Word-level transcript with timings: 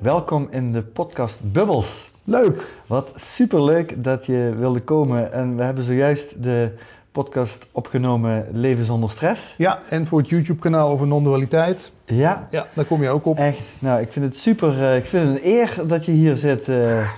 welkom 0.00 0.48
in 0.50 0.72
de 0.72 0.82
podcast 0.82 1.38
Bubbles. 1.52 2.10
Leuk. 2.24 2.68
Wat 2.86 3.12
superleuk 3.16 4.04
dat 4.04 4.26
je 4.26 4.54
wilde 4.58 4.80
komen 4.80 5.32
en 5.32 5.56
we 5.56 5.62
hebben 5.62 5.84
zojuist 5.84 6.42
de 6.42 6.70
podcast 7.12 7.66
opgenomen 7.72 8.46
Leven 8.52 8.84
zonder 8.84 9.10
stress. 9.10 9.54
Ja, 9.58 9.78
en 9.88 10.06
voor 10.06 10.18
het 10.18 10.28
YouTube-kanaal 10.28 10.88
over 10.90 11.06
non-dualiteit. 11.06 11.92
Ja, 12.04 12.46
Ja, 12.50 12.66
daar 12.74 12.84
kom 12.84 13.02
je 13.02 13.08
ook 13.08 13.24
op. 13.24 13.36
echt. 13.38 13.62
Nou, 13.78 14.00
ik 14.00 14.12
vind 14.12 14.24
het 14.24 14.36
super. 14.36 14.82
eh, 14.82 14.96
ik 14.96 15.06
vind 15.06 15.28
het 15.28 15.36
een 15.42 15.48
eer 15.50 15.74
dat 15.86 16.04
je 16.04 16.12
hier 16.12 16.36
zit 16.36 16.68
eh, 16.68 17.08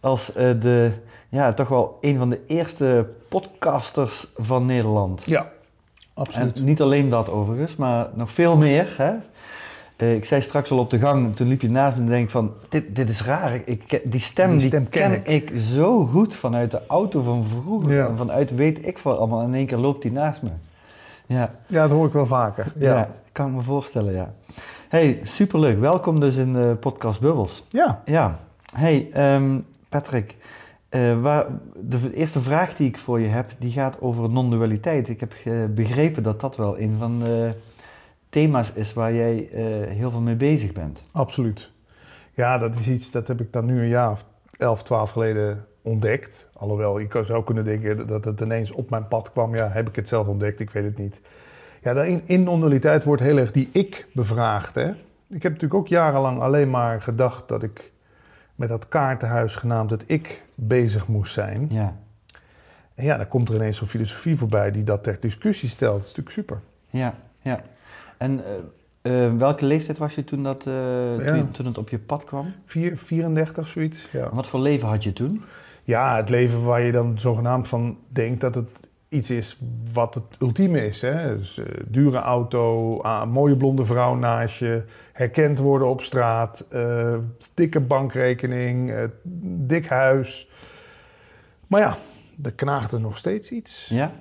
als 0.00 0.32
eh, 0.32 0.50
de, 0.60 0.90
ja, 1.28 1.52
toch 1.54 1.68
wel 1.68 1.98
een 2.00 2.18
van 2.18 2.30
de 2.30 2.40
eerste 2.46 3.06
podcasters 3.28 4.26
van 4.36 4.66
Nederland. 4.66 5.22
Ja, 5.24 5.50
absoluut. 6.14 6.58
En 6.58 6.64
niet 6.64 6.80
alleen 6.80 7.08
dat 7.10 7.30
overigens, 7.30 7.76
maar 7.76 8.06
nog 8.14 8.30
veel 8.30 8.56
meer. 8.56 8.94
Hè? 8.96 9.12
Eh, 9.96 10.14
ik 10.14 10.24
zei 10.24 10.42
straks 10.42 10.70
al 10.70 10.78
op 10.78 10.90
de 10.90 10.98
gang, 10.98 11.36
toen 11.36 11.48
liep 11.48 11.60
je 11.60 11.70
naast 11.70 11.96
me 11.96 12.02
en 12.02 12.08
denk 12.08 12.30
van, 12.30 12.52
dit, 12.68 12.96
dit 12.96 13.08
is 13.08 13.22
raar. 13.24 13.60
Ik, 13.64 14.00
die 14.04 14.20
stem, 14.20 14.58
Die 14.58 14.68
ken 14.68 14.88
ken 14.88 15.20
ik. 15.24 15.52
zo 15.56 16.06
goed 16.06 16.36
vanuit 16.36 16.70
de 16.70 16.80
auto 16.86 17.22
van 17.22 17.44
vroeger. 17.44 17.92
Ja. 17.92 18.06
En 18.06 18.16
vanuit 18.16 18.54
weet 18.54 18.86
ik 18.86 18.98
veel 18.98 19.18
allemaal. 19.18 19.42
In 19.42 19.54
één 19.54 19.66
keer 19.66 19.78
loopt 19.78 20.02
die 20.02 20.12
naast 20.12 20.42
me. 20.42 20.50
Ja, 21.26 21.50
Ja, 21.66 21.82
dat 21.82 21.90
hoor 21.90 22.06
ik 22.06 22.12
wel 22.12 22.26
vaker. 22.26 22.72
ja. 22.78 22.94
Ja. 22.94 23.10
kan 23.32 23.46
ik 23.48 23.54
me 23.54 23.62
voorstellen, 23.62 24.12
ja. 24.12 24.32
Hey, 24.88 25.20
superleuk. 25.22 25.80
Welkom 25.80 26.20
dus 26.20 26.36
in 26.36 26.52
de 26.52 26.76
podcast 26.80 27.20
Bubbles. 27.20 27.64
Ja. 27.68 28.02
Ja, 28.04 28.38
hey 28.74 29.08
ehm, 29.12 29.58
Patrick. 29.88 30.34
eh, 30.88 31.20
waar, 31.20 31.46
de 31.80 32.14
eerste 32.14 32.40
vraag 32.40 32.74
die 32.74 32.88
ik 32.88 32.98
voor 32.98 33.20
je 33.20 33.28
heb, 33.28 33.50
die 33.58 33.72
gaat 33.72 34.00
over 34.00 34.30
non-dualiteit. 34.30 35.08
Ik 35.08 35.20
heb 35.20 35.34
eh, 35.44 35.52
begrepen 35.70 36.22
dat 36.22 36.40
dat 36.40 36.56
wel 36.56 36.78
een 36.78 36.94
van 36.98 37.18
de 37.18 37.52
thema's 38.36 38.72
is 38.74 38.92
waar 38.92 39.14
jij 39.14 39.48
eh, 39.52 39.62
heel 39.96 40.10
veel 40.10 40.20
mee 40.20 40.34
bezig 40.34 40.72
bent. 40.72 41.02
absoluut. 41.12 41.70
Ja, 42.32 42.58
dat 42.58 42.74
is 42.74 42.88
iets, 42.88 43.10
dat 43.10 43.28
heb 43.28 43.40
ik 43.40 43.52
dan 43.52 43.64
nu 43.64 43.80
een 43.80 43.88
jaar 43.88 44.10
of 44.10 44.24
11, 44.58 44.82
12 44.82 45.10
geleden 45.10 45.66
ontdekt. 45.82 46.48
Alhoewel, 46.52 46.98
je 46.98 47.22
zou 47.24 47.44
kunnen 47.44 47.64
denken 47.64 48.06
dat 48.06 48.24
het 48.24 48.40
ineens 48.40 48.70
op 48.70 48.90
mijn 48.90 49.08
pad 49.08 49.32
kwam. 49.32 49.54
Ja, 49.54 49.68
heb 49.68 49.88
ik 49.88 49.96
het 49.96 50.08
zelf 50.08 50.26
ontdekt? 50.26 50.60
Ik 50.60 50.70
weet 50.70 50.84
het 50.84 50.98
niet. 50.98 51.20
Ja, 51.82 51.94
daarin, 51.94 52.22
in 52.24 52.42
non-dualiteit 52.42 53.04
wordt 53.04 53.22
heel 53.22 53.38
erg 53.38 53.50
die 53.50 53.68
ik 53.72 54.06
bevraagd. 54.12 54.74
Hè? 54.74 54.88
Ik 55.28 55.42
heb 55.42 55.52
natuurlijk 55.52 55.74
ook 55.74 55.88
jarenlang 55.88 56.40
alleen 56.40 56.70
maar 56.70 57.02
gedacht 57.02 57.48
dat 57.48 57.62
ik 57.62 57.92
met 58.54 58.68
dat 58.68 58.88
kaartenhuis 58.88 59.56
genaamd 59.56 59.90
het 59.90 60.04
ik 60.06 60.44
bezig 60.54 61.06
moest 61.06 61.32
zijn. 61.32 61.66
Ja, 61.70 61.96
En 62.94 63.04
ja, 63.04 63.16
dan 63.16 63.28
komt 63.28 63.48
er 63.48 63.54
ineens 63.54 63.76
zo'n 63.76 63.88
filosofie 63.88 64.36
voorbij 64.36 64.70
die 64.70 64.84
dat 64.84 65.02
ter 65.02 65.20
discussie 65.20 65.68
stelt. 65.68 65.92
Dat 65.92 66.02
is 66.02 66.14
natuurlijk 66.14 66.34
super. 66.34 66.60
ja, 66.90 67.14
ja. 67.42 67.62
En 68.18 68.42
eh, 68.44 69.26
eh, 69.26 69.36
welke 69.36 69.64
leeftijd 69.66 69.98
was 69.98 70.14
je 70.14 70.24
toen, 70.24 70.42
dat, 70.42 70.66
eh, 70.66 71.18
Ja. 71.18 71.32
toen, 71.32 71.50
toen 71.50 71.66
het 71.66 71.78
op 71.78 71.88
je 71.88 71.98
pad 71.98 72.24
kwam? 72.24 72.52
4, 72.64 72.96
34, 72.96 73.68
zoiets. 73.68 74.08
Ja. 74.12 74.28
Wat 74.32 74.46
voor 74.46 74.60
leven 74.60 74.88
had 74.88 75.04
je 75.04 75.12
toen? 75.12 75.42
ja, 75.84 76.16
het 76.16 76.28
leven 76.28 76.64
waar 76.64 76.82
je 76.82 76.92
dan 76.92 77.18
zogenaamd 77.18 77.68
van 77.68 77.98
denkt 78.08 78.40
dat 78.40 78.54
het 78.54 78.88
iets 79.08 79.30
is 79.30 79.58
wat 79.92 80.14
het 80.14 80.24
ultieme 80.38 80.86
is. 80.86 81.00
Hè? 81.00 81.36
Dus, 81.36 81.60
dure 81.86 82.18
auto, 82.18 82.96
mooie 83.26 83.56
blonde 83.56 83.84
vrouw 83.84 84.14
naast 84.14 84.58
je, 84.58 84.82
herkend 85.12 85.58
worden 85.58 85.88
op 85.88 86.02
straat, 86.02 86.66
dikke 87.54 87.80
bankrekening, 87.80 88.92
dik 89.42 89.86
huis. 89.86 90.48
Maar 91.66 91.80
ja, 91.80 91.96
er 92.42 92.52
knaagde 92.52 92.98
nog 92.98 93.16
steeds 93.16 93.50
iets. 93.50 93.88
Ja. 93.88 94.12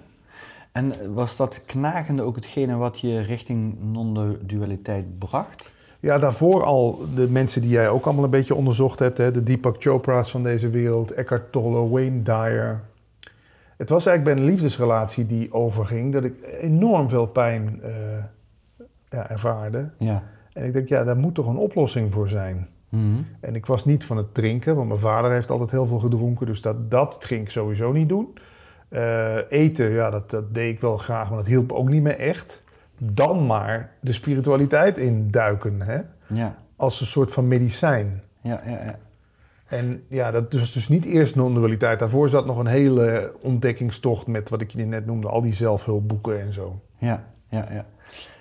En 0.76 1.14
was 1.14 1.36
dat 1.36 1.62
knagende 1.66 2.22
ook 2.22 2.36
hetgene 2.36 2.76
wat 2.76 3.00
je 3.00 3.20
richting 3.20 3.76
non-dualiteit 3.80 5.20
bracht? 5.20 5.72
Ja, 6.00 6.18
daarvoor 6.18 6.64
al 6.64 7.06
de 7.14 7.30
mensen 7.30 7.62
die 7.62 7.70
jij 7.70 7.90
ook 7.90 8.06
allemaal 8.06 8.24
een 8.24 8.30
beetje 8.30 8.56
onderzocht 8.56 9.00
hebt. 9.00 9.18
Hè? 9.18 9.32
De 9.32 9.44
Deepak 9.44 9.76
Chopra's 9.80 10.32
van 10.32 10.44
deze 10.44 10.70
wereld, 10.70 11.12
Eckhart 11.12 11.52
Tolle, 11.52 11.90
Wayne 11.90 12.22
Dyer. 12.22 12.82
Het 13.78 13.90
was 13.90 14.06
eigenlijk 14.06 14.38
bij 14.38 14.46
een 14.46 14.52
liefdesrelatie 14.52 15.26
die 15.26 15.54
overging 15.54 16.14
dat 16.14 16.24
ik 16.24 16.58
enorm 16.60 17.10
veel 17.10 17.28
pijn 17.28 17.80
eh, 17.82 17.92
ja, 19.10 19.30
ervaarde. 19.30 19.90
Ja. 19.98 20.24
En 20.54 20.66
ik 20.66 20.74
denk, 20.74 20.88
ja, 20.88 21.04
daar 21.04 21.18
moet 21.18 21.36
toch 21.36 21.48
een 21.48 21.58
oplossing 21.58 22.14
voor 22.14 22.30
zijn. 22.30 22.68
Mhm. 22.90 23.22
En 23.40 23.56
ik 23.56 23.66
was 23.66 23.86
niet 23.86 24.04
van 24.04 24.18
het 24.18 24.34
drinken, 24.34 24.76
want 24.76 24.88
mijn 24.88 25.00
vader 25.00 25.32
heeft 25.32 25.50
altijd 25.50 25.72
heel 25.72 25.88
veel 25.88 26.00
gedronken. 26.00 26.46
Dus 26.46 26.62
dat, 26.62 26.92
dat 26.92 27.26
ging 27.26 27.42
ik 27.42 27.50
sowieso 27.50 27.92
niet 27.92 28.10
doen. 28.10 28.38
Eh, 28.96 29.38
eten, 29.50 29.90
ja, 29.90 30.10
dat, 30.10 30.30
dat 30.30 30.54
deed 30.54 30.74
ik 30.74 30.82
wel 30.82 30.98
graag, 30.98 31.30
maar 31.30 31.38
dat 31.38 31.48
hielp 31.48 31.72
ook 31.72 31.90
niet 31.90 32.02
meer 32.02 32.20
echt. 32.20 32.64
Dan 32.98 33.46
maar 33.46 33.92
de 34.02 34.14
spiritualiteit 34.14 34.98
induiken, 34.98 35.82
hè? 35.82 36.02
Ja. 36.28 36.56
als 36.76 37.02
een 37.02 37.06
soort 37.06 37.32
van 37.32 37.48
medicijn. 37.48 38.22
Ja, 38.42 38.62
ja, 38.66 38.84
ja. 38.84 39.00
En 39.68 40.04
ja, 40.08 40.32
dat 40.32 40.54
was 40.54 40.74
dus 40.74 40.88
niet 40.88 41.06
eerst 41.06 41.36
non-dualiteit. 41.36 42.00
Daarvoor 42.00 42.30
zat 42.30 42.46
nog 42.46 42.58
een 42.58 42.66
hele 42.66 43.34
ontdekkingstocht 43.42 44.28
met 44.28 44.50
wat 44.50 44.62
ik 44.62 44.70
je 44.70 44.86
net 44.86 45.06
noemde, 45.06 45.30
al 45.30 45.42
die 45.42 45.54
zelfhulpboeken 45.54 46.42
en 46.42 46.54
zo. 46.54 46.82
Ja, 46.98 47.24
ja, 47.50 47.68
ja. 47.72 47.86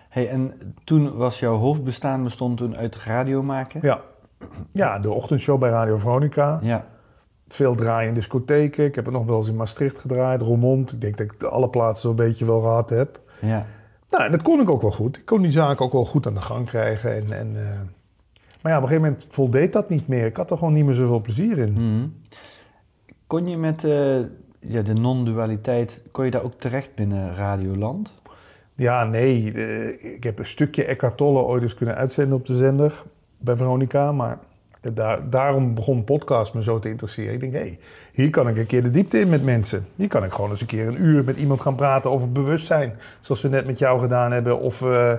Hey, 0.09 0.29
en 0.29 0.75
toen 0.85 1.17
was 1.17 1.39
jouw 1.39 1.57
hoofdbestaan 1.57 2.23
bestond 2.23 2.57
toen 2.57 2.77
uit 2.77 2.97
radio 2.97 3.43
maken? 3.43 3.81
Ja, 3.83 4.01
ja 4.73 4.99
de 4.99 5.11
ochtendshow 5.11 5.59
bij 5.59 5.71
Radio 5.71 5.97
Veronica. 5.97 6.59
Ja, 6.63 6.87
Veel 7.55 7.75
draaien 7.75 8.09
in 8.09 8.15
discotheken. 8.15 8.85
Ik 8.85 8.95
heb 8.95 9.05
het 9.05 9.15
nog 9.15 9.27
wel 9.27 9.39
eens 9.39 9.49
in 9.49 9.57
Maastricht 9.57 9.99
gedraaid, 9.99 10.41
Roermond. 10.41 10.93
Ik 10.93 11.01
denk 11.01 11.17
dat 11.17 11.27
ik 11.27 11.41
de 11.41 11.49
alle 11.49 11.69
plaatsen 11.69 12.09
zo'n 12.09 12.17
beetje 12.17 12.45
wel 12.45 12.61
gehad 12.61 12.91
heb. 12.91 13.21
ja, 13.41 13.67
Nou, 14.09 14.25
en 14.25 14.31
dat 14.31 14.43
kon 14.43 14.61
ik 14.61 14.71
ook 14.71 14.83
wel 14.83 14.91
goed. 14.91 15.17
Ik 15.17 15.25
kon 15.25 15.43
die 15.43 15.53
zaken 15.53 15.85
ook 15.85 15.93
wel 15.93 16.05
goed 16.05 16.27
aan 16.27 16.35
de 16.35 16.41
gang 16.41 16.67
krijgen. 16.67 17.15
En, 17.15 17.33
en, 17.33 17.57
eh, 17.57 17.81
Maar 18.63 18.73
ja, 18.73 18.79
op 18.79 18.83
een 18.83 18.89
gegeven 18.89 19.11
moment 19.11 19.27
voldeed 19.31 19.73
dat 19.73 19.89
niet 19.89 20.09
meer. 20.09 20.27
Ik 20.27 20.37
had 20.37 20.51
er 20.51 20.59
gewoon 20.59 20.73
niet 20.73 20.85
meer 20.85 20.95
zoveel 20.95 21.21
plezier 21.21 21.59
in. 21.59 21.73
Mhm. 21.73 22.07
Kon 23.27 23.47
je 23.49 23.57
met 23.57 23.85
eh, 23.85 24.19
ja, 24.59 24.83
de 24.83 24.95
non-dualiteit, 24.95 26.01
kon 26.11 26.25
je 26.25 26.31
daar 26.31 26.45
ook 26.45 26.61
terecht 26.61 26.95
binnen 26.95 27.35
Radioland? 27.35 28.13
Ja, 28.75 29.05
nee. 29.05 29.53
ik 30.15 30.25
heb 30.25 30.39
een 30.39 30.47
stukje 30.47 30.85
Eckhart 30.85 31.17
Tolle 31.17 31.41
ooit 31.41 31.63
eens 31.63 31.75
kunnen 31.75 31.95
uitzenden 31.95 32.39
op 32.39 32.47
de 32.47 32.55
zender 32.55 33.03
bij 33.39 33.57
Veronica. 33.57 34.13
Maar 34.13 34.39
daar, 34.95 35.31
daarom 35.31 35.75
begon 35.75 36.05
podcast 36.05 36.55
me 36.55 36.63
zo 36.63 36.79
te 36.79 36.89
interesseren. 36.89 37.33
Ik 37.35 37.41
denk, 37.41 37.53
hé, 37.53 37.59
hey, 37.59 37.79
hier 38.13 38.31
kan 38.31 38.49
ik 38.49 38.57
een 38.57 38.67
keer 38.67 38.83
de 38.83 38.91
diepte 38.91 39.19
in 39.21 39.29
met 39.29 39.45
mensen. 39.45 39.87
Hier 39.97 40.09
kan 40.09 40.25
ik 40.25 40.33
gewoon 40.33 40.51
eens 40.51 40.61
een 40.61 40.67
keer 40.67 40.87
een 40.87 41.03
uur 41.03 41.25
met 41.25 41.37
iemand 41.37 41.61
gaan 41.61 41.75
praten 41.75 42.11
over 42.11 42.33
bewustzijn. 42.33 42.99
Zoals 43.21 43.43
we 43.43 43.49
net 43.49 43.67
met 43.67 43.79
jou 43.79 44.01
gedaan 44.01 44.33
hebben. 44.33 44.59
Of 44.61 44.83
eh, 44.83 45.13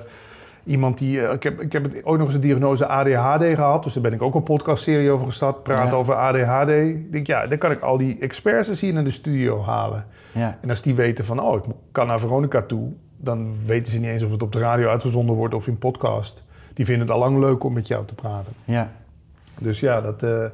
iemand 0.63 0.97
die... 0.97 1.21
eh, 1.27 1.33
ik, 1.33 1.43
heb, 1.43 1.61
ik 1.61 1.71
heb 1.71 1.83
het- 1.83 2.01
ooit 2.05 2.17
nog 2.17 2.27
eens 2.27 2.35
een 2.35 2.41
diagnose 2.41 2.87
ADHD 2.87 3.43
gehad. 3.55 3.83
Dus 3.83 3.93
daar 3.93 4.03
ben 4.03 4.13
ik 4.13 4.21
ook 4.21 4.35
een 4.35 4.43
podcastserie 4.43 5.11
over 5.11 5.25
gestart. 5.25 5.63
Praten 5.63 5.89
Ja. 5.91 5.95
over 5.95 6.13
ADHD. 6.15 6.69
Ik 6.71 7.11
denk, 7.11 7.27
ja, 7.27 7.47
dan 7.47 7.57
kan 7.57 7.71
ik 7.71 7.79
al 7.79 7.97
die 7.97 8.17
experts 8.19 8.81
hier 8.81 8.93
naar 8.93 9.03
de 9.03 9.11
studio 9.11 9.61
halen. 9.63 10.05
Ja, 10.31 10.57
En 10.61 10.69
als 10.69 10.81
die 10.81 10.95
weten 10.95 11.25
van, 11.25 11.39
oh, 11.41 11.55
ik 11.55 11.63
kan 11.91 12.07
naar 12.07 12.19
Veronica 12.19 12.61
toe, 12.61 12.91
dan 13.17 13.65
weten 13.65 13.91
ze 13.91 13.99
niet 13.99 14.09
eens 14.09 14.23
of 14.23 14.31
het 14.31 14.43
op 14.43 14.51
de 14.51 14.59
radio 14.59 14.87
uitgezonden 14.89 15.35
wordt 15.35 15.53
of 15.53 15.67
in 15.67 15.77
podcast. 15.77 16.43
Die 16.73 16.85
vinden 16.85 17.03
het 17.07 17.15
al 17.15 17.19
lang 17.21 17.37
leuk 17.39 17.63
om 17.63 17.73
met 17.73 17.87
jou 17.87 18.05
te 18.05 18.13
praten. 18.15 18.53
ja, 18.63 18.91
Dus 19.59 19.79
ja, 19.79 20.01
dat 20.01 20.23
eh, 20.23 20.45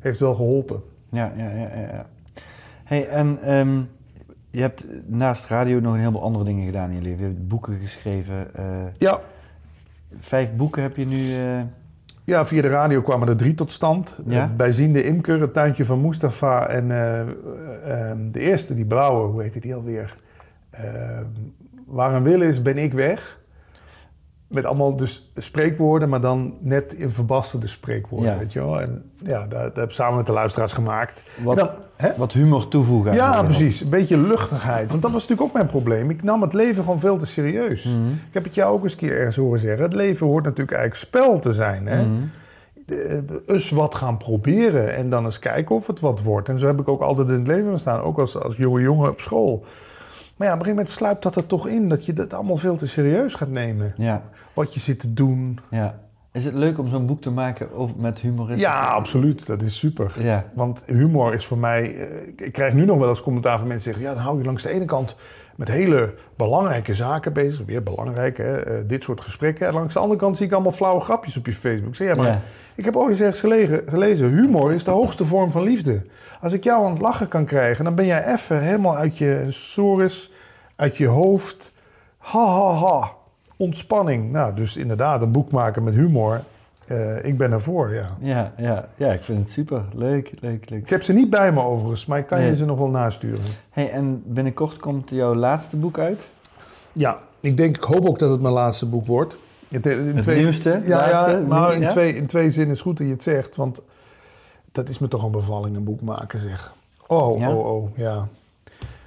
heeft 0.00 0.18
wel 0.18 0.34
geholpen. 0.34 0.82
ja, 1.10 1.32
ja, 1.36 1.48
ja. 1.50 1.68
ja. 1.92 2.06
Hey, 2.84 3.08
en 3.08 3.38
ehm, 3.42 3.80
je 4.50 4.60
hebt 4.60 4.84
naast 5.06 5.46
radio 5.46 5.80
nog 5.80 5.92
een 5.92 5.98
heleboel 5.98 6.22
andere 6.22 6.44
dingen 6.44 6.66
gedaan 6.66 6.90
in 6.90 6.96
je 6.96 7.02
leven. 7.02 7.18
Je 7.18 7.24
hebt 7.24 7.48
boeken 7.48 7.78
geschreven. 7.82 8.54
eh, 8.54 8.64
Ja. 8.98 9.20
vijf 10.18 10.52
boeken 10.56 10.82
heb 10.82 10.96
je 10.96 11.06
nu. 11.06 11.34
eh, 11.34 11.60
ja, 12.24 12.46
via 12.46 12.62
de 12.62 12.68
radio 12.68 13.00
kwamen 13.02 13.28
er 13.28 13.36
drie 13.36 13.54
tot 13.54 13.72
stand. 13.72 14.18
Ja? 14.26 14.46
Bijziende 14.56 15.04
Imker, 15.04 15.40
het 15.40 15.52
tuintje 15.52 15.84
van 15.84 16.00
Mustafa 16.00 16.66
en 16.68 16.90
eh, 16.90 17.20
eh, 17.20 18.16
de 18.30 18.40
eerste, 18.40 18.74
die 18.74 18.84
blauwe, 18.86 19.26
hoe 19.30 19.42
heette 19.42 19.60
die 19.60 19.74
alweer? 19.74 20.16
Eh, 20.70 20.82
waar 21.86 22.14
een 22.14 22.22
wil 22.22 22.40
is, 22.42 22.62
ben 22.62 22.78
ik 22.78 22.92
weg. 22.92 23.38
Met 24.50 24.64
allemaal 24.64 24.96
dus 24.96 25.30
spreekwoorden, 25.36 26.08
maar 26.08 26.20
dan 26.20 26.54
net 26.60 26.92
in 26.92 27.10
verbasterde 27.10 27.68
spreekwoorden, 27.68 28.32
Ja. 28.32 28.38
weet 28.38 28.52
je 28.52 28.58
wel. 28.58 28.80
En 28.80 29.10
ja, 29.22 29.40
dat, 29.46 29.50
dat 29.60 29.76
heb 29.76 29.84
ik 29.84 29.90
samen 29.90 30.16
met 30.16 30.26
de 30.26 30.32
luisteraars 30.32 30.72
gemaakt. 30.72 31.24
wat, 31.44 31.56
dan, 31.56 31.68
wat 32.16 32.32
humor 32.32 32.68
toevoegen. 32.68 33.12
Ja, 33.12 33.42
precies. 33.42 33.80
Een 33.80 33.88
beetje 33.88 34.16
luchtigheid. 34.16 34.90
Want 34.90 35.02
dat 35.02 35.12
was 35.12 35.20
natuurlijk 35.22 35.48
ook 35.48 35.54
mijn 35.54 35.66
probleem. 35.66 36.10
Ik 36.10 36.22
nam 36.22 36.42
het 36.42 36.52
leven 36.52 36.82
gewoon 36.84 37.00
veel 37.00 37.16
te 37.16 37.26
serieus. 37.26 37.84
Mhm. 37.84 38.08
Ik 38.08 38.32
heb 38.32 38.44
het 38.44 38.54
jou 38.54 38.72
ook 38.74 38.82
eens 38.82 38.92
een 38.92 38.98
keer 38.98 39.16
ergens 39.18 39.36
horen 39.36 39.60
zeggen. 39.60 39.82
Het 39.82 39.92
leven 39.94 40.26
hoort 40.26 40.44
natuurlijk 40.44 40.76
eigenlijk 40.76 41.06
spel 41.06 41.38
te 41.38 41.52
zijn. 41.52 41.86
Hè? 41.86 42.02
Mhm. 42.06 42.14
eh, 43.46 43.60
wat 43.70 43.94
gaan 43.94 44.16
proberen 44.16 44.94
en 44.94 45.10
dan 45.10 45.24
eens 45.24 45.38
kijken 45.38 45.74
of 45.76 45.86
het 45.86 46.00
wat 46.00 46.22
wordt. 46.22 46.48
En 46.48 46.58
zo 46.58 46.66
heb 46.66 46.80
ik 46.80 46.88
ook 46.88 47.00
altijd 47.00 47.28
in 47.28 47.34
het 47.34 47.46
leven 47.46 47.70
gestaan, 47.70 48.00
ook 48.00 48.18
als, 48.18 48.38
als 48.38 48.56
jonge 48.56 48.80
jongen 48.80 49.10
op 49.10 49.20
school. 49.20 49.64
Maar 50.40 50.48
ja, 50.48 50.54
op 50.54 50.60
een 50.60 50.66
gegeven 50.66 50.84
moment 50.86 50.90
sluipt 50.90 51.22
dat 51.22 51.36
er 51.36 51.46
toch 51.46 51.68
in, 51.68 51.88
dat 51.88 52.06
je 52.06 52.12
dat 52.12 52.34
allemaal 52.34 52.56
veel 52.56 52.76
te 52.76 52.86
serieus 52.86 53.34
gaat 53.34 53.48
nemen. 53.48 53.94
Ja, 53.96 54.22
Wat 54.54 54.74
je 54.74 54.80
zit 54.80 55.00
te 55.00 55.12
doen. 55.12 55.58
ja. 55.70 55.98
Is 56.32 56.44
het 56.44 56.54
leuk 56.54 56.78
om 56.78 56.88
zo'n 56.88 57.06
boek 57.06 57.20
te 57.20 57.30
maken 57.30 57.72
over, 57.74 57.96
met 57.98 58.18
humorisme? 58.18 58.60
Ja, 58.62 58.86
absoluut. 58.86 59.46
Dat 59.46 59.62
is 59.62 59.78
super. 59.78 60.12
Ja, 60.18 60.44
Want 60.54 60.82
humor 60.86 61.34
is 61.34 61.46
voor 61.46 61.58
mij... 61.58 61.96
eh, 61.96 62.46
Ik 62.46 62.52
krijg 62.52 62.74
nu 62.74 62.84
nog 62.84 62.98
wel 62.98 63.08
eens 63.08 63.22
commentaar 63.22 63.58
van 63.58 63.66
mensen 63.66 63.84
zeggen... 63.92 64.02
ja, 64.10 64.14
dan 64.14 64.22
hou 64.22 64.38
je 64.38 64.44
langs 64.44 64.62
de 64.62 64.70
ene 64.70 64.84
kant 64.84 65.16
met 65.56 65.68
hele 65.68 66.14
belangrijke 66.36 66.94
zaken 66.94 67.32
bezig. 67.32 67.66
Weer 67.66 67.82
belangrijk, 67.82 68.36
hè? 68.36 68.56
eh, 68.56 68.82
dit 68.86 69.02
soort 69.04 69.20
gesprekken. 69.20 69.66
En 69.66 69.74
langs 69.74 69.94
de 69.94 70.00
andere 70.00 70.20
kant 70.20 70.36
zie 70.36 70.46
ik 70.46 70.52
allemaal 70.52 70.72
flauwe 70.72 71.00
grapjes 71.00 71.36
op 71.36 71.46
je 71.46 71.52
Facebook. 71.52 71.88
Ik 71.88 71.94
zeg, 71.94 72.08
ja, 72.08 72.14
maar 72.14 72.26
Ja. 72.26 72.40
ik 72.74 72.84
heb 72.84 72.96
ooit 72.96 73.10
eens 73.10 73.20
ergens 73.20 73.40
gelegen, 73.40 73.82
gelezen... 73.86 74.28
humor 74.28 74.72
is 74.72 74.84
de 74.84 74.90
hoogste 74.90 75.24
vorm 75.24 75.50
van 75.50 75.62
liefde. 75.62 76.02
Als 76.40 76.52
ik 76.52 76.64
jou 76.64 76.84
aan 76.84 76.90
het 76.92 77.00
lachen 77.00 77.28
kan 77.28 77.44
krijgen... 77.44 77.84
dan 77.84 77.94
ben 77.94 78.06
jij 78.06 78.26
even 78.26 78.62
helemaal 78.62 78.96
uit 78.96 79.18
je 79.18 79.44
sores, 79.48 80.30
uit 80.76 80.96
je 80.96 81.06
hoofd. 81.06 81.72
Ha, 82.18 82.46
ha, 82.46 82.72
ha. 82.74 83.18
Ontspanning. 83.60 84.32
Nou, 84.32 84.54
dus 84.54 84.76
inderdaad, 84.76 85.22
een 85.22 85.32
boek 85.32 85.52
maken 85.52 85.84
met 85.84 85.94
humor... 85.94 86.42
eh, 86.86 87.24
ik 87.24 87.38
ben 87.38 87.52
ervoor, 87.52 87.94
ja. 87.94 88.06
ja, 88.20 88.52
ja, 88.56 88.88
ja, 88.96 89.12
ik 89.12 89.20
vind 89.22 89.38
het 89.38 89.48
super. 89.48 89.84
Leuk, 89.94 90.30
leuk, 90.40 90.70
leuk. 90.70 90.82
Ik 90.82 90.90
heb 90.90 91.02
ze 91.02 91.12
niet 91.12 91.30
bij 91.30 91.52
me 91.52 91.60
overigens, 91.62 92.06
maar 92.06 92.18
ik 92.18 92.26
kan 92.26 92.42
je 92.42 92.56
ze 92.56 92.64
nog 92.64 92.78
wel 92.78 92.88
nasturen. 92.90 93.44
Hey, 93.70 93.90
en 93.90 94.22
binnenkort 94.26 94.76
komt 94.76 95.10
jouw 95.10 95.34
laatste 95.34 95.76
boek 95.76 95.98
uit? 95.98 96.28
Ja, 96.92 97.18
ik 97.40 97.56
denk, 97.56 97.76
ik 97.76 97.82
hoop 97.82 98.08
ook 98.08 98.18
dat 98.18 98.30
het 98.30 98.40
mijn 98.42 98.54
laatste 98.54 98.86
boek 98.86 99.06
wordt. 99.06 99.36
Het, 99.68 99.86
in 99.86 100.16
Het 100.16 100.26
nieuwste, 100.26 100.80
Ja, 100.84 100.96
laatste, 101.10 101.30
ja 101.30 101.46
maar 101.46 101.74
in, 101.74 101.80
ja? 101.80 101.88
twee, 101.88 102.14
in 102.14 102.26
twee 102.26 102.50
zinnen 102.50 102.74
is 102.74 102.80
goed 102.80 102.96
dat 102.98 103.06
je 103.06 103.12
het 103.12 103.22
zegt, 103.22 103.56
want 103.56 103.82
dat 104.72 104.88
is 104.88 104.98
me 104.98 105.08
toch 105.08 105.24
een 105.24 105.30
bevalling, 105.30 105.76
een 105.76 105.84
boek 105.84 106.00
maken 106.00 106.38
zeg. 106.38 106.74
Oh, 107.06 107.38
Ja? 107.38 107.54
oh, 107.54 107.66
oh, 107.74 107.96
ja. 107.96 108.28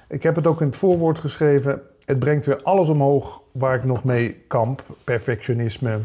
Ik 0.08 0.22
heb 0.22 0.36
het 0.36 0.46
ook 0.46 0.60
in 0.60 0.66
het 0.66 0.76
voorwoord 0.76 1.18
geschreven. 1.18 1.80
Het 2.04 2.18
brengt 2.18 2.46
weer 2.46 2.62
alles 2.62 2.88
omhoog 2.88 3.42
waar 3.52 3.74
ik 3.74 3.84
nog 3.84 4.04
mee 4.04 4.44
kamp. 4.48 4.82
Perfectionisme, 5.04 6.00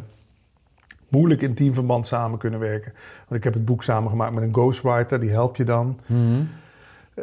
moeilijk 1.07 1.41
in 1.41 1.53
teamverband 1.53 2.07
samen 2.07 2.39
kunnen 2.39 2.59
werken. 2.59 2.93
Want 3.17 3.39
ik 3.39 3.43
heb 3.43 3.53
het 3.53 3.65
boek 3.65 3.83
samengemaakt 3.83 4.33
met 4.33 4.43
een 4.43 4.53
ghostwriter, 4.53 5.19
die 5.19 5.29
helpt 5.29 5.57
je 5.57 5.63
dan. 5.63 5.99
Mhm. 6.05 6.41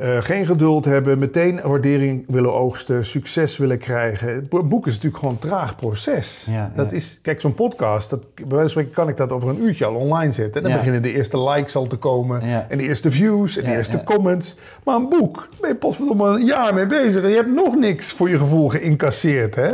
Eh, 0.00 0.16
geen 0.20 0.46
geduld 0.46 0.84
hebben, 0.84 1.19
meteen 1.19 1.60
waardering 1.64 2.25
willen 2.28 2.52
oogsten, 2.54 3.04
succes 3.06 3.56
willen 3.56 3.78
krijgen. 3.78 4.34
Het 4.34 4.48
bo- 4.48 4.62
boek 4.62 4.87
is 4.87 4.93
natuurlijk 4.94 5.19
gewoon 5.19 5.34
een 5.40 5.48
traag 5.48 5.76
proces. 5.76 6.46
Ja, 6.50 6.72
dat 6.75 6.90
ja. 6.90 6.96
is, 6.96 7.19
kijk, 7.22 7.40
zo'n 7.40 7.54
podcast, 7.54 8.10
dat, 8.10 8.26
bij 8.34 8.44
wijze 8.48 8.58
van 8.60 8.69
spreken 8.69 8.93
kan 8.93 9.08
ik 9.08 9.16
dat 9.16 9.32
over 9.32 9.48
een 9.48 9.62
uurtje 9.62 9.84
al 9.84 9.94
online 9.94 10.32
zetten. 10.32 10.54
En 10.54 10.62
dan 10.62 10.70
Ja. 10.70 10.76
beginnen 10.76 11.02
de 11.02 11.12
eerste 11.12 11.43
likes 11.43 11.76
al 11.76 11.87
te 11.87 11.96
komen, 11.96 12.40
en 12.69 12.78
de 12.78 12.84
eerste 12.84 13.10
views, 13.10 13.56
en 13.56 13.64
de 13.64 13.76
eerste 13.76 14.02
comments. 14.02 14.56
Maar 14.84 14.94
een 14.96 15.08
boek, 15.08 15.48
ben 15.60 15.70
je 15.70 15.76
potverdomme 15.76 16.28
een 16.28 16.44
jaar 16.44 16.75
mee 16.75 16.87
bezig 16.87 17.22
en 17.22 17.28
je 17.28 17.34
hebt 17.37 17.54
nog 17.54 17.76
niks 17.76 18.12
voor 18.12 18.28
je 18.31 18.38
gevoel 18.38 18.69
geïncasseerd, 18.69 19.54
hè? 19.54 19.70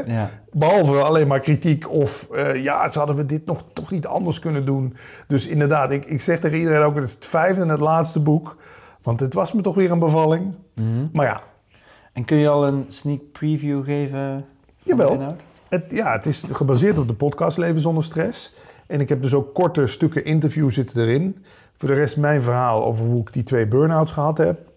Behalve 0.54 0.96
alleen 0.96 1.26
maar 1.26 1.40
kritiek 1.40 1.90
of 1.90 2.28
eh, 2.34 2.62
ja, 2.62 2.90
ze 2.90 2.98
hadden 2.98 3.16
we 3.16 3.26
dit 3.26 3.46
nog 3.46 3.64
toch 3.72 3.90
niet 3.90 4.06
anders 4.06 4.38
kunnen 4.38 4.64
doen. 4.64 4.96
Dus 5.26 5.46
inderdaad, 5.46 5.90
ik, 5.92 6.04
ik 6.04 6.20
zeg 6.20 6.38
tegen 6.38 6.58
iedereen 6.58 6.82
ook, 6.82 6.94
het 6.94 7.04
is 7.04 7.12
het 7.12 7.26
vijfde 7.26 7.60
en 7.62 7.68
het 7.68 7.80
laatste 7.80 8.20
boek. 8.20 8.56
Want 9.02 9.20
het 9.20 9.34
was 9.34 9.52
me 9.52 9.60
toch 9.60 9.74
weer 9.74 9.90
een 9.90 9.98
bevalling. 9.98 10.56
Mhm. 10.74 11.06
Maar 11.12 11.26
ja, 11.26 11.42
En 12.12 12.24
kun 12.24 12.36
je 12.36 12.48
al 12.48 12.66
een 12.66 12.84
sneak 12.88 13.20
preview 13.32 13.84
geven 13.84 14.44
van 14.78 14.96
Jawel. 14.96 15.36
het, 15.68 15.90
ja, 15.90 16.12
het 16.12 16.26
is 16.26 16.44
gebaseerd 16.52 16.98
op 16.98 17.08
de 17.08 17.14
podcast 17.14 17.56
Leven 17.56 17.80
zonder 17.80 18.04
stress. 18.04 18.52
En 18.86 19.00
ik 19.00 19.08
heb 19.08 19.22
dus 19.22 19.34
ook 19.34 19.54
korte 19.54 19.86
stukken 19.86 20.24
interview 20.24 20.70
zitten 20.70 21.02
erin. 21.02 21.44
Voor 21.74 21.88
de 21.88 21.94
rest 21.94 22.16
mijn 22.16 22.42
verhaal 22.42 22.84
over 22.84 23.04
hoe 23.04 23.20
ik 23.20 23.32
die 23.32 23.42
twee 23.42 23.68
burn-outs 23.68 24.12
gehad 24.12 24.38
heb. 24.38 24.70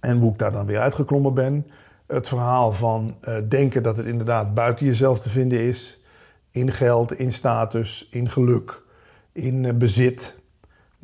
En 0.00 0.20
hoe 0.20 0.32
ik 0.32 0.38
daar 0.38 0.50
dan 0.50 0.66
weer 0.66 0.78
uitgeklommen 0.78 1.34
ben. 1.34 1.66
Het 2.06 2.28
verhaal 2.28 2.72
van 2.72 3.16
eh, 3.20 3.34
denken 3.48 3.82
dat 3.82 3.96
het 3.96 4.06
inderdaad 4.06 4.54
buiten 4.54 4.86
jezelf 4.86 5.18
te 5.18 5.30
vinden 5.30 5.60
is. 5.60 6.00
In 6.50 6.72
geld, 6.72 7.12
in 7.12 7.32
status, 7.32 8.08
in 8.10 8.30
geluk, 8.30 8.82
in 9.32 9.64
eh, 9.64 9.74
bezit. 9.74 10.40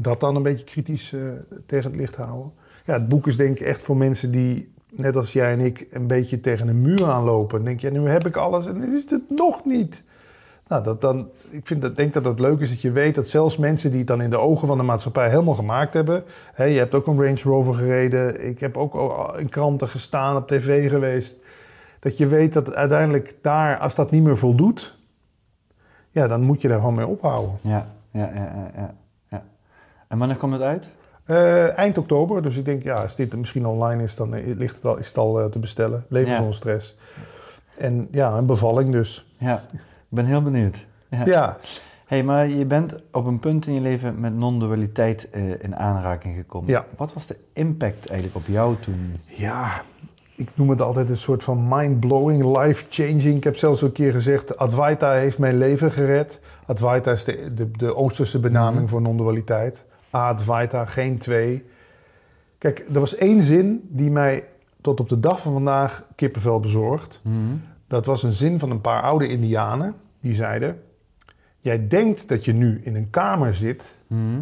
Dat 0.00 0.21
dan 0.21 0.37
een 0.37 0.43
beetje 0.43 0.65
kritisch 0.65 1.12
eh, 1.12 1.21
tegen 1.67 1.91
het 1.91 2.00
licht 2.00 2.17
houden. 2.17 2.53
Ja, 2.85 2.93
het 2.93 3.09
boek 3.09 3.27
is 3.27 3.37
denk 3.37 3.59
ik 3.59 3.67
echt 3.67 3.83
voor 3.83 3.97
mensen 3.97 4.31
die, 4.31 4.73
net 4.91 5.17
als 5.17 5.33
jij 5.33 5.53
en 5.53 5.61
ik, 5.61 5.87
een 5.91 6.06
beetje 6.06 6.41
tegen 6.41 6.69
een 6.69 6.83
muur 6.83 7.05
aanlopen. 7.05 7.56
Dan 7.56 7.67
denk 7.67 7.81
je, 7.81 7.91
nu 7.91 8.09
heb 8.09 8.27
ik 8.27 8.37
alles 8.37 8.67
en 8.67 8.93
is 8.93 9.11
het 9.11 9.23
nog 9.29 9.65
niet. 9.65 10.03
Nou, 10.69 10.83
dat 10.83 11.00
dan, 11.00 11.29
ik 11.50 11.67
vind 11.67 11.83
dat, 11.83 11.97
denk 11.97 12.12
dat 12.12 12.25
het 12.25 12.39
leuk 12.39 12.61
is 12.61 12.69
dat 12.69 12.81
je 12.81 12.91
weet 12.91 13.15
dat 13.15 13.29
zelfs 13.29 13.56
mensen 13.56 13.91
die 13.91 13.99
het 13.99 14.09
dan 14.09 14.21
in 14.21 14.31
de 14.31 14.39
ogen 14.39 14.67
van 14.67 14.79
de 14.79 14.85
maatschappij 14.85 15.29
helemaal 15.29 15.55
gemaakt 15.55 15.95
hebben. 15.95 16.25
Hè, 16.53 16.65
je 16.65 16.79
hebt 16.79 16.95
ook 16.95 17.06
een 17.06 17.23
Range 17.23 17.41
Rover 17.43 17.75
gereden. 17.75 18.47
Ik 18.47 18.61
heb 18.61 18.77
ook 18.77 18.95
in 19.39 19.49
kranten 19.49 19.89
gestaan, 19.89 20.37
op 20.37 20.49
tv 20.49 20.89
geweest. 20.89 21.39
Dat 22.00 22.17
je 22.17 22.27
weet 22.27 22.53
dat 22.53 22.75
uiteindelijk 22.75 23.35
daar, 23.43 23.79
als 23.79 23.95
dat 23.95 24.11
niet 24.11 24.23
meer 24.23 24.37
voldoet, 24.37 24.99
ja, 26.11 26.27
dan 26.27 26.43
moet 26.43 26.61
je 26.61 26.69
daar 26.69 26.79
gewoon 26.79 26.95
mee 26.95 27.06
ophouden. 27.06 27.59
Ja, 27.61 27.95
ja, 28.11 28.31
ja, 28.35 28.71
ja. 28.77 28.95
En 30.09 30.19
wanneer 30.19 30.37
komt 30.37 30.53
het 30.53 30.63
uit? 30.63 30.87
Eh, 31.25 31.79
eind 31.79 31.99
oktober, 31.99 32.43
dus 32.43 32.57
ik 32.57 32.65
denk, 32.65 32.83
ja, 32.83 32.95
als 33.03 33.17
dit 33.17 33.37
misschien 33.37 33.67
online 33.67 34.03
is, 34.03 34.15
dan 34.17 34.55
ligt 34.57 34.75
het 34.77 34.85
al, 34.85 34.97
is 34.97 35.09
het 35.09 35.19
al 35.19 35.41
eh, 35.41 35.47
te 35.47 35.59
bestellen. 35.59 36.05
Leven 36.09 36.31
Ja. 36.31 36.37
zonder 36.37 36.55
stress. 36.55 36.97
En 37.79 38.09
ja, 38.11 38.33
een 38.37 38.47
bevalling 38.47 38.93
dus. 38.93 39.27
Ja, 39.39 39.63
ik 39.73 39.79
ben 40.09 40.25
heel 40.25 40.43
benieuwd. 40.43 40.87
Ja. 41.11 41.25
Ja, 41.27 41.57
hey, 42.07 42.23
maar 42.23 42.49
je 42.49 42.65
bent 42.65 42.95
op 43.13 43.27
een 43.27 43.39
punt 43.39 43.67
in 43.67 43.75
je 43.75 43.81
leven 43.81 44.21
met 44.21 44.35
non-dualiteit 44.37 45.31
eh, 45.31 45.63
in 45.63 45.77
aanraking 45.77 46.37
gekomen. 46.37 46.71
Ja. 46.71 46.85
Wat 46.97 47.13
was 47.13 47.27
de 47.27 47.37
impact 47.53 48.07
eigenlijk 48.07 48.37
op 48.37 48.47
jou 48.47 48.75
toen? 48.85 49.21
ja, 49.27 49.83
ik 50.37 50.49
noem 50.55 50.71
het 50.71 50.81
altijd 50.81 51.11
een 51.11 51.17
soort 51.17 51.43
van 51.43 51.67
mind-blowing, 51.69 52.59
life-changing. 52.59 53.37
Ik 53.37 53.45
heb 53.45 53.57
zelfs 53.57 53.83
een 53.83 53.93
keer 53.93 54.13
gezegd, 54.13 54.57
Advaita 54.57 55.13
heeft 55.13 55.39
mijn 55.39 55.57
leven 55.59 55.93
gered. 55.93 56.41
Advaita 56.67 57.13
is 57.13 57.25
de, 57.25 57.55
de, 57.55 57.71
de 57.71 57.97
Oosterse 57.97 58.39
benaming 58.41 58.81
Mhm. 58.83 58.89
voor 58.89 59.03
non-dualiteit. 59.03 59.85
Advaita, 60.11 60.85
geen 60.85 61.19
twee. 61.19 61.65
Kijk, 62.59 62.79
er 62.79 63.01
was 63.01 63.15
één 63.15 63.43
zin 63.43 63.89
die 63.91 64.11
mij 64.11 64.49
tot 64.81 65.01
op 65.01 65.09
de 65.09 65.21
dag 65.21 65.41
van 65.41 65.53
vandaag 65.53 66.07
kippenvel 66.15 66.61
bezorgt. 66.61 67.21
Mhm. 67.23 67.57
Dat 67.87 68.07
was 68.07 68.23
een 68.23 68.33
zin 68.33 68.59
van 68.59 68.71
een 68.71 68.81
paar 68.81 69.03
oude 69.03 69.29
indianen. 69.29 69.95
Die 70.21 70.35
zeiden, 70.35 70.83
jij 71.59 71.89
denkt 71.89 72.29
dat 72.29 72.45
je 72.45 72.53
nu 72.53 72.81
in 72.83 72.95
een 72.95 73.11
kamer 73.11 73.55
zit... 73.55 73.99
Mhm. 74.07 74.41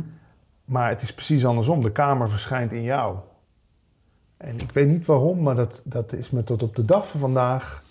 Maar 0.67 0.89
het 0.89 1.03
is 1.03 1.15
precies 1.15 1.47
andersom. 1.47 1.83
De 1.83 1.93
kamer 1.93 2.31
verschijnt 2.31 2.73
in 2.73 2.83
jou. 2.83 3.17
En 4.37 4.61
ik 4.61 4.71
weet 4.71 4.89
niet 4.89 5.07
waarom, 5.07 5.43
maar 5.43 5.55
dat, 5.55 5.83
dat 5.85 6.13
is 6.13 6.31
me 6.31 6.45
tot 6.45 6.63
op 6.63 6.77
de 6.77 6.83
dag 6.83 7.09
van 7.09 7.21
vandaag. 7.21 7.83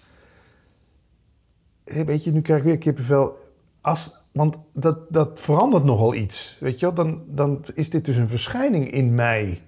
Weet 1.84 2.24
je, 2.24 2.32
nu 2.32 2.42
krijg 2.42 2.60
ik 2.60 2.66
weer 2.66 2.78
kippenvel. 2.78 3.38
Als, 3.82 4.14
want 4.36 4.58
dat, 4.74 4.98
dat 5.10 5.42
verandert 5.42 5.84
nogal 5.84 6.16
iets. 6.16 6.58
Weet 6.60 6.80
je 6.80 6.86
wel, 6.86 6.96
dan, 6.96 7.22
dan 7.28 7.66
is 7.74 7.90
dit 7.90 8.06
dus 8.06 8.18
een 8.18 8.28
verschijning 8.28 8.92
in 8.92 9.14
mij. 9.14 9.62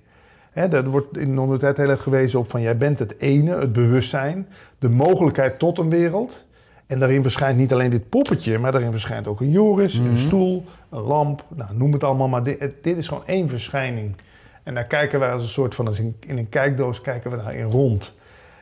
Hè, 0.51 0.67
dat 0.67 0.87
wordt 0.87 1.17
in 1.17 1.35
de 1.35 1.41
ondertijd 1.41 1.77
heel 1.77 1.89
erg 1.89 2.03
gewezen 2.03 2.39
op 2.39 2.49
van 2.49 2.61
jij 2.61 2.77
bent 2.77 2.99
het 2.99 3.19
ene, 3.19 3.55
het 3.55 3.73
bewustzijn, 3.73 4.47
de 4.79 4.89
mogelijkheid 4.89 5.59
tot 5.59 5.77
een 5.77 5.89
wereld. 5.89 6.45
En 6.87 6.99
daarin 6.99 7.21
verschijnt 7.21 7.57
niet 7.57 7.73
alleen 7.73 7.89
dit 7.89 8.09
poppetje, 8.09 8.59
maar 8.59 8.71
daarin 8.71 8.91
verschijnt 8.91 9.27
ook 9.27 9.41
een 9.41 9.49
Joris, 9.51 9.99
Mhm. 9.99 10.09
een 10.09 10.17
stoel, 10.17 10.63
een 10.89 11.01
lamp. 11.01 11.45
Nou, 11.55 11.75
noem 11.75 11.93
het 11.93 12.03
allemaal, 12.03 12.27
maar 12.27 12.43
dit, 12.43 12.71
dit 12.81 12.97
is 12.97 13.07
gewoon 13.07 13.25
één 13.25 13.49
verschijning. 13.49 14.15
En 14.63 14.73
daar 14.73 14.87
kijken 14.87 15.19
wij 15.19 15.31
als 15.31 15.41
een 15.41 15.47
soort 15.47 15.75
van, 15.75 15.87
als 15.87 15.99
in, 15.99 16.15
in 16.19 16.37
een 16.37 16.49
kijkdoos 16.49 17.01
kijken 17.01 17.31
we 17.31 17.37
daarin 17.37 17.69
rond. 17.69 18.15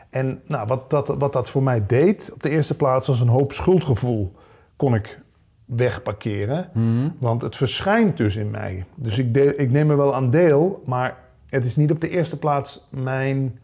En 0.10 0.42
nou, 0.46 0.68
wat, 0.68 0.90
dat, 0.90 1.08
wat 1.08 1.34
dat 1.34 1.50
voor 1.50 1.64
mij 1.64 1.84
deed, 1.88 2.30
op 2.34 2.44
de 2.44 2.50
eerste 2.50 2.76
plaats 2.76 3.08
was 3.08 3.20
een 3.20 3.28
hoop 3.28 3.52
schuldgevoel 3.54 4.34
kon 4.76 4.96
ik 4.96 5.20
wegparkeren. 5.65 6.69
Mhm. 6.74 7.10
Want 7.17 7.41
het 7.41 7.55
verschijnt 7.55 8.17
dus 8.17 8.36
in 8.36 8.51
mij. 8.51 8.86
Dus 8.95 9.19
ik, 9.19 9.38
ik 9.38 9.72
neem 9.72 9.89
er 9.89 9.98
wel 9.98 10.15
aan 10.15 10.29
deel, 10.29 10.84
maar 10.86 11.17
het 11.50 11.65
is 11.65 11.75
niet 11.75 11.91
op 11.91 12.01
de 12.01 12.10
eerste 12.10 12.39
plaats 12.39 12.88
mijn, 12.89 13.60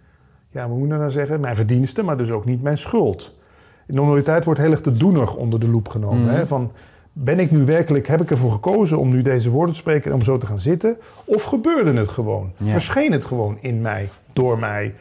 ja, 0.50 0.68
hoe 0.68 0.78
moet 0.78 0.88
je 0.88 0.94
nou 0.94 1.12
zeggen, 1.12 1.40
mijn 1.40 1.56
verdienste, 1.56 2.04
maar 2.04 2.18
dus 2.18 2.32
ook 2.32 2.46
niet 2.46 2.62
mijn 2.62 2.78
schuld. 2.78 3.36
In 3.88 3.94
de 3.94 4.02
normaliteit 4.02 4.46
wordt 4.46 4.60
heel 4.60 4.72
erg 4.72 4.82
de 4.82 4.92
doener 4.92 5.36
onder 5.36 5.60
de 5.60 5.68
loep 5.68 5.88
genomen. 5.88 6.24
Mhm. 6.24 6.34
Hè? 6.34 6.46
Van, 6.46 6.72
ben 7.14 7.40
ik 7.40 7.52
nu 7.52 7.66
werkelijk, 7.66 8.08
heb 8.08 8.22
ik 8.22 8.32
ervoor 8.32 8.52
gekozen 8.52 8.98
om 8.98 9.10
nu 9.10 9.22
deze 9.22 9.50
woorden 9.50 9.74
te 9.74 9.80
spreken 9.80 10.12
en 10.12 10.16
om 10.16 10.22
zo 10.22 10.38
te 10.38 10.46
gaan 10.46 10.60
zitten? 10.60 10.98
Of 11.26 11.44
gebeurde 11.44 11.94
het 11.94 12.10
gewoon? 12.10 12.52
Ja. 12.58 12.72
Verscheen 12.72 13.12
het 13.12 13.26
gewoon 13.26 13.58
in 13.60 13.82
mij, 13.82 14.10
door 14.34 14.60
mij? 14.60 14.96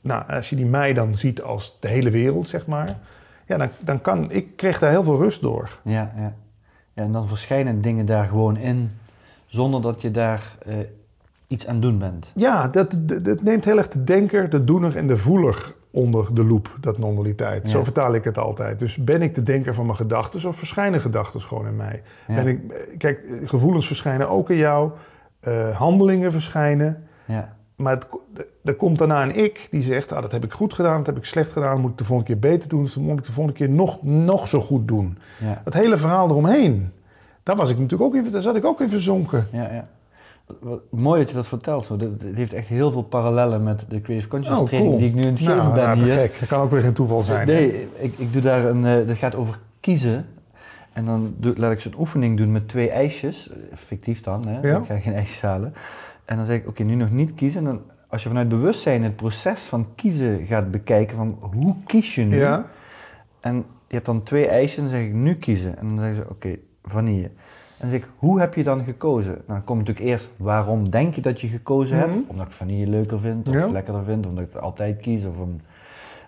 Nou, 0.00 0.22
als 0.28 0.50
je 0.50 0.56
die 0.56 0.66
mij 0.66 0.92
dan 0.92 1.16
ziet 1.16 1.42
als 1.42 1.76
de 1.80 1.88
hele 1.88 2.10
wereld, 2.10 2.48
zeg 2.48 2.66
maar, 2.66 2.98
ja, 3.52 3.58
dan, 3.58 3.70
dan 3.84 4.00
kan, 4.00 4.30
ik 4.30 4.56
kreeg 4.56 4.78
daar 4.78 4.90
heel 4.90 5.02
veel 5.02 5.18
rust 5.18 5.40
door. 5.40 5.78
Ja, 5.82 6.12
ja. 6.16 6.34
en 6.94 7.12
dan 7.12 7.28
verschijnen 7.28 7.80
dingen 7.80 8.06
daar 8.06 8.28
gewoon 8.28 8.56
in, 8.56 8.90
zonder 9.46 9.82
dat 9.82 10.02
je 10.02 10.10
daar 10.10 10.56
eh, 10.66 10.76
iets 11.46 11.66
aan 11.66 11.80
doen 11.80 11.98
bent. 11.98 12.30
Ja, 12.34 12.68
dat, 12.68 12.96
dat, 12.98 13.24
dat 13.24 13.42
neemt 13.42 13.64
heel 13.64 13.76
erg 13.76 13.88
de 13.88 14.04
denker, 14.04 14.50
de 14.50 14.64
doener 14.64 14.96
en 14.96 15.06
de 15.06 15.16
voeler 15.16 15.74
onder 15.90 16.34
de 16.34 16.44
loep, 16.44 16.76
dat 16.80 16.98
non-dualiteit. 16.98 17.62
Ja. 17.62 17.68
Zo 17.70 17.82
vertaal 17.82 18.14
ik 18.14 18.24
het 18.24 18.38
altijd. 18.38 18.78
Dus 18.78 18.96
ben 18.96 19.22
ik 19.22 19.34
de 19.34 19.42
denker 19.42 19.74
van 19.74 19.84
mijn 19.84 19.96
gedachten 19.96 20.48
of 20.48 20.56
verschijnen 20.56 21.00
gedachten 21.00 21.40
gewoon 21.40 21.66
in 21.66 21.76
mij? 21.76 22.02
Ja. 22.28 22.34
Ben 22.34 22.46
ik, 22.46 22.72
eh, 22.72 22.98
kijk, 22.98 23.24
eh, 23.24 23.48
gevoelens 23.48 23.86
verschijnen 23.86 24.28
ook 24.28 24.50
in 24.50 24.56
jou, 24.56 24.90
handelingen 25.72 26.32
verschijnen. 26.32 27.04
Ja. 27.24 27.56
Maar 27.76 27.92
het, 27.94 28.06
er 28.64 28.74
komt 28.74 28.98
daarna 28.98 29.22
een 29.22 29.36
ik 29.44 29.66
die 29.70 29.82
zegt, 29.82 30.12
ah, 30.12 30.22
dat 30.22 30.32
heb 30.32 30.44
ik 30.44 30.52
goed 30.52 30.74
gedaan, 30.74 30.96
dat 30.96 31.06
heb 31.06 31.16
ik 31.16 31.24
slecht 31.24 31.52
gedaan, 31.52 31.80
moet 31.80 31.90
ik 31.90 31.98
de 31.98 32.04
volgende 32.04 32.32
keer 32.32 32.50
beter 32.50 32.68
doen, 32.68 32.82
dus 32.82 32.94
dan 32.94 33.02
moet 33.04 33.18
ik 33.18 33.24
de 33.26 33.32
volgende 33.32 33.58
keer 33.58 33.68
nog, 33.70 34.02
nog 34.02 34.48
zo 34.48 34.60
goed 34.60 34.88
doen. 34.88 35.18
Ja. 35.40 35.60
Dat 35.64 35.74
hele 35.74 35.96
verhaal 35.96 36.28
eromheen, 36.28 36.92
daar, 37.42 37.56
was 37.56 37.70
ik 37.70 37.78
natuurlijk 37.78 38.02
ook 38.02 38.14
in, 38.24 38.30
daar 38.30 38.42
zat 38.42 38.56
ik 38.56 38.64
ook 38.64 38.80
in 38.80 38.88
verzonken. 38.88 39.46
Ja, 39.52 39.72
ja. 39.72 39.82
Wat- 40.46 40.60
wat- 40.62 40.84
mooi 40.90 41.20
dat 41.20 41.28
je 41.28 41.34
dat 41.34 41.48
vertelt. 41.48 41.84
Zo. 41.84 41.96
Dat- 41.96 42.08
Het 42.22 42.36
heeft 42.36 42.52
echt 42.52 42.66
heel 42.68 42.90
veel 42.90 43.02
parallellen 43.02 43.62
met 43.62 43.84
de 43.88 44.00
Creative 44.00 44.28
Conscious 44.28 44.58
Oh, 44.60 44.66
training 44.66 44.92
cool. 44.94 45.02
die 45.02 45.10
ik 45.10 45.14
nu 45.14 45.22
aan 45.22 45.28
het 45.30 45.38
geven 45.38 45.56
Nou, 45.56 45.74
ben 45.74 45.84
nou, 45.84 45.98
te 45.98 46.04
hier. 46.04 46.14
gek. 46.14 46.38
Dat 46.40 46.48
kan 46.48 46.60
ook 46.60 46.70
weer 46.70 46.80
geen 46.80 46.92
toeval 46.92 47.20
zijn. 47.22 47.48
hè? 47.48 47.54
Nee, 47.54 47.88
ik, 47.98 48.14
ik 48.18 48.32
doe 48.32 48.42
daar 48.42 48.64
een. 48.64 48.86
eh 48.86 49.06
dat 49.06 49.16
gaat 49.16 49.34
over 49.34 49.58
kiezen. 49.80 50.26
En 50.92 51.04
dan 51.04 51.34
doe, 51.38 51.54
laat 51.56 51.72
ik 51.72 51.80
zo'n 51.80 51.94
oefening 51.98 52.36
doen 52.36 52.52
met 52.52 52.68
twee 52.68 52.90
ijsjes. 52.90 53.50
Fictief 53.74 54.20
dan, 54.20 54.46
hè? 54.48 54.68
Ja. 54.68 54.76
Ik 54.78 54.84
ga 54.86 54.98
geen 54.98 55.14
ijsjes 55.14 55.40
halen. 55.42 55.74
En 56.32 56.38
dan 56.38 56.46
zeg 56.46 56.56
ik, 56.56 56.68
oké, 56.68 56.82
nu 56.82 56.94
nog 56.94 57.10
niet 57.10 57.34
kiezen. 57.34 57.58
En 57.58 57.64
dan, 57.64 57.80
als 58.08 58.22
je 58.22 58.28
vanuit 58.28 58.48
bewustzijn 58.48 59.02
het 59.02 59.16
proces 59.16 59.60
van 59.60 59.86
kiezen 59.94 60.46
gaat 60.46 60.70
bekijken, 60.70 61.16
van 61.16 61.38
hoe 61.56 61.74
kies 61.86 62.14
je 62.14 62.24
nu? 62.24 62.36
Ja, 62.38 62.66
En 63.40 63.56
je 63.56 63.94
hebt 63.94 64.06
dan 64.06 64.22
twee 64.22 64.46
ijsjes 64.48 64.76
en 64.76 64.82
dan 64.82 64.92
zeg 64.92 65.02
ik, 65.02 65.12
nu 65.12 65.34
kiezen. 65.34 65.78
En 65.78 65.86
dan 65.86 65.98
zeggen 65.98 66.16
ze, 66.16 66.30
oké, 66.30 66.56
vanille. 66.82 67.24
En 67.26 67.32
dan 67.78 67.90
zeg 67.90 67.98
ik, 67.98 68.06
hoe 68.16 68.40
heb 68.40 68.54
je 68.54 68.62
dan 68.62 68.84
gekozen? 68.84 69.32
Nou, 69.32 69.42
dan 69.46 69.64
komt 69.64 69.78
natuurlijk 69.78 70.06
eerst, 70.06 70.28
waarom 70.36 70.90
denk 70.90 71.14
je 71.14 71.20
dat 71.20 71.40
je 71.40 71.48
gekozen 71.48 71.96
hebt? 71.96 72.14
Mhm. 72.14 72.20
Omdat 72.26 72.46
ik 72.46 72.52
vanille 72.52 72.86
leuker 72.86 73.18
vind, 73.20 73.48
of 73.48 73.54
Ja. 73.54 73.66
lekkerder 73.70 74.04
vind, 74.04 74.24
of 74.24 74.30
omdat 74.30 74.44
ik 74.44 74.52
het 74.52 74.62
altijd 74.62 75.00
kies. 75.00 75.24
Of 75.24 75.38
een... 75.38 75.60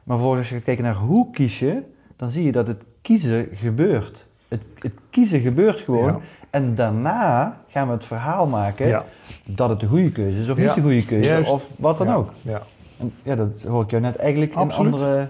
Maar 0.05 0.17
vervolgens 0.17 0.39
als 0.41 0.49
je 0.49 0.55
gaat 0.55 0.65
kijken 0.65 0.85
naar 0.85 0.95
hoe 0.97 1.31
kies 1.31 1.59
je, 1.59 1.83
dan 2.17 2.29
zie 2.29 2.45
je 2.45 2.53
dat 2.53 2.67
het 2.67 2.85
kiezen 3.03 3.49
gebeurt. 3.53 4.27
Het, 4.49 4.65
het 4.79 5.01
kiezen 5.11 5.41
gebeurt 5.41 5.81
gewoon. 5.81 6.07
Ja. 6.13 6.19
En 6.55 6.75
daarna 6.75 7.57
gaan 7.69 7.87
we 7.87 7.93
het 7.93 8.05
verhaal 8.05 8.47
maken 8.47 8.87
Ja. 8.87 9.05
dat 9.47 9.69
het 9.69 9.81
de 9.81 9.87
goede 9.87 10.13
keuze 10.13 10.41
is 10.41 10.49
of 10.49 10.57
Ja. 10.57 10.63
niet 10.65 10.75
de 10.75 10.81
goede 10.81 11.05
keuze. 11.05 11.29
Juist. 11.29 11.51
Of 11.51 11.69
wat 11.77 11.99
dan 11.99 12.13
ook. 12.13 12.31
Ja. 12.43 12.63
En 12.99 13.13
ja, 13.23 13.35
dat 13.35 13.49
hoor 13.69 13.83
ik 13.83 13.91
jou 13.91 14.03
net 14.03 14.17
eigenlijk 14.17 14.55
Absoluut. 14.55 14.93
in 14.95 14.99
andere... 15.01 15.29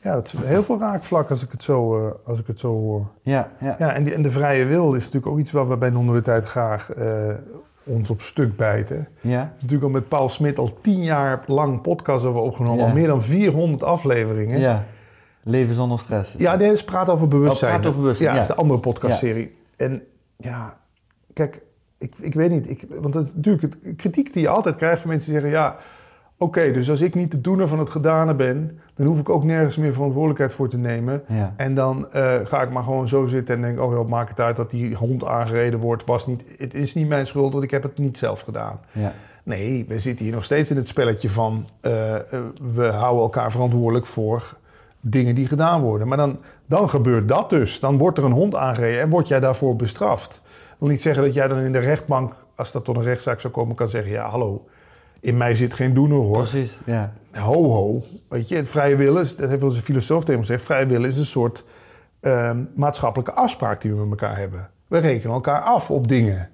ja, 0.00 0.14
dat 0.14 0.26
is 0.26 0.34
heel 0.44 0.62
veel 0.62 0.78
raakvlak 0.78 1.30
als 1.30 1.42
ik 1.42 1.50
het 1.50 1.62
zo, 1.62 2.06
eh, 2.06 2.12
als 2.24 2.40
ik 2.40 2.46
het 2.46 2.60
zo 2.60 2.68
hoor. 2.68 3.06
Ja, 3.22 3.48
ja. 3.60 3.76
Ja, 3.78 3.92
en, 3.92 4.04
die, 4.04 4.14
en 4.14 4.22
de 4.22 4.30
vrije 4.30 4.64
wil 4.64 4.94
is 4.94 5.04
natuurlijk 5.04 5.32
ook 5.32 5.38
iets 5.38 5.50
waar 5.52 5.68
we 5.68 5.76
bij 5.76 5.90
non-dualiteit 5.90 6.44
graag 6.44 6.90
eh, 6.92 7.34
ons 7.84 8.10
op 8.10 8.20
stuk 8.20 8.56
bijten. 8.56 9.08
ja. 9.20 9.52
Natuurlijk 9.54 9.82
al 9.82 9.90
met 9.90 10.08
Paul 10.08 10.28
Smit 10.28 10.58
al 10.58 10.78
tien 10.80 11.02
jaar 11.02 11.42
lang 11.46 11.80
podcast 11.80 12.24
over 12.24 12.40
opgenomen. 12.40 12.78
Ja. 12.78 12.88
Al 12.88 12.94
meer 12.94 13.06
dan 13.06 13.22
400 13.22 13.82
afleveringen. 13.82 14.60
Ja, 14.60 14.84
leven 15.42 15.74
zonder 15.74 15.98
stress. 15.98 16.34
Ja, 16.38 16.58
is 16.58 16.84
praat 16.84 17.10
over 17.10 17.28
bewustzijn. 17.28 17.70
Oh, 17.74 17.76
praat 17.78 17.90
over 17.90 18.00
bewustzijn, 18.02 18.28
Ja, 18.30 18.34
dat 18.40 18.48
is 18.48 18.54
de 18.54 18.60
andere 18.60 18.80
podcastserie. 18.80 19.58
En 19.80 20.02
ja, 20.36 20.78
kijk, 21.32 21.62
ik, 21.98 22.14
ik 22.20 22.34
weet 22.34 22.50
niet. 22.50 22.70
Ik, 22.70 22.86
want 23.00 23.14
het, 23.14 23.36
natuurlijk, 23.36 23.62
het, 23.62 23.96
kritiek 23.96 24.32
die 24.32 24.42
je 24.42 24.48
altijd 24.48 24.76
krijgt 24.76 25.00
van 25.00 25.10
mensen 25.10 25.32
die 25.32 25.40
zeggen... 25.40 25.58
ja, 25.60 25.76
oké, 26.38 26.70
dus 26.70 26.90
als 26.90 27.00
ik 27.00 27.14
niet 27.14 27.30
de 27.30 27.40
doener 27.40 27.68
van 27.68 27.78
het 27.78 27.90
gedane 27.90 28.34
ben... 28.34 28.80
dan 28.94 29.06
hoef 29.06 29.20
ik 29.20 29.28
ook 29.28 29.44
nergens 29.44 29.76
meer 29.76 29.92
verantwoordelijkheid 29.92 30.52
voor 30.52 30.68
te 30.68 30.78
nemen. 30.78 31.22
Ja. 31.28 31.54
En 31.56 31.74
dan 31.74 32.10
eh, 32.12 32.34
ga 32.44 32.62
ik 32.62 32.70
maar 32.70 32.82
gewoon 32.82 33.08
zo 33.08 33.26
zitten 33.26 33.54
en 33.54 33.62
denk... 33.62 33.80
oh 33.80 33.92
ja, 33.92 34.02
maak 34.02 34.28
het 34.28 34.40
uit 34.40 34.56
dat 34.56 34.70
die 34.70 34.94
hond 34.94 35.24
aangereden 35.24 35.80
wordt. 35.80 36.06
Was 36.06 36.26
niet, 36.26 36.44
het 36.56 36.74
is 36.74 36.94
niet 36.94 37.08
mijn 37.08 37.26
schuld, 37.26 37.52
want 37.52 37.64
ik 37.64 37.70
heb 37.70 37.82
het 37.82 37.98
niet 37.98 38.18
zelf 38.18 38.40
gedaan. 38.40 38.80
ja. 38.92 39.12
Nee, 39.42 39.84
we 39.88 39.98
zitten 39.98 40.24
hier 40.24 40.34
nog 40.34 40.44
steeds 40.44 40.70
in 40.70 40.76
het 40.76 40.88
spelletje 40.88 41.28
van... 41.28 41.68
eh, 41.80 42.14
eh, 42.14 42.22
we 42.74 42.84
houden 42.84 43.22
elkaar 43.22 43.50
verantwoordelijk 43.50 44.06
voor 44.06 44.58
dingen 45.00 45.34
die 45.34 45.46
gedaan 45.46 45.80
worden. 45.80 46.08
Maar 46.08 46.16
dan, 46.16 46.38
dan 46.66 46.88
gebeurt 46.88 47.28
dat 47.28 47.50
dus. 47.50 47.80
Dan 47.80 47.98
wordt 47.98 48.18
er 48.18 48.24
een 48.24 48.32
hond 48.32 48.54
aangereden 48.54 49.00
en 49.00 49.08
word 49.10 49.28
jij 49.28 49.40
daarvoor 49.40 49.76
bestraft. 49.76 50.42
Dat 50.44 50.78
wil 50.78 50.88
niet 50.88 51.02
zeggen 51.02 51.22
dat 51.22 51.34
jij 51.34 51.48
dan 51.48 51.58
in 51.58 51.72
de 51.72 51.78
rechtbank... 51.78 52.34
als 52.56 52.72
dat 52.72 52.84
tot 52.84 52.96
een 52.96 53.02
rechtszaak 53.02 53.40
zou 53.40 53.52
komen, 53.52 53.76
kan 53.76 53.88
zeggen... 53.88 54.12
ja, 54.12 54.28
hallo, 54.28 54.68
in 55.20 55.36
mij 55.36 55.54
zit 55.54 55.74
geen 55.74 55.94
doener 55.94 56.18
hoor. 56.18 56.38
Precies, 56.38 56.80
ja. 56.86 57.12
Ho, 57.32 57.64
ho. 57.64 58.02
Weet 58.28 58.48
je, 58.48 58.64
vrije 58.64 58.96
willen, 58.96 59.22
is- 59.22 59.36
dat 59.36 59.48
heeft 59.50 59.62
een 59.62 59.72
filosoof 59.72 60.24
tegen 60.24 60.40
me 60.40 60.46
gezegd... 60.46 60.64
vrije 60.64 60.86
willen 60.86 61.08
is 61.08 61.18
een 61.18 61.24
soort 61.24 61.64
ehm, 62.20 62.64
maatschappelijke 62.74 63.32
afspraak 63.32 63.80
die 63.80 63.90
we 63.94 64.06
met 64.06 64.20
elkaar 64.20 64.36
hebben. 64.36 64.70
We 64.86 64.98
rekenen 64.98 65.34
elkaar 65.34 65.60
af 65.60 65.90
op 65.90 66.08
dingen. 66.08 66.48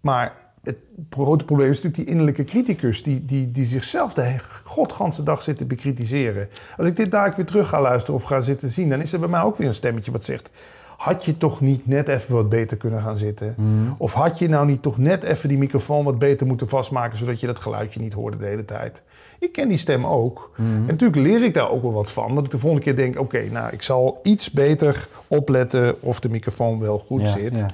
Maar 0.00 0.41
het 0.62 0.76
grote 1.10 1.44
probleem 1.44 1.70
is 1.70 1.76
natuurlijk 1.76 2.02
die 2.02 2.10
innerlijke 2.10 2.44
criticus... 2.44 3.02
die, 3.02 3.24
die, 3.24 3.50
die 3.50 3.64
zichzelf 3.64 4.14
de 4.14 4.34
godganse 4.64 5.22
dag 5.22 5.42
zit 5.42 5.56
te 5.56 5.64
bekritiseren. 5.64 6.48
Als 6.76 6.86
ik 6.86 6.96
dit 6.96 7.10
daar 7.10 7.32
weer 7.36 7.46
terug 7.46 7.68
ga 7.68 7.80
luisteren 7.80 8.14
of 8.14 8.22
ga 8.22 8.40
zitten 8.40 8.68
zien... 8.68 8.88
dan 8.88 9.00
is 9.00 9.12
er 9.12 9.20
bij 9.20 9.28
mij 9.28 9.42
ook 9.42 9.56
weer 9.56 9.68
een 9.68 9.74
stemmetje 9.74 10.12
wat 10.12 10.24
zegt... 10.24 10.50
had 10.96 11.24
je 11.24 11.38
toch 11.38 11.60
niet 11.60 11.86
net 11.86 12.08
even 12.08 12.34
wat 12.34 12.48
beter 12.48 12.76
kunnen 12.76 13.02
gaan 13.02 13.16
zitten? 13.16 13.54
Of 13.98 14.12
had 14.12 14.38
je 14.38 14.48
nou 14.48 14.66
niet 14.66 14.82
toch 14.82 14.98
net 14.98 15.22
even 15.22 15.48
die 15.48 15.58
microfoon 15.58 16.04
wat 16.04 16.18
beter 16.18 16.46
moeten 16.46 16.68
vastmaken... 16.68 17.18
zodat 17.18 17.40
je 17.40 17.46
dat 17.46 17.60
geluidje 17.60 18.00
niet 18.00 18.12
hoorde 18.12 18.36
de 18.36 18.46
hele 18.46 18.64
tijd? 18.64 19.02
Ik 19.38 19.52
ken 19.52 19.68
die 19.68 19.78
stem 19.78 20.06
ook. 20.06 20.50
En 20.56 20.86
natuurlijk 20.86 21.20
leer 21.20 21.44
ik 21.44 21.54
daar 21.54 21.70
ook 21.70 21.82
wel 21.82 21.92
wat 21.92 22.12
van. 22.12 22.34
Dat 22.34 22.44
ik 22.44 22.50
de 22.50 22.58
volgende 22.58 22.84
keer 22.84 22.96
denk... 22.96 23.20
oké, 23.20 23.48
nou, 23.50 23.72
ik 23.72 23.82
zal 23.82 24.20
iets 24.22 24.50
beter 24.50 25.08
opletten... 25.28 26.02
of 26.02 26.20
de 26.20 26.28
microfoon 26.28 26.80
wel 26.80 26.98
goed 26.98 27.20
ja, 27.20 27.32
zit. 27.32 27.58
ja. 27.58 27.66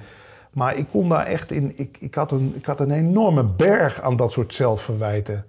Maar 0.59 0.77
ik 0.77 0.89
kon 0.89 1.09
daar 1.09 1.27
echt 1.27 1.51
in. 1.51 1.73
Ik, 1.79 1.97
ik, 2.01 2.15
had 2.15 2.33
een, 2.33 2.53
ik 2.57 2.65
had 2.65 2.81
een 2.81 2.91
enorme 2.91 3.45
berg 3.45 4.01
aan 4.01 4.17
dat 4.17 4.33
soort 4.33 4.55
zelfverwijten. 4.55 5.45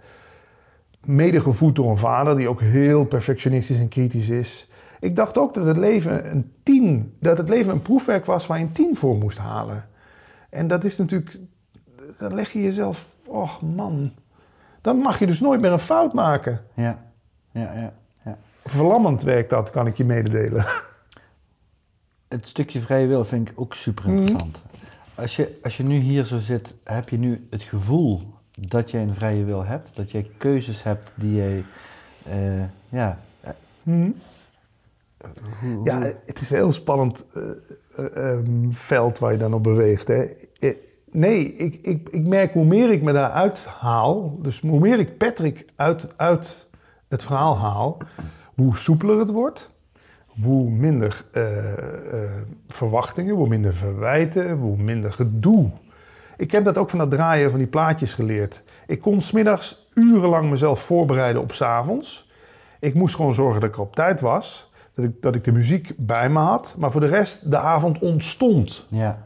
Mede 1.06 1.42
gevoed 1.42 1.76
door 1.76 1.90
een 1.90 1.98
vader 1.98 2.36
die 2.38 2.50
ook 2.50 2.62
heel 2.62 3.06
perfectionistisch 3.06 3.80
en 3.80 3.88
kritisch 3.88 4.30
is. 4.30 4.68
Ik 5.00 5.16
dacht 5.16 5.38
ook 5.38 5.54
dat 5.54 5.66
het 5.66 5.78
leven 5.78 6.32
een 6.32 6.54
tien, 6.64 7.16
dat 7.20 7.38
het 7.38 7.50
leven 7.50 7.72
een 7.74 7.82
proefwerk 7.82 8.26
was 8.26 8.48
waar 8.48 8.60
je 8.60 8.66
een 8.66 8.72
tien 8.72 8.96
voor 8.96 9.16
moest 9.16 9.38
halen. 9.38 9.86
En 10.50 10.68
dat 10.68 10.84
is 10.84 10.98
natuurlijk, 10.98 11.38
dan 12.20 12.34
leg 12.34 12.52
je 12.52 12.62
jezelf, 12.62 13.16
oh 13.28 13.62
man, 13.62 14.12
dan 14.82 14.98
mag 14.98 15.20
je 15.20 15.26
dus 15.28 15.40
nooit 15.40 15.62
meer 15.62 15.72
een 15.72 15.80
fout 15.80 16.14
maken. 16.14 16.62
Ja, 16.74 17.06
ja, 17.52 17.74
ja. 17.74 17.94
ja. 18.26 18.38
Verlammend 18.66 19.22
werkt 19.22 19.50
dat, 19.50 19.70
kan 19.70 19.88
ik 19.88 19.96
je 19.98 20.06
mededelen. 20.06 20.66
Het 22.28 22.48
stukje 22.48 22.80
vrije 22.80 23.08
wil 23.08 23.26
vind 23.26 23.50
ik 23.50 23.60
ook 23.62 23.74
super 23.74 24.04
Mhm. 24.10 24.18
interessant. 24.18 24.64
Als, 25.20 25.36
je, 25.36 25.60
als 25.64 25.78
je 25.78 25.84
nu 25.84 25.98
hier 25.98 26.26
zo 26.26 26.38
zit, 26.40 26.74
heb 26.84 27.10
je 27.10 27.18
nu 27.18 27.48
het 27.50 27.64
gevoel 27.64 28.22
dat 28.68 28.92
jij 28.92 29.02
een 29.02 29.14
vrije 29.14 29.44
wil 29.44 29.66
hebt? 29.66 29.96
Dat 29.96 30.12
jij 30.12 30.30
keuzes 30.38 30.84
hebt 30.84 31.12
die 31.16 31.36
jij... 31.36 31.64
eh, 32.26 32.64
ja, 32.92 33.18
hoe, 33.84 34.14
hoe- 35.62 35.80
Ja, 35.84 36.02
het 36.26 36.40
is 36.42 36.50
een 36.50 36.58
heel 36.58 36.72
spannend 36.72 37.26
eh, 37.34 37.44
eh, 37.96 38.32
ehm, 38.32 38.70
veld 38.70 39.20
waar 39.20 39.32
je 39.32 39.38
dan 39.38 39.54
op 39.54 39.64
beweegt. 39.64 40.08
Hè. 40.08 40.24
Eh, 40.60 40.76
Nee, 41.12 41.56
ik, 41.56 41.74
ik, 41.82 42.10
ik 42.10 42.28
merk 42.28 42.54
hoe 42.54 42.66
meer 42.66 42.92
ik 42.92 43.02
me 43.02 43.12
daaruit 43.14 43.66
haal, 43.66 44.38
dus 44.42 44.60
hoe 44.60 44.80
meer 44.80 45.00
ik 45.00 45.18
Patrick 45.18 45.66
uit, 45.76 46.18
uit 46.18 46.68
het 47.08 47.24
verhaal 47.24 47.58
haal, 47.58 47.98
hoe 48.56 48.76
soepeler 48.78 49.20
het 49.20 49.30
wordt, 49.30 49.70
hoe 50.44 50.70
minder 50.70 51.26
eh, 51.32 51.68
eh, 51.68 52.30
verwachtingen, 52.68 53.36
hoe 53.36 53.48
minder 53.48 53.74
verwijten, 53.74 54.52
hoe 54.52 54.78
minder 54.78 55.14
gedoe. 55.14 55.72
Ik 56.38 56.52
heb 56.52 56.64
dat 56.64 56.78
ook 56.78 56.90
van 56.90 57.00
dat 57.00 57.12
draaien 57.12 57.50
van 57.50 57.60
die 57.60 57.68
plaatjes 57.68 58.14
geleerd. 58.14 58.64
Ik 58.88 59.02
kon 59.02 59.22
smiddags 59.22 59.86
urenlang 59.94 60.50
mezelf 60.50 60.80
voorbereiden 60.80 61.42
op 61.42 61.54
's 61.54 61.62
avonds. 61.62 62.30
Ik 62.80 62.94
moest 62.94 63.16
gewoon 63.16 63.34
zorgen 63.34 63.62
dat 63.62 63.70
ik 63.70 63.76
er 63.76 63.82
op 63.82 63.96
tijd 63.96 64.22
was. 64.22 64.72
Dat 64.94 65.06
ik, 65.06 65.22
dat 65.22 65.36
ik 65.36 65.44
de 65.44 65.52
muziek 65.52 65.94
bij 65.98 66.30
me 66.30 66.40
had. 66.40 66.76
Maar 66.78 66.92
voor 66.92 67.02
de 67.02 67.08
rest, 67.08 67.52
de 67.52 67.58
avond 67.58 68.00
ontstond. 68.00 68.86
ja, 68.90 69.18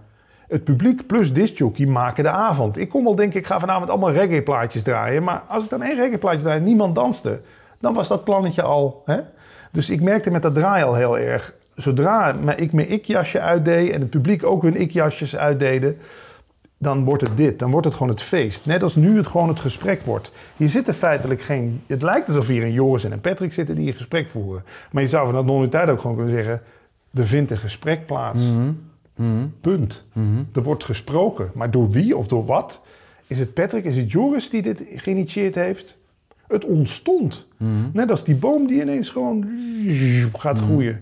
Het 0.47 0.63
publiek 0.63 1.07
plus 1.07 1.33
discjockey 1.33 1.85
maken 1.85 2.23
de 2.23 2.29
avond. 2.29 2.77
Ik 2.77 2.89
kon 2.89 3.03
wel 3.03 3.15
denken, 3.15 3.39
ik 3.39 3.45
ga 3.45 3.59
vanavond 3.59 3.89
allemaal 3.89 4.11
reggae-plaatjes 4.11 4.83
draaien. 4.83 5.23
Maar 5.23 5.43
als 5.47 5.63
ik 5.63 5.69
dan 5.69 5.81
één 5.81 5.95
reggae-plaatje 5.95 6.41
draai 6.41 6.57
en 6.57 6.63
niemand 6.63 6.95
danste... 6.95 7.41
dan 7.79 7.93
was 7.93 8.07
dat 8.07 8.23
plannetje 8.23 8.61
al... 8.61 9.01
Hè? 9.05 9.19
Dus 9.73 9.89
ik 9.89 10.01
merkte 10.01 10.31
met 10.31 10.41
dat 10.41 10.55
draaien 10.55 10.85
al 10.85 10.95
heel 10.95 11.17
erg... 11.17 11.53
zodra 11.75 12.35
ik 12.55 12.73
mijn 12.73 12.89
ik-jasje 12.89 13.39
uitdeed... 13.39 13.91
en 13.91 14.01
het 14.01 14.09
publiek 14.09 14.43
ook 14.43 14.61
hun 14.61 14.75
ik-jasjes 14.75 15.35
uitdeden... 15.35 15.97
dan 16.77 17.03
wordt 17.03 17.21
het 17.21 17.37
dit. 17.37 17.59
Dan 17.59 17.71
wordt 17.71 17.85
het 17.85 17.95
gewoon 17.95 18.11
het 18.11 18.21
feest. 18.21 18.65
Net 18.65 18.83
als 18.83 18.95
nu 18.95 19.17
het 19.17 19.27
gewoon 19.27 19.47
het 19.47 19.59
gesprek 19.59 20.01
wordt. 20.01 20.31
Hier 20.57 20.69
zitten 20.69 20.93
feitelijk 20.93 21.41
geen... 21.41 21.81
Het 21.87 22.01
lijkt 22.01 22.27
alsof 22.27 22.47
hier 22.47 22.63
een 22.63 22.73
Joris 22.73 23.03
en 23.03 23.11
een 23.11 23.21
Patrick 23.21 23.53
zitten 23.53 23.75
die 23.75 23.87
een 23.87 23.93
gesprek 23.93 24.27
voeren. 24.27 24.63
Maar 24.91 25.03
je 25.03 25.09
zou 25.09 25.25
van 25.25 25.33
dat 25.33 25.45
non-tijd 25.45 25.89
ook 25.89 26.01
gewoon 26.01 26.15
kunnen 26.15 26.35
zeggen... 26.35 26.61
er 27.13 27.27
vindt 27.27 27.51
een 27.51 27.57
gesprek 27.57 28.05
plaats. 28.05 28.49
Punt. 29.61 30.05
Er 30.53 30.63
wordt 30.63 30.83
gesproken. 30.83 31.51
Maar 31.53 31.71
door 31.71 31.89
wie 31.89 32.17
of 32.17 32.27
door 32.27 32.45
wat? 32.45 32.81
Is 33.27 33.39
het 33.39 33.53
Patrick, 33.53 33.83
is 33.83 33.95
het 33.95 34.11
Joris 34.11 34.49
die 34.49 34.61
dit 34.61 34.85
geïnitieerd 34.95 35.55
heeft? 35.55 35.97
Het 36.47 36.65
ontstond. 36.65 37.47
Net 37.93 38.11
als 38.11 38.23
die 38.23 38.35
boom 38.35 38.67
die 38.67 38.81
ineens 38.81 39.09
gewoon 39.09 39.47
gaat 40.33 40.59
groeien. 40.59 41.01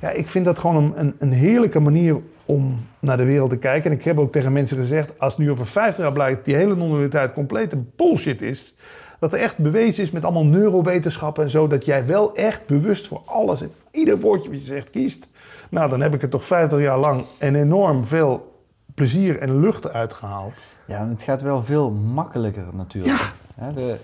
Ja, 0.00 0.10
ik 0.10 0.28
vind 0.28 0.44
dat 0.44 0.58
gewoon 0.58 0.76
een, 0.76 0.92
een, 1.00 1.14
een 1.18 1.32
heerlijke 1.32 1.80
manier 1.80 2.20
om 2.44 2.86
naar 2.98 3.16
de 3.16 3.24
wereld 3.24 3.50
te 3.50 3.56
kijken. 3.56 3.90
En 3.90 3.96
ik 3.96 4.04
heb 4.04 4.18
ook 4.18 4.32
tegen 4.32 4.52
mensen 4.52 4.76
gezegd, 4.76 5.18
als 5.18 5.38
nu 5.38 5.50
over 5.50 5.66
50 5.66 6.04
jaar 6.04 6.12
blijkt... 6.12 6.44
die 6.44 6.54
hele 6.54 6.76
non-dualiteit 6.76 7.32
complete 7.32 7.76
bullshit 7.96 8.42
is... 8.42 8.74
dat 9.18 9.32
er 9.32 9.38
echt 9.38 9.58
bewezen 9.58 10.02
is 10.02 10.10
met 10.10 10.24
allemaal 10.24 10.44
neurowetenschappen 10.44 11.44
en 11.44 11.50
zo... 11.50 11.66
dat 11.66 11.84
jij 11.84 12.06
wel 12.06 12.34
echt 12.34 12.66
bewust 12.66 13.06
voor 13.06 13.22
alles 13.24 13.62
en 13.62 13.72
ieder 13.90 14.20
woordje 14.20 14.50
wat 14.50 14.60
je 14.60 14.66
zegt 14.66 14.90
kiest... 14.90 15.28
nou, 15.70 15.90
dan 15.90 16.00
heb 16.00 16.14
ik 16.14 16.22
er 16.22 16.28
toch 16.28 16.44
50 16.44 16.78
jaar 16.78 16.98
lang 16.98 17.24
en 17.38 17.54
enorm 17.54 18.04
veel 18.04 18.62
plezier 18.94 19.38
en 19.38 19.60
lucht 19.60 19.92
uitgehaald. 19.92 20.62
Ja, 20.86 20.98
en 21.00 21.08
het 21.08 21.22
gaat 21.22 21.42
wel 21.42 21.64
veel 21.64 21.90
makkelijker 21.90 22.66
natuurlijk. 22.72 23.32
Hè, 23.54 23.72
de, 23.72 23.98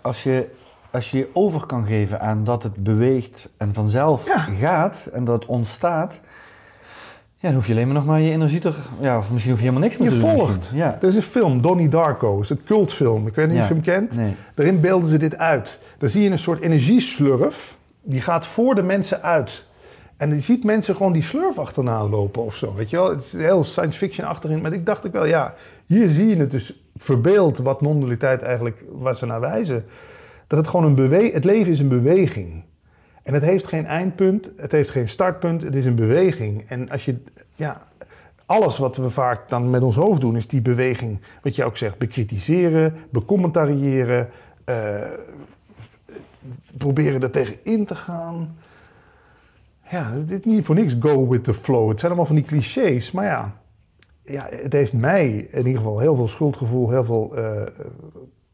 als, 0.00 0.22
je, 0.22 0.48
als 0.90 1.10
je 1.10 1.18
je 1.18 1.28
over 1.32 1.66
kan 1.66 1.86
geven 1.86 2.20
aan 2.20 2.44
dat 2.44 2.62
het 2.62 2.82
beweegt 2.82 3.48
en 3.56 3.74
vanzelf 3.74 4.26
Ja. 4.26 4.38
gaat 4.38 5.08
en 5.12 5.24
dat 5.24 5.34
het 5.40 5.46
ontstaat, 5.50 6.20
ja, 7.38 7.48
dan 7.48 7.54
hoef 7.54 7.66
je 7.66 7.72
alleen 7.72 7.86
maar 7.86 7.94
nog 7.94 8.04
maar 8.06 8.20
je 8.20 8.30
energie 8.30 8.60
er, 8.62 8.74
ja, 9.00 9.18
of 9.18 9.30
misschien 9.30 9.52
hoef 9.52 9.60
je 9.62 9.68
helemaal 9.68 9.88
niks 9.88 9.96
Je 10.00 10.02
meer 10.02 10.12
te 10.12 10.18
doen. 10.26 10.36
volgt. 10.36 10.56
misschien. 10.56 10.78
Ja. 10.78 10.98
Er 11.00 11.08
is 11.08 11.16
een 11.16 11.22
film, 11.22 11.62
Donnie 11.62 11.88
Darko, 11.88 12.34
het 12.34 12.44
is 12.44 12.50
een 12.50 12.62
cultfilm. 12.64 13.26
Ik 13.26 13.34
weet 13.34 13.46
niet 13.46 13.56
Ja. 13.56 13.62
of 13.62 13.68
je 13.68 13.74
hem 13.74 13.82
kent. 13.82 14.16
Nee. 14.16 14.34
Daarin 14.54 14.80
beelden 14.80 15.08
ze 15.08 15.18
dit 15.18 15.36
uit. 15.36 15.78
Dan 15.98 16.08
zie 16.08 16.22
je 16.22 16.30
een 16.30 16.38
soort 16.38 16.60
energieslurf. 16.60 17.76
Die 18.02 18.20
gaat 18.20 18.46
voor 18.46 18.74
de 18.74 18.82
mensen 18.82 19.22
uit. 19.22 19.64
En 20.16 20.30
je 20.34 20.40
ziet 20.40 20.64
mensen 20.64 20.96
gewoon 20.96 21.12
die 21.12 21.22
slurf 21.22 21.58
achterna 21.58 22.08
lopen 22.08 22.44
of 22.44 22.54
zo. 22.54 22.74
Weet 22.74 22.90
je 22.90 22.96
wel? 22.96 23.10
Het 23.10 23.20
is 23.24 23.32
heel 23.32 23.64
science 23.64 23.98
fiction 23.98 24.26
achterin. 24.28 24.60
Maar 24.60 24.72
ik 24.72 24.86
dacht 24.86 25.06
ook 25.06 25.12
wel, 25.12 25.24
ja, 25.24 25.54
hier 25.86 26.08
zie 26.08 26.26
je 26.26 26.36
het 26.36 26.50
dus 26.50 26.79
verbeeld 26.96 27.58
wat 27.58 27.80
non-dualiteit 27.80 28.42
eigenlijk, 28.42 28.84
waar 28.92 29.16
ze 29.16 29.26
naar 29.26 29.40
wijzen. 29.40 29.84
Dat 30.46 30.58
het 30.58 30.68
gewoon 30.68 30.86
een 30.86 30.94
beweging, 30.94 31.32
het 31.32 31.44
leven 31.44 31.72
is 31.72 31.80
een 31.80 31.88
beweging. 31.88 32.64
En 33.22 33.34
het 33.34 33.42
heeft 33.42 33.66
geen 33.66 33.86
eindpunt, 33.86 34.50
het 34.56 34.72
heeft 34.72 34.90
geen 34.90 35.08
startpunt, 35.08 35.62
het 35.62 35.74
is 35.74 35.84
een 35.84 35.94
beweging. 35.94 36.64
En 36.68 36.90
als 36.90 37.04
je, 37.04 37.16
ja, 37.54 37.82
alles 38.46 38.78
wat 38.78 38.96
we 38.96 39.10
vaak 39.10 39.48
dan 39.48 39.70
met 39.70 39.82
ons 39.82 39.96
hoofd 39.96 40.20
doen, 40.20 40.36
is 40.36 40.46
die 40.46 40.62
beweging, 40.62 41.20
wat 41.42 41.56
je 41.56 41.64
ook 41.64 41.76
zegt, 41.76 41.98
bekritiseren, 41.98 42.94
becommentariëren, 43.10 44.28
eh, 44.64 45.10
proberen 46.78 47.22
er 47.22 47.30
tegen 47.30 47.56
in 47.62 47.84
te 47.84 47.94
gaan. 47.94 48.56
Ja, 49.90 50.12
is 50.26 50.40
niet 50.40 50.64
voor 50.64 50.74
niks 50.74 50.96
go 51.00 51.28
with 51.28 51.44
the 51.44 51.54
flow. 51.54 51.88
Het 51.88 51.98
zijn 51.98 52.10
allemaal 52.10 52.34
van 52.34 52.36
die 52.36 52.44
clichés, 52.44 53.12
maar 53.12 53.24
ja, 53.24 53.59
ja 54.22 54.46
het 54.50 54.72
heeft 54.72 54.92
mij 54.92 55.30
in 55.36 55.58
ieder 55.66 55.76
geval 55.76 55.98
heel 55.98 56.14
veel 56.16 56.28
schuldgevoel, 56.28 56.90
heel 56.90 57.04
veel 57.04 57.36
eh, 57.36 57.62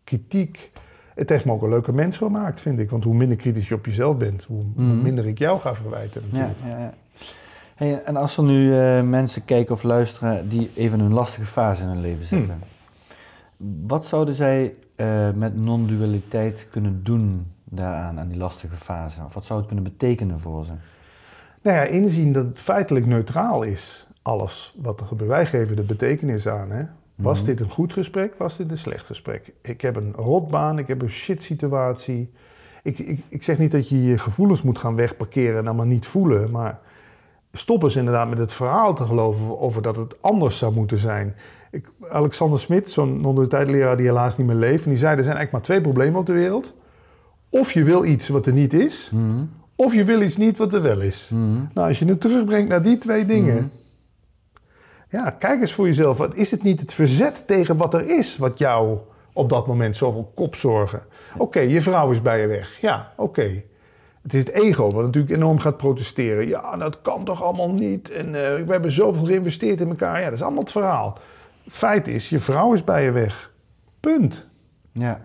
kritiek. 0.05 0.71
Het 1.15 1.29
heeft 1.29 1.45
me 1.45 1.53
ook 1.53 1.63
een 1.63 1.69
leuke 1.69 1.93
mens 1.93 2.17
gemaakt, 2.17 2.61
vind 2.61 2.79
ik. 2.79 2.91
Want 2.91 3.05
hoe 3.05 3.15
minder 3.15 3.37
kritisch 3.37 3.69
je 3.69 3.75
op 3.75 3.87
jezelf 3.87 4.17
bent, 4.17 4.45
hoe 4.45 4.63
Mhm. 4.75 5.03
minder 5.03 5.27
ik 5.27 5.39
jou 5.39 5.61
ga 5.61 5.75
verwijten 5.75 6.23
Ja, 6.33 6.39
natuurlijk. 6.39 6.59
ja, 6.79 6.79
ja. 6.79 6.95
Hey, 7.75 8.03
en 8.05 8.17
als 8.17 8.37
er 8.37 8.43
nu 8.45 8.79
eh, 8.79 9.03
mensen 9.03 9.45
kijken 9.45 9.75
of 9.75 9.83
luisteren 9.83 10.49
die 10.49 10.71
even 10.75 11.01
een 11.01 11.13
lastige 11.13 11.47
fase 11.47 11.83
in 11.83 11.89
hun 11.89 12.01
leven 12.01 12.27
Hmm. 12.29 12.39
zitten, 12.39 12.59
wat 13.87 14.05
zouden 14.05 14.35
zij 14.35 14.75
eh, 14.97 15.31
met 15.35 15.57
non-dualiteit 15.57 16.67
kunnen 16.71 17.01
doen 17.05 17.47
daaraan, 17.65 18.19
aan 18.19 18.29
die 18.29 18.39
lastige 18.39 18.77
fase? 18.77 19.21
Of 19.25 19.35
wat 19.35 19.45
zou 19.47 19.59
het 19.59 19.67
kunnen 19.69 19.85
betekenen 19.85 20.41
voor 20.41 20.65
ze? 20.65 20.73
Nou 21.63 21.77
ja, 21.77 21.83
inzien 21.83 22.33
dat 22.33 22.45
het 22.47 22.61
feitelijk 22.61 23.07
neutraal 23.07 23.63
is. 23.63 24.07
Alles 24.27 24.75
wat 24.83 25.01
er 25.21 25.27
wij 25.27 25.47
geven 25.47 25.77
de 25.77 25.83
betekenis 25.83 26.49
aan. 26.49 26.71
Hè? 26.71 26.83
Was 27.15 27.39
Mhm. 27.39 27.47
dit 27.47 27.61
een 27.61 27.71
goed 27.71 27.93
gesprek? 27.93 28.35
Was 28.37 28.57
dit 28.57 28.71
een 28.71 28.79
slecht 28.79 29.07
gesprek? 29.07 29.53
Ik 29.63 29.81
heb 29.81 29.97
een 29.97 30.13
rotbaan, 30.17 30.79
ik 30.79 30.87
heb 30.89 31.03
een 31.03 31.11
shit 31.11 31.43
situatie. 31.43 32.33
Ik, 32.83 32.99
ik, 32.99 33.21
ik 33.29 33.43
zeg 33.43 33.59
niet 33.59 33.71
dat 33.71 33.89
je 33.89 34.03
je 34.05 34.19
gevoelens 34.19 34.63
moet 34.63 34.79
gaan 34.79 34.97
wegparkeren 34.97 35.67
en 35.67 35.77
maar 35.77 35.87
niet 35.87 36.07
voelen. 36.07 36.51
Maar 36.51 36.79
stop 37.53 37.83
eens 37.83 37.97
inderdaad 37.97 38.29
met 38.29 38.39
het 38.39 38.53
verhaal 38.53 38.95
te 38.95 39.07
geloven 39.07 39.59
over 39.61 39.83
dat 39.83 39.97
het 39.97 40.23
anders 40.23 40.59
zou 40.59 40.73
moeten 40.73 40.99
zijn. 40.99 41.35
Ik, 41.71 41.89
Alexander 42.11 42.61
Smit, 42.61 42.91
zo'n 42.91 43.21
non-dualiteitleraar 43.21 43.97
die 43.97 44.07
helaas 44.07 44.37
niet 44.37 44.47
meer 44.47 44.57
leeft, 44.57 44.85
en 44.85 44.91
die 44.91 44.99
zei 44.99 45.17
er 45.17 45.25
zijn 45.25 45.37
eigenlijk 45.37 45.53
maar 45.53 45.63
twee 45.63 45.81
problemen 45.93 46.21
op 46.21 46.27
de 46.27 46.33
wereld. 46.33 46.75
Of 47.51 47.73
je 47.73 47.85
wil 47.85 48.05
iets 48.05 48.29
wat 48.29 48.47
er 48.47 48.53
niet 48.53 48.73
is, 48.73 49.11
Mhm. 49.13 49.45
of 49.77 49.95
je 49.95 50.05
wil 50.05 50.21
iets 50.21 50.37
niet 50.37 50.57
wat 50.59 50.73
er 50.73 50.83
wel 50.83 51.01
is. 51.01 51.31
Mhm. 51.35 51.43
Nou, 51.75 51.89
als 51.89 51.99
je 51.99 52.05
het 52.05 52.21
terugbrengt 52.21 52.69
naar 52.69 52.83
die 52.83 52.99
twee 52.99 53.27
dingen. 53.27 53.71
Ja, 55.09 55.31
kijk 55.31 55.61
eens 55.61 55.73
voor 55.73 55.87
jezelf. 55.87 56.19
Wat 56.19 56.35
Is 56.35 56.51
het 56.51 56.63
niet 56.63 56.81
het 56.81 56.95
verzet 56.95 57.47
tegen 57.47 57.77
wat 57.77 57.95
er 57.95 58.19
is, 58.19 58.37
wat 58.37 58.59
jou 58.59 58.99
op 59.33 59.49
dat 59.49 59.67
moment 59.67 59.97
zoveel 59.97 60.33
kopzorgen? 60.35 61.03
Oké, 61.39 61.61
je 61.61 61.83
vrouw 61.83 62.11
is 62.11 62.23
bij 62.23 62.41
je 62.41 62.47
weg. 62.47 62.81
Ja, 62.81 63.13
oké. 63.17 63.63
Het 64.23 64.35
is 64.35 64.41
het 64.41 64.51
ego 64.51 64.91
wat 64.91 65.05
natuurlijk 65.05 65.35
enorm 65.35 65.59
gaat 65.59 65.77
protesteren. 65.77 66.49
Ja, 66.49 66.77
dat 66.77 67.03
kan 67.03 67.25
toch 67.25 67.43
allemaal 67.43 67.73
niet. 67.73 68.11
En 68.11 68.27
eh, 68.27 68.65
we 68.65 68.73
hebben 68.73 68.91
zoveel 68.91 69.25
geïnvesteerd 69.25 69.81
in 69.81 69.89
elkaar. 69.89 70.19
Ja, 70.19 70.25
dat 70.25 70.35
is 70.35 70.43
allemaal 70.43 70.63
het 70.63 70.73
verhaal. 70.73 71.19
Het 71.65 71.73
feit 71.73 72.09
is, 72.09 72.29
je 72.29 72.39
vrouw 72.39 72.73
is 72.73 72.85
bij 72.85 73.05
je 73.05 73.11
weg. 73.11 73.53
Punt. 74.01 74.47
Ja. 74.93 75.21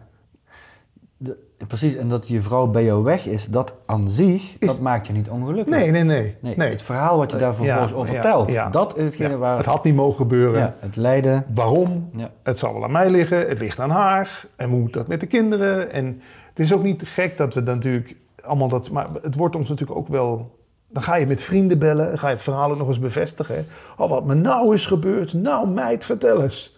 De- 1.18 1.38
precies, 1.68 1.96
en 1.96 2.10
dat 2.10 2.28
je 2.28 2.42
vrouw 2.42 2.68
bij 2.68 2.84
jou 2.84 3.04
weg 3.04 3.26
is, 3.28 3.46
dat 3.48 3.74
aan 3.86 4.10
zich, 4.10 4.56
Is- 4.60 4.68
dat 4.68 4.80
maakt 4.80 5.08
je 5.08 5.14
niet 5.14 5.30
ongelukkig. 5.30 5.76
Nee, 5.76 5.92
nee, 5.92 6.04
nee. 6.04 6.36
Nee, 6.42 6.56
nee. 6.58 6.70
Het 6.70 6.82
verhaal 6.82 7.18
wat 7.18 7.32
je 7.32 7.38
daar 7.38 7.56
vervolgens 7.56 7.92
Ja, 7.92 7.98
over 7.98 8.14
vertelt, 8.14 8.48
ja. 8.52 8.70
dat 8.70 8.98
is 8.98 9.04
hetgene 9.04 9.38
waar... 9.38 9.58
Het 9.58 9.66
had 9.66 9.84
niet 9.84 9.96
mogen 9.96 10.18
gebeuren. 10.18 10.76
het 10.80 10.96
lijden. 10.96 11.46
Waarom? 11.54 12.10
Het 12.44 12.60
zal 12.60 12.74
wel 12.74 12.84
aan 12.84 12.92
mij 12.92 13.10
liggen, 13.10 13.48
het 13.48 13.60
ligt 13.60 13.80
aan 13.80 13.90
haar. 13.90 14.46
En 14.56 14.70
hoe 14.70 14.80
moet 14.80 14.94
dat 14.94 15.08
met 15.08 15.20
de 15.20 15.28
kinderen? 15.28 15.92
En 15.92 16.22
het 16.50 16.60
is 16.60 16.74
ook 16.74 16.84
niet 16.84 17.04
gek 17.08 17.38
dat 17.38 17.54
we 17.54 17.64
dan 17.64 17.76
natuurlijk 17.76 18.16
allemaal 18.44 18.68
dat... 18.68 18.92
Maar 18.92 19.08
het 19.22 19.36
wordt 19.36 19.56
ons 19.56 19.70
natuurlijk 19.70 20.00
ook 20.00 20.08
wel... 20.08 20.60
Dan 20.94 21.04
ga 21.04 21.16
je 21.16 21.28
met 21.28 21.42
vrienden 21.42 21.80
bellen, 21.80 22.08
dan 22.08 22.18
ga 22.18 22.28
je 22.28 22.34
het 22.34 22.44
verhaal 22.44 22.72
ook 22.72 22.78
nog 22.78 22.88
eens 22.88 23.00
bevestigen. 23.00 23.66
Oh, 23.98 24.10
wat 24.10 24.26
me 24.26 24.34
nou 24.34 24.74
is 24.74 24.86
gebeurd. 24.86 25.34
Nou, 25.34 25.68
meid, 25.70 26.06
vertel 26.06 26.42
eens. 26.44 26.71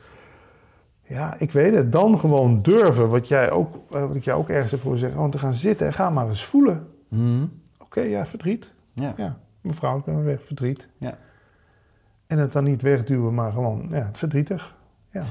Ja, 1.14 1.36
ik 1.38 1.52
weet 1.52 1.76
het. 1.76 1.92
Dan 1.92 2.20
gewoon 2.20 2.62
durven, 2.62 3.10
wat, 3.10 3.28
jij 3.28 3.52
ook, 3.52 3.76
eh, 3.92 4.08
wat 4.08 4.16
ik 4.16 4.24
jou 4.24 4.40
ook 4.40 4.50
ergens 4.50 4.72
heb 4.72 4.82
horen 4.82 5.00
zeggen. 5.00 5.18
Gewoon 5.18 5.32
te 5.32 5.38
gaan 5.38 5.54
zitten 5.54 5.88
en 5.88 5.94
ga 5.94 6.10
maar 6.10 6.28
eens 6.28 6.46
voelen. 6.46 6.88
Mhm. 7.08 7.46
Oké, 7.80 8.02
ja, 8.02 8.26
verdriet. 8.26 8.74
Ja. 8.94 9.14
Ja, 9.18 9.38
mevrouw, 9.62 9.98
ik 9.98 10.04
ben 10.04 10.16
weer 10.16 10.26
weg, 10.26 10.46
verdriet. 10.46 10.88
Ja. 10.98 11.18
En 12.28 12.38
het 12.38 12.52
dan 12.52 12.64
niet 12.64 12.82
wegduwen, 12.82 13.34
maar 13.34 13.52
gewoon, 13.52 13.88
ja, 13.92 14.10
verdrietig. 14.12 14.76
Ja. 15.12 15.24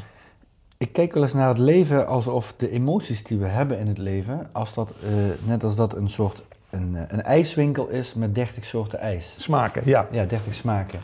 Ik 0.76 0.92
kijk 0.92 1.12
wel 1.12 1.22
eens 1.22 1.32
naar 1.32 1.48
het 1.48 1.58
leven 1.58 2.06
alsof 2.06 2.54
de 2.56 2.70
emoties 2.70 3.24
die 3.24 3.38
we 3.38 3.46
hebben 3.46 3.78
in 3.78 3.86
het 3.86 3.98
leven, 3.98 4.48
als 4.52 4.74
dat, 4.74 4.94
eh, 5.02 5.12
net 5.44 5.64
als 5.64 5.76
dat 5.76 5.96
een 5.96 6.10
soort 6.10 6.44
een, 6.70 6.96
eh, 6.96 7.02
een 7.08 7.22
ijswinkel 7.22 7.88
is 7.88 8.14
met 8.14 8.34
30 8.34 8.64
soorten 8.64 8.98
ijs. 8.98 9.34
Smaken, 9.36 9.82
ja. 9.84 10.08
Ja, 10.10 10.24
30 10.24 10.54
smaken. 10.54 11.00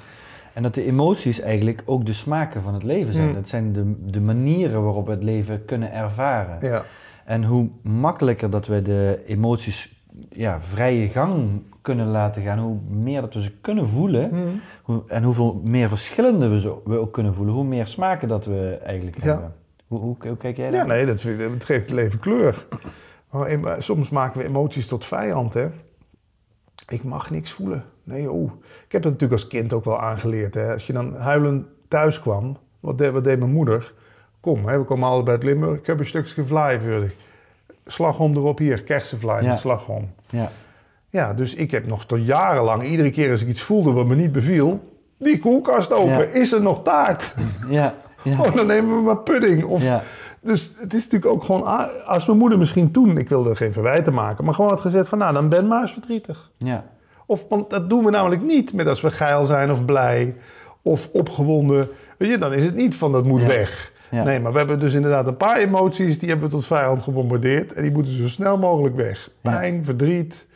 En 0.58 0.64
dat 0.64 0.74
de 0.74 0.84
emoties 0.84 1.40
eigenlijk 1.40 1.82
ook 1.84 2.06
de 2.06 2.12
smaken 2.12 2.62
van 2.62 2.74
het 2.74 2.82
leven 2.82 3.12
zijn. 3.12 3.28
Mm. 3.28 3.34
Dat 3.34 3.48
zijn 3.48 3.72
de, 3.72 3.94
de 4.10 4.20
manieren 4.20 4.82
waarop 4.82 5.06
we 5.06 5.10
het 5.12 5.22
leven 5.22 5.64
kunnen 5.64 5.92
ervaren. 5.92 6.68
Ja. 6.70 6.84
En 7.24 7.44
hoe 7.44 7.68
makkelijker 7.82 8.50
dat 8.50 8.66
we 8.66 8.82
de 8.82 9.22
emoties 9.26 10.02
ja, 10.30 10.60
vrije 10.62 11.08
gang 11.08 11.62
kunnen 11.82 12.06
laten 12.06 12.42
gaan, 12.42 12.58
hoe 12.58 12.76
meer 12.88 13.20
dat 13.20 13.34
we 13.34 13.42
ze 13.42 13.52
kunnen 13.60 13.88
voelen, 13.88 14.30
Mm. 14.32 14.60
hoe, 14.82 15.02
en 15.08 15.22
hoeveel 15.22 15.60
meer 15.64 15.88
verschillende 15.88 16.48
we, 16.48 16.60
zo, 16.60 16.82
we 16.84 16.96
ook 16.98 17.12
kunnen 17.12 17.34
voelen, 17.34 17.54
hoe 17.54 17.64
meer 17.64 17.86
smaken 17.86 18.28
dat 18.28 18.44
we 18.44 18.78
eigenlijk 18.84 19.18
Ja. 19.22 19.24
hebben. 19.26 19.54
Hoe, 19.86 19.98
hoe, 19.98 20.16
hoe 20.20 20.36
kijk 20.36 20.56
jij 20.56 20.68
daar? 20.68 20.76
Ja, 20.78 20.86
nee, 20.86 21.06
dat, 21.06 21.20
geeft 21.20 21.68
het 21.68 21.90
leven 21.90 22.18
kleur. 22.18 22.66
Maar 23.60 23.82
soms 23.82 24.10
maken 24.10 24.40
we 24.40 24.46
emoties 24.46 24.86
tot 24.86 25.04
vijand, 25.04 25.54
hè. 25.54 25.66
Ik 26.88 27.04
mag 27.04 27.30
niks 27.30 27.52
voelen. 27.52 27.84
Nee, 28.08 28.30
oeh. 28.32 28.52
Ik 28.86 28.92
heb 28.92 29.02
het 29.02 29.12
natuurlijk 29.12 29.40
als 29.40 29.46
kind 29.48 29.72
ook 29.72 29.84
wel 29.84 30.00
aangeleerd, 30.00 30.54
hè. 30.54 30.72
Als 30.72 30.86
je 30.86 30.92
dan 30.92 31.16
huilend 31.16 31.66
thuis 31.88 32.20
kwam, 32.20 32.56
wat 32.80 32.98
deed, 32.98 33.12
wat 33.12 33.24
deed 33.24 33.38
mijn 33.38 33.50
moeder? 33.52 33.92
Kom, 34.40 34.66
hè, 34.66 34.78
we 34.78 34.84
komen 34.84 35.08
allebei 35.08 35.36
uit 35.36 35.44
Limburg. 35.44 35.78
Ik 35.78 35.86
heb 35.86 35.98
een 35.98 36.06
stukje 36.06 36.44
vlaai 36.46 36.78
voor 36.78 36.88
je. 36.90 37.10
Slagroom 37.86 38.36
erop 38.36 38.58
hier, 38.58 38.82
kersenvlaai 38.82 39.42
Ja. 39.42 39.48
met 39.48 39.58
slagroom. 39.58 40.10
Ja. 40.30 40.50
Ja, 41.10 41.32
dus 41.34 41.54
ik 41.54 41.70
heb 41.70 41.86
nog 41.86 42.06
tot 42.06 42.24
jarenlang, 42.26 42.82
iedere 42.84 43.10
keer 43.10 43.30
als 43.30 43.42
ik 43.42 43.48
iets 43.48 43.62
voelde 43.62 43.92
wat 43.92 44.06
me 44.06 44.14
niet 44.14 44.32
beviel, 44.32 44.96
die 45.18 45.38
koelkast 45.38 45.92
open. 45.92 46.12
Ja. 46.12 46.22
Is 46.22 46.52
er 46.52 46.62
nog 46.62 46.82
taart? 46.82 47.34
Ja. 47.68 47.94
Ja. 48.24 48.40
Oh, 48.40 48.54
dan 48.54 48.66
nemen 48.66 48.96
we 48.96 49.02
maar 49.02 49.18
pudding. 49.18 49.64
Of, 49.64 49.82
Ja. 49.82 50.02
Dus 50.40 50.72
het 50.76 50.94
is 50.94 51.02
natuurlijk 51.04 51.32
ook 51.32 51.44
gewoon, 51.44 51.62
als 52.06 52.26
mijn 52.26 52.38
moeder 52.38 52.58
misschien 52.58 52.90
toen, 52.90 53.18
ik 53.18 53.28
wilde 53.28 53.50
er 53.50 53.56
geen 53.56 53.72
verwijten 53.72 54.14
maken, 54.14 54.44
maar 54.44 54.54
gewoon 54.54 54.70
had 54.70 54.80
gezegd 54.80 55.08
van 55.08 55.18
nou, 55.18 55.32
dan 55.32 55.48
ben 55.48 55.66
maar 55.66 55.80
eens 55.80 55.92
verdrietig. 55.92 56.50
Ja. 56.56 56.84
Of, 57.30 57.46
want 57.48 57.70
dat 57.70 57.90
doen 57.90 58.04
we 58.04 58.10
namelijk 58.10 58.42
niet 58.42 58.72
met 58.72 58.86
als 58.86 59.00
we 59.00 59.10
geil 59.10 59.44
zijn 59.44 59.70
of 59.70 59.84
blij 59.84 60.34
of 60.82 61.08
opgewonden. 61.12 61.88
Weet 62.18 62.28
je, 62.30 62.38
dan 62.38 62.52
is 62.52 62.64
het 62.64 62.74
niet 62.74 62.94
van 62.94 63.12
dat 63.12 63.24
moet 63.24 63.40
Ja. 63.40 63.46
weg. 63.46 63.92
Ja. 64.10 64.22
Nee, 64.22 64.40
maar 64.40 64.52
we 64.52 64.58
hebben 64.58 64.78
dus 64.78 64.94
inderdaad 64.94 65.26
een 65.26 65.36
paar 65.36 65.58
emoties, 65.58 66.18
die 66.18 66.28
hebben 66.28 66.48
we 66.48 66.54
tot 66.54 66.66
vijand 66.66 67.02
gebombardeerd. 67.02 67.72
En 67.72 67.82
die 67.82 67.92
moeten 67.92 68.12
zo 68.12 68.28
snel 68.28 68.58
mogelijk 68.58 68.96
weg. 68.96 69.30
Ja. 69.42 69.50
Pijn, 69.50 69.84
verdriet, 69.84 70.46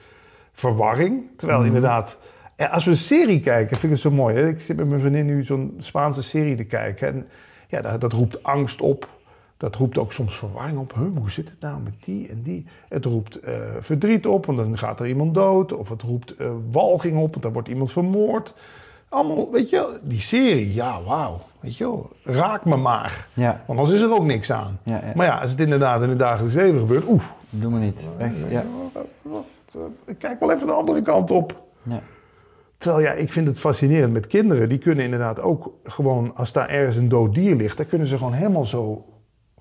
verwarring. 0.53 1.23
Terwijl 1.37 1.59
Mhm. 1.59 1.67
inderdaad, 1.69 2.19
ja, 2.57 2.67
als 2.67 2.85
we 2.85 2.91
een 2.91 2.97
serie 2.97 3.41
kijken, 3.41 3.77
vind 3.77 3.83
ik 3.83 3.91
het 3.91 4.01
zo 4.01 4.11
mooi. 4.11 4.37
Hè? 4.37 4.49
Ik 4.49 4.61
zit 4.61 4.77
met 4.77 4.89
mijn 4.89 5.01
vriendin 5.01 5.27
nu 5.27 5.45
zo'n 5.45 5.75
Spaanse 5.79 6.23
serie 6.23 6.57
te 6.57 6.65
kijken. 6.65 7.09
En 7.09 7.27
ja, 7.69 7.81
dat, 7.81 8.01
dat 8.01 8.13
roept 8.13 8.43
angst 8.43 8.81
op. 8.81 9.09
Dat 9.63 9.75
roept 9.77 9.99
ook 9.99 10.13
soms 10.13 10.37
verwarring 10.37 10.79
op. 10.79 10.95
Huh, 10.95 11.17
hoe 11.17 11.31
zit 11.31 11.51
het 11.51 11.61
nou 11.61 11.81
met 11.81 11.93
die 12.05 12.29
en 12.29 12.43
die? 12.43 12.67
Het 12.89 13.05
roept 13.05 13.41
eh, 13.41 13.55
verdriet 13.79 14.27
op, 14.27 14.47
want 14.47 14.59
dan 14.59 14.79
gaat 14.79 15.01
er 15.01 15.07
iemand 15.07 15.35
dood. 15.35 15.73
Of 15.73 15.89
het 15.89 16.03
roept 16.03 16.37
eh, 16.37 16.51
walging 16.71 17.17
op, 17.17 17.31
want 17.31 17.43
dan 17.43 17.53
wordt 17.53 17.69
iemand 17.69 17.93
vermoord. 17.93 18.55
Allemaal, 19.09 19.51
weet 19.51 19.71
je 19.71 19.77
wel, 19.77 19.91
die 20.03 20.21
serie, 20.21 20.75
ja, 20.75 21.03
wauw. 21.03 21.41
Weet 21.61 21.77
je 21.77 21.85
wel, 21.85 22.11
raak 22.23 22.65
me 22.65 22.77
maar. 22.77 23.29
Ja, 23.35 23.63
Want 23.67 23.79
anders 23.79 23.91
is 24.01 24.05
er 24.05 24.15
ook 24.15 24.25
niks 24.25 24.53
aan. 24.53 24.79
ja, 24.83 25.01
ja. 25.05 25.13
Maar 25.15 25.27
ja, 25.27 25.39
als 25.39 25.51
het 25.51 25.61
inderdaad 25.61 26.03
in 26.03 26.09
het 26.09 26.19
dagelijks 26.19 26.55
leven 26.55 26.81
gebeurt, 26.81 27.09
oeh. 27.09 27.23
Doe 27.51 27.71
maar 27.71 27.81
niet. 27.81 28.01
Weg. 28.17 28.33
Ja. 28.51 28.65
wat, 29.23 29.45
eh, 29.75 29.81
Ik 30.05 30.19
kijk 30.19 30.41
wel 30.41 30.53
even 30.53 30.67
de 30.67 30.73
andere 30.73 31.03
kant 31.03 31.31
op. 31.31 31.63
Ja. 31.83 32.01
Terwijl 32.79 33.05
ja, 33.05 33.13
ik 33.13 33.33
vind 33.33 33.47
het 33.47 33.61
fascinerend 33.61 34.13
met 34.13 34.27
kinderen. 34.27 34.69
Die 34.69 34.79
kunnen 34.79 35.05
inderdaad 35.05 35.41
ook 35.41 35.73
gewoon, 35.85 36.37
als 36.37 36.53
daar 36.53 36.69
ergens 36.69 36.97
een 36.97 37.09
dood 37.09 37.35
dier 37.35 37.57
ligt, 37.57 37.77
dan 37.77 37.87
kunnen 37.87 38.07
ze 38.07 38.19
gewoon 38.19 38.33
helemaal 38.33 38.67
zo 38.67 39.05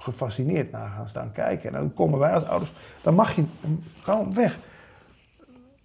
gefascineerd 0.02 0.72
naar 0.72 0.90
gaan 0.90 1.10
staan 1.10 1.32
kijken. 1.32 1.70
En 1.70 1.76
dan 1.80 1.94
komen 1.94 2.20
wij 2.20 2.34
als 2.34 2.46
ouders, 2.46 2.74
dan 3.02 3.16
mag 3.16 3.36
je, 3.36 3.44
gewoon 4.02 4.34
weg. 4.34 4.60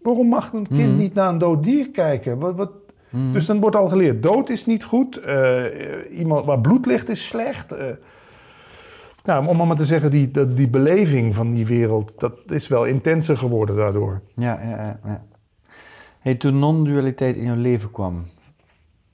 Waarom 0.03 0.29
mag 0.29 0.53
een 0.53 0.67
kind 0.67 0.89
Mhm. 0.89 0.97
niet 0.97 1.15
naar 1.15 1.29
een 1.29 1.39
dood 1.39 1.63
dier 1.65 1.91
kijken? 1.91 2.39
Wat, 2.39 2.57
wat, 2.57 2.71
Mhm. 3.11 3.33
Dus 3.33 3.47
dan 3.47 3.61
wordt 3.61 3.77
al 3.77 3.89
geleerd, 3.89 4.23
dood 4.23 4.49
is 4.49 4.67
niet 4.67 4.85
goed, 4.85 5.17
eh, 5.17 5.65
iemand 6.19 6.47
waar 6.47 6.61
bloed 6.61 6.87
ligt 6.87 7.09
is 7.09 7.27
slecht. 7.27 7.73
eh. 7.73 7.87
nou, 9.25 9.47
om 9.47 9.67
maar 9.67 9.77
te 9.77 9.85
zeggen, 9.85 10.11
die, 10.11 10.31
die 10.55 10.69
beleving 10.69 11.35
van 11.35 11.51
die 11.51 11.67
wereld, 11.67 12.21
dat 12.21 12.33
is 12.47 12.69
wel 12.69 12.85
intenser 12.85 13.37
geworden 13.39 13.77
daardoor. 13.77 14.21
Ja, 14.35 14.61
ja, 14.63 14.99
ja. 15.05 15.25
Hey, 16.21 16.35
toen 16.35 16.59
non-dualiteit 16.59 17.37
in 17.37 17.45
jouw 17.45 17.57
leven 17.57 17.91
kwam, 17.91 18.25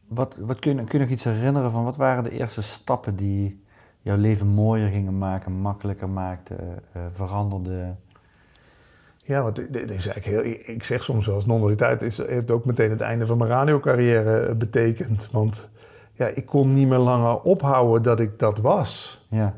wat, 0.08 0.38
wat 0.42 0.58
kun, 0.58 0.76
je, 0.76 0.84
kun 0.84 0.98
je 0.98 1.04
nog 1.04 1.14
iets 1.14 1.24
herinneren 1.24 1.70
van 1.70 1.84
wat 1.84 1.96
waren 1.96 2.24
de 2.24 2.30
eerste 2.30 2.62
stappen 2.62 3.16
die 3.16 3.61
jouw 4.02 4.16
leven 4.16 4.46
mooier 4.46 4.88
gingen 4.88 5.18
maken, 5.18 5.52
makkelijker 5.52 6.08
maakten, 6.08 6.58
eh, 6.92 7.02
veranderden? 7.12 7.98
Ja, 9.24 9.42
want 9.42 9.54
dit 9.56 9.90
is 9.90 10.06
eigenlijk 10.06 10.24
heel, 10.24 10.74
ik- 10.74 10.82
zeg 10.82 11.02
soms 11.02 11.26
wel 11.26 11.34
eens, 11.34 11.46
non-dualiteit 11.46 12.02
is, 12.02 12.16
heeft 12.18 12.50
ook 12.50 12.64
meteen 12.64 12.90
het 12.90 13.00
einde 13.00 13.26
van 13.26 13.38
mijn 13.38 13.50
radiocarrière 13.50 14.40
eh, 14.46 14.54
betekend. 14.54 15.28
Want 15.30 15.68
ja, 16.12 16.26
ik 16.26 16.46
kon 16.46 16.72
niet 16.72 16.88
meer 16.88 16.98
langer 16.98 17.40
ophouden 17.40 18.02
dat 18.02 18.20
ik 18.20 18.38
dat 18.38 18.58
was. 18.58 19.24
Ja, 19.28 19.54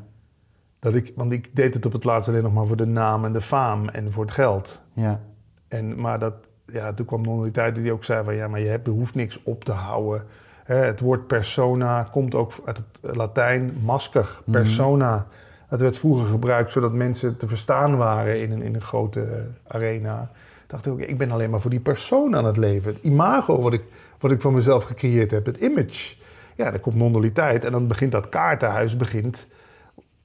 Dat 0.79 0.95
ik, 0.95 1.11
want 1.15 1.31
ik 1.31 1.55
deed 1.55 1.73
het 1.73 1.85
op 1.85 1.91
het 1.91 2.03
laatst 2.03 2.29
alleen 2.29 2.43
nog 2.43 2.53
maar 2.53 2.65
voor 2.65 2.77
de 2.77 2.85
naam 2.85 3.25
en 3.25 3.33
de 3.33 3.41
faam 3.41 3.89
en 3.89 4.11
voor 4.11 4.23
het 4.23 4.33
geld. 4.33 4.81
ja, 4.93 5.19
En, 5.67 6.01
maar 6.01 6.19
dat, 6.19 6.33
ja, 6.65 6.93
toen 6.93 7.05
kwam 7.05 7.21
non-dualiteit 7.21 7.75
die 7.75 7.91
ook 7.91 8.03
zei 8.03 8.23
van 8.23 8.35
ja, 8.35 8.47
maar 8.47 8.59
je, 8.59 8.67
hebt, 8.67 8.85
je 8.85 8.91
hoeft 8.91 9.15
niks 9.15 9.43
op 9.43 9.63
te 9.63 9.71
houden. 9.71 10.23
Het 10.65 10.99
woord 10.99 11.27
persona 11.27 12.07
komt 12.11 12.35
ook 12.35 12.51
uit 12.65 12.77
het 12.77 13.15
Latijn, 13.15 13.77
masker, 13.83 14.41
persona. 14.51 15.27
Dat 15.69 15.79
werd 15.79 15.97
vroeger 15.97 16.25
gebruikt 16.25 16.71
zodat 16.71 16.93
mensen 16.93 17.37
te 17.37 17.47
verstaan 17.47 17.97
waren 17.97 18.41
in 18.41 18.51
een, 18.51 18.61
in 18.61 18.75
een 18.75 18.81
grote 18.81 19.21
eh, 19.21 19.37
arena. 19.67 20.31
dacht 20.67 20.85
ik 20.85 20.91
ook, 20.91 20.99
ik 20.99 21.17
ben 21.17 21.31
alleen 21.31 21.49
maar 21.49 21.61
voor 21.61 21.69
die 21.69 21.79
persoon 21.79 22.35
aan 22.35 22.45
het 22.45 22.57
leven. 22.57 22.93
Het 22.93 23.03
imago 23.03 23.61
wat 23.61 23.73
ik, 23.73 23.83
wat 24.19 24.31
ik 24.31 24.41
van 24.41 24.53
mezelf 24.53 24.83
gecreëerd 24.83 25.31
heb, 25.31 25.45
het 25.45 25.57
image. 25.57 26.15
Ja, 26.55 26.71
dan 26.71 26.79
komt 26.79 26.95
non-dualiteit 26.95 27.63
en 27.63 27.71
dan 27.71 27.87
begint 27.87 28.11
dat 28.11 28.29
kaartenhuis 28.29 28.97
begint, 28.97 29.47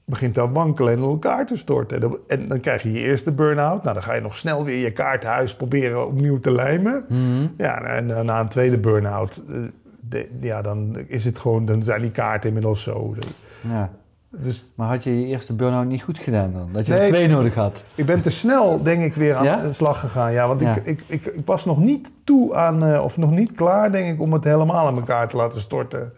begint 0.05 0.33
te 0.33 0.49
wankelen 0.49 0.93
en 0.93 0.99
in 0.99 1.05
elkaar 1.05 1.45
te 1.45 1.55
storten. 1.55 1.95
En 1.95 2.01
dan, 2.01 2.19
en 2.27 2.47
dan 2.47 2.59
krijg 2.59 2.83
je 2.83 2.91
je 2.91 2.99
eerste 2.99 3.31
burn-out. 3.31 3.83
Nou, 3.83 3.93
dan 3.93 4.03
ga 4.03 4.13
je 4.13 4.21
nog 4.21 4.35
snel 4.35 4.63
weer 4.63 4.83
je 4.83 4.91
kaartenhuis 4.91 5.55
proberen 5.55 6.07
opnieuw 6.07 6.39
te 6.39 6.51
lijmen. 6.51 7.05
Mhm. 7.07 7.47
Ja, 7.57 7.81
en 7.81 8.17
eh, 8.17 8.23
na 8.23 8.39
een 8.39 8.47
tweede 8.47 8.77
burn-out, 8.77 9.43
eh, 9.49 9.55
de- 10.11 10.29
ja, 10.41 10.61
dan 10.61 10.97
is 11.07 11.25
het 11.25 11.39
gewoon, 11.39 11.65
dan 11.65 11.83
zijn 11.83 12.01
die 12.01 12.11
kaarten 12.11 12.47
inmiddels 12.47 12.83
zo. 12.83 13.15
ja. 13.69 13.89
Dus 14.37 14.71
Maar 14.75 14.87
had 14.87 15.03
je 15.03 15.19
je 15.21 15.25
eerste 15.27 15.53
burn-out 15.53 15.85
niet 15.85 16.03
goed 16.03 16.19
gedaan 16.19 16.53
dan? 16.53 16.69
Dat 16.71 16.85
je 16.85 16.91
Nee, 16.93 17.01
er 17.01 17.07
twee 17.07 17.27
nodig 17.27 17.55
had? 17.55 17.83
ik 17.95 18.05
ben 18.05 18.21
te 18.21 18.29
snel, 18.29 18.83
denk 18.83 19.03
ik, 19.03 19.13
weer 19.13 19.35
aan 19.35 19.43
Ja? 19.43 19.61
de 19.61 19.71
slag 19.73 19.99
gegaan. 19.99 20.31
Ja, 20.31 20.47
want 20.47 20.61
Ja. 20.61 20.75
Ik, 20.75 20.85
ik, 20.85 21.03
ik, 21.07 21.25
ik 21.25 21.45
was 21.45 21.65
nog 21.65 21.77
niet 21.79 22.13
toe 22.23 22.55
aan, 22.55 22.83
eh, 22.85 23.03
of 23.03 23.17
nog 23.17 23.31
niet 23.31 23.51
klaar, 23.51 23.91
denk 23.91 24.13
ik, 24.13 24.21
om 24.21 24.33
het 24.33 24.43
helemaal 24.43 24.87
aan 24.87 24.95
elkaar 24.95 25.27
te 25.27 25.35
laten 25.37 25.59
storten. 25.59 26.13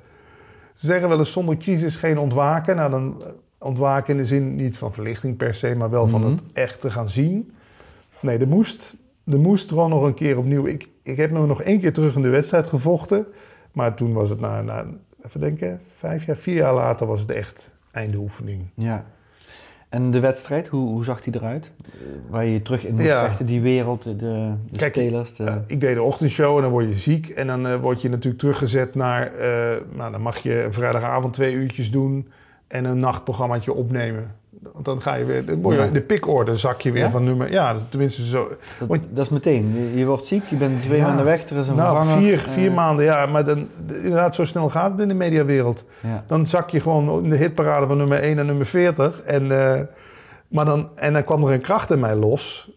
Ze 0.73 0.86
zeggen 0.86 1.10
wel 1.10 1.17
eens 1.17 1.32
zonder 1.32 1.58
crisis 1.58 1.95
geen 1.95 2.17
ontwaken. 2.17 2.75
Nou, 2.75 2.89
dan 2.91 3.15
eh, 3.21 3.27
ontwaken 3.58 4.12
in 4.13 4.17
de 4.19 4.25
zin 4.25 4.56
niet 4.56 4.77
van 4.77 4.93
verlichting 4.93 5.38
per 5.38 5.53
se, 5.53 5.75
maar 5.75 5.89
wel 5.89 6.08
van 6.08 6.21
Mhm. 6.21 6.29
het 6.29 6.39
echt 6.53 6.82
te 6.82 6.91
gaan 6.91 7.10
zien. 7.10 7.51
Nee, 8.19 8.38
er 8.38 8.47
moest, 8.47 8.95
er 9.25 9.39
moest 9.39 9.69
gewoon 9.69 9.89
nog 9.89 10.03
een 10.03 10.13
keer 10.13 10.38
opnieuw. 10.38 10.65
Ik, 10.65 10.88
ik 11.03 11.17
heb 11.17 11.32
me 11.32 11.45
nog 11.45 11.62
één 11.62 11.79
keer 11.79 11.93
terug 11.93 12.15
in 12.15 12.21
de 12.21 12.29
wedstrijd 12.29 12.65
gevochten. 12.67 13.25
Maar 13.73 13.93
toen 13.93 14.13
was 14.13 14.29
het 14.29 14.39
na, 14.39 14.62
na 14.62 14.86
even 15.25 15.39
denken, 15.39 15.79
vijf 15.83 16.25
jaar, 16.25 16.38
vier 16.38 16.55
jaar 16.55 16.73
later 16.73 17.07
was 17.07 17.19
het 17.19 17.31
echt 17.31 17.71
einde 17.91 18.17
oefening. 18.17 18.69
Ja. 18.73 19.05
En 19.89 20.12
de 20.12 20.19
wedstrijd, 20.19 20.67
hoe, 20.67 20.89
hoe 20.89 21.03
zag 21.03 21.21
die 21.21 21.36
eruit? 21.36 21.71
Waar 22.29 22.45
je 22.45 22.62
terug 22.62 22.86
in 22.86 22.97
Ja. 22.97 23.25
vechten, 23.25 23.45
die 23.45 23.62
wereld, 23.62 24.03
de, 24.03 24.15
de 24.19 24.55
Kijk, 24.77 24.93
spelers. 24.93 25.36
De... 25.36 25.43
Eh, 25.43 25.55
ik 25.67 25.79
deed 25.79 25.95
de 25.95 26.01
ochtendshow 26.01 26.55
en 26.55 26.62
dan 26.62 26.71
word 26.71 26.88
je 26.88 26.95
ziek. 26.95 27.27
En 27.27 27.47
dan 27.47 27.67
eh, 27.67 27.79
word 27.79 28.01
je 28.01 28.09
natuurlijk 28.09 28.39
teruggezet 28.39 28.95
naar... 28.95 29.33
eh, 29.36 29.81
nou, 29.95 30.12
dan 30.12 30.21
mag 30.21 30.38
je 30.38 30.63
een 30.63 30.73
vrijdagavond 30.73 31.33
twee 31.33 31.53
uurtjes 31.53 31.91
doen... 31.91 32.27
en 32.67 32.86
een 32.86 32.99
nachtprogrammaatje 32.99 33.73
opnemen. 33.73 34.36
Want 34.73 34.86
dan 34.86 35.02
ga 35.02 35.13
je 35.15 35.26
weer... 35.26 35.45
Dan 35.45 35.62
word 35.62 35.76
je 35.76 35.82
Ja. 35.82 35.88
in 35.88 35.93
de 35.93 36.02
pikorde 36.02 36.56
zak 36.56 36.82
je 36.82 36.91
weer 36.91 37.04
Ja? 37.04 37.10
van 37.10 37.23
nummer... 37.23 37.52
Ja, 37.52 37.76
tenminste 37.89 38.23
zo... 38.26 38.47
dat, 38.80 38.88
want- 38.88 39.04
dat 39.10 39.26
is 39.26 39.32
meteen. 39.32 39.91
Je, 39.95 40.06
wordt 40.06 40.26
ziek, 40.26 40.45
je 40.45 40.56
bent 40.56 40.82
twee 40.82 40.97
Ja. 40.99 41.08
maanden 41.08 41.26
weg, 41.26 41.49
er 41.49 41.58
is 41.58 41.67
een 41.67 41.76
nou, 41.76 41.95
vervanger. 41.97 42.21
vier, 42.23 42.34
eh, 42.34 42.39
vier 42.52 42.71
maanden, 42.71 43.06
ja. 43.06 43.26
Maar 43.26 43.43
dan, 43.45 43.67
inderdaad, 43.88 44.36
zo 44.36 44.45
snel 44.45 44.69
gaat 44.69 44.91
het 44.91 44.99
in 44.99 45.08
de 45.08 45.13
mediawereld. 45.13 45.84
Dan 46.28 46.47
zak 46.47 46.69
je 46.69 46.80
gewoon 46.80 47.23
in 47.23 47.30
de 47.30 47.36
hitparade 47.38 47.88
van 47.88 47.97
nummer 47.97 48.19
1 48.23 48.39
en 48.39 48.45
nummer 48.45 48.65
40. 48.65 49.21
En, 49.21 49.52
eh, 49.76 49.82
maar 50.47 50.65
dan, 50.65 50.89
en 50.95 51.13
dan 51.13 51.23
kwam 51.23 51.43
er 51.43 51.54
een 51.54 51.62
kracht 51.62 51.91
in 51.91 51.99
mij 51.99 52.15
los. 52.15 52.71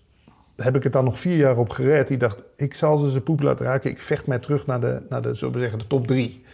Daar 0.57 0.67
heb 0.67 0.77
ik 0.77 0.83
het 0.83 0.93
dan 0.93 1.05
nog 1.05 1.21
vier 1.21 1.37
jaar 1.37 1.57
op 1.57 1.71
gered. 1.71 2.09
Die 2.09 2.17
dacht, 2.17 2.43
ik 2.57 2.75
zal 2.75 2.97
ze 2.97 3.11
ze 3.11 3.21
poep 3.21 3.43
laten 3.43 3.67
raken. 3.67 3.91
Ik 3.91 4.01
vecht 4.01 4.27
mij 4.27 4.39
terug 4.39 4.67
naar 4.67 4.81
de, 4.81 5.03
naar 5.09 5.23
de, 5.23 5.37
zo 5.37 5.51
zeggen, 5.57 5.79
de 5.79 5.87
top 5.87 6.07
drie. 6.07 6.45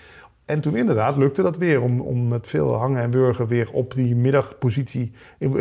En 0.52 0.60
toen 0.60 0.76
inderdaad 0.76 1.16
lukte 1.16 1.42
dat 1.42 1.56
weer 1.56 1.80
om, 1.82 2.00
om 2.00 2.28
met 2.28 2.46
veel 2.46 2.74
hangen 2.74 3.02
en 3.02 3.10
wurgen 3.10 3.46
weer 3.46 3.70
op 3.72 3.94
die 3.94 4.14
middagpositie 4.16 5.12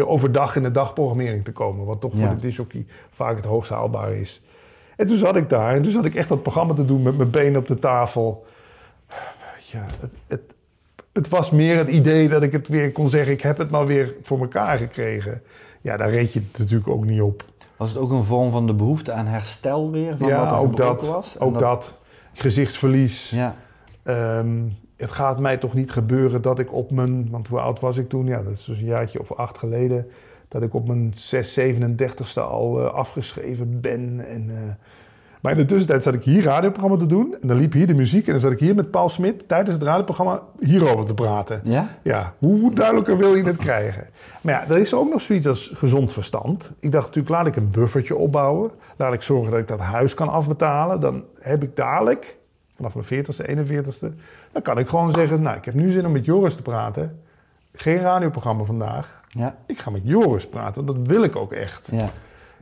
overdag 0.05 0.55
in 0.55 0.63
de 0.63 0.71
dagprogrammering 0.71 1.43
te 1.43 1.51
komen. 1.51 1.85
Wat 1.85 2.01
toch 2.01 2.13
Ja. 2.15 2.25
voor 2.27 2.35
de 2.35 2.41
disjockey 2.41 2.85
vaak 3.09 3.35
het 3.35 3.45
hoogst 3.45 3.69
haalbaar 3.71 4.13
is. 4.13 4.43
En 4.97 5.07
toen 5.07 5.17
zat 5.17 5.35
ik 5.35 5.49
daar 5.49 5.75
en 5.75 5.81
toen 5.81 5.91
zat 5.91 6.05
ik 6.05 6.15
echt 6.15 6.29
dat 6.29 6.41
programma 6.41 6.73
te 6.73 6.85
doen 6.85 7.01
met 7.01 7.17
mijn 7.17 7.29
benen 7.29 7.59
op 7.59 7.67
de 7.67 7.79
tafel. 7.79 8.45
Ja, 9.71 9.85
het, 9.99 10.13
het, 10.27 10.55
het 11.13 11.29
was 11.29 11.51
meer 11.51 11.77
het 11.77 11.89
idee 11.89 12.29
dat 12.29 12.43
ik 12.43 12.51
het 12.51 12.67
weer 12.67 12.91
kon 12.91 13.09
zeggen, 13.09 13.33
ik 13.33 13.41
heb 13.41 13.57
het 13.57 13.71
maar 13.71 13.85
weer 13.85 14.15
voor 14.21 14.39
elkaar 14.39 14.77
gekregen. 14.77 15.41
Ja, 15.81 15.97
daar 15.97 16.11
reed 16.11 16.33
je 16.33 16.39
het 16.39 16.59
natuurlijk 16.59 16.89
ook 16.89 17.05
niet 17.05 17.21
op. 17.21 17.43
Was 17.77 17.89
het 17.89 17.97
ook 17.99 18.11
een 18.11 18.23
vorm 18.23 18.51
van 18.51 18.67
de 18.67 18.73
behoefte 18.73 19.11
aan 19.11 19.25
herstel 19.25 19.91
weer? 19.91 20.17
Van 20.17 20.29
wat 20.29 20.37
ja, 20.37 20.47
er 20.51 20.57
ook 20.57 20.77
dat. 20.77 21.07
was? 21.07 21.39
Ook 21.39 21.59
dat. 21.59 21.97
Gezichtsverlies. 22.33 23.29
Ja, 23.29 23.55
Ehm, 24.03 24.61
het 25.01 25.11
gaat 25.11 25.39
mij 25.39 25.57
toch 25.57 25.73
niet 25.73 25.91
gebeuren 25.91 26.41
dat 26.41 26.59
ik 26.59 26.73
op 26.73 26.91
mijn, 26.91 27.27
want 27.29 27.47
hoe 27.47 27.59
oud 27.59 27.79
was 27.79 27.97
ik 27.97 28.09
toen? 28.09 28.25
Ja, 28.25 28.41
dat 28.41 28.53
is 28.53 28.65
dus 28.65 28.77
een 28.77 28.85
jaartje 28.85 29.19
of 29.19 29.33
acht 29.33 29.57
geleden. 29.57 30.07
Dat 30.47 30.61
ik 30.61 30.73
op 30.73 30.87
mijn 30.87 31.13
6, 31.15 31.59
37ste 31.59 32.41
al 32.41 32.79
eh, 32.79 32.93
afgeschreven 32.93 33.81
ben. 33.81 34.25
En, 34.27 34.49
eh, 34.49 34.73
maar 35.41 35.51
in 35.51 35.57
de 35.57 35.65
tussentijd 35.65 36.03
zat 36.03 36.13
ik 36.13 36.23
hier 36.23 36.43
radioprogramma 36.43 36.97
te 36.97 37.05
doen. 37.05 37.35
En 37.41 37.47
dan 37.47 37.57
liep 37.57 37.73
hier 37.73 37.87
de 37.87 37.93
muziek. 37.93 38.25
En 38.25 38.31
dan 38.31 38.39
zat 38.39 38.51
ik 38.51 38.59
hier 38.59 38.75
met 38.75 38.91
Paul 38.91 39.09
Smit 39.09 39.47
tijdens 39.47 39.73
het 39.75 39.83
radioprogramma 39.83 40.41
hierover 40.59 41.05
te 41.05 41.13
praten. 41.13 41.61
ja? 41.63 41.97
Ja, 42.01 42.33
hoe 42.37 42.73
duidelijker 42.73 43.17
wil 43.17 43.35
je 43.35 43.43
het 43.43 43.57
krijgen? 43.57 44.07
Maar 44.41 44.53
ja, 44.53 44.73
er 44.73 44.79
is 44.79 44.93
ook 44.93 45.09
nog 45.09 45.21
zoiets 45.21 45.47
als 45.47 45.71
gezond 45.73 46.13
verstand. 46.13 46.73
Ik 46.79 46.91
dacht 46.91 47.05
natuurlijk, 47.05 47.35
laat 47.35 47.47
ik 47.47 47.55
een 47.55 47.71
buffertje 47.71 48.15
opbouwen. 48.15 48.71
Laat 48.95 49.13
ik 49.13 49.21
zorgen 49.21 49.51
dat 49.51 49.59
ik 49.59 49.67
dat 49.67 49.79
huis 49.79 50.13
kan 50.13 50.29
afbetalen. 50.29 50.99
Dan 50.99 51.23
heb 51.39 51.63
ik 51.63 51.75
dadelijk, 51.75 52.37
vanaf 52.89 53.09
mijn 53.09 53.25
40ste, 53.25 53.45
41ste... 53.45 54.07
dan 54.51 54.61
kan 54.61 54.77
ik 54.77 54.87
gewoon 54.87 55.13
zeggen, 55.13 55.41
nou, 55.41 55.57
ik 55.57 55.65
heb 55.65 55.73
nu 55.73 55.91
zin 55.91 56.05
om 56.05 56.11
met 56.11 56.25
Joris 56.25 56.55
te 56.55 56.61
praten. 56.61 57.19
Geen 57.73 57.99
radioprogramma 57.99 58.63
vandaag. 58.63 59.21
Ja, 59.27 59.55
Ik 59.65 59.79
ga 59.79 59.89
met 59.91 60.01
Joris 60.03 60.47
praten, 60.47 60.85
dat 60.85 60.99
wil 61.07 61.23
ik 61.23 61.35
ook 61.35 61.51
echt. 61.51 61.89
ja, 61.91 62.09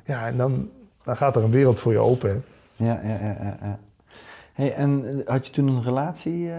Ja, 0.04 0.28
en 0.28 0.38
dan, 0.38 0.70
dan 1.04 1.18
gaat 1.18 1.36
er 1.36 1.44
een 1.44 1.52
wereld 1.52 1.80
voor 1.80 1.92
je 1.92 2.00
open. 2.00 2.44
hè. 2.76 2.86
ja, 2.86 3.00
ja, 3.04 3.10
ja. 3.10 3.36
ja, 3.42 3.58
ja. 3.62 3.80
Hey, 4.54 4.74
en 4.74 5.06
eh, 5.26 5.28
had 5.34 5.46
je 5.48 5.52
toen 5.54 5.68
een 5.68 5.82
relatie? 5.84 6.52
eh? 6.52 6.58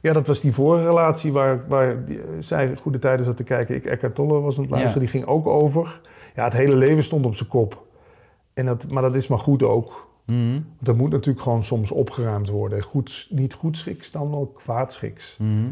Ja, 0.00 0.12
dat 0.12 0.26
was 0.26 0.40
die 0.40 0.52
vorige 0.52 0.84
relatie 0.86 1.32
waar, 1.32 1.64
waar 1.68 2.04
die, 2.04 2.18
eh, 2.18 2.24
zij 2.40 2.76
goede 2.80 2.98
tijden 2.98 3.24
zat 3.24 3.36
te 3.36 3.44
kijken. 3.44 3.74
Ik 3.74 3.84
Eckhart 3.84 4.14
Tolle 4.14 4.40
was 4.40 4.56
aan 4.56 4.62
het 4.62 4.70
luisteren, 4.70 5.02
Ja. 5.02 5.10
die 5.12 5.20
ging 5.20 5.30
ook 5.30 5.46
over. 5.46 6.00
Ja, 6.34 6.44
het 6.44 6.52
hele 6.52 6.74
leven 6.74 7.02
stond 7.04 7.24
op 7.24 7.34
zijn 7.34 7.48
kop. 7.48 7.86
En 8.54 8.66
dat, 8.66 8.86
maar 8.88 9.02
dat 9.02 9.14
is 9.14 9.26
maar 9.26 9.38
goed 9.38 9.62
ook. 9.62 10.10
Mhm, 10.26 10.50
Want 10.76 10.88
er 10.88 10.96
moet 10.96 11.10
natuurlijk 11.10 11.44
gewoon 11.44 11.62
soms 11.64 11.90
opgeruimd 11.90 12.48
worden. 12.48 12.82
Goed, 12.82 13.26
niet 13.30 13.52
goed 13.54 13.76
schiks, 13.76 14.10
dan 14.10 14.30
wel 14.30 14.46
kwaad 14.46 14.92
schiks. 14.92 15.36
mhm. 15.40 15.70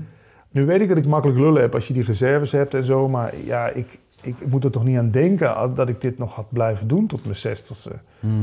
Nu 0.51 0.67
weet 0.67 0.81
ik 0.81 0.89
dat 0.89 0.99
ik 0.99 1.07
makkelijk 1.07 1.39
lullen 1.39 1.61
heb 1.63 1.75
als 1.75 1.89
je 1.89 1.95
die 1.95 2.03
reserves 2.03 2.53
hebt 2.53 2.75
en 2.75 2.85
zo. 2.85 3.09
Maar 3.09 3.35
ja, 3.45 3.69
ik, 3.69 3.99
ik 4.23 4.47
moet 4.47 4.65
er 4.65 4.71
toch 4.71 4.85
niet 4.85 4.99
aan 4.99 5.11
denken 5.11 5.75
dat 5.75 5.89
ik 5.89 6.01
dit 6.01 6.19
nog 6.19 6.35
had 6.35 6.47
blijven 6.53 6.89
doen 6.89 7.07
tot 7.07 7.23
mijn 7.25 7.37
zestigste. 7.37 7.91
Mhm. 8.21 8.35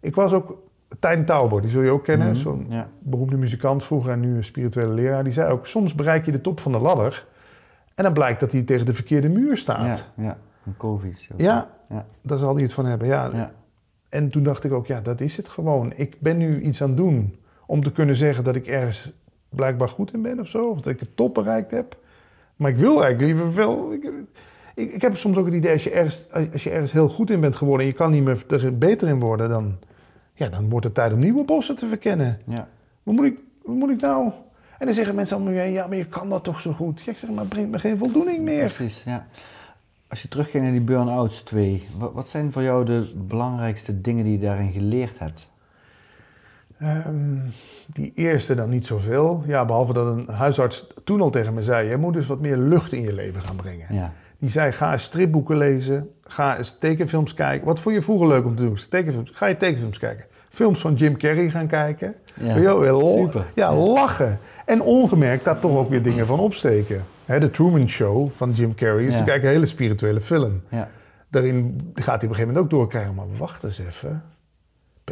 Ik 0.00 0.14
was 0.14 0.32
ook... 0.32 0.56
Tijn 0.98 1.24
Tauber, 1.24 1.60
die 1.60 1.70
zul 1.70 1.82
je 1.82 1.90
ook 1.90 2.04
kennen. 2.04 2.26
Mhm, 2.26 2.36
Zo'n 2.36 2.66
Ja, 2.68 2.88
beroemde 2.98 3.36
muzikant 3.36 3.82
vroeger 3.84 4.12
en 4.12 4.20
nu 4.20 4.36
een 4.36 4.44
spirituele 4.44 4.92
leraar. 4.94 5.24
Die 5.24 5.32
zei 5.32 5.52
ook, 5.52 5.66
soms 5.66 5.94
bereik 5.94 6.24
je 6.24 6.32
de 6.32 6.40
top 6.40 6.60
van 6.60 6.72
de 6.72 6.78
ladder... 6.78 7.26
en 7.94 8.04
dan 8.04 8.12
blijkt 8.12 8.40
dat 8.40 8.52
hij 8.52 8.62
tegen 8.62 8.86
de 8.86 8.92
verkeerde 8.94 9.28
muur 9.28 9.56
staat. 9.56 10.08
ja, 10.16 10.22
ja. 10.24 10.36
Een 10.66 10.76
COVID. 10.76 11.28
Ja, 11.36 11.70
Ja. 11.88 12.06
daar 12.22 12.38
zal 12.38 12.54
hij 12.54 12.62
het 12.62 12.72
van 12.72 12.84
hebben. 12.86 13.06
Ja. 13.08 13.52
En 14.12 14.30
toen 14.30 14.42
dacht 14.42 14.64
ik 14.64 14.72
ook, 14.72 14.86
ja, 14.86 15.00
dat 15.00 15.20
is 15.20 15.36
het 15.36 15.48
gewoon. 15.48 15.92
Ik 15.96 16.16
ben 16.18 16.36
nu 16.36 16.60
iets 16.60 16.82
aan 16.82 16.88
het 16.88 16.96
doen 16.96 17.36
om 17.66 17.82
te 17.82 17.92
kunnen 17.92 18.16
zeggen 18.16 18.44
dat 18.44 18.56
ik 18.56 18.66
ergens 18.66 19.12
blijkbaar 19.48 19.88
goed 19.88 20.12
in 20.12 20.22
ben 20.22 20.40
of 20.40 20.48
zo. 20.48 20.62
Of 20.62 20.80
dat 20.80 20.92
ik 20.92 21.00
het 21.00 21.16
top 21.16 21.34
bereikt 21.34 21.70
heb. 21.70 21.98
Maar 22.56 22.70
ik 22.70 22.76
wil 22.76 23.02
eigenlijk 23.02 23.20
liever 23.20 23.52
veel... 23.52 23.92
Ik, 23.92 24.12
ik, 24.74 24.92
ik 24.92 25.02
heb 25.02 25.16
soms 25.16 25.36
ook 25.36 25.44
het 25.44 25.54
idee, 25.54 25.72
als 25.72 25.84
je, 25.84 25.90
ergens, 25.90 26.26
als 26.52 26.64
je 26.64 26.70
ergens 26.70 26.92
heel 26.92 27.08
goed 27.08 27.30
in 27.30 27.40
bent 27.40 27.56
geworden... 27.56 27.86
en 27.86 27.92
je 27.92 27.98
kan 27.98 28.10
niet 28.10 28.24
meer 28.24 28.44
er 28.48 28.78
beter 28.78 29.08
in 29.08 29.20
worden... 29.20 29.48
dan, 29.48 29.78
ja, 30.34 30.48
dan 30.48 30.68
wordt 30.68 30.84
het 30.84 30.94
tijd 30.94 31.12
om 31.12 31.18
nieuwe 31.18 31.44
bossen 31.44 31.76
te 31.76 31.86
verkennen. 31.86 32.38
Ja. 32.46 32.68
Wat 33.02 33.14
moet 33.14 33.24
ik, 33.24 33.40
wat 33.62 33.76
moet 33.76 33.90
ik 33.90 34.00
nou... 34.00 34.30
En 34.78 34.86
dan 34.86 34.94
zeggen 34.94 35.14
mensen 35.14 35.36
allemaal, 35.36 35.54
ja, 35.54 35.86
maar 35.86 35.96
je 35.96 36.06
kan 36.06 36.28
dat 36.28 36.44
toch 36.44 36.60
zo 36.60 36.72
goed. 36.72 37.02
Ja, 37.02 37.12
ik 37.12 37.18
zeg, 37.18 37.30
maar 37.30 37.38
het 37.38 37.48
brengt 37.48 37.70
me 37.70 37.78
geen 37.78 37.98
voldoening 37.98 38.44
meer. 38.44 38.72
Precies, 38.72 39.02
ja. 39.04 39.26
Als 40.12 40.22
je 40.22 40.28
teruggaat 40.28 40.62
naar 40.62 40.70
die 40.70 40.80
burn-outs 40.80 41.42
twee, 41.42 41.88
wat, 41.98 42.12
wat 42.12 42.28
zijn 42.28 42.52
voor 42.52 42.62
jou 42.62 42.84
de 42.84 43.12
belangrijkste 43.16 44.00
dingen 44.00 44.24
die 44.24 44.32
je 44.32 44.38
daarin 44.38 44.72
geleerd 44.72 45.18
hebt? 45.18 45.48
Ehm, 46.78 47.38
die 47.92 48.12
eerste 48.14 48.54
dan 48.54 48.68
niet 48.68 48.86
zoveel. 48.86 49.42
Ja, 49.46 49.64
behalve 49.64 49.92
dat 49.92 50.06
een 50.16 50.28
huisarts 50.28 50.86
toen 51.04 51.20
al 51.20 51.30
tegen 51.30 51.54
me 51.54 51.62
zei... 51.62 51.88
je 51.88 51.96
moet 51.96 52.14
dus 52.14 52.26
wat 52.26 52.40
meer 52.40 52.56
lucht 52.56 52.92
in 52.92 53.02
je 53.02 53.12
leven 53.12 53.42
gaan 53.42 53.56
brengen. 53.56 53.94
Ja. 53.94 54.12
Die 54.36 54.50
zei, 54.50 54.72
ga 54.72 54.92
eens 54.92 55.02
stripboeken 55.02 55.56
lezen. 55.56 56.10
Ga 56.22 56.58
eens 56.58 56.76
tekenfilms 56.78 57.34
kijken. 57.34 57.66
Wat 57.66 57.80
vond 57.80 57.94
je 57.94 58.02
vroeger 58.02 58.28
leuk 58.28 58.44
om 58.44 58.56
te 58.56 58.64
doen? 58.64 58.78
Tekenfilms. 58.90 59.30
Ga 59.30 59.46
je 59.46 59.56
tekenfilms 59.56 59.98
kijken. 59.98 60.24
Films 60.48 60.80
van 60.80 60.94
Jim 60.94 61.16
Carrey 61.16 61.50
gaan 61.50 61.66
kijken. 61.66 62.14
Ja. 62.40 62.54
Super. 63.24 63.44
Ja, 63.54 63.70
Ja. 63.70 63.74
lachen. 63.74 64.38
En 64.64 64.82
ongemerkt 64.82 65.44
daar 65.44 65.58
toch 65.58 65.76
ook 65.76 65.88
weer 65.88 66.02
dingen 66.02 66.26
van 66.26 66.38
opsteken. 66.40 67.04
Hè, 67.26 67.40
de 67.40 67.50
Truman 67.50 67.88
Show 67.88 68.30
van 68.30 68.50
Jim 68.50 68.74
Carrey 68.74 69.04
is 69.04 69.12
natuurlijk 69.14 69.44
een 69.44 69.50
hele 69.50 69.66
spirituele 69.66 70.20
film. 70.20 70.62
ja. 70.68 70.88
Daarin 71.30 71.80
gaat 71.94 72.04
hij 72.04 72.14
op 72.14 72.22
een 72.22 72.28
gegeven 72.28 72.46
moment 72.46 72.64
ook 72.64 72.70
doorkrijgen. 72.70 73.14
Maar 73.14 73.24
wacht 73.38 73.64
eens 73.64 73.78
even. 73.78 74.22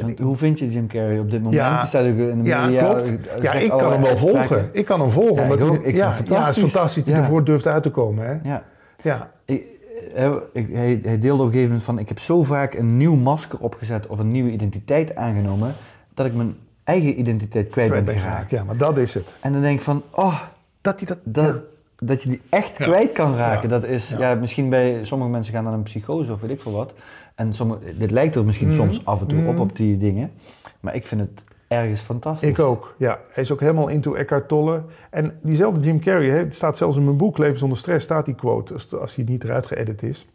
Ik- 0.07 0.18
hoe 0.18 0.37
vind 0.37 0.59
je 0.59 0.70
Jim 0.70 0.87
Carrey 0.88 1.18
op 1.18 1.31
dit 1.31 1.42
moment? 1.42 1.55
Ja. 1.62 1.92
In 1.92 2.42
de 2.42 2.49
Ja, 2.49 2.64
media. 2.66 2.85
klopt. 2.85 3.27
eh, 3.27 3.42
Ja, 3.42 3.53
ik 3.53 3.68
kan 3.70 3.92
hem 3.92 4.03
wel 4.03 4.16
volgen. 4.16 4.68
Ik 4.73 4.85
kan 4.85 5.01
hem 5.01 5.11
volgen. 5.11 5.35
Ja, 5.46 5.53
omdat 5.53 5.85
ik 5.87 5.94
ja, 5.94 6.12
vind 6.12 6.29
het 6.29 6.37
ja, 6.38 6.46
het 6.46 6.57
is 6.57 6.62
fantastisch. 6.62 7.05
dat 7.05 7.14
hij 7.14 7.23
ervoor 7.25 7.44
durft 7.44 7.66
uit 7.66 7.83
te 7.83 7.90
komen. 7.90 8.27
Hè? 8.27 8.51
Ja. 8.51 8.64
Ja. 9.03 9.31
Ik, 9.44 10.68
hij, 10.73 11.01
hij 11.03 11.18
deelde 11.18 11.42
op 11.42 11.46
een 11.49 11.53
gegeven 11.53 11.62
moment 11.62 11.83
van... 11.83 11.99
Ik 11.99 12.09
heb 12.09 12.18
zo 12.18 12.42
vaak 12.42 12.75
een 12.75 12.96
nieuw 12.96 13.14
masker 13.14 13.59
opgezet 13.59 14.07
of 14.07 14.18
een 14.18 14.31
nieuwe 14.31 14.51
identiteit 14.51 15.14
aangenomen... 15.16 15.75
dat 16.14 16.27
ik 16.27 16.35
mijn 16.35 16.57
eigen 16.85 17.18
identiteit 17.18 17.68
kwijt 17.68 17.90
ben 17.92 18.03
Kwijt 18.03 18.18
ben 18.18 18.29
geraakt. 18.31 18.51
Ja, 18.51 18.64
maar 18.64 18.77
dat 18.77 18.99
is 18.99 19.14
het. 19.14 19.37
En 19.40 19.53
dan 19.53 19.61
denk 19.62 19.79
ik 19.79 19.85
van... 19.85 20.03
Oh, 20.11 20.40
Dat 20.81 20.99
hij 21.01 21.07
dat... 21.09 21.18
dat, 21.44 21.62
dat 22.01 22.23
je 22.23 22.29
die 22.29 22.41
echt 22.49 22.79
Ja. 22.79 22.85
kwijt 22.85 23.13
kan 23.13 23.37
raken. 23.37 23.63
Ja. 23.69 23.79
Dat 23.81 23.85
is, 23.85 24.09
ja. 24.09 24.19
Ja. 24.19 24.35
misschien 24.35 24.69
bij 24.69 25.01
sommige 25.03 25.31
mensen 25.31 25.55
gaan 25.55 25.65
dan 25.65 25.73
een 25.73 25.83
psychose 25.83 26.33
of 26.33 26.41
weet 26.41 26.51
ik 26.51 26.61
veel 26.61 26.73
wat. 26.73 26.93
En 27.35 27.53
sommige, 27.55 27.97
dit 27.99 28.11
lijkt 28.11 28.35
er 28.35 28.45
misschien 28.45 28.69
Mhm. 28.69 28.77
soms 28.77 29.05
af 29.05 29.21
en 29.21 29.27
toe 29.27 29.39
op, 29.47 29.53
Mhm. 29.53 29.61
op 29.61 29.77
die 29.77 29.97
dingen. 29.97 30.33
Maar 30.81 30.95
ik 30.95 31.07
vind 31.07 31.21
het 31.21 31.43
ergens 31.69 32.01
fantastisch. 32.01 32.49
Ik 32.49 32.59
ook, 32.59 32.95
ja. 32.99 33.19
Hij 33.33 33.43
is 33.43 33.53
ook 33.53 33.61
helemaal 33.61 33.89
into 33.89 34.15
Eckhart 34.15 34.49
Tolle. 34.49 34.83
En 35.11 35.33
diezelfde 35.43 35.81
Jim 35.85 36.01
Carrey, 36.01 36.29
hè, 36.29 36.37
het 36.39 36.55
staat 36.55 36.77
zelfs 36.77 36.97
in 36.97 37.05
mijn 37.05 37.17
boek 37.17 37.39
Leven 37.39 37.59
zonder 37.59 37.79
stress, 37.79 38.05
staat 38.05 38.25
die 38.25 38.35
quote, 38.35 38.73
als, 38.73 38.95
als 38.95 39.15
die 39.15 39.25
niet 39.25 39.45
eruit 39.45 39.67
geëdit 39.67 40.03
is. 40.03 40.27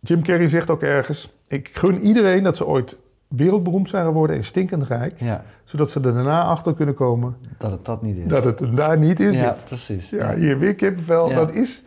Jim 0.00 0.22
Carrey 0.22 0.48
zegt 0.48 0.70
ook 0.70 0.82
ergens, 0.82 1.32
ik 1.48 1.68
gun 1.72 2.00
iedereen 2.00 2.42
dat 2.42 2.56
ze 2.56 2.66
ooit 2.66 2.96
wereldberoemd 3.36 3.88
zijn 3.88 4.04
geworden 4.04 4.36
en 4.36 4.44
stinkend 4.44 4.82
rijk, 4.82 5.20
Ja, 5.20 5.44
zodat 5.64 5.90
ze 5.90 6.00
er 6.00 6.14
daarna 6.14 6.42
achter 6.42 6.74
kunnen 6.74 6.94
komen 6.94 7.36
dat 7.58 7.70
het 7.70 7.84
dat 7.84 8.02
niet 8.02 8.16
is. 8.16 8.26
dat 8.26 8.44
het 8.44 8.76
daar 8.76 8.98
niet 8.98 9.20
in 9.20 9.32
ja, 9.32 9.56
precies. 9.64 10.10
Ja, 10.10 10.34
hier 10.34 10.58
weer 10.58 10.74
kippenvel, 10.74 11.28
Ja. 11.28 11.34
dat 11.34 11.52
is... 11.52 11.82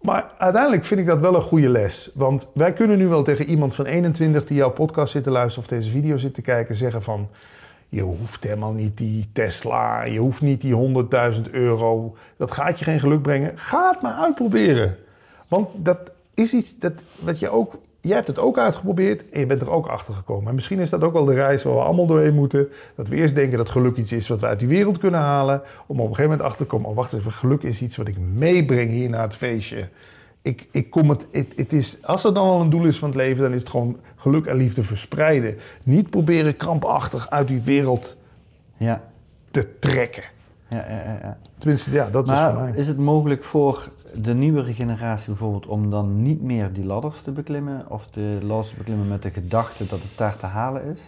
Maar 0.00 0.30
uiteindelijk 0.38 0.84
vind 0.84 1.00
ik 1.00 1.06
dat 1.06 1.18
wel 1.18 1.34
een 1.34 1.42
goede 1.42 1.68
les. 1.68 2.10
Want 2.14 2.50
wij 2.54 2.72
kunnen 2.72 2.98
nu 2.98 3.06
wel 3.08 3.22
tegen 3.22 3.44
iemand 3.44 3.74
van 3.74 3.84
21 3.84 4.44
die 4.44 4.56
jouw 4.56 4.70
podcast 4.70 5.12
zit 5.12 5.22
te 5.22 5.30
luisteren 5.30 5.64
of 5.64 5.70
deze 5.70 5.90
video 5.90 6.16
zit 6.16 6.34
te 6.34 6.42
kijken 6.42 6.76
zeggen 6.76 7.02
van... 7.02 7.28
Je 7.88 8.02
hoeft 8.02 8.44
helemaal 8.44 8.72
niet 8.72 8.98
die 8.98 9.28
Tesla, 9.32 10.02
je 10.04 10.18
hoeft 10.18 10.40
niet 10.40 10.60
die 10.60 10.74
100.000 11.34 11.50
euro. 11.50 12.16
Dat 12.36 12.50
gaat 12.52 12.78
je 12.78 12.84
geen 12.84 13.00
geluk 13.00 13.22
brengen. 13.22 13.52
Ga 13.54 13.90
het 13.90 14.02
maar 14.02 14.12
uitproberen. 14.14 14.96
Want 15.48 15.68
dat 15.74 16.12
is 16.34 16.52
iets 16.54 16.78
dat, 16.78 16.92
wat 17.18 17.38
je 17.38 17.50
ook... 17.50 17.74
Jij 18.00 18.14
hebt 18.14 18.26
het 18.26 18.38
ook 18.38 18.58
uitgeprobeerd 18.58 19.30
en 19.30 19.40
je 19.40 19.46
bent 19.46 19.60
er 19.60 19.70
ook 19.70 19.86
achter 19.86 20.14
gekomen. 20.14 20.48
En 20.48 20.54
misschien 20.54 20.78
is 20.78 20.90
dat 20.90 21.02
ook 21.02 21.12
wel 21.12 21.24
de 21.24 21.34
reis 21.34 21.62
waar 21.62 21.74
we 21.74 21.80
allemaal 21.80 22.06
doorheen 22.06 22.34
moeten. 22.34 22.68
Dat 22.94 23.08
we 23.08 23.16
eerst 23.16 23.34
denken 23.34 23.58
dat 23.58 23.70
geluk 23.70 23.96
iets 23.96 24.12
is 24.12 24.28
wat 24.28 24.40
we 24.40 24.46
uit 24.46 24.58
die 24.58 24.68
wereld 24.68 24.98
kunnen 24.98 25.20
halen. 25.20 25.62
Om 25.86 26.00
op 26.00 26.08
een 26.08 26.14
gegeven 26.14 26.22
moment 26.22 26.40
achter 26.40 26.66
te 26.66 26.72
komen. 26.72 26.88
Oh, 26.88 26.96
wacht 26.96 27.12
eens 27.12 27.20
even, 27.22 27.38
geluk 27.38 27.62
is 27.62 27.82
iets 27.82 27.96
wat 27.96 28.08
ik 28.08 28.18
meebreng 28.18 28.90
hier 28.90 29.08
naar 29.08 29.22
het 29.22 29.36
feestje. 29.36 29.88
Ik, 30.42 30.68
ik 30.70 30.90
kom 30.90 31.10
het, 31.10 31.26
het, 31.30 31.52
het 31.56 31.72
is, 31.72 31.98
als 32.02 32.24
er 32.24 32.34
dan 32.34 32.48
al 32.48 32.60
een 32.60 32.70
doel 32.70 32.84
is 32.84 32.98
van 32.98 33.08
het 33.08 33.18
leven, 33.18 33.42
dan 33.42 33.52
is 33.52 33.60
het 33.60 33.70
gewoon 33.70 34.00
geluk 34.16 34.46
en 34.46 34.56
liefde 34.56 34.82
verspreiden. 34.82 35.58
Niet 35.82 36.10
proberen 36.10 36.56
krampachtig 36.56 37.30
uit 37.30 37.48
die 37.48 37.62
wereld 37.62 38.16
Ja, 38.76 39.02
te 39.50 39.78
trekken. 39.78 40.24
Ja, 40.70 40.84
ja, 40.88 41.18
ja. 41.22 41.36
Tenminste, 41.58 41.90
ja, 41.90 42.10
dat 42.10 42.28
is 42.28 42.38
voor 42.38 42.52
Maar 42.52 42.62
mij. 42.62 42.72
is 42.74 42.86
het 42.86 42.98
mogelijk 42.98 43.42
voor 43.42 43.88
de 44.22 44.34
nieuwere 44.34 44.74
generatie 44.74 45.28
bijvoorbeeld 45.28 45.66
om 45.66 45.90
dan 45.90 46.22
niet 46.22 46.42
meer 46.42 46.72
die 46.72 46.84
ladders 46.84 47.22
te 47.22 47.30
beklimmen? 47.30 47.84
Of 47.88 48.06
de 48.06 48.38
ladders 48.42 48.68
te 48.68 48.74
beklimmen 48.76 49.08
met 49.08 49.22
de 49.22 49.30
gedachte 49.30 49.86
dat 49.86 50.02
het 50.02 50.12
daar 50.16 50.36
te 50.36 50.46
halen 50.46 50.84
is? 50.84 51.00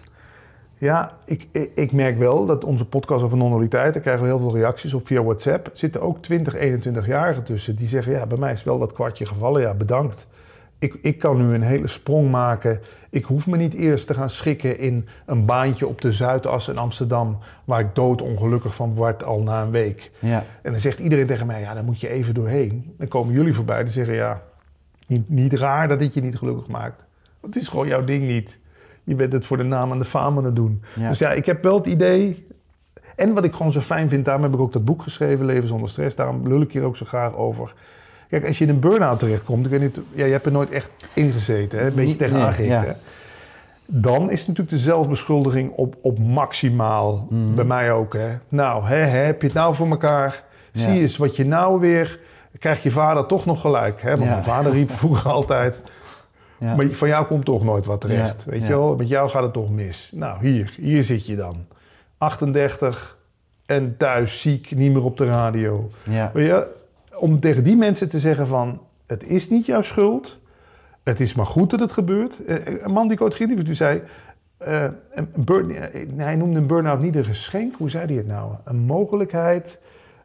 Ja, 0.79 1.13
ik, 1.25 1.49
ik, 1.53 1.71
ik 1.75 1.93
merk 1.93 2.19
wel 2.19 2.47
dat 2.47 2.65
onze 2.65 2.87
podcast 2.87 3.25
over 3.25 3.39
non-dualiteit, 3.39 3.93
daar 3.93 4.03
krijgen 4.03 4.23
we 4.23 4.29
heel 4.29 4.39
veel 4.39 4.57
reacties 4.57 4.95
op 4.95 5.07
via 5.07 5.23
WhatsApp. 5.23 5.67
Er 5.67 5.73
zitten 5.75 6.01
ook 6.03 6.23
20, 6.23 6.57
21-jarigen 6.57 7.43
tussen 7.45 7.77
die 7.77 7.89
zeggen, 7.89 8.13
ja, 8.13 8.27
bij 8.27 8.39
mij 8.39 8.53
is 8.53 8.65
wel 8.65 8.79
dat 8.79 8.93
kwartje 8.93 9.27
gevallen, 9.27 9.61
ja, 9.63 9.75
bedankt. 9.75 10.27
Ik, 10.83 10.95
ik 11.03 11.19
kan 11.19 11.37
nu 11.37 11.55
een 11.55 11.63
hele 11.63 11.89
sprong 11.89 12.31
maken. 12.31 12.81
Ik 13.11 13.25
hoef 13.25 13.47
me 13.47 13.57
niet 13.57 13.75
eerst 13.75 14.07
te 14.07 14.15
gaan 14.15 14.29
schikken 14.29 14.79
in 14.79 15.09
een 15.27 15.45
baantje 15.45 15.87
op 15.87 16.01
de 16.01 16.13
Zuidas 16.13 16.69
in 16.69 16.79
Amsterdam, 16.79 17.39
waar 17.65 17.81
ik 17.81 17.95
doodongelukkig 17.95 18.75
van 18.75 18.95
word 18.95 19.25
al 19.25 19.43
na 19.43 19.63
een 19.63 19.71
week. 19.71 20.11
Ja, 20.19 20.45
En 20.63 20.71
dan 20.71 20.81
zegt 20.81 20.99
iedereen 20.99 21.27
tegen 21.27 21.47
mij, 21.47 21.61
ja, 21.61 21.75
daar 21.75 21.85
moet 21.85 22.01
je 22.01 22.09
even 22.09 22.35
doorheen. 22.35 22.95
Dan 22.99 23.09
komen 23.09 23.35
jullie 23.35 23.55
voorbij 23.55 23.83
die 23.83 23.93
zeggen, 23.93 24.15
ja, 24.15 24.43
niet, 25.07 25.29
niet 25.29 25.53
raar 25.53 25.89
dat 25.89 25.99
dit 25.99 26.15
je 26.15 26.21
niet 26.21 26.39
gelukkig 26.39 26.69
maakt. 26.69 27.05
Want 27.41 27.55
het 27.55 27.63
is 27.63 27.69
gewoon 27.69 27.89
jouw 27.89 28.05
ding 28.05 28.27
niet. 28.27 28.59
Je 29.05 29.15
bent 29.15 29.33
het 29.33 29.47
voor 29.47 29.57
de 29.57 29.63
naam 29.63 29.93
en 29.93 29.99
de 29.99 30.05
faam 30.05 30.37
aan 30.37 30.45
het 30.45 30.57
doen. 30.57 30.83
Ja. 30.95 31.09
Dus 31.09 31.19
ja, 31.19 31.33
ik 31.33 31.47
heb 31.47 31.63
wel 31.63 31.77
het 31.77 31.87
idee... 31.87 32.47
En 33.17 33.33
wat 33.33 33.45
ik 33.45 33.55
gewoon 33.55 33.73
zo 33.73 33.81
fijn 33.81 34.09
vind, 34.09 34.25
daarom 34.25 34.43
heb 34.43 34.55
ik 34.55 34.61
ook 34.61 34.73
dat 34.73 34.85
boek 34.85 35.03
geschreven, 35.03 35.47
Leven 35.47 35.69
zonder 35.69 35.89
stress. 35.89 36.17
Daarom 36.17 36.49
lul 36.49 36.61
ik 36.61 36.73
hier 36.73 36.83
ook 36.83 36.97
zo 36.97 37.05
graag 37.05 37.35
over. 37.35 37.75
Kijk, 38.33 38.47
als 38.47 38.59
je 38.59 38.65
in 38.65 38.71
een 38.71 38.81
burn-out 38.81 39.19
terechtkomt, 39.19 39.65
ik 39.65 39.71
weet 39.71 39.81
niet, 39.81 40.01
ja, 40.13 40.25
je 40.25 40.33
hebt 40.33 40.47
er 40.47 40.53
nooit 40.53 40.71
echt 40.71 40.91
in 41.13 41.31
gezeten, 41.31 41.79
hè? 41.79 41.87
een 41.87 41.95
beetje 41.95 42.17
tegenaan 42.17 42.55
nee, 42.59 42.67
ja. 42.67 42.97
Dan 43.87 44.31
is 44.31 44.41
natuurlijk 44.41 44.69
de 44.69 44.79
zelfbeschuldiging 44.79 45.71
op, 45.73 45.97
op 46.03 46.19
maximaal. 46.19 47.27
Mhm. 47.31 47.55
Bij 47.55 47.65
mij 47.65 47.93
ook. 47.93 48.13
Hè? 48.15 48.29
Nou, 48.49 48.85
hè, 48.87 48.97
hè, 48.97 49.19
heb 49.19 49.41
je 49.41 49.47
het 49.47 49.57
nou 49.57 49.75
voor 49.75 49.89
elkaar? 49.89 50.45
Ja. 50.73 50.81
Zie 50.81 51.01
eens 51.01 51.17
wat 51.17 51.37
je 51.37 51.45
nou 51.45 51.81
weer... 51.81 52.19
Krijgt 52.59 52.83
je 52.83 52.91
vader 52.91 53.27
toch 53.27 53.47
nog 53.47 53.61
gelijk. 53.61 54.03
Hè? 54.03 54.11
Want 54.11 54.23
Ja. 54.23 54.29
mijn 54.29 54.43
vader 54.43 54.73
riep 54.73 54.91
vroeger 54.91 55.31
altijd... 55.41 55.81
ja. 56.59 56.75
Maar 56.77 56.87
van 56.87 57.09
jou 57.09 57.27
komt 57.27 57.45
toch 57.45 57.65
nooit 57.65 57.87
wat 57.87 58.01
terecht. 58.01 58.45
Weet 58.45 58.63
je 58.63 58.69
wel? 58.69 58.97
Met 58.97 59.09
jou 59.09 59.29
gaat 59.29 59.43
het 59.43 59.53
toch 59.53 59.71
mis. 59.71 60.11
Nou, 60.15 60.47
hier. 60.47 60.75
Hier 60.77 61.03
zit 61.05 61.27
je 61.27 61.37
dan. 61.37 61.67
38 62.19 63.19
en 63.67 63.95
thuis 63.97 64.41
ziek, 64.41 64.75
niet 64.75 64.93
meer 64.93 65.05
op 65.05 65.17
de 65.17 65.25
radio. 65.27 65.91
ja. 66.03 66.31
Om 67.23 67.41
tegen 67.41 67.65
die 67.65 67.77
mensen 67.77 68.09
te 68.09 68.19
zeggen 68.19 68.47
van... 68.47 68.81
Het 69.07 69.25
is 69.25 69.49
niet 69.49 69.67
jouw 69.67 69.83
schuld. 69.83 70.39
Het 71.03 71.21
is 71.21 71.35
maar 71.35 71.47
goed 71.47 71.71
dat 71.71 71.81
het 71.81 71.93
gebeurt. 71.93 72.45
Eh, 72.45 72.57
Een 72.83 72.93
man 72.93 73.03
die 73.03 73.13
ik 73.13 73.23
ooit 73.23 73.35
geïnterviewd 73.35 73.77
zei... 73.77 74.03
eh, 74.57 74.85
een 75.11 75.29
burn, 75.37 75.71
eh, 75.71 76.07
hij 76.17 76.37
noemde 76.37 76.59
een 76.59 76.67
burn-out 76.67 77.01
niet 77.01 77.17
een 77.17 77.25
geschenk. 77.25 77.75
Hoe 77.77 77.91
zei 77.91 78.07
hij 78.07 78.15
het 78.15 78.27
nou? 78.27 78.53
Een 78.65 78.77
mogelijkheid, 78.77 79.79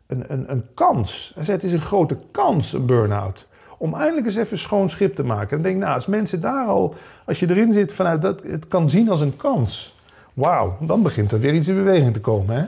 een, 0.07 0.23
een, 0.27 0.51
een 0.51 0.63
kans. 0.73 1.31
Hij 1.35 1.43
zei, 1.43 1.57
het 1.57 1.65
is 1.65 1.73
een 1.73 1.79
grote 1.79 2.17
kans, 2.31 2.73
een 2.73 2.85
burn-out. 2.85 3.47
Om 3.77 3.93
eindelijk 3.93 4.25
eens 4.25 4.35
even 4.35 4.59
schoon 4.59 4.89
schip 4.89 5.15
te 5.15 5.23
maken. 5.23 5.57
En 5.57 5.63
denk 5.63 5.79
nou, 5.79 5.93
als 5.93 6.05
mensen 6.05 6.41
daar 6.41 6.67
al... 6.67 6.95
Als 7.25 7.39
je 7.39 7.49
erin 7.49 7.73
zit 7.73 7.93
vanuit 7.93 8.21
dat... 8.21 8.43
Het 8.43 8.67
kan 8.67 8.89
zien 8.89 9.09
als 9.09 9.21
een 9.21 9.35
kans. 9.35 9.99
Wauw, 10.33 10.77
dan 10.81 11.03
begint 11.03 11.31
er 11.31 11.39
weer 11.39 11.53
iets 11.53 11.67
in 11.67 11.75
beweging 11.75 12.13
te 12.13 12.21
komen, 12.21 12.55
hè? 12.55 12.65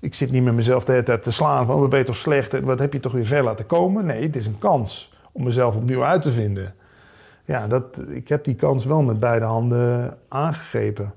Ik 0.00 0.14
zit 0.14 0.30
niet 0.30 0.42
met 0.44 0.54
mezelf 0.54 0.84
de 0.84 0.92
hele 0.92 1.04
tijd 1.04 1.22
te 1.22 1.32
slaan 1.32 1.66
van... 1.66 1.80
Wat 1.80 1.88
ben 1.88 1.98
je 1.98 2.04
toch 2.04 2.16
slecht 2.16 2.54
en 2.54 2.64
wat 2.64 2.78
heb 2.78 2.92
je 2.92 3.00
toch 3.00 3.12
weer 3.12 3.26
ver 3.26 3.44
laten 3.44 3.66
komen? 3.66 4.04
Nee, 4.06 4.22
het 4.22 4.36
is 4.36 4.46
een 4.46 4.58
kans 4.58 5.12
om 5.32 5.44
mezelf 5.44 5.76
opnieuw 5.76 6.04
uit 6.04 6.22
te 6.22 6.30
vinden. 6.30 6.74
Ja, 7.44 7.66
dat, 7.66 8.02
ik 8.08 8.28
heb 8.28 8.44
die 8.44 8.54
kans 8.54 8.84
wel 8.84 9.02
met 9.02 9.20
beide 9.20 9.44
handen 9.44 10.16
aangegrepen. 10.28 11.12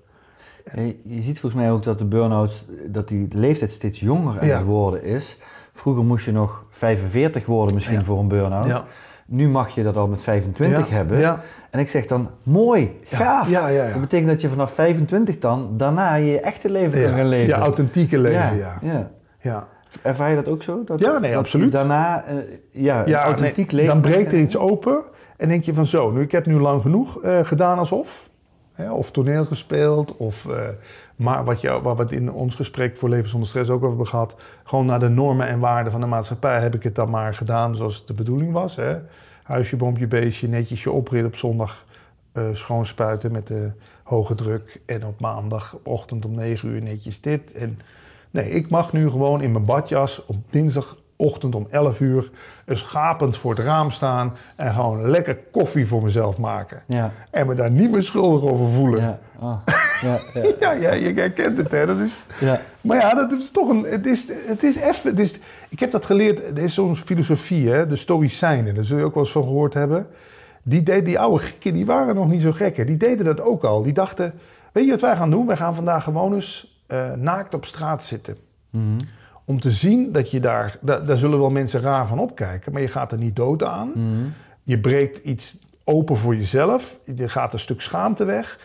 Hey, 0.69 0.97
Je 1.05 1.21
ziet 1.21 1.39
volgens 1.39 1.61
mij 1.61 1.71
ook 1.71 1.83
dat 1.83 1.97
de 1.97 2.05
burn-outs, 2.05 2.65
dat 2.87 3.07
die 3.07 3.27
leeftijd 3.31 3.71
steeds 3.71 3.99
jonger 3.99 4.39
aan 4.39 4.47
Ja. 4.47 4.55
het 4.57 4.65
worden 4.65 5.03
is. 5.03 5.37
Vroeger 5.73 6.03
moest 6.03 6.25
je 6.25 6.31
nog 6.31 6.65
45 6.69 7.45
worden 7.45 7.73
misschien 7.73 7.97
Ja. 7.97 8.03
voor 8.03 8.19
een 8.19 8.27
burn-out. 8.27 8.83
Nu 9.25 9.49
mag 9.49 9.69
je 9.69 9.83
dat 9.83 9.97
al 9.97 10.07
met 10.07 10.21
25 10.21 10.89
Ja, 10.89 10.95
hebben. 10.95 11.39
En 11.73 11.79
ik 11.79 11.87
zeg 11.87 12.05
dan, 12.05 12.29
mooi, 12.43 12.99
gaaf. 13.03 13.49
Ja, 13.49 13.67
ja, 13.67 13.83
ja. 13.83 13.91
Dat 13.91 14.01
betekent 14.01 14.29
dat 14.29 14.41
je 14.41 14.49
vanaf 14.49 14.73
25 14.73 15.39
dan 15.39 15.77
daarna 15.77 16.15
je 16.15 16.39
echte 16.39 16.69
leven 16.69 17.03
kan 17.03 17.13
gaan 17.13 17.27
leven. 17.27 17.47
je 17.47 17.61
authentieke 17.61 18.17
leven, 18.17 18.57
ja. 18.57 18.79
ja. 18.81 19.11
ja. 19.39 19.67
Ervaar 20.01 20.29
je 20.29 20.35
dat 20.35 20.47
ook 20.47 20.63
zo? 20.63 20.83
Dat, 20.83 20.99
Ja, 20.99 21.17
nee, 21.19 21.31
dat 21.31 21.39
absoluut. 21.39 21.71
Daarna, 21.71 22.23
eh, 22.23 22.35
ja, 22.71 23.03
Ja, 23.05 23.23
authentiek 23.23 23.71
nee, 23.71 23.81
leven. 23.81 24.01
dan 24.01 24.11
breekt 24.11 24.31
er 24.31 24.39
iets 24.39 24.57
open 24.57 25.03
en 25.37 25.47
denk 25.47 25.63
je 25.63 25.73
van 25.73 25.85
zo, 25.85 26.11
nu, 26.11 26.21
ik 26.21 26.31
heb 26.31 26.45
nu 26.45 26.59
lang 26.59 26.81
genoeg 26.81 27.21
eh, 27.21 27.45
gedaan 27.45 27.77
alsof. 27.77 28.29
Hè, 28.73 28.91
of 28.91 29.11
toneel 29.11 29.45
gespeeld. 29.45 30.17
Of, 30.17 30.45
eh, 30.45 30.57
maar 31.15 31.43
wat 31.43 31.61
je, 31.61 31.81
waar 31.81 31.95
we 31.95 32.01
het 32.01 32.11
in 32.11 32.31
ons 32.31 32.55
gesprek 32.55 32.97
voor 32.97 33.09
Leven 33.09 33.29
zonder 33.29 33.49
Stress 33.49 33.69
ook 33.69 33.75
over 33.75 33.87
hebben 33.87 34.07
gehad. 34.07 34.35
Gewoon 34.63 34.85
naar 34.85 34.99
de 34.99 35.09
normen 35.09 35.47
en 35.47 35.59
waarden 35.59 35.91
van 35.91 36.01
de 36.01 36.07
maatschappij 36.07 36.59
heb 36.59 36.75
ik 36.75 36.83
het 36.83 36.95
dan 36.95 37.09
maar 37.09 37.33
gedaan 37.33 37.75
zoals 37.75 37.97
het 37.97 38.07
de 38.07 38.13
bedoeling 38.13 38.51
was. 38.51 38.75
Hè. 38.75 38.97
Huisje, 39.43 39.75
boompje, 39.75 40.07
beestje, 40.07 40.47
netjes 40.47 40.83
je 40.83 40.91
oprit 40.91 41.25
op 41.25 41.35
zondag 41.35 41.85
uh, 42.33 42.43
schoonspuiten 42.53 43.31
met 43.31 43.47
de 43.47 43.71
hoge 44.03 44.35
druk. 44.35 44.81
En 44.85 45.05
op 45.05 45.19
maandagochtend 45.19 46.25
om 46.25 46.35
9 46.35 46.69
uur 46.69 46.81
netjes 46.81 47.21
dit. 47.21 47.51
En 47.51 47.79
nee, 48.31 48.49
ik 48.49 48.69
mag 48.69 48.93
nu 48.93 49.09
gewoon 49.09 49.41
in 49.41 49.51
mijn 49.51 49.65
badjas 49.65 50.25
op 50.25 50.35
dinsdagochtend 50.49 51.55
om 51.55 51.67
11 51.69 51.99
uur 51.99 52.29
eens 52.65 52.81
gapend 52.81 53.37
voor 53.37 53.55
het 53.55 53.65
raam 53.65 53.91
staan 53.91 54.33
en 54.55 54.73
gewoon 54.73 55.09
lekker 55.09 55.37
koffie 55.51 55.87
voor 55.87 56.03
mezelf 56.03 56.37
maken. 56.37 56.83
Ja. 56.87 57.11
En 57.31 57.47
me 57.47 57.55
daar 57.55 57.71
niet 57.71 57.91
meer 57.91 58.03
schuldig 58.03 58.49
over 58.49 58.69
voelen. 58.69 59.01
Ja. 59.01 59.19
Oh. 59.43 59.57
Ja, 60.01 60.19
ja. 60.33 60.53
Ja, 60.59 60.71
ja, 60.71 60.91
je 60.93 61.13
herkent 61.13 61.57
het, 61.57 61.71
hè. 61.71 61.85
Dat 61.85 61.99
is, 61.99 62.25
Ja. 62.39 62.59
maar 62.81 62.97
ja, 62.97 63.13
dat 63.13 63.31
is 63.31 63.51
toch 63.51 63.69
een... 63.69 63.83
Het 63.83 64.05
is, 64.05 64.27
het 64.47 64.63
is 64.63 64.75
even... 64.75 65.09
Het 65.09 65.19
is, 65.19 65.39
ik 65.73 65.79
heb 65.79 65.91
dat 65.91 66.05
geleerd, 66.05 66.57
er 66.57 66.63
is 66.63 66.73
zo'n 66.73 66.95
filosofie, 66.95 67.69
hè, 67.69 67.87
de 67.87 67.95
Stoïcijnen. 67.95 68.75
Daar 68.75 68.83
zul 68.83 68.97
je 68.97 69.03
ook 69.03 69.13
wel 69.13 69.23
eens 69.23 69.31
van 69.31 69.43
gehoord 69.43 69.73
hebben. 69.73 70.07
Die, 70.63 70.83
deed, 70.83 71.05
die 71.05 71.19
oude 71.19 71.43
Grieken, 71.43 71.73
die 71.73 71.85
waren 71.85 72.15
nog 72.15 72.29
niet 72.29 72.41
zo 72.41 72.51
gek. 72.51 72.87
Die 72.87 72.97
deden 72.97 73.25
dat 73.25 73.41
ook 73.41 73.63
al. 73.63 73.81
Die 73.83 73.93
dachten, 73.93 74.33
weet 74.71 74.85
je 74.85 74.91
wat 74.91 75.01
wij 75.01 75.15
gaan 75.15 75.29
doen? 75.29 75.45
Wij 75.47 75.57
gaan 75.57 75.75
vandaag 75.75 76.03
gewoon 76.03 76.33
eens 76.33 76.81
eh, 76.87 77.13
naakt 77.13 77.53
op 77.53 77.65
straat 77.65 78.03
zitten. 78.03 78.37
Mhm. 78.69 78.83
Om 79.45 79.59
te 79.59 79.71
zien 79.71 80.11
dat 80.11 80.31
je 80.31 80.39
daar... 80.39 80.77
Daar, 80.81 81.05
daar 81.05 81.17
zullen 81.17 81.39
wel 81.39 81.49
mensen 81.49 81.81
raar 81.81 82.07
van 82.07 82.19
opkijken, 82.19 82.71
maar 82.71 82.81
je 82.81 82.87
gaat 82.87 83.11
er 83.11 83.17
niet 83.17 83.35
dood 83.35 83.63
aan. 83.63 83.91
Mhm. 83.93 84.29
Je 84.63 84.79
breekt 84.79 85.17
iets 85.17 85.57
open 85.83 86.17
voor 86.17 86.35
jezelf. 86.35 86.99
Je 87.15 87.29
gaat 87.29 87.53
een 87.53 87.59
stuk 87.59 87.81
schaamte 87.81 88.25
weg. 88.25 88.59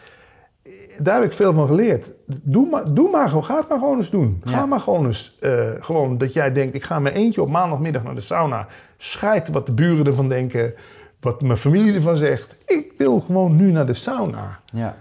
Daar 1.02 1.14
heb 1.14 1.24
ik 1.24 1.32
veel 1.32 1.52
van 1.52 1.66
geleerd. 1.66 2.10
Doe 2.42 2.68
maar, 2.68 2.94
doe 2.94 3.10
maar 3.10 3.28
gewoon, 3.28 3.44
ga 3.44 3.56
het 3.56 3.68
maar 3.68 3.78
gewoon 3.78 3.96
eens 3.98 4.10
doen. 4.10 4.40
Ga 4.44 4.50
Ja. 4.58 4.66
maar 4.66 4.80
gewoon 4.80 5.06
eens. 5.06 5.36
eh, 5.40 5.70
gewoon 5.80 6.18
dat 6.18 6.32
jij 6.32 6.52
denkt, 6.52 6.74
ik 6.74 6.82
ga 6.84 6.98
mijn 6.98 7.14
eentje 7.14 7.42
op 7.42 7.48
maandagmiddag 7.48 8.02
naar 8.02 8.14
de 8.14 8.20
sauna. 8.20 8.66
Scheid 8.96 9.48
wat 9.48 9.66
de 9.66 9.72
buren 9.72 10.06
ervan 10.06 10.28
denken. 10.28 10.74
Wat 11.20 11.42
mijn 11.42 11.58
familie 11.58 11.94
ervan 11.94 12.16
zegt. 12.16 12.56
Ik 12.66 12.92
wil 12.96 13.20
gewoon 13.20 13.56
nu 13.56 13.70
naar 13.72 13.86
de 13.86 13.92
sauna. 13.94 14.60
Ja. 14.72 14.96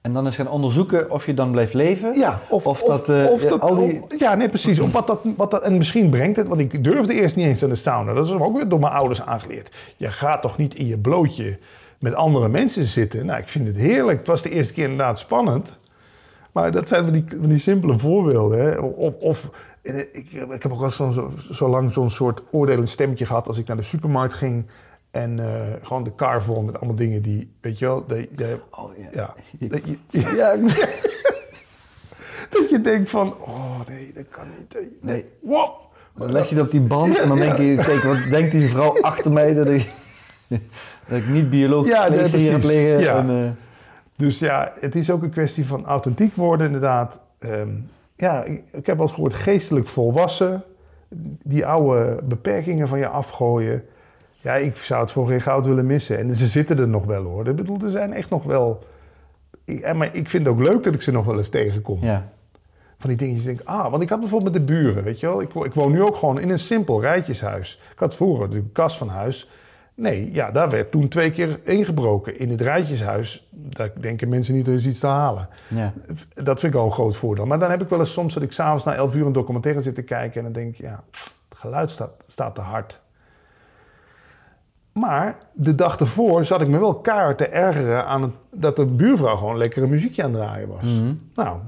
En 0.00 0.12
dan 0.12 0.26
eens 0.26 0.34
gaan 0.36 0.48
onderzoeken 0.48 1.10
of 1.10 1.26
je 1.26 1.34
dan 1.34 1.50
blijft 1.50 1.74
leven. 1.74 2.18
Ja, 2.18 2.40
of, 2.48 2.66
Of 2.66 2.82
dat, 2.82 3.08
eh, 3.08 3.26
of 3.30 3.40
dat 3.42 3.60
al 3.60 3.74
die- 3.74 4.00
ja, 4.18 4.34
nee, 4.34 4.48
precies. 4.48 4.80
Of 4.80 4.92
wat 4.92 5.06
dat, 5.06 5.20
wat 5.36 5.50
dat, 5.50 5.62
en 5.62 5.76
misschien 5.76 6.10
brengt 6.10 6.36
het, 6.36 6.48
want 6.48 6.60
ik 6.60 6.84
durfde 6.84 7.14
eerst 7.14 7.36
niet 7.36 7.46
eens 7.46 7.60
naar 7.60 7.70
de 7.70 7.76
sauna. 7.76 8.12
Dat 8.12 8.24
is 8.24 8.32
ook 8.32 8.56
weer 8.56 8.68
door 8.68 8.80
mijn 8.80 8.92
ouders 8.92 9.22
aangeleerd. 9.22 9.70
Je 9.96 10.08
gaat 10.08 10.40
toch 10.40 10.56
niet 10.56 10.74
in 10.74 10.86
je 10.86 10.98
blootje 10.98 11.58
met 11.98 12.14
andere 12.14 12.48
mensen 12.48 12.84
zitten. 12.84 13.26
Nou, 13.26 13.38
ik 13.38 13.48
vind 13.48 13.66
het 13.66 13.76
heerlijk. 13.76 14.18
Het 14.18 14.26
was 14.26 14.42
de 14.42 14.50
eerste 14.50 14.72
keer 14.72 14.84
inderdaad 14.84 15.18
spannend. 15.18 15.78
Maar 16.52 16.70
dat 16.70 16.88
zijn 16.88 17.04
van 17.04 17.12
die, 17.12 17.24
van 17.40 17.48
die 17.48 17.58
simpele 17.58 17.98
voorbeelden. 17.98 18.60
Hè. 18.60 18.78
Of, 18.78 19.14
of 19.14 19.50
ik, 19.82 20.32
ik 20.32 20.62
heb 20.62 20.72
ook 20.72 20.82
al 20.82 20.90
zo, 20.90 21.30
zo, 21.52 21.68
lang 21.68 21.92
zo'n 21.92 22.10
soort 22.10 22.42
oordelend 22.50 22.88
stemmetje 22.88 23.26
gehad 23.26 23.46
als 23.46 23.58
ik 23.58 23.66
naar 23.66 23.76
de 23.76 23.82
supermarkt 23.82 24.34
ging. 24.34 24.66
En 25.10 25.38
eh, 25.38 25.72
gewoon 25.82 26.04
de 26.04 26.14
kar 26.14 26.42
vol 26.42 26.62
met 26.62 26.76
allemaal 26.76 26.96
dingen 26.96 27.22
die, 27.22 27.52
weet 27.60 27.78
je 27.78 27.84
wel, 27.84 28.06
dat 28.06 28.18
je, 28.18 28.60
Oh, 28.70 28.90
ja. 28.98 29.08
ja, 29.12 29.34
dat 29.68 29.80
je, 29.84 29.98
ja, 30.36 30.56
dat 32.50 32.70
je 32.70 32.80
denkt 32.80 33.10
van, 33.10 33.36
oh 33.40 33.80
nee, 33.88 34.12
dat 34.14 34.28
kan 34.30 34.46
niet. 34.58 34.76
Nee. 35.00 35.24
Wow. 35.40 35.84
Dan 36.14 36.32
leg 36.32 36.48
je 36.48 36.54
het 36.54 36.64
op 36.64 36.70
die 36.70 36.80
band 36.80 37.20
en 37.20 37.28
dan 37.28 37.38
denk 37.38 37.56
je, 37.56 37.74
kijk, 37.74 38.02
wat 38.02 38.18
denkt 38.30 38.52
die 38.52 38.68
vrouw 38.68 39.00
achter 39.00 39.32
mij 39.32 39.54
dat 39.54 39.68
ik, 39.68 39.90
dat 41.08 41.18
ik 41.18 41.28
niet 41.28 41.50
biologisch 41.50 41.90
Ja, 41.90 42.08
nee, 42.08 42.26
vlees 42.26 42.42
hier 42.42 42.52
heb 42.52 42.62
liggen. 42.62 42.98
Ja. 43.00 43.18
En, 43.18 43.30
eh, 43.30 43.50
Dus 44.16 44.38
ja, 44.38 44.72
het 44.80 44.94
is 44.94 45.10
ook 45.10 45.22
een 45.22 45.30
kwestie 45.30 45.66
van 45.66 45.86
authentiek 45.86 46.34
worden, 46.34 46.66
inderdaad. 46.66 47.20
Ehm, 47.38 47.68
ja, 48.16 48.42
ik, 48.44 48.64
ik 48.72 48.86
heb 48.86 48.96
wel 48.96 49.06
eens 49.06 49.14
gehoord 49.14 49.34
geestelijk 49.34 49.86
volwassen. 49.86 50.62
Die 51.42 51.66
oude 51.66 52.18
beperkingen 52.22 52.88
van 52.88 52.98
je 52.98 53.08
afgooien. 53.08 53.84
Ja, 54.40 54.54
ik 54.54 54.76
zou 54.76 55.00
het 55.00 55.12
voor 55.12 55.26
geen 55.26 55.40
goud 55.40 55.66
willen 55.66 55.86
missen. 55.86 56.18
En 56.18 56.34
ze 56.34 56.46
zitten 56.46 56.78
er 56.78 56.88
nog 56.88 57.04
wel 57.04 57.22
hoor. 57.22 57.48
Ik 57.48 57.56
bedoel, 57.56 57.78
er 57.82 57.90
zijn 57.90 58.12
echt 58.12 58.30
nog 58.30 58.44
wel... 58.44 58.84
Ik, 59.64 59.94
maar 59.94 60.14
ik 60.14 60.28
vind 60.28 60.46
het 60.46 60.54
ook 60.54 60.62
leuk 60.62 60.82
dat 60.82 60.94
ik 60.94 61.02
ze 61.02 61.10
nog 61.10 61.26
wel 61.26 61.36
eens 61.36 61.48
tegenkom. 61.48 61.98
ja. 62.00 62.34
Van 62.98 63.08
die 63.08 63.18
dingetjes 63.18 63.44
denk 63.44 63.60
ik, 63.60 63.66
ah, 63.66 63.90
want 63.90 64.02
ik 64.02 64.08
had 64.08 64.20
bijvoorbeeld 64.20 64.52
met 64.52 64.66
de 64.66 64.72
buren, 64.72 65.04
weet 65.04 65.20
je 65.20 65.26
wel. 65.26 65.40
Ik, 65.40 65.54
ik 65.54 65.74
woon 65.74 65.92
nu 65.92 66.02
ook 66.02 66.16
gewoon 66.16 66.40
in 66.40 66.50
een 66.50 66.58
simpel 66.58 67.00
rijtjeshuis. 67.00 67.80
Ik 67.92 67.98
had 67.98 68.16
vroeger 68.16 68.50
de 68.50 68.62
kast 68.72 68.96
van 68.96 69.08
huis. 69.08 69.50
Nee, 69.96 70.32
ja, 70.32 70.50
daar 70.50 70.70
werd 70.70 70.90
toen 70.90 71.08
twee 71.08 71.30
keer 71.30 71.58
ingebroken. 71.62 72.38
In 72.38 72.50
het 72.50 72.60
rijtjeshuis, 72.60 73.48
daar 73.50 73.90
denken 74.00 74.28
mensen 74.28 74.54
niet, 74.54 74.66
er 74.66 74.74
is 74.74 74.86
iets 74.86 74.98
te 74.98 75.06
halen. 75.06 75.48
Ja. 75.68 75.92
Dat 76.34 76.60
vind 76.60 76.74
ik 76.74 76.78
al 76.80 76.86
een 76.86 76.92
groot 76.92 77.16
voordeel. 77.16 77.46
Maar 77.46 77.58
dan 77.58 77.70
heb 77.70 77.82
ik 77.82 77.88
wel 77.88 77.98
eens 77.98 78.12
soms 78.12 78.34
dat 78.34 78.42
ik 78.42 78.52
s'avonds 78.52 78.84
na 78.84 78.94
11 78.94 79.14
uur 79.14 79.26
een 79.26 79.32
documentaire 79.32 79.80
zit 79.80 79.94
te 79.94 80.02
kijken... 80.02 80.36
en 80.36 80.42
dan 80.42 80.52
denk 80.52 80.74
ik, 80.74 80.80
ja, 80.80 81.04
het 81.48 81.58
geluid 81.58 81.90
staat, 81.90 82.24
staat 82.28 82.54
te 82.54 82.60
hard. 82.60 83.00
Maar 84.92 85.38
de 85.52 85.74
dag 85.74 85.96
ervoor 85.96 86.44
zat 86.44 86.60
ik 86.60 86.68
me 86.68 86.78
wel 86.78 87.00
keihard 87.00 87.38
te 87.38 87.46
ergeren 87.46 88.06
aan 88.06 88.22
het, 88.22 88.34
dat 88.54 88.76
de 88.76 88.84
buurvrouw 88.84 89.36
gewoon 89.36 89.56
lekkere 89.56 89.86
muziekje 89.86 90.22
aan 90.22 90.32
het 90.32 90.40
draaien 90.40 90.68
was. 90.68 91.02
Nou, 91.34 91.58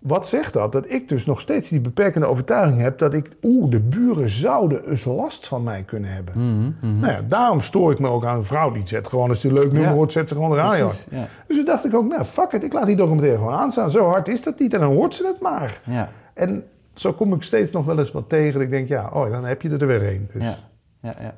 wat 0.00 0.26
zegt 0.26 0.52
dat? 0.52 0.72
Dat 0.72 0.90
ik 0.92 1.08
dus 1.08 1.26
nog 1.26 1.40
steeds 1.40 1.68
die 1.68 1.80
beperkende 1.80 2.26
overtuiging 2.26 2.80
heb 2.80 2.98
dat 2.98 3.14
ik, 3.14 3.30
oeh, 3.42 3.70
de 3.70 3.80
buren 3.80 4.28
zouden 4.28 4.88
eens 4.90 5.04
last 5.04 5.46
van 5.46 5.62
mij 5.62 5.82
kunnen 5.82 6.10
hebben. 6.12 6.34
Nou 6.80 7.12
ja, 7.12 7.20
daarom 7.28 7.60
stoor 7.60 7.92
ik 7.92 7.98
me 7.98 8.08
ook 8.08 8.24
aan 8.24 8.36
een 8.36 8.44
vrouw 8.44 8.70
die 8.70 8.80
het 8.80 8.88
zet. 8.88 9.06
Gewoon 9.08 9.28
als 9.28 9.40
die 9.40 9.50
een 9.50 9.56
leuk 9.56 9.72
nummer 9.72 9.90
Ja. 9.90 9.94
hoort, 9.96 10.12
zet 10.12 10.28
ze 10.28 10.34
gewoon 10.34 10.50
de 10.50 10.56
radio. 10.56 10.90
Ja. 11.10 11.26
Dus 11.46 11.56
toen 11.56 11.64
dacht 11.64 11.84
ik 11.84 11.94
ook, 11.94 12.08
nou 12.08 12.24
fuck 12.24 12.52
it, 12.52 12.64
ik 12.64 12.72
laat 12.72 12.86
die 12.86 12.96
documentaire 12.96 13.38
gewoon 13.38 13.54
aanstaan. 13.54 13.90
Zo 13.90 14.06
hard 14.08 14.28
is 14.28 14.42
dat 14.42 14.58
niet 14.58 14.74
en 14.74 14.80
dan 14.80 14.92
hoort 14.94 15.14
ze 15.14 15.26
het 15.26 15.40
maar. 15.40 15.80
Ja. 15.84 16.10
En 16.34 16.64
zo 16.94 17.12
kom 17.12 17.32
ik 17.34 17.42
steeds 17.42 17.70
nog 17.70 17.84
wel 17.84 17.98
eens 17.98 18.12
wat 18.12 18.28
tegen. 18.28 18.52
Dat 18.52 18.62
ik 18.62 18.70
denk, 18.70 18.88
ja, 18.88 19.10
oh, 19.12 19.30
dan 19.30 19.44
heb 19.44 19.62
je 19.62 19.68
er 19.76 19.86
weer 19.86 20.08
een. 20.08 20.28
Dus. 20.32 20.42
Ja. 20.42 20.56
Ja, 21.02 21.14
ja. 21.20 21.34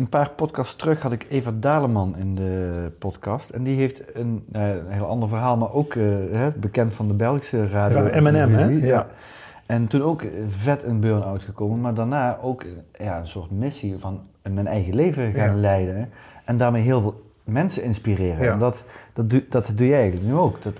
Een 0.00 0.08
paar 0.08 0.30
podcasts 0.30 0.76
terug 0.76 1.02
had 1.02 1.12
ik 1.12 1.26
Eva 1.28 1.52
Daleman 1.54 2.16
in 2.16 2.34
de 2.34 2.92
podcast. 2.98 3.50
En 3.50 3.62
die 3.62 3.76
heeft 3.76 4.02
een, 4.14 4.44
eh, 4.52 4.68
een 4.68 4.88
heel 4.88 5.06
ander 5.06 5.28
verhaal, 5.28 5.56
maar 5.56 5.72
ook 5.72 5.94
eh, 5.94 6.46
bekend 6.56 6.94
van 6.94 7.08
de 7.08 7.14
Belgische 7.14 7.66
radio. 7.68 8.06
Ja, 8.08 8.20
M&M, 8.20 8.52
hè? 8.54 8.66
Ja. 8.66 9.06
En 9.66 9.86
toen 9.86 10.02
ook 10.02 10.24
vet 10.46 10.82
in 10.82 11.00
burn-out 11.00 11.42
gekomen, 11.42 11.80
maar 11.80 11.94
daarna 11.94 12.38
ook 12.42 12.62
eh, 12.62 13.06
ja, 13.06 13.18
een 13.18 13.26
soort 13.26 13.50
missie 13.50 13.98
van 13.98 14.20
mijn 14.42 14.66
eigen 14.66 14.94
leven 14.94 15.32
gaan 15.32 15.54
Ja. 15.54 15.60
leiden. 15.60 16.08
En 16.44 16.56
daarmee 16.56 16.82
heel 16.82 17.00
veel 17.02 17.22
mensen 17.44 17.82
inspireren. 17.82 18.44
Ja. 18.44 18.52
En 18.52 18.58
dat, 18.58 18.84
dat, 19.12 19.30
doe, 19.30 19.44
dat 19.48 19.72
doe 19.74 19.86
jij 19.86 20.00
eigenlijk 20.00 20.30
nu 20.32 20.34
ook. 20.38 20.62
Dat, 20.62 20.74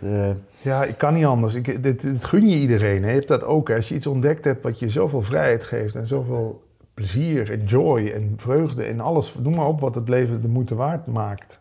Ja, 0.62 0.84
ik 0.84 0.98
kan 0.98 1.14
niet 1.14 1.24
anders. 1.24 1.54
Ik, 1.54 1.82
dit, 1.82 2.00
dit 2.00 2.24
gun 2.24 2.48
je 2.48 2.56
iedereen. 2.56 3.02
Hè. 3.02 3.08
Je 3.08 3.14
hebt 3.14 3.28
dat 3.28 3.44
ook. 3.44 3.68
Hè. 3.68 3.74
Als 3.76 3.88
je 3.88 3.94
iets 3.94 4.06
ontdekt 4.06 4.44
hebt 4.44 4.62
wat 4.62 4.78
je 4.78 4.88
zoveel 4.88 5.22
vrijheid 5.22 5.64
geeft 5.64 5.96
en 5.96 6.06
zoveel 6.06 6.68
plezier 7.00 7.50
en 7.50 7.64
joy 7.64 8.10
en 8.14 8.32
vreugde 8.36 8.84
en 8.84 9.00
alles, 9.00 9.38
noem 9.42 9.54
maar 9.54 9.66
op 9.66 9.80
wat 9.80 9.94
het 9.94 10.08
leven 10.08 10.42
de 10.42 10.48
moeite 10.48 10.74
waard 10.74 11.06
maakt. 11.06 11.60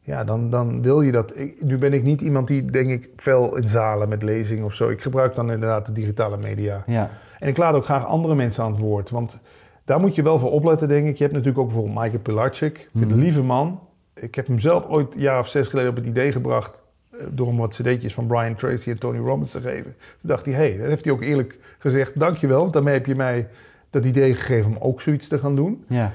Ja, 0.00 0.24
dan, 0.24 0.50
dan 0.50 0.82
wil 0.82 1.00
je 1.00 1.12
dat. 1.12 1.38
Ik, 1.38 1.62
nu 1.64 1.78
ben 1.78 1.92
ik 1.92 2.02
niet 2.02 2.20
iemand 2.20 2.46
die, 2.46 2.64
denk 2.64 2.90
ik, 2.90 3.08
veel 3.16 3.56
in 3.56 3.68
zalen 3.68 4.08
met 4.08 4.22
lezingen 4.22 4.64
of 4.64 4.74
zo. 4.74 4.88
Ik 4.88 5.00
gebruik 5.00 5.34
dan 5.34 5.50
inderdaad 5.50 5.86
de 5.86 5.92
digitale 5.92 6.36
media. 6.36 6.82
ja. 6.86 7.10
En 7.38 7.48
ik 7.48 7.56
laat 7.56 7.74
ook 7.74 7.84
graag 7.84 8.06
andere 8.06 8.34
mensen 8.34 8.64
aan 8.64 8.70
het 8.70 8.80
woord. 8.80 9.10
Want 9.10 9.38
daar 9.84 10.00
moet 10.00 10.14
je 10.14 10.22
wel 10.22 10.38
voor 10.38 10.50
opletten, 10.50 10.88
denk 10.88 11.06
ik. 11.06 11.16
Je 11.16 11.22
hebt 11.22 11.34
natuurlijk 11.34 11.60
ook 11.60 11.66
bijvoorbeeld 11.66 11.98
Michael 11.98 12.22
Pilarczyk. 12.22 12.78
Ik 12.78 12.88
vind 12.94 13.10
een 13.10 13.18
lieve 13.18 13.42
man. 13.42 13.80
Ik 14.14 14.34
heb 14.34 14.46
hem 14.46 14.58
zelf 14.58 14.86
ooit 14.86 15.14
een 15.14 15.20
jaar 15.20 15.38
of 15.38 15.48
zes 15.48 15.68
geleden 15.68 15.90
op 15.90 15.96
het 15.96 16.06
idee 16.06 16.32
gebracht... 16.32 16.82
eh, 17.10 17.26
door 17.30 17.46
hem 17.46 17.56
wat 17.56 17.74
cd'tjes 17.74 18.14
van 18.14 18.26
Brian 18.26 18.54
Tracy 18.54 18.90
en 18.90 18.98
Tony 18.98 19.18
Robbins 19.18 19.50
te 19.50 19.60
geven. 19.60 19.94
Toen 20.18 20.28
dacht 20.30 20.46
hij, 20.46 20.54
hé, 20.54 20.68
hey, 20.68 20.78
dat 20.78 20.88
heeft 20.88 21.04
hij 21.04 21.12
ook 21.12 21.22
eerlijk 21.22 21.58
gezegd. 21.78 22.20
Dankjewel, 22.20 22.60
want 22.60 22.72
daarmee 22.72 22.94
heb 22.94 23.06
je 23.06 23.14
mij 23.14 23.48
dat 23.96 24.04
idee 24.04 24.34
gegeven 24.34 24.70
om 24.70 24.76
ook 24.80 25.00
zoiets 25.00 25.28
te 25.28 25.38
gaan 25.38 25.56
doen. 25.56 25.84
Ja. 25.88 26.12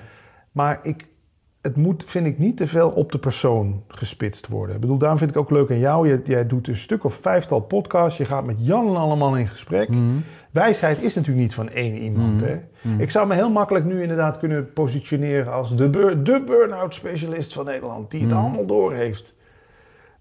Maar 0.51 0.79
ik, 0.81 1.07
het 1.61 1.77
moet, 1.77 2.03
vind 2.07 2.25
ik, 2.25 2.37
niet 2.37 2.57
te 2.57 2.67
veel 2.67 2.89
op 2.89 3.11
de 3.11 3.19
persoon 3.19 3.83
gespitst 3.87 4.47
worden. 4.47 4.75
Ik 4.75 4.81
bedoel, 4.81 4.97
daarom 4.97 5.17
vind 5.17 5.29
ik 5.29 5.37
ook 5.37 5.49
leuk 5.49 5.71
aan 5.71 5.79
jou. 5.79 6.07
Jij, 6.07 6.21
jij 6.23 6.47
doet 6.47 6.67
een 6.67 6.77
stuk 6.77 7.03
of 7.03 7.13
vijftal 7.13 7.59
podcasts. 7.59 8.17
Je 8.17 8.25
gaat 8.25 8.45
met 8.45 8.65
Jan 8.65 8.87
en 8.87 8.95
allemaal 8.95 9.37
in 9.37 9.47
gesprek. 9.47 9.89
Wijsheid 10.51 11.01
is 11.01 11.15
natuurlijk 11.15 11.43
niet 11.43 11.53
van 11.53 11.69
één 11.69 11.95
iemand. 11.95 12.41
Hè? 12.41 12.55
Ik 12.97 13.09
zou 13.09 13.27
me 13.27 13.33
heel 13.33 13.51
makkelijk 13.51 13.85
nu 13.85 14.01
inderdaad 14.01 14.37
kunnen 14.37 14.73
positioneren 14.73 15.53
als 15.53 15.75
de, 15.75 15.89
bur- 15.89 16.23
de 16.23 16.43
burn-out 16.45 16.93
specialist 16.93 17.53
van 17.53 17.65
Nederland. 17.65 18.11
Die 18.11 18.21
het 18.23 18.33
allemaal 18.33 18.65
door 18.65 18.93
heeft. 18.93 19.35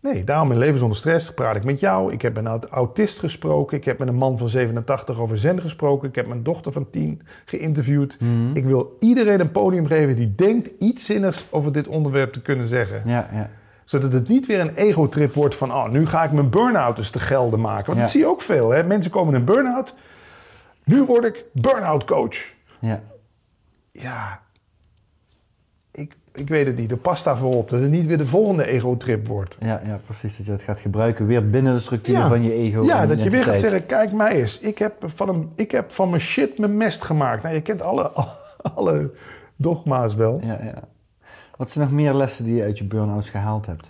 Nee, 0.03 0.25
daarom 0.25 0.53
in 0.53 0.59
Leven 0.59 0.79
zonder 0.79 0.97
stress 0.99 1.35
praat 1.35 1.57
ik 1.57 1.65
met 1.65 1.81
jou. 1.81 2.13
Ik 2.13 2.23
heb 2.23 2.35
met 2.35 2.47
een 2.63 2.69
autist 2.69 3.19
gesproken. 3.19 3.77
Ik 3.77 3.85
heb 3.85 3.99
met 3.99 4.09
een 4.09 4.15
man 4.15 4.39
van 4.39 4.49
87 4.49 5.21
over 5.21 5.39
zen 5.39 5.61
gesproken. 5.61 6.09
Ik 6.09 6.15
heb 6.15 6.27
mijn 6.27 6.43
dochter 6.43 6.73
van 6.73 6.91
10 6.91 7.23
geïnterviewd. 7.45 8.19
Ik 8.55 8.65
wil 8.65 8.97
iedereen 9.01 9.41
een 9.41 9.51
podium 9.53 9.87
geven 9.87 10.15
die 10.15 10.35
denkt 10.35 10.71
iets 10.79 11.05
zinnigs 11.05 11.47
over 11.51 11.73
dit 11.73 11.89
onderwerp 11.89 12.33
te 12.33 12.43
kunnen 12.43 12.67
zeggen. 12.69 13.03
Ja, 13.05 13.29
ja. 13.33 13.51
Zodat 13.85 14.13
het 14.13 14.29
niet 14.29 14.47
weer 14.47 14.61
een 14.61 14.75
ego-trip 14.75 15.35
wordt 15.35 15.57
van... 15.57 15.73
oh, 15.73 15.89
nu 15.89 16.07
ga 16.07 16.25
ik 16.25 16.33
mijn 16.33 16.51
burn-out 16.51 16.97
dus 16.97 17.11
te 17.11 17.19
gelden 17.19 17.61
maken. 17.61 17.87
Want 17.87 17.97
Ja. 17.99 18.03
dat 18.03 18.11
zie 18.13 18.21
je 18.21 18.27
ook 18.27 18.43
veel. 18.43 18.71
Hè? 18.71 18.83
Mensen 18.85 19.11
komen 19.11 19.35
in 19.35 19.41
een 19.41 19.47
burn-out. 19.47 19.95
Nu 20.85 21.05
word 21.05 21.25
ik 21.25 21.45
burn-out 21.53 22.05
coach. 22.05 22.37
ja. 22.81 23.03
Ja, 23.93 24.41
ik, 26.35 26.49
weet 26.49 26.67
het 26.67 26.77
niet, 26.77 26.89
de 26.89 26.97
pasta 26.97 27.37
voorop. 27.37 27.71
Dat 27.71 27.81
het 27.81 27.91
niet 27.91 28.07
weer 28.07 28.19
de 28.19 28.27
volgende 28.27 28.67
ego-trip 28.67 29.27
wordt. 29.27 29.57
Ja, 29.61 29.81
ja, 29.85 30.01
precies. 30.05 30.37
Dat 30.37 30.47
je 30.47 30.53
het 30.53 30.63
gaat 30.63 30.81
gebruiken 30.81 31.27
weer 31.27 31.51
binnen 31.51 31.75
de 31.75 31.81
structuur 31.81 32.17
Ja. 32.17 32.29
van 32.29 32.43
je 32.43 32.53
ego. 32.53 32.85
Ja, 32.85 33.07
dat 33.07 33.23
je 33.23 33.31
weer 33.31 33.45
gaat 33.45 33.59
zeggen, 33.59 33.87
kijk 33.87 34.13
mij 34.13 34.33
eens. 34.33 34.59
Ik 34.59 34.79
heb 34.79 34.95
van, 35.07 35.29
een, 35.29 35.53
ik 35.55 35.71
heb 35.71 35.91
van 35.91 36.11
mijn 36.11 36.23
shit 36.23 36.59
mijn 36.59 36.77
mest 36.77 37.03
gemaakt. 37.03 37.43
Nou, 37.43 37.55
je 37.55 37.63
kent 37.63 37.83
alle, 37.83 38.13
alle 38.75 39.11
dogma's 39.57 40.15
wel. 40.15 40.41
Ja, 40.43 40.59
ja. 40.63 40.83
Wat 41.57 41.71
zijn 41.71 41.85
nog 41.85 41.95
meer 41.95 42.15
lessen 42.15 42.45
die 42.45 42.55
je 42.55 42.63
uit 42.63 42.79
je 42.79 42.85
burn-outs 42.85 43.31
gehaald 43.31 43.67
hebt? 43.67 43.87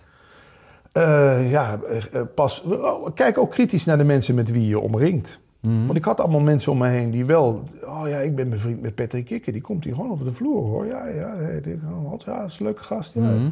Eh, 0.93 1.51
ja, 1.51 1.80
eh, 1.88 1.97
eh, 2.12 2.26
pas, 2.34 2.62
oh, 2.62 3.14
kijk 3.14 3.38
ook 3.38 3.51
kritisch 3.51 3.84
naar 3.84 3.99
de 3.99 4.05
mensen 4.05 4.34
met 4.34 4.51
wie 4.51 4.66
je 4.68 4.78
omringt. 4.78 5.41
Mhm. 5.61 5.86
Want 5.86 5.98
ik 5.98 6.04
had 6.04 6.20
allemaal 6.20 6.40
mensen 6.40 6.72
om 6.72 6.78
me 6.78 6.88
heen 6.88 7.11
die 7.11 7.24
wel... 7.24 7.62
Oh 7.84 8.02
ja, 8.08 8.18
ik 8.18 8.34
ben 8.36 8.48
bevriend 8.50 8.82
met 8.82 8.94
Patrick 8.94 9.24
Kikker. 9.24 9.52
Die 9.52 9.62
komt 9.62 9.84
hier 9.84 9.94
gewoon 9.94 10.11
over 10.11 10.24
de 10.24 10.32
vloer, 10.32 10.62
hoor. 10.62 10.86
Ja, 10.86 11.06
ja, 11.06 11.36
hey, 11.36 11.78
wat, 12.02 12.22
ja, 12.22 12.40
dat 12.40 12.50
is 12.50 12.58
een 12.58 12.64
leuke 12.64 12.82
gast. 12.82 13.14
Ja. 13.14 13.20
Mhm. 13.20 13.48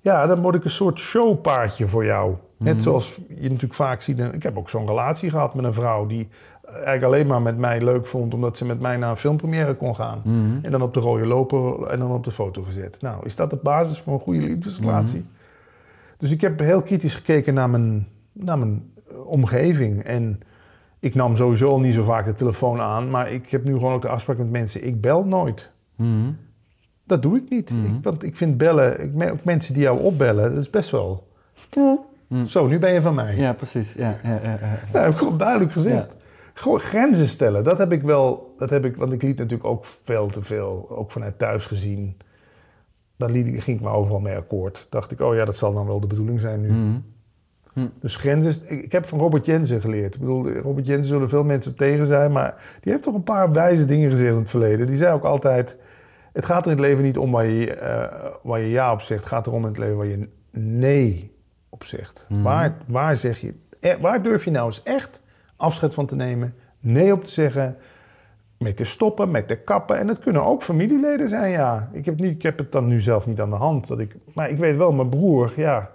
ja, 0.00 0.26
dan 0.26 0.42
word 0.42 0.54
ik 0.54 0.64
een 0.64 0.70
soort 0.70 0.98
showpaardje 0.98 1.86
voor 1.86 2.04
jou. 2.04 2.34
Net 2.56 2.74
Mhm. 2.74 2.82
zoals 2.82 3.20
je 3.28 3.42
natuurlijk 3.42 3.74
vaak 3.74 4.00
ziet... 4.00 4.20
Ik 4.32 4.42
heb 4.42 4.58
ook 4.58 4.68
zo'n 4.68 4.86
relatie 4.86 5.30
gehad 5.30 5.54
met 5.54 5.64
een 5.64 5.72
vrouw... 5.72 6.06
die 6.06 6.28
eigenlijk 6.72 7.04
alleen 7.04 7.26
maar 7.26 7.42
met 7.42 7.58
mij 7.58 7.80
leuk 7.80 8.06
vond... 8.06 8.34
omdat 8.34 8.56
ze 8.56 8.64
met 8.64 8.80
mij 8.80 8.96
naar 8.96 9.10
een 9.10 9.16
filmpremière 9.16 9.74
kon 9.74 9.94
gaan. 9.94 10.22
En 10.62 10.70
dan 10.70 10.82
op 10.82 10.94
de 10.94 11.00
rode 11.00 11.26
loper 11.26 11.82
en 11.86 11.98
dan 11.98 12.10
op 12.12 12.24
de 12.24 12.30
foto 12.30 12.62
gezet. 12.62 13.00
Nou, 13.00 13.26
is 13.26 13.36
dat 13.36 13.50
de 13.50 13.58
basis 13.62 13.98
voor 14.00 14.12
een 14.14 14.20
goede 14.20 14.40
liefdesrelatie? 14.46 15.24
Dus 16.18 16.30
ik 16.30 16.40
heb 16.40 16.58
heel 16.58 16.82
kritisch 16.82 17.14
gekeken 17.14 17.54
naar 17.54 17.70
mijn, 17.70 18.06
naar 18.32 18.58
mijn 18.58 18.92
omgeving. 19.24 20.02
En 20.02 20.40
ik 21.00 21.14
nam 21.14 21.36
sowieso 21.36 21.68
al 21.70 21.80
niet 21.80 21.94
zo 21.94 22.02
vaak 22.02 22.24
de 22.24 22.32
telefoon 22.32 22.80
aan. 22.80 23.10
Maar 23.10 23.30
ik 23.32 23.48
heb 23.48 23.64
nu 23.64 23.72
gewoon 23.72 23.92
ook 23.92 24.02
de 24.02 24.08
afspraak 24.08 24.38
met 24.38 24.50
mensen. 24.50 24.86
Ik 24.86 25.00
bel 25.00 25.24
nooit. 25.24 25.70
Mhm. 25.96 26.30
Dat 27.04 27.22
doe 27.22 27.36
ik 27.36 27.50
niet. 27.50 27.70
Mhm. 27.70 27.84
ik, 27.84 28.02
want 28.02 28.22
ik 28.24 28.36
vind 28.36 28.56
bellen, 28.56 29.00
ik, 29.02 29.12
me- 29.14 29.30
ook 29.32 29.44
mensen 29.44 29.74
die 29.74 29.82
jou 29.82 30.00
opbellen, 30.00 30.50
dat 30.54 30.60
is 30.60 30.70
best 30.70 30.90
wel... 30.90 31.28
Zo, 32.46 32.66
nu 32.66 32.78
ben 32.78 32.92
je 32.92 33.02
van 33.02 33.14
mij. 33.14 33.36
Ja, 33.36 33.52
precies. 33.52 33.92
Ja, 33.92 34.16
ja, 34.22 34.40
ja, 34.42 34.50
ja. 34.60 34.78
Dat 34.92 35.02
heb 35.02 35.12
ik 35.12 35.18
gewoon 35.18 35.38
duidelijk 35.38 35.72
gezegd. 35.72 36.16
Gewoon 36.54 36.78
grenzen 36.80 37.26
stellen, 37.28 37.64
dat 37.64 37.78
heb 37.78 37.92
ik 37.92 38.02
wel, 38.02 38.54
dat 38.58 38.70
heb 38.70 38.84
ik, 38.84 38.96
want 38.96 39.12
ik 39.12 39.22
liet 39.22 39.36
natuurlijk 39.38 39.68
ook 39.68 39.84
veel 39.84 40.26
te 40.28 40.42
veel, 40.42 40.86
ook 40.90 41.10
vanuit 41.10 41.38
thuis 41.38 41.66
gezien. 41.66 42.16
Daar 43.16 43.30
liet, 43.30 43.46
ik- 43.46 43.62
ging 43.62 43.76
ik 43.78 43.82
maar 43.84 43.92
overal 43.94 44.20
mee 44.20 44.36
akkoord. 44.36 44.86
Dacht 44.90 45.10
ik, 45.12 45.20
oh 45.20 45.34
ja, 45.34 45.44
dat 45.44 45.56
zal 45.56 45.72
dan 45.74 45.86
wel 45.86 46.00
de 46.00 46.06
bedoeling 46.06 46.40
zijn 46.40 46.60
nu. 46.60 46.68
Mhm. 47.74 47.86
Dus 48.00 48.16
grenzen, 48.16 48.56
ik, 48.66 48.92
heb 48.92 49.06
van 49.06 49.18
Robert 49.18 49.46
Jensen 49.46 49.80
geleerd. 49.80 50.14
Ik 50.14 50.20
bedoel, 50.20 50.52
Robert 50.52 50.86
Jensen 50.86 51.08
zullen 51.08 51.28
veel 51.28 51.44
mensen 51.44 51.72
op 51.72 51.78
tegen 51.78 52.06
zijn, 52.06 52.32
maar 52.32 52.78
die 52.80 52.92
heeft 52.92 53.04
toch 53.04 53.14
een 53.14 53.22
paar 53.22 53.52
wijze 53.52 53.84
dingen 53.84 54.10
gezegd 54.10 54.32
in 54.32 54.38
het 54.38 54.50
verleden. 54.50 54.86
Die 54.86 54.96
zei 54.96 55.14
ook 55.14 55.24
altijd, 55.24 55.76
het 56.32 56.44
gaat 56.44 56.66
er 56.66 56.72
in 56.72 56.76
het 56.76 56.86
leven 56.86 57.04
niet 57.04 57.18
om 57.18 57.30
waar 57.30 57.46
je, 57.46 57.74
eh, 57.74 58.30
waar 58.42 58.60
je 58.60 58.70
ja 58.70 58.92
op 58.92 59.00
zegt, 59.00 59.20
het 59.20 59.28
gaat 59.28 59.46
erom 59.46 59.62
in 59.62 59.68
het 59.68 59.78
leven 59.78 59.96
waar 59.96 60.06
je 60.06 60.28
nee 60.50 61.36
op 61.68 61.84
zegt. 61.84 62.26
Waar, 62.28 62.76
waar 62.86 63.16
zeg 63.16 63.38
je, 63.38 63.54
eh, 63.80 63.94
waar 64.00 64.22
durf 64.22 64.44
je 64.44 64.50
nou 64.50 64.66
eens 64.66 64.82
echt 64.82 65.20
afscheid 65.56 65.94
van 65.94 66.06
te 66.06 66.14
nemen, 66.14 66.54
nee 66.80 67.12
op 67.12 67.24
te 67.24 67.30
zeggen, 67.30 67.76
mee 68.58 68.74
te 68.74 68.84
stoppen, 68.84 69.30
met 69.30 69.48
te 69.48 69.56
kappen. 69.56 69.98
En 69.98 70.08
het 70.08 70.18
kunnen 70.18 70.44
ook 70.44 70.62
familieleden 70.62 71.28
zijn, 71.28 71.50
ja. 71.50 71.88
Ik 71.92 72.04
heb, 72.04 72.20
niet, 72.20 72.34
ik 72.34 72.42
heb 72.42 72.58
het 72.58 72.72
dan 72.72 72.86
nu 72.86 73.00
zelf 73.00 73.26
niet 73.26 73.40
aan 73.40 73.50
de 73.50 73.56
hand. 73.56 73.86
Dat 73.86 73.98
ik, 73.98 74.16
maar 74.34 74.50
ik 74.50 74.58
weet 74.58 74.76
wel, 74.76 74.92
mijn 74.92 75.08
broer, 75.08 75.52
ja, 75.56 75.90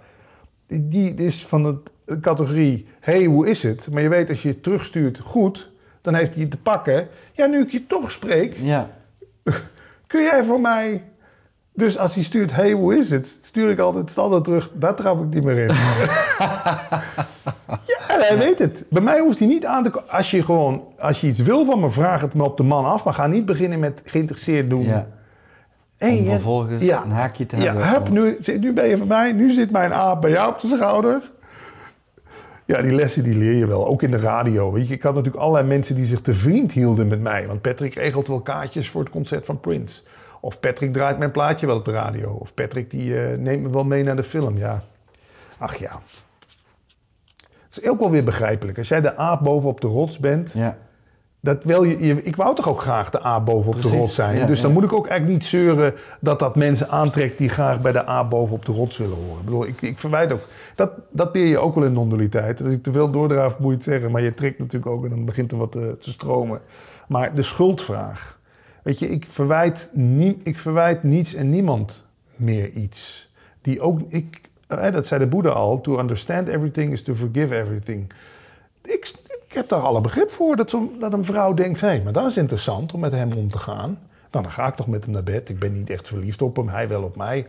die, 0.66 1.14
is 1.14 1.46
van 1.46 1.64
het- 1.64 1.92
de 2.04 2.20
categorie, 2.20 2.86
hey, 3.00 3.24
hoe 3.24 3.48
is 3.48 3.62
het? 3.62 3.88
Maar 3.92 4.02
je 4.02 4.08
weet, 4.08 4.28
als 4.30 4.42
je 4.42 4.48
het 4.48 4.62
terugstuurt 4.62 5.18
goed, 5.18 5.70
dan 6.00 6.14
heeft 6.14 6.34
hij 6.34 6.42
je 6.42 6.48
te 6.48 6.56
pakken. 6.58 7.08
Ja, 7.32 7.46
nu 7.46 7.60
ik 7.60 7.70
je 7.70 7.86
toch 7.86 8.10
spreek, 8.10 8.56
ja. 8.60 8.90
kun 10.06 10.22
jij 10.22 10.44
voor 10.44 10.60
mij... 10.60 11.02
Dus 11.72 11.98
als 11.98 12.14
hij 12.14 12.24
stuurt, 12.24 12.52
hey, 12.54 12.72
hoe 12.72 12.96
is 12.98 13.10
het? 13.10 13.26
Stuur 13.42 13.70
ik 13.70 13.78
altijd 13.78 14.10
standaard 14.10 14.44
terug, 14.44 14.70
daar 14.74 14.94
trap 14.94 15.22
ik 15.22 15.34
niet 15.34 15.44
meer 15.44 15.58
in. 15.58 15.74
ja, 17.86 18.08
en 18.08 18.20
hij 18.20 18.38
weet 18.38 18.58
het. 18.58 18.84
Bij 18.90 19.02
mij 19.02 19.20
hoeft 19.20 19.38
hij 19.38 19.48
niet 19.48 19.64
aan 19.66 19.82
te 19.82 19.90
komen. 19.90 20.10
Als 20.10 20.30
je 20.30 20.42
gewoon, 20.44 20.84
als 20.98 21.20
je 21.20 21.26
iets 21.26 21.38
wil 21.38 21.64
van 21.64 21.80
me, 21.80 21.90
vraag 21.90 22.20
het 22.20 22.34
me 22.34 22.42
op 22.44 22.56
de 22.56 22.62
man 22.62 22.84
af. 22.84 23.04
Maar 23.04 23.14
ga 23.14 23.26
niet 23.26 23.46
beginnen 23.46 23.78
met 23.78 24.02
geïnteresseerd 24.04 24.70
doen. 24.70 24.82
ja. 24.84 25.06
Hey, 25.96 26.18
Om 26.18 26.24
vervolgens 26.24 26.82
ja. 26.84 27.04
een 27.04 27.10
haakje 27.10 27.46
te 27.46 27.56
Ja, 27.56 27.62
hebben. 27.62 27.84
hup, 27.86 28.08
nu, 28.08 28.38
nu 28.58 28.72
ben 28.72 28.86
je 28.88 28.96
van 28.96 29.06
mij. 29.06 29.32
Nu 29.32 29.50
zit 29.50 29.70
mijn 29.70 29.92
aap 29.92 30.20
bij 30.20 30.30
jou 30.30 30.52
op 30.52 30.60
de 30.60 30.68
schouder. 30.68 31.30
Ja, 32.64 32.82
die 32.82 32.92
lessen 32.94 33.24
die 33.24 33.36
leer 33.36 33.52
je 33.54 33.66
wel. 33.66 33.86
Ook 33.86 34.02
in 34.02 34.10
de 34.10 34.18
radio. 34.18 34.72
Weet 34.72 34.88
je, 34.88 34.94
ik 34.94 35.02
had 35.02 35.14
natuurlijk 35.14 35.42
allerlei 35.42 35.66
mensen 35.66 35.94
die 35.94 36.04
zich 36.04 36.20
te 36.20 36.32
vriend 36.34 36.72
hielden 36.72 37.08
met 37.08 37.20
mij. 37.20 37.46
Want 37.46 37.60
Patrick 37.62 37.94
regelt 37.94 38.28
wel 38.28 38.40
kaartjes 38.40 38.90
voor 38.90 39.00
het 39.00 39.10
concert 39.10 39.46
van 39.46 39.60
Prince. 39.60 40.02
Of 40.40 40.60
Patrick 40.60 40.92
draait 40.92 41.18
mijn 41.18 41.30
plaatje 41.30 41.66
wel 41.66 41.76
op 41.76 41.84
de 41.84 41.92
radio. 41.92 42.30
Of 42.30 42.54
Patrick 42.54 42.90
die 42.90 43.20
eh, 43.20 43.38
neemt 43.38 43.62
me 43.62 43.70
wel 43.70 43.84
mee 43.84 44.02
naar 44.02 44.16
de 44.16 44.22
film. 44.22 44.58
Ja. 44.58 44.82
Ach 45.58 45.76
ja. 45.76 46.00
Het 47.68 47.84
is 47.84 47.90
ook 47.90 48.00
wel 48.00 48.10
weer 48.10 48.24
begrijpelijk. 48.24 48.78
Als 48.78 48.88
jij 48.88 49.00
de 49.00 49.16
aap 49.16 49.42
boven 49.42 49.68
op 49.68 49.80
de 49.80 49.86
rots 49.86 50.18
bent... 50.18 50.52
Ja. 50.54 50.76
Dat 51.40 51.64
wil 51.64 51.82
je, 51.82 51.98
je- 52.06 52.22
ik 52.22 52.36
wou 52.36 52.54
toch 52.54 52.68
ook 52.68 52.80
graag 52.80 53.10
de 53.10 53.24
A 53.26 53.40
boven 53.40 53.72
op 53.74 53.82
de 53.82 53.88
rots 53.88 54.14
zijn. 54.14 54.36
ja, 54.38 54.46
dus 54.46 54.60
dan 54.60 54.68
ja. 54.70 54.74
moet 54.76 54.84
ik 54.84 54.92
ook 54.92 55.06
eigenlijk 55.06 55.38
niet 55.40 55.48
zeuren 55.48 55.94
dat 56.20 56.38
dat 56.38 56.56
mensen 56.56 56.88
aantrekt 56.88 57.38
die 57.38 57.48
graag 57.48 57.80
bij 57.80 57.92
de 57.92 58.08
A 58.08 58.28
boven 58.28 58.54
op 58.54 58.64
de 58.64 58.72
rots 58.72 58.96
willen 58.98 59.16
horen. 59.16 59.38
Ik 59.38 59.44
bedoel, 59.44 59.66
ik, 59.66 59.82
ik 59.82 59.98
verwijt 59.98 60.32
ook. 60.32 60.48
Dat, 60.74 60.90
dat 61.10 61.34
leer 61.34 61.46
je 61.46 61.58
ook 61.58 61.74
wel 61.74 61.84
in 61.84 61.92
non-dualiteit. 61.92 62.62
Als 62.62 62.72
ik 62.72 62.82
te 62.82 62.92
veel 62.92 63.10
doordraaf, 63.10 63.58
moet 63.58 63.68
je 63.70 63.74
het 63.74 63.84
zeggen. 63.84 64.10
Maar 64.10 64.22
je 64.22 64.34
trekt 64.34 64.58
natuurlijk 64.58 64.92
ook 64.92 65.04
en 65.04 65.10
dan 65.10 65.24
begint 65.24 65.52
er 65.52 65.58
wat 65.58 65.72
te, 65.72 65.96
te 66.00 66.10
stromen. 66.10 66.60
Maar 67.08 67.34
de 67.34 67.42
schuldvraag. 67.42 68.38
Weet 68.82 68.98
je, 68.98 69.08
ik 69.08 69.24
verwijt, 69.28 69.90
nie, 69.92 70.40
ik 70.44 70.58
verwijt 70.58 71.02
niets 71.02 71.34
en 71.34 71.50
niemand 71.50 72.04
meer 72.36 72.70
iets. 72.70 73.30
Die 73.60 73.80
ook, 73.80 74.00
ik, 74.08 74.40
eh, 74.68 74.92
dat 74.92 75.06
zei 75.06 75.20
de 75.20 75.26
Boeddha 75.26 75.50
al. 75.50 75.80
To 75.80 75.98
understand 75.98 76.48
everything 76.48 76.92
is 76.92 77.02
to 77.02 77.14
forgive 77.14 77.54
everything 77.56 78.12
ik, 78.88 79.12
ik 79.48 79.52
heb 79.52 79.68
daar 79.68 79.80
alle 79.80 80.00
begrip 80.00 80.30
voor 80.30 80.56
dat, 80.56 80.70
zo'n- 80.70 80.96
dat 80.98 81.12
een 81.12 81.24
vrouw 81.24 81.54
denkt: 81.54 81.80
hé, 81.80 82.02
maar 82.02 82.12
dat 82.12 82.26
is 82.26 82.36
interessant 82.36 82.92
om 82.92 83.00
met 83.00 83.12
hem 83.12 83.32
om 83.32 83.48
te 83.50 83.58
gaan. 83.58 83.98
Nou, 84.30 84.44
dan 84.44 84.50
ga 84.52 84.66
ik 84.66 84.74
toch 84.74 84.86
met 84.88 85.04
hem 85.04 85.12
naar 85.12 85.22
bed. 85.22 85.48
Ik 85.48 85.58
ben 85.58 85.72
niet 85.72 85.90
echt 85.90 86.08
verliefd 86.08 86.42
op 86.42 86.56
hem, 86.56 86.68
hij 86.68 86.88
wel 86.88 87.02
op 87.02 87.16
mij. 87.16 87.46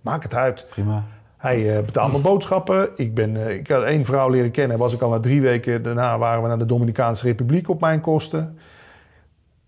Maak 0.00 0.22
het 0.22 0.34
uit. 0.34 0.66
Prima. 0.70 1.04
Hij 1.36 1.76
eh, 1.76 1.84
betaalt 1.84 2.10
mijn 2.10 2.22
boodschappen. 2.22 2.88
Ik, 2.96 3.14
ben, 3.14 3.46
eh, 3.46 3.56
ik 3.56 3.68
had 3.68 3.82
één 3.82 4.04
vrouw 4.04 4.28
leren 4.28 4.50
kennen, 4.50 4.78
was 4.78 4.92
ik 4.94 5.00
al 5.00 5.10
na 5.10 5.20
drie 5.20 5.40
weken. 5.40 5.82
Daarna 5.82 6.18
waren 6.18 6.42
we 6.42 6.48
naar 6.48 6.58
de 6.58 6.66
Dominicaanse 6.66 7.24
Republiek 7.26 7.68
op 7.68 7.80
mijn 7.80 8.00
kosten. 8.00 8.58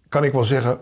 Kan 0.08 0.24
ik 0.24 0.32
wel 0.32 0.42
zeggen. 0.44 0.78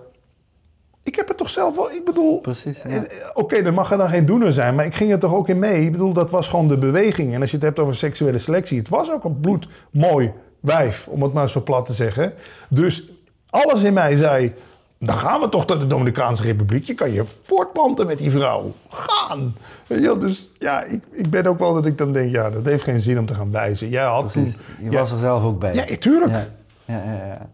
Ik 1.05 1.14
heb 1.16 1.28
het 1.28 1.36
toch 1.36 1.50
zelf 1.50 1.76
wel. 1.76 1.90
Ik 1.90 2.05
bedoel, 2.05 2.40
Precies, 2.40 2.82
ja. 2.82 2.88
eh, 2.88 2.96
eh, 2.96 3.05
Oké, 3.34 3.57
er 3.57 3.74
mag 3.74 3.90
er 3.90 3.98
dan 3.98 4.09
geen 4.09 4.26
doener 4.26 4.53
zijn, 4.53 4.74
maar 4.74 4.84
ik 4.84 4.94
ging 4.94 5.12
er 5.12 5.18
toch 5.18 5.34
ook 5.34 5.48
in 5.48 5.59
mee. 5.59 5.84
Ik 5.84 5.92
bedoel, 5.92 6.12
dat 6.12 6.30
was 6.30 6.48
gewoon 6.48 6.68
de 6.68 6.78
beweging. 6.78 7.34
En 7.34 7.40
als 7.40 7.50
je 7.50 7.57
het 7.57 7.64
hebt 7.64 7.78
over 7.78 7.94
seksuele 7.94 8.38
selectie, 8.38 8.78
het 8.78 8.88
was 8.88 9.11
ook 9.11 9.24
een 9.24 9.40
bloedmooi 9.40 10.32
wijf, 10.61 11.09
om 11.09 11.22
het 11.22 11.32
maar 11.32 11.50
zo 11.50 11.62
plat 11.62 11.86
te 11.86 11.92
zeggen. 11.92 12.34
Dus 12.68 13.11
alles 13.50 13.82
in 13.82 13.92
mij 13.92 14.16
zei, 14.16 14.55
dan 14.98 15.18
gaan 15.18 15.40
we 15.40 15.48
toch 15.48 15.66
naar 15.66 15.78
de 15.78 15.86
Dominicaanse 15.86 16.42
Republiek. 16.42 16.84
Je 16.84 16.94
kan 16.94 17.12
je 17.12 17.24
voortplanten 17.46 18.07
met 18.07 18.18
die 18.18 18.30
vrouw. 18.30 18.72
Gaan! 18.88 19.57
Wel, 19.86 20.18
dus 20.18 20.50
ja, 20.59 20.82
ik, 20.82 21.03
ik 21.11 21.30
ben 21.30 21.46
ook 21.46 21.59
wel 21.59 21.74
dat 21.74 21.86
ik 21.86 21.98
dan 21.98 22.12
denk, 22.12 22.30
ja, 22.30 22.50
dat 22.50 22.64
heeft 22.64 22.82
geen 22.82 23.00
zin 23.00 23.18
om 23.18 23.26
te 23.26 23.34
gaan 23.34 23.53
wijzen. 23.53 23.88
Jij 23.88 24.05
had 24.05 24.32
Precies. 24.32 24.55
toen... 24.55 24.62
Je 24.84 24.90
ja, 24.90 24.98
was 24.98 25.12
er 25.12 25.18
zelf 25.18 25.44
ook 25.44 25.59
bij. 25.59 25.74
ja, 25.74 25.96
tuurlijk. 25.96 26.30
Ja, 26.30 26.48
ja, 26.84 27.03
ja. 27.05 27.26
ja. 27.26 27.48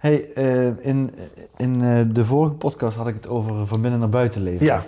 Hey, 0.00 0.32
eh, 0.32 0.66
in, 0.86 1.14
in 1.56 1.82
eh, 1.82 2.00
de 2.08 2.24
vorige 2.24 2.54
podcast 2.54 2.96
had 2.96 3.06
ik 3.06 3.14
het 3.14 3.26
over 3.28 3.66
van 3.66 3.80
binnen 3.80 4.00
naar 4.00 4.08
buiten 4.08 4.42
leven. 4.42 4.66
Ja. 4.66 4.82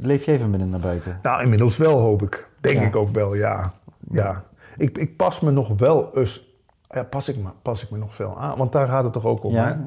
Leef 0.00 0.24
jij 0.24 0.38
van 0.38 0.50
binnen 0.50 0.68
naar 0.70 0.80
buiten? 0.80 1.18
Nou, 1.22 1.42
inmiddels 1.42 1.76
wel, 1.76 1.98
hoop 2.00 2.22
ik. 2.22 2.48
Denk 2.60 2.80
Ja. 2.80 2.86
ik 2.86 2.96
ook 2.96 3.10
wel, 3.10 3.34
ja. 3.34 3.72
ja. 4.10 4.44
Ik, 4.76 4.98
ik 4.98 5.16
pas 5.16 5.40
me 5.40 5.50
nog 5.50 5.78
wel 5.78 6.16
eens... 6.16 6.46
Ja, 6.90 7.02
pas 7.02 7.28
ik, 7.28 7.36
me, 7.36 7.48
pas 7.62 7.82
ik 7.82 7.90
me 7.90 7.98
nog 7.98 8.14
veel 8.14 8.38
aan? 8.40 8.58
Want 8.58 8.72
daar 8.72 8.86
gaat 8.88 9.04
het 9.04 9.12
toch 9.12 9.24
ook 9.24 9.44
om, 9.44 9.54
hè? 9.54 9.68
Ja? 9.68 9.84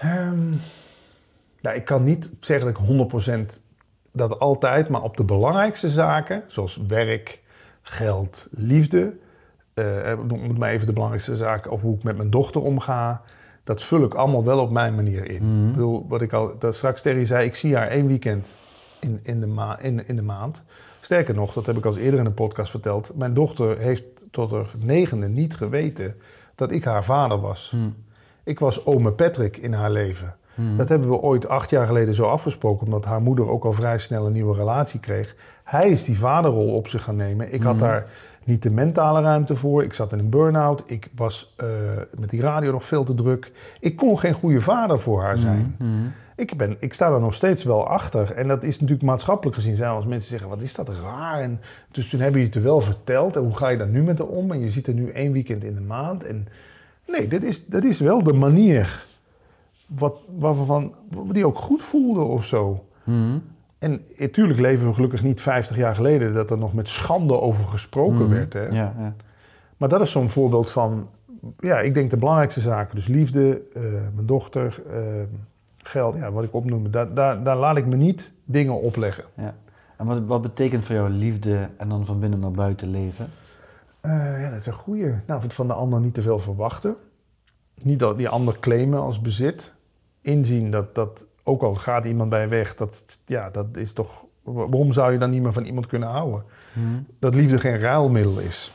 Ehm, 0.00 0.48
nou, 1.60 1.76
ik 1.76 1.84
kan 1.84 2.02
niet 2.02 2.30
zeggen 2.40 2.72
dat 2.72 2.82
ik 2.82 2.88
100% 3.56 3.60
dat 4.12 4.38
altijd, 4.38 4.88
maar 4.88 5.02
op 5.02 5.16
de 5.16 5.24
belangrijkste 5.24 5.88
zaken, 5.88 6.42
zoals 6.46 6.80
werk, 6.86 7.40
geld, 7.82 8.48
liefde, 8.50 9.16
eh 9.74 10.18
noem 10.26 10.58
maar 10.58 10.70
even 10.70 10.86
de 10.86 10.92
belangrijkste 10.92 11.36
zaken, 11.36 11.70
of 11.70 11.82
hoe 11.82 11.96
ik 11.96 12.04
met 12.04 12.16
mijn 12.16 12.30
dochter 12.30 12.62
omga, 12.62 13.22
dat 13.64 13.82
vul 13.82 14.04
ik 14.04 14.14
allemaal 14.14 14.44
wel 14.44 14.58
op 14.58 14.70
mijn 14.70 14.94
manier 14.94 15.30
in. 15.30 15.66
Ik 15.66 15.72
bedoel, 15.72 16.06
wat 16.08 16.22
ik 16.22 16.32
al 16.32 16.58
dat 16.58 16.74
straks 16.74 17.02
je 17.02 17.24
zei, 17.24 17.46
ik 17.46 17.54
zie 17.54 17.76
haar 17.76 17.88
één 17.88 18.06
weekend 18.06 18.56
in, 19.00 19.20
in, 19.22 19.40
de 19.40 19.46
ma 19.46 19.78
in, 19.78 20.08
in 20.08 20.16
de 20.16 20.22
maand. 20.22 20.64
Sterker 21.00 21.34
nog, 21.34 21.52
dat 21.52 21.66
heb 21.66 21.76
ik 21.76 21.84
al 21.84 21.96
eerder 21.96 22.20
in 22.20 22.26
een 22.26 22.34
podcast 22.34 22.70
verteld. 22.70 23.12
Mijn 23.14 23.34
dochter 23.34 23.78
heeft 23.78 24.26
tot 24.30 24.50
haar 24.50 24.70
negende 24.78 25.28
niet 25.28 25.54
geweten 25.54 26.14
dat 26.54 26.70
ik 26.70 26.84
haar 26.84 27.04
vader 27.04 27.40
was. 27.40 27.76
Ik 28.44 28.58
was 28.58 28.86
ome 28.86 29.12
Patrick 29.12 29.56
in 29.56 29.72
haar 29.72 29.90
leven. 29.90 30.36
Dat 30.76 30.88
hebben 30.88 31.08
we 31.08 31.16
ooit 31.16 31.48
acht 31.48 31.70
jaar 31.70 31.86
geleden 31.86 32.14
zo 32.14 32.26
afgesproken, 32.26 32.84
omdat 32.84 33.04
haar 33.04 33.22
moeder 33.22 33.48
ook 33.48 33.64
al 33.64 33.72
vrij 33.72 33.98
snel 33.98 34.26
een 34.26 34.32
nieuwe 34.32 34.56
relatie 34.56 35.00
kreeg. 35.00 35.36
Hij 35.64 35.90
is 35.90 36.04
die 36.04 36.18
vaderrol 36.18 36.74
op 36.74 36.88
zich 36.88 37.02
gaan 37.02 37.16
nemen. 37.16 37.52
Ik 37.52 37.62
had 37.62 37.78
daar 37.78 38.06
niet 38.44 38.62
de 38.62 38.70
mentale 38.70 39.20
ruimte 39.20 39.56
voor. 39.56 39.84
Ik 39.84 39.94
zat 39.94 40.12
in 40.12 40.18
een 40.18 40.30
burn-out. 40.30 40.82
Ik 40.90 41.08
was 41.14 41.54
eh, 41.56 41.68
met 42.18 42.30
die 42.30 42.40
radio 42.40 42.72
nog 42.72 42.84
veel 42.84 43.04
te 43.04 43.14
druk. 43.14 43.52
Ik 43.80 43.96
kon 43.96 44.18
geen 44.18 44.34
goede 44.34 44.60
vader 44.60 45.00
voor 45.00 45.22
haar 45.22 45.38
zijn. 45.38 45.76
Ik, 46.36 46.56
ben, 46.56 46.76
ik 46.78 46.92
sta 46.94 47.10
daar 47.10 47.20
nog 47.20 47.34
steeds 47.34 47.64
wel 47.64 47.88
achter. 47.88 48.32
En 48.32 48.48
dat 48.48 48.62
is 48.62 48.80
natuurlijk 48.80 49.06
maatschappelijk 49.06 49.56
gezien 49.56 49.74
zijn 49.74 49.90
als 49.90 50.04
mensen 50.04 50.30
zeggen, 50.30 50.48
wat 50.48 50.62
is 50.62 50.74
dat 50.74 50.88
raar? 50.88 51.40
En 51.40 51.60
dus 51.90 52.08
toen 52.08 52.20
hebben 52.20 52.40
je 52.40 52.46
het 52.46 52.54
er 52.54 52.62
wel 52.62 52.80
verteld. 52.80 53.36
En 53.36 53.42
hoe 53.42 53.56
ga 53.56 53.68
je 53.68 53.76
daar 53.78 53.88
nu 53.88 54.02
met 54.02 54.18
haar 54.18 54.26
om? 54.26 54.50
En 54.50 54.60
je 54.60 54.70
ziet 54.70 54.86
er 54.86 54.94
nu 54.94 55.10
één 55.10 55.32
weekend 55.32 55.64
in 55.64 55.74
de 55.74 55.80
maand. 55.80 56.24
En 56.24 56.48
nee, 57.06 57.28
dat 57.28 57.42
is, 57.42 57.66
dat 57.66 57.84
is 57.84 58.00
wel 58.00 58.22
de 58.22 58.32
manier 58.32 59.06
wat, 59.86 60.16
waarvan, 60.38 60.94
die 61.32 61.46
ook 61.46 61.58
goed 61.58 61.82
voelde 61.82 62.20
of 62.20 62.46
zo. 62.46 62.84
En 63.82 64.00
natuurlijk 64.16 64.60
leven 64.60 64.86
we 64.86 64.94
gelukkig 64.94 65.22
niet 65.22 65.40
50 65.40 65.76
jaar 65.76 65.94
geleden 65.94 66.32
dat 66.32 66.50
er 66.50 66.58
nog 66.58 66.74
met 66.74 66.88
schande 66.88 67.40
over 67.40 67.64
gesproken 67.64 68.28
werd. 68.28 68.52
Hè? 68.52 68.66
Ja, 68.66 68.94
ja. 68.98 69.14
Maar 69.76 69.88
dat 69.88 70.00
is 70.00 70.10
zo'n 70.10 70.28
voorbeeld 70.28 70.70
van, 70.70 71.08
ja, 71.58 71.80
ik 71.80 71.94
denk 71.94 72.10
de 72.10 72.16
belangrijkste 72.16 72.60
zaken. 72.60 72.94
Dus 72.94 73.06
liefde, 73.06 73.62
eh, 73.74 73.82
mijn 74.14 74.26
dochter, 74.26 74.82
eh, 74.90 75.02
geld, 75.76 76.14
ja, 76.14 76.32
wat 76.32 76.44
ik 76.44 76.54
opnoemde. 76.54 76.90
Daar, 76.90 77.14
daar, 77.14 77.42
daar 77.42 77.56
laat 77.56 77.76
ik 77.76 77.86
me 77.86 77.96
niet 77.96 78.32
dingen 78.44 78.80
opleggen. 78.80 79.24
ja. 79.36 79.54
En 79.96 80.06
wat, 80.06 80.20
wat 80.24 80.42
betekent 80.42 80.84
voor 80.84 80.94
jou 80.94 81.10
liefde 81.10 81.68
en 81.76 81.88
dan 81.88 82.06
van 82.06 82.20
binnen 82.20 82.40
naar 82.40 82.50
buiten 82.50 82.90
leven? 82.90 83.30
Eh, 84.00 84.40
ja, 84.42 84.48
dat 84.50 84.58
is 84.58 84.66
een 84.66 84.72
goeie. 84.72 85.14
Nou, 85.26 85.42
van 85.48 85.66
de 85.66 85.72
ander 85.72 86.00
niet 86.00 86.14
te 86.14 86.22
veel 86.22 86.38
verwachten. 86.38 86.96
Niet 87.76 87.98
dat 87.98 88.18
die 88.18 88.28
ander 88.28 88.58
claimen 88.58 89.00
als 89.00 89.20
bezit. 89.20 89.72
Inzien 90.20 90.70
dat, 90.70 90.94
dat 90.94 91.26
ook 91.42 91.62
al 91.62 91.74
gaat 91.74 92.04
iemand 92.04 92.30
bij 92.30 92.48
weg, 92.48 92.74
dat, 92.74 93.18
ja, 93.26 93.50
dat 93.50 93.66
is 93.76 93.92
toch... 93.92 94.24
Waarom 94.42 94.92
zou 94.92 95.12
je 95.12 95.18
dan 95.18 95.30
niet 95.30 95.42
meer 95.42 95.52
van 95.52 95.64
iemand 95.64 95.86
kunnen 95.86 96.08
houden? 96.08 96.44
Dat 97.18 97.34
liefde 97.34 97.58
geen 97.58 97.78
ruilmiddel 97.78 98.38
is. 98.38 98.72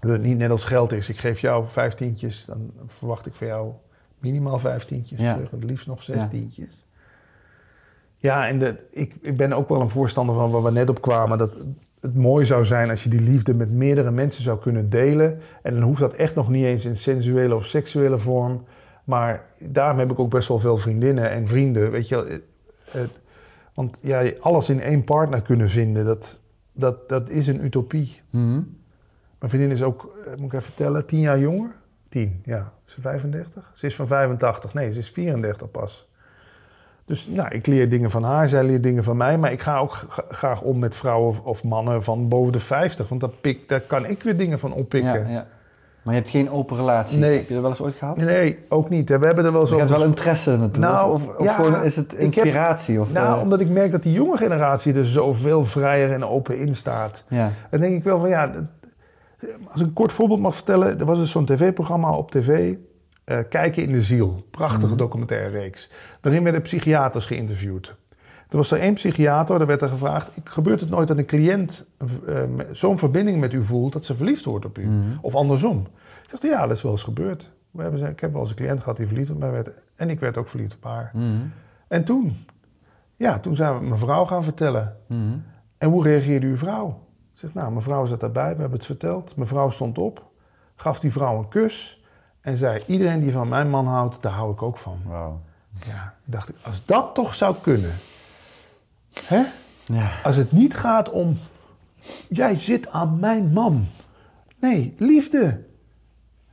Dat 0.00 0.10
het 0.10 0.22
niet 0.22 0.38
net 0.38 0.50
als 0.50 0.64
geld 0.64 0.92
is. 0.92 1.08
Ik 1.08 1.18
geef 1.18 1.40
jou 1.40 1.64
vijftientjes, 1.68 2.44
dan 2.44 2.70
verwacht 2.86 3.26
ik 3.26 3.34
van 3.34 3.46
jou 3.46 3.72
minimaal 4.18 4.58
vijftientjes 4.58 5.20
Ja. 5.20 5.34
terug. 5.34 5.50
Het 5.50 5.64
liefst 5.64 5.86
nog 5.86 6.02
zestientjes. 6.02 6.86
Ja, 8.16 8.48
en 8.48 8.58
de, 8.58 8.76
ik, 8.90 9.14
ik 9.20 9.36
ben 9.36 9.52
ook 9.52 9.68
wel 9.68 9.80
een 9.80 9.88
voorstander 9.88 10.34
van 10.34 10.50
waar 10.50 10.62
we 10.62 10.70
net 10.70 10.90
op 10.90 11.00
kwamen. 11.00 11.38
Dat 11.38 11.56
het 12.00 12.14
mooi 12.14 12.44
zou 12.44 12.64
zijn 12.64 12.90
als 12.90 13.02
je 13.02 13.08
die 13.08 13.20
liefde 13.20 13.54
met 13.54 13.70
meerdere 13.70 14.10
mensen 14.10 14.42
zou 14.42 14.58
kunnen 14.58 14.90
delen. 14.90 15.40
En 15.62 15.74
dan 15.74 15.82
hoeft 15.82 16.00
dat 16.00 16.14
echt 16.14 16.34
nog 16.34 16.48
niet 16.48 16.64
eens 16.64 16.84
in 16.84 16.96
sensuele 16.96 17.54
of 17.54 17.64
seksuele 17.64 18.18
vorm. 18.18 18.64
Maar 19.04 19.44
daarom 19.58 19.98
heb 19.98 20.10
ik 20.10 20.18
ook 20.18 20.30
best 20.30 20.48
wel 20.48 20.58
veel 20.58 20.76
vriendinnen 20.78 21.30
en 21.30 21.46
vrienden. 21.48 21.90
Weet 21.90 22.08
je, 22.08 22.16
het- 22.16 22.42
het- 22.90 23.20
want 23.74 24.00
ja, 24.02 24.30
alles 24.40 24.68
in 24.68 24.80
één 24.80 25.04
partner 25.04 25.42
kunnen 25.42 25.68
vinden, 25.68 26.04
dat, 26.04 26.40
dat, 26.72 27.08
dat 27.08 27.30
is 27.30 27.46
een 27.46 27.64
utopie. 27.64 28.20
Mijn 29.38 29.50
vriendin 29.52 29.70
is 29.70 29.82
ook, 29.82 30.16
eh, 30.26 30.30
moet 30.36 30.46
ik 30.46 30.52
even 30.52 30.62
vertellen, 30.62 31.06
tien 31.06 31.20
jaar 31.20 31.38
jonger. 31.38 31.70
Tien, 32.08 32.42
ja. 32.44 32.72
Ze 32.84 32.96
is 32.96 33.02
35? 33.02 33.70
Ze 33.74 33.86
is 33.86 33.94
van 33.94 34.06
85. 34.06 34.74
Nee, 34.74 34.92
ze 34.92 34.98
is 34.98 35.10
34 35.10 35.70
pas. 35.70 36.10
Dus 37.04 37.26
nou, 37.26 37.54
ik 37.54 37.66
leer 37.66 37.88
dingen 37.88 38.10
van 38.10 38.22
haar, 38.22 38.48
zij 38.48 38.64
leert 38.64 38.82
dingen 38.82 39.04
van 39.04 39.16
mij. 39.16 39.38
Maar 39.38 39.52
ik 39.52 39.60
ga 39.62 39.78
ook 39.78 39.92
graag 40.28 40.62
om 40.62 40.78
met 40.78 40.96
vrouwen 40.96 41.28
of, 41.28 41.40
of 41.40 41.64
mannen 41.64 42.02
van 42.02 42.28
boven 42.28 42.52
de 42.52 42.60
50. 42.60 43.08
Want 43.08 43.20
daar, 43.20 43.30
pik, 43.30 43.68
daar 43.68 43.80
kan 43.80 44.06
ik 44.06 44.22
weer 44.22 44.36
dingen 44.36 44.58
van 44.58 44.72
oppikken. 44.72 45.20
Ja, 45.20 45.28
ja. 45.32 45.46
Maar 46.02 46.14
je 46.14 46.20
hebt 46.20 46.32
geen 46.32 46.50
open 46.50 46.76
relatie. 46.76 47.18
Nee. 47.18 47.36
Heb 47.36 47.48
je 47.48 47.52
dat 47.52 47.62
wel 47.62 47.70
eens 47.70 47.80
ooit 47.80 47.94
gehad? 47.96 48.16
Nee, 48.16 48.58
ook 48.68 48.88
niet. 48.90 49.08
hè. 49.08 49.18
We 49.18 49.26
hebben 49.26 49.44
er 49.44 49.52
wel 49.52 49.60
Je 49.60 49.66
zo 49.66 49.78
gaat 49.78 49.88
wel 49.88 49.96
over 49.96 50.08
interesse 50.08 50.56
naartoe. 50.56 50.82
Nou, 50.82 51.12
of 51.12 51.28
of, 51.28 51.36
of 51.36 51.44
ja, 51.44 51.52
gewoon 51.52 51.82
is 51.82 51.96
het 51.96 52.10
heb- 52.10 52.20
inspiratie? 52.20 53.00
of, 53.00 53.12
Nou, 53.12 53.36
eh, 53.36 53.42
omdat 53.42 53.60
ik 53.60 53.68
merk 53.68 53.90
dat 53.92 54.02
die 54.02 54.12
jonge 54.12 54.36
generatie 54.36 54.94
er 54.94 55.04
zoveel 55.04 55.64
vrijer 55.64 56.12
en 56.12 56.24
open 56.24 56.56
in 56.58 56.74
staat. 56.74 57.24
ja. 57.28 57.50
Dan 57.70 57.80
denk 57.80 57.96
ik 57.96 58.04
wel 58.04 58.20
van 58.20 58.28
ja, 58.28 58.50
als 59.70 59.80
ik 59.80 59.86
een 59.86 59.92
kort 59.92 60.12
voorbeeld 60.12 60.40
mag 60.40 60.54
vertellen. 60.54 60.98
Er 61.00 61.06
was 61.06 61.18
dus 61.18 61.30
zo'n 61.30 61.44
tv-programma 61.44 62.10
op 62.12 62.30
tv, 62.30 62.74
eh, 63.24 63.38
Kijken 63.48 63.82
in 63.82 63.92
de 63.92 64.02
Ziel. 64.02 64.42
Prachtige 64.50 64.94
documentaire 64.94 65.48
reeks. 65.58 65.90
Daarin 66.20 66.42
werden 66.42 66.62
psychiaters 66.62 67.26
geïnterviewd. 67.26 67.94
Er 68.52 68.58
was 68.58 68.70
er 68.70 68.80
één 68.80 68.94
psychiater, 68.94 69.58
daar 69.58 69.66
werd 69.66 69.82
er 69.82 69.88
gevraagd... 69.88 70.30
gebeurt 70.44 70.80
het 70.80 70.90
nooit 70.90 71.08
dat 71.08 71.18
een 71.18 71.26
cliënt 71.26 71.86
eh, 72.26 72.42
zo'n 72.70 72.98
verbinding 72.98 73.40
met 73.40 73.52
u 73.52 73.64
voelt... 73.64 73.92
dat 73.92 74.04
ze 74.04 74.14
verliefd 74.14 74.44
wordt 74.44 74.64
op 74.64 74.78
u? 74.78 74.88
Of 75.20 75.34
andersom? 75.34 75.86
Ik 76.22 76.30
dacht, 76.30 76.42
ja, 76.42 76.66
dat 76.66 76.76
is 76.76 76.82
wel 76.82 76.92
eens 76.92 77.02
gebeurd. 77.02 77.50
We 77.70 77.82
hebben, 77.82 78.08
ik 78.08 78.20
heb 78.20 78.32
wel 78.32 78.40
eens 78.40 78.50
een 78.50 78.56
cliënt 78.56 78.80
gehad 78.80 78.96
die 78.96 79.06
verliefd 79.06 79.30
op 79.30 79.38
mij 79.38 79.50
werd. 79.50 79.70
En 79.96 80.10
ik 80.10 80.20
werd 80.20 80.36
ook 80.36 80.48
verliefd 80.48 80.74
op 80.74 80.84
haar. 80.84 81.10
Mhm. 81.14 81.26
En 81.88 82.04
toen, 82.04 82.36
ja, 83.16 83.38
toen 83.38 83.56
zijn 83.56 83.78
we 83.78 83.84
mijn 83.84 83.98
vrouw 83.98 84.24
gaan 84.24 84.44
vertellen. 84.44 84.96
Mhm. 85.06 85.38
En 85.78 85.88
hoe 85.88 86.02
reageerde 86.02 86.46
uw 86.46 86.56
vrouw? 86.56 86.88
Ik 87.32 87.38
zeg, 87.38 87.54
nou, 87.54 87.70
mijn 87.70 87.82
vrouw 87.82 88.04
zat 88.04 88.20
daarbij, 88.20 88.54
we 88.54 88.60
hebben 88.60 88.78
het 88.78 88.86
verteld. 88.86 89.36
Mijn 89.36 89.48
vrouw 89.48 89.70
stond 89.70 89.98
op, 89.98 90.24
gaf 90.74 91.00
die 91.00 91.12
vrouw 91.12 91.38
een 91.38 91.48
kus 91.48 92.04
en 92.40 92.56
zei... 92.56 92.82
iedereen 92.86 93.20
die 93.20 93.32
van 93.32 93.48
mijn 93.48 93.70
man 93.70 93.86
houdt, 93.86 94.22
daar 94.22 94.32
hou 94.32 94.52
ik 94.52 94.62
ook 94.62 94.78
van. 94.78 95.00
Wauw. 95.06 95.40
Ja, 95.86 96.14
dacht 96.24 96.48
ik, 96.48 96.56
als 96.62 96.84
dat 96.84 97.14
toch 97.14 97.34
zou 97.34 97.56
kunnen... 97.60 97.92
Hè? 99.24 99.42
Ja. 99.84 100.10
Als 100.22 100.36
het 100.36 100.52
niet 100.52 100.76
gaat 100.76 101.10
om... 101.10 101.38
jij 102.28 102.60
zit 102.60 102.88
aan 102.88 103.18
mijn 103.20 103.52
man. 103.52 103.86
Nee, 104.60 104.94
liefde. 104.98 105.60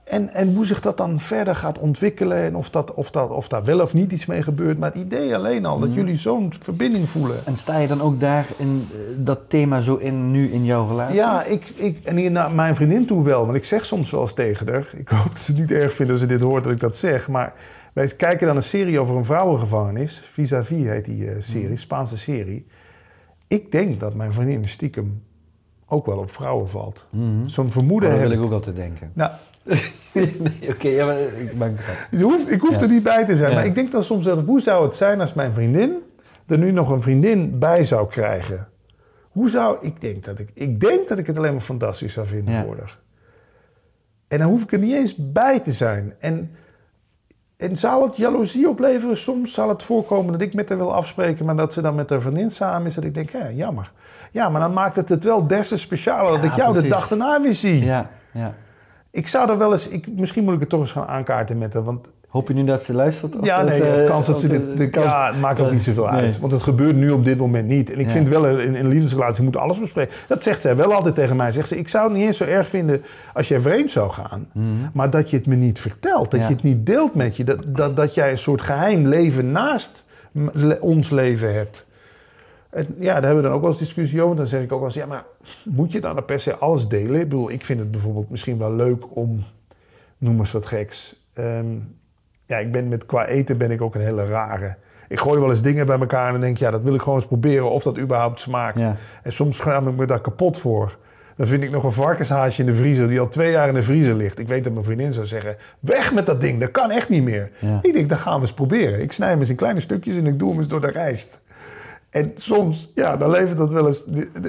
En, 0.09 0.29
en 0.29 0.55
hoe 0.55 0.65
zich 0.65 0.81
dat 0.81 0.97
dan 0.97 1.19
verder 1.19 1.55
gaat 1.55 1.77
ontwikkelen... 1.77 2.37
en 2.37 2.55
of, 2.55 2.69
dat, 2.69 2.93
of, 2.93 3.11
dat, 3.11 3.29
of 3.29 3.47
daar 3.47 3.63
wel 3.63 3.79
of 3.81 3.93
niet 3.93 4.11
iets 4.11 4.25
mee 4.25 4.41
gebeurt... 4.41 4.77
maar 4.77 4.91
het 4.91 5.01
idee 5.01 5.35
alleen 5.35 5.65
al, 5.65 5.79
dat 5.79 5.93
jullie 5.93 6.15
zo'n 6.15 6.53
verbinding 6.59 7.09
voelen... 7.09 7.45
En 7.45 7.57
sta 7.57 7.77
je 7.77 7.87
dan 7.87 8.01
ook 8.01 8.19
daar 8.19 8.45
in 8.57 8.87
eh, 8.91 8.99
dat 9.17 9.39
thema 9.47 9.81
zo 9.81 9.95
in 9.95 10.31
nu 10.31 10.51
in 10.51 10.65
jouw 10.65 10.87
relatie? 10.87 11.15
Ja, 11.15 11.43
ik, 11.43 11.69
ik, 11.75 12.03
en 12.03 12.15
hier 12.15 12.31
naar 12.31 12.51
mijn 12.51 12.75
vriendin 12.75 13.05
toe 13.05 13.23
wel. 13.23 13.45
Want 13.45 13.57
ik 13.57 13.65
zeg 13.65 13.85
soms 13.85 14.11
wel 14.11 14.21
eens 14.21 14.33
tegen 14.33 14.67
haar. 14.67 14.87
Ik 14.95 15.07
hoop 15.07 15.33
dat 15.33 15.41
ze 15.41 15.51
het 15.51 15.59
niet 15.59 15.71
erg 15.71 15.93
vindt 15.93 16.11
als 16.11 16.21
ze 16.21 16.27
dit 16.27 16.41
hoort 16.41 16.63
dat 16.63 16.73
ik 16.73 16.79
dat 16.79 16.95
zeg. 16.95 17.27
Maar 17.27 17.53
wij 17.99 18.07
kijken 18.15 18.47
dan 18.47 18.55
een 18.55 18.63
serie 18.63 18.99
over 18.99 19.15
een 19.15 19.25
vrouwengevangenis. 19.25 20.19
Vis-à-vis 20.19 20.83
heet 20.83 21.05
die 21.05 21.29
eh, 21.29 21.35
serie, 21.39 21.77
Spaanse 21.77 22.17
serie. 22.17 22.65
Ik 23.47 23.71
denk 23.71 23.99
dat 23.99 24.13
mijn 24.15 24.33
vriendin 24.33 24.67
stiekem 24.67 25.23
ook 25.85 26.05
wel 26.05 26.17
op 26.17 26.31
vrouwen 26.31 26.69
valt. 26.69 27.05
Zo'n 27.45 27.71
vermoeden 27.71 28.09
Oh, 28.09 28.15
dat 28.15 28.23
heb 28.23 28.29
wil 28.31 28.39
ik. 28.39 28.45
ook 28.45 28.51
altijd 28.53 28.75
denken. 28.75 29.11
Nou, 29.13 29.31
nee, 30.13 30.69
oké, 30.69 30.87
ja, 30.87 31.05
maar 31.05 31.19
ik 31.19 31.57
ben 31.57 31.77
hoeft, 32.21 32.51
ik 32.51 32.61
hoef 32.61 32.75
Ja. 32.75 32.81
er 32.81 32.87
niet 32.87 33.03
bij 33.03 33.25
te 33.25 33.35
zijn. 33.35 33.49
Ja. 33.49 33.55
Maar 33.55 33.65
ik 33.65 33.75
denk 33.75 33.91
dan 33.91 34.03
soms 34.03 34.25
dat 34.25 34.45
hoe 34.45 34.61
zou 34.61 34.85
het 34.85 34.95
zijn 34.95 35.21
als 35.21 35.33
mijn 35.33 35.53
vriendin 35.53 35.95
er 36.47 36.57
nu 36.57 36.71
nog 36.71 36.89
een 36.89 37.01
vriendin 37.01 37.59
bij 37.59 37.83
zou 37.83 38.07
krijgen? 38.07 38.67
Hoe 39.29 39.49
zou 39.49 39.77
ik 39.81 40.01
denk 40.01 40.23
dat 40.23 40.39
ik 40.39 40.49
ik 40.53 40.79
denk 40.79 41.07
dat 41.07 41.17
ik 41.17 41.27
het 41.27 41.37
alleen 41.37 41.51
maar 41.51 41.61
fantastisch 41.61 42.13
zou 42.13 42.27
vinden 42.27 42.63
voor 42.65 42.77
haar. 42.77 42.99
En 44.27 44.39
dan 44.39 44.47
hoef 44.49 44.63
ik 44.63 44.71
er 44.71 44.79
niet 44.79 44.93
eens 44.95 45.15
bij 45.17 45.59
te 45.59 45.71
zijn. 45.71 46.13
En, 46.19 46.51
en 47.59 47.77
zal 47.77 48.03
het 48.03 48.17
jaloezie 48.17 48.69
opleveren? 48.69 49.17
Soms 49.17 49.53
zal 49.53 49.69
het 49.69 49.83
voorkomen 49.83 50.31
dat 50.31 50.41
ik 50.41 50.53
met 50.53 50.69
haar 50.69 50.77
wil 50.77 50.93
afspreken, 50.93 51.45
maar 51.45 51.55
dat 51.55 51.73
ze 51.73 51.81
dan 51.81 51.95
met 51.95 52.09
haar 52.09 52.21
vriendin 52.21 52.49
samen 52.49 52.87
is. 52.87 52.95
Dat 52.95 53.03
ik 53.03 53.13
denk, 53.13 53.29
ja, 53.29 53.51
jammer. 53.51 53.91
Ja, 54.31 54.49
maar 54.49 54.61
dan 54.61 54.73
maakt 54.73 54.95
het 54.95 55.09
het 55.09 55.23
wel 55.23 55.47
des 55.47 55.67
te 55.67 55.77
specialer 55.77 56.41
dat 56.41 56.43
ik 56.43 56.55
jou 56.55 56.81
de 56.81 56.87
dag 56.87 57.07
daarna 57.07 57.41
weer 57.41 57.53
zie. 57.53 57.83
Ja, 57.83 58.09
ja. 58.31 58.53
Ik 59.11 59.27
zou 59.27 59.49
er 59.49 59.57
wel 59.57 59.71
eens, 59.71 59.87
ik, 59.87 60.11
misschien 60.11 60.43
moet 60.43 60.53
ik 60.53 60.59
het 60.59 60.69
toch 60.69 60.79
eens 60.79 60.91
gaan 60.91 61.07
aankaarten 61.07 61.57
met 61.57 61.73
haar. 61.73 61.83
Want 61.83 62.09
Hoop 62.29 62.47
je 62.47 62.53
nu 62.53 62.63
dat 62.63 62.83
ze 62.83 62.93
luistert? 62.93 63.39
Of 63.39 63.45
ja, 63.45 63.59
dat 63.59 63.67
nee, 63.69 63.77
ze- 63.77 63.83
de 63.95 64.05
kans 64.07 64.25
dat 64.27 64.39
ze 64.39 64.47
de- 64.47 64.57
dit... 64.57 64.67
de 64.67 64.73
De, 64.77 64.89
kans- 64.89 65.05
ja, 65.05 65.27
het 65.31 65.39
maakt 65.39 65.59
ook 65.59 65.71
niet 65.71 65.81
zoveel 65.83 66.05
nee. 66.09 66.21
uit. 66.21 66.39
Want 66.39 66.51
het 66.51 66.61
gebeurt 66.61 66.95
nu 66.95 67.11
op 67.11 67.25
dit 67.25 67.37
moment 67.37 67.67
niet. 67.67 67.91
En 67.91 67.99
ik 67.99 68.05
Ja. 68.05 68.11
vind 68.11 68.27
wel, 68.29 68.45
in, 68.47 68.59
in 68.59 68.75
een 68.75 68.87
liefdesrelatie 68.87 69.43
moet 69.43 69.57
alles 69.57 69.79
bespreken. 69.79 70.13
Dat 70.27 70.43
zegt 70.43 70.61
zij 70.61 70.75
wel 70.75 70.93
altijd 70.93 71.15
tegen 71.15 71.35
mij. 71.35 71.51
Zegt 71.51 71.67
ze, 71.67 71.77
ik 71.77 71.87
zou 71.87 72.03
het 72.09 72.17
niet 72.17 72.25
eens 72.27 72.37
zo 72.37 72.43
erg 72.43 72.67
vinden 72.67 73.01
als 73.33 73.47
jij 73.47 73.59
vreemd 73.59 73.91
zou 73.91 74.09
gaan. 74.11 74.47
Maar 74.93 75.09
dat 75.09 75.29
je 75.29 75.37
het 75.37 75.45
me 75.47 75.55
niet 75.55 75.79
vertelt. 75.79 76.31
Dat 76.31 76.39
Mhm. 76.39 76.41
Ja. 76.41 76.47
je 76.47 76.53
het 76.53 76.63
niet 76.63 76.85
deelt 76.85 77.15
met 77.15 77.37
je. 77.37 77.43
Dat, 77.43 77.59
dat, 77.67 77.95
dat 77.95 78.13
jij 78.13 78.31
een 78.31 78.37
soort 78.37 78.61
geheim 78.61 79.07
leven 79.07 79.51
naast 79.51 80.05
ons 80.79 81.09
leven 81.09 81.53
hebt. 81.53 81.85
En 82.69 82.87
ja, 82.99 83.13
daar 83.13 83.23
hebben 83.23 83.35
we 83.35 83.41
dan 83.47 83.51
ook 83.51 83.61
wel 83.61 83.69
eens 83.69 83.79
discussie 83.79 84.21
over. 84.21 84.35
Dan 84.35 84.45
zeg 84.47 84.61
ik 84.61 84.71
ook 84.71 84.79
wel 84.79 84.87
eens, 84.87 84.97
ja, 84.97 85.05
maar 85.05 85.23
moet 85.69 85.91
je 85.91 86.01
dan 86.01 86.13
nou 86.13 86.25
per 86.25 86.39
se 86.39 86.55
alles 86.55 86.87
delen? 86.87 87.15
Ik 87.21 87.29
bedoel, 87.29 87.51
ik 87.51 87.65
vind 87.65 87.79
het 87.79 87.91
bijvoorbeeld 87.91 88.29
misschien 88.29 88.57
wel 88.57 88.73
leuk 88.75 89.15
om, 89.15 89.43
noem 90.17 90.39
eens 90.39 90.51
wat 90.51 90.65
geks. 90.65 91.15
Ehm, 91.33 91.65
ja, 92.49 92.57
ik 92.57 92.71
ben 92.71 92.87
met, 92.87 93.05
qua 93.05 93.25
eten 93.25 93.57
ben 93.57 93.71
ik 93.71 93.81
ook 93.81 93.95
een 93.95 94.01
hele 94.01 94.27
rare. 94.27 94.75
Ik 95.07 95.19
gooi 95.19 95.39
wel 95.39 95.49
eens 95.49 95.61
dingen 95.61 95.85
bij 95.85 95.99
elkaar 95.99 96.25
en 96.25 96.31
dan 96.31 96.41
denk 96.41 96.53
ik, 96.53 96.59
ja, 96.59 96.71
dat 96.71 96.83
wil 96.83 96.93
ik 96.93 97.01
gewoon 97.01 97.17
eens 97.17 97.27
proberen 97.27 97.71
of 97.71 97.83
dat 97.83 97.97
überhaupt 97.97 98.39
smaakt. 98.39 98.79
Ja. 98.79 98.95
En 99.23 99.33
soms 99.33 99.57
schaam 99.57 99.87
ik 99.87 99.95
me 99.95 100.05
daar 100.05 100.21
kapot 100.21 100.59
voor. 100.59 100.97
Dan 101.35 101.47
vind 101.47 101.63
ik 101.63 101.71
nog 101.71 101.83
een 101.83 101.91
varkenshaasje 101.91 102.61
in 102.61 102.67
de 102.67 102.75
vriezer 102.75 103.07
die 103.07 103.19
al 103.19 103.27
twee 103.27 103.51
jaar 103.51 103.67
in 103.67 103.73
de 103.73 103.83
vriezer 103.83 104.15
ligt. 104.15 104.39
Ik 104.39 104.47
weet 104.47 104.63
dat 104.63 104.73
mijn 104.73 104.85
vriendin 104.85 105.13
zou 105.13 105.25
zeggen, 105.25 105.55
weg 105.79 106.13
met 106.13 106.25
dat 106.25 106.41
ding, 106.41 106.59
dat 106.59 106.71
kan 106.71 106.91
echt 106.91 107.09
niet 107.09 107.23
meer. 107.23 107.49
Ja. 107.59 107.79
Ik 107.81 107.93
denk, 107.93 108.09
dat 108.09 108.17
gaan 108.17 108.35
we 108.35 108.41
eens 108.41 108.53
proberen. 108.53 109.01
Ik 109.01 109.11
snij 109.11 109.29
hem 109.29 109.39
eens 109.39 109.49
in 109.49 109.55
kleine 109.55 109.79
stukjes 109.79 110.17
en 110.17 110.27
ik 110.27 110.39
doe 110.39 110.49
hem 110.49 110.57
eens 110.57 110.67
door 110.67 110.81
de 110.81 110.91
rijst. 110.91 111.41
En 112.09 112.31
soms, 112.35 112.91
ja, 112.95 113.17
dan 113.17 113.29
levert 113.29 113.57
dat 113.57 113.71
wel 113.71 113.87
eens... 113.87 114.05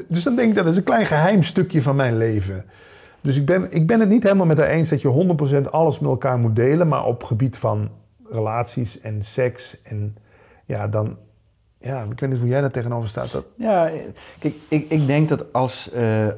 Dus 0.09 0.22
dan 0.22 0.36
denk 0.36 0.48
ik, 0.48 0.55
dat 0.55 0.66
is 0.66 0.76
een 0.76 0.82
klein 0.82 1.07
geheim 1.07 1.42
stukje 1.42 1.82
van 1.82 1.96
mijn 1.96 2.16
leven. 2.16 2.64
Dus 3.23 3.37
ik 3.37 3.47
ben, 3.47 3.73
ik 3.73 3.87
ben 3.87 4.01
het 4.01 4.09
niet 4.09 4.23
helemaal 4.23 4.47
met 4.47 4.59
haar 4.59 4.68
eens 4.68 4.89
dat 4.89 5.01
je 5.01 5.64
100% 5.66 5.71
alles 5.71 5.99
met 5.99 6.11
elkaar 6.11 6.39
moet 6.39 6.57
delen. 6.57 6.89
Maar 6.89 7.05
op 7.05 7.23
gebied 7.23 7.57
van 7.57 7.91
relaties 8.29 9.01
en 9.01 9.23
seks 9.23 9.83
en 9.83 10.16
ja, 10.64 10.89
dan... 10.89 11.16
ja, 11.79 12.03
ik 12.03 12.21
weet 12.21 12.31
niet 12.31 12.39
hoe 12.39 12.49
jij 12.49 12.61
daar 12.61 12.71
tegenover 12.71 13.09
staat. 13.09 13.43
Ja, 13.55 13.91
kijk, 14.39 14.55
ik, 14.68 14.91
ik 14.91 15.07
denk 15.07 15.29
dat 15.29 15.53
als, 15.53 15.91
eh, 15.91 16.29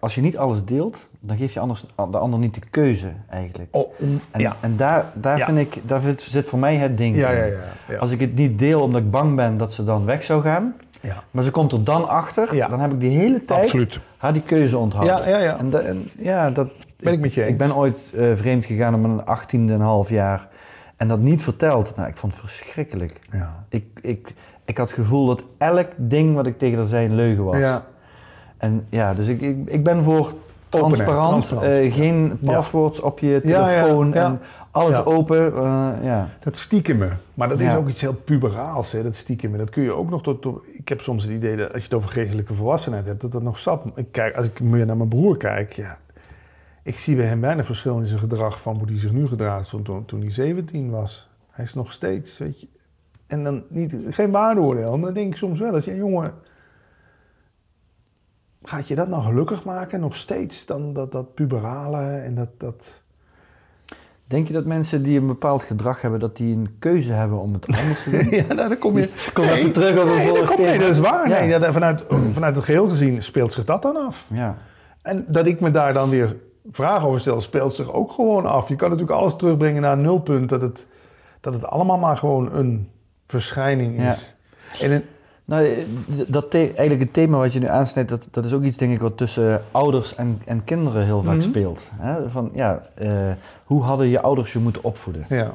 als 0.00 0.14
je 0.14 0.20
niet 0.20 0.36
alles 0.38 0.64
deelt, 0.64 1.06
dan 1.20 1.36
geef 1.36 1.52
je 1.54 1.60
anders, 1.60 1.84
de 2.10 2.18
ander 2.18 2.38
niet 2.38 2.54
de 2.54 2.60
keuze 2.70 3.12
eigenlijk. 3.30 3.68
oh, 3.76 4.00
om- 4.00 4.20
En, 4.30 4.40
ja. 4.40 4.56
en 4.60 4.76
daar, 4.76 5.06
daar, 5.14 5.38
Ja. 5.38 5.44
vind 5.44 5.58
ik, 5.58 5.80
daar 5.84 6.00
zit, 6.00 6.20
zit 6.20 6.48
voor 6.48 6.58
mij 6.58 6.76
het 6.76 6.96
ding 6.96 7.14
Ja, 7.14 7.28
in. 7.28 7.36
ja, 7.36 7.44
ja, 7.44 7.56
ja. 7.88 7.96
Als 7.98 8.10
ik 8.10 8.20
het 8.20 8.34
niet 8.34 8.58
deel 8.58 8.82
omdat 8.82 9.00
ik 9.00 9.10
bang 9.10 9.36
ben 9.36 9.56
dat 9.56 9.72
ze 9.72 9.84
dan 9.84 10.04
weg 10.04 10.24
zou 10.24 10.42
gaan, 10.42 10.74
ja. 11.00 11.22
maar 11.30 11.44
ze 11.44 11.50
komt 11.50 11.72
er 11.72 11.84
dan 11.84 12.08
achter, 12.08 12.54
Ja. 12.54 12.68
dan 12.68 12.80
heb 12.80 12.92
ik 12.92 13.00
die 13.00 13.18
hele 13.18 13.44
tijd 13.44 13.62
Absoluut. 13.62 14.00
haar 14.16 14.32
die 14.32 14.42
keuze 14.42 14.78
onthouden. 14.78 15.16
Ja, 15.16 15.28
ja, 15.28 15.38
ja. 15.38 15.58
En, 15.58 15.86
en 15.86 16.10
ja, 16.18 16.50
dat 16.50 16.72
Ben 16.96 17.12
ik 17.12 17.20
met 17.20 17.34
je 17.34 17.42
eens. 17.42 17.50
Ik 17.52 17.58
ben 17.58 17.76
ooit 17.76 18.10
eh, 18.14 18.26
vreemd 18.34 18.64
gegaan 18.64 18.94
op 18.94 19.00
mijn 19.00 19.24
achttiende 19.24 19.72
en 19.72 19.80
een 19.80 19.86
half 19.86 20.08
jaar 20.08 20.48
en 20.96 21.08
dat 21.08 21.20
niet 21.20 21.42
verteld. 21.42 21.96
Nou, 21.96 22.08
ik 22.08 22.16
vond 22.16 22.32
het 22.32 22.40
verschrikkelijk. 22.42 23.20
Ja. 23.32 23.64
Ik, 23.68 23.84
ik, 24.02 24.34
ik 24.64 24.78
had 24.78 24.86
het 24.88 24.98
gevoel 24.98 25.26
dat 25.26 25.42
elk 25.58 25.88
ding 25.96 26.34
wat 26.34 26.46
ik 26.46 26.58
tegen 26.58 26.78
haar 26.78 26.86
zei 26.86 27.06
een 27.06 27.14
leugen 27.14 27.44
was. 27.44 27.56
Ja. 27.56 27.82
En 28.62 28.86
ja, 28.88 29.14
dus 29.14 29.26
ik, 29.28 29.40
ik, 29.40 29.56
ik 29.64 29.84
ben 29.84 30.02
voor 30.02 30.32
transparant, 30.68 31.28
transparant. 31.30 31.66
eh, 31.84 31.92
geen 31.94 32.38
Ja. 32.40 32.52
paswoords 32.52 33.00
op 33.00 33.18
je 33.18 33.40
telefoon 33.40 34.14
en 34.14 34.40
alles 34.70 35.04
open. 35.04 35.54
eh, 35.56 35.88
ja. 36.02 36.28
Dat 36.40 36.56
stiekemen. 36.56 37.20
Maar 37.34 37.48
dat 37.48 37.60
is 37.60 37.74
ook 37.74 37.88
iets 37.88 38.00
heel 38.00 38.14
puberaals, 38.14 38.92
hè, 38.92 39.02
dat 39.02 39.14
stiekemen. 39.14 39.58
Dat 39.58 39.70
kun 39.70 39.82
je 39.82 39.92
ook 39.92 40.10
nog 40.10 40.22
tot, 40.22 40.42
tot- 40.42 40.64
Ik 40.72 40.88
heb 40.88 41.00
soms 41.00 41.22
het 41.22 41.32
idee 41.32 41.56
dat 41.56 41.66
als 41.66 41.76
je 41.76 41.82
het 41.84 41.94
over 41.94 42.10
geestelijke 42.10 42.54
volwassenheid 42.54 43.06
hebt, 43.06 43.20
dat 43.20 43.32
dat 43.32 43.42
nog 43.42 43.58
zat. 43.58 43.82
Ik 43.94 44.06
kijk, 44.12 44.36
als 44.36 44.46
ik 44.46 44.60
meer 44.60 44.86
naar 44.86 44.96
mijn 44.96 45.08
broer 45.08 45.36
kijk, 45.36 45.72
ja. 45.72 45.98
Ik 46.82 46.98
zie 46.98 47.16
bij 47.16 47.26
hem 47.26 47.40
weinig 47.40 47.66
verschil 47.66 47.98
in 47.98 48.06
zijn 48.06 48.20
gedrag 48.20 48.60
van 48.62 48.76
hoe 48.78 48.86
hij 48.88 48.98
zich 48.98 49.12
nu 49.12 49.26
gedraagt 49.28 49.68
van 49.68 49.82
toen, 49.82 50.04
toen 50.04 50.20
hij 50.20 50.30
17 50.30 50.90
was. 50.90 51.30
Hij 51.50 51.64
is 51.64 51.74
nog 51.74 51.92
steeds, 51.92 52.38
weet 52.38 52.60
je. 52.60 52.66
En 53.26 53.44
dan 53.44 53.62
niet, 53.68 53.94
geen 54.10 54.30
waardeoordeel, 54.30 54.90
maar 54.96 55.04
dan 55.04 55.14
denk 55.14 55.32
ik 55.32 55.38
soms 55.38 55.60
wel, 55.60 55.72
als 55.74 55.84
je 55.84 55.90
een 55.90 55.96
jongen. 55.96 56.32
Gaat 58.64 58.88
je 58.88 58.94
dat 58.94 59.08
nou 59.08 59.22
gelukkig 59.22 59.64
maken? 59.64 60.00
Nog 60.00 60.16
steeds 60.16 60.66
dan 60.66 60.92
dat, 60.92 61.12
dat 61.12 61.34
puberale 61.34 62.16
en 62.16 62.34
dat. 62.34 62.48
dat 62.58 63.00
Denk 64.26 64.46
je 64.46 64.52
dat 64.52 64.64
mensen 64.64 65.02
die 65.02 65.20
een 65.20 65.26
bepaald 65.26 65.62
gedrag 65.62 66.00
hebben, 66.00 66.20
dat 66.20 66.36
die 66.36 66.56
een 66.56 66.76
keuze 66.78 67.12
hebben 67.12 67.38
om 67.38 67.52
het 67.52 67.66
anders 67.66 68.02
te 68.02 68.10
doen? 68.10 68.26
Ja, 68.38 68.54
nou, 68.54 68.68
dan 68.68 68.78
kom 68.78 68.98
je... 68.98 69.08
Kom 69.32 69.44
even 69.44 69.72
terug 69.72 70.02
op 70.02 70.08
een 70.08 70.16
nee, 70.16 70.32
dat, 70.32 70.58
nee, 70.58 70.78
dat 70.78 70.88
is 70.88 70.98
waar. 70.98 71.28
Ja. 71.28 71.38
Nee, 71.38 71.48
ja, 71.48 71.58
dat- 71.58 71.72
vanuit, 71.72 72.04
vanuit 72.32 72.56
het 72.56 72.64
geheel 72.64 72.88
gezien 72.88 73.22
speelt 73.22 73.52
zich 73.52 73.64
dat 73.64 73.82
dan 73.82 73.96
af. 73.96 74.28
Ja. 74.32 74.56
En 75.02 75.24
dat 75.28 75.46
ik 75.46 75.60
me 75.60 75.70
daar 75.70 75.92
dan 75.92 76.08
weer 76.10 76.36
vragen 76.70 77.08
over 77.08 77.20
stel, 77.20 77.40
speelt 77.40 77.74
zich 77.74 77.92
ook 77.92 78.12
gewoon 78.12 78.46
af. 78.46 78.68
Je 78.68 78.76
kan 78.76 78.90
natuurlijk 78.90 79.18
alles 79.18 79.36
terugbrengen 79.36 79.82
naar 79.82 79.92
een 79.92 80.00
nulpunt. 80.02 80.48
Dat 80.48 80.60
het, 80.60 80.86
dat 81.40 81.54
het 81.54 81.66
allemaal 81.66 81.98
maar 81.98 82.16
gewoon 82.16 82.52
een 82.52 82.88
verschijning 83.26 84.00
is. 84.00 84.34
En 84.80 84.90
een- 84.92 85.04
Nou, 85.44 85.64
eh, 85.64 85.76
dat 86.28 86.54
eigenlijk 86.54 87.00
het 87.00 87.12
thema 87.12 87.38
wat 87.38 87.52
je 87.52 87.58
nu 87.58 87.66
aansnijdt, 87.66 88.10
dat, 88.10 88.28
dat 88.30 88.44
is 88.44 88.52
ook 88.52 88.62
iets 88.62 88.76
denk 88.76 88.92
ik 88.92 89.00
wat 89.00 89.16
tussen 89.16 89.62
ouders 89.70 90.14
en, 90.14 90.42
en 90.44 90.64
kinderen 90.64 91.04
heel 91.04 91.22
vaak 91.22 91.36
Mhm. 91.36 91.42
speelt. 91.48 91.84
Hè? 91.94 92.30
Van, 92.30 92.50
ja, 92.54 92.82
eh, 92.94 93.30
hoe 93.64 93.82
hadden 93.82 94.06
je 94.08 94.20
ouders 94.22 94.52
je 94.52 94.58
moeten 94.58 94.84
opvoeden? 94.84 95.24
ja. 95.28 95.54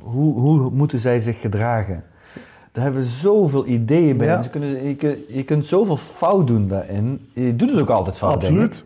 Hoe, 0.00 0.40
hoe 0.40 0.70
moeten 0.70 0.98
zij 0.98 1.20
zich 1.20 1.40
gedragen? 1.40 2.04
Daar 2.72 2.84
hebben 2.84 3.02
we 3.02 3.08
zoveel 3.08 3.66
ideeën 3.66 4.16
bij. 4.16 4.26
Ja. 4.26 4.42
Ze 4.42 4.48
kunnen, 4.50 4.84
je, 4.88 4.94
kunt, 4.96 5.18
je 5.28 5.42
kunt 5.44 5.66
zoveel 5.66 5.96
fout 5.96 6.46
doen 6.46 6.68
daarin. 6.68 7.28
Je 7.34 7.56
doet 7.56 7.70
het 7.70 7.80
ook 7.80 7.90
altijd 7.90 8.18
fout, 8.18 8.40
denk 8.40 8.56
ik. 8.56 8.62
Absoluut. 8.64 8.84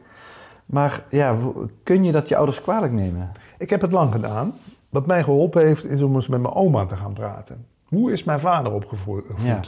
Maar 0.66 1.04
ja, 1.10 1.36
kun 1.82 2.04
je 2.04 2.12
dat 2.12 2.28
je 2.28 2.36
ouders 2.36 2.60
kwalijk 2.62 2.92
nemen? 2.92 3.30
Ik 3.58 3.70
heb 3.70 3.80
het 3.80 3.92
lang 3.92 4.12
gedaan. 4.12 4.52
Wat 4.88 5.06
mij 5.06 5.22
geholpen 5.22 5.66
heeft, 5.66 5.90
is 5.90 6.02
om 6.02 6.14
eens 6.14 6.28
met 6.28 6.40
mijn 6.40 6.54
oma 6.54 6.86
te 6.86 6.96
gaan 6.96 7.12
praten. 7.12 7.66
Hoe 7.84 8.12
is 8.12 8.24
mijn 8.24 8.40
vader 8.40 8.72
opgevoed? 8.72 9.22
Ja. 9.38 9.60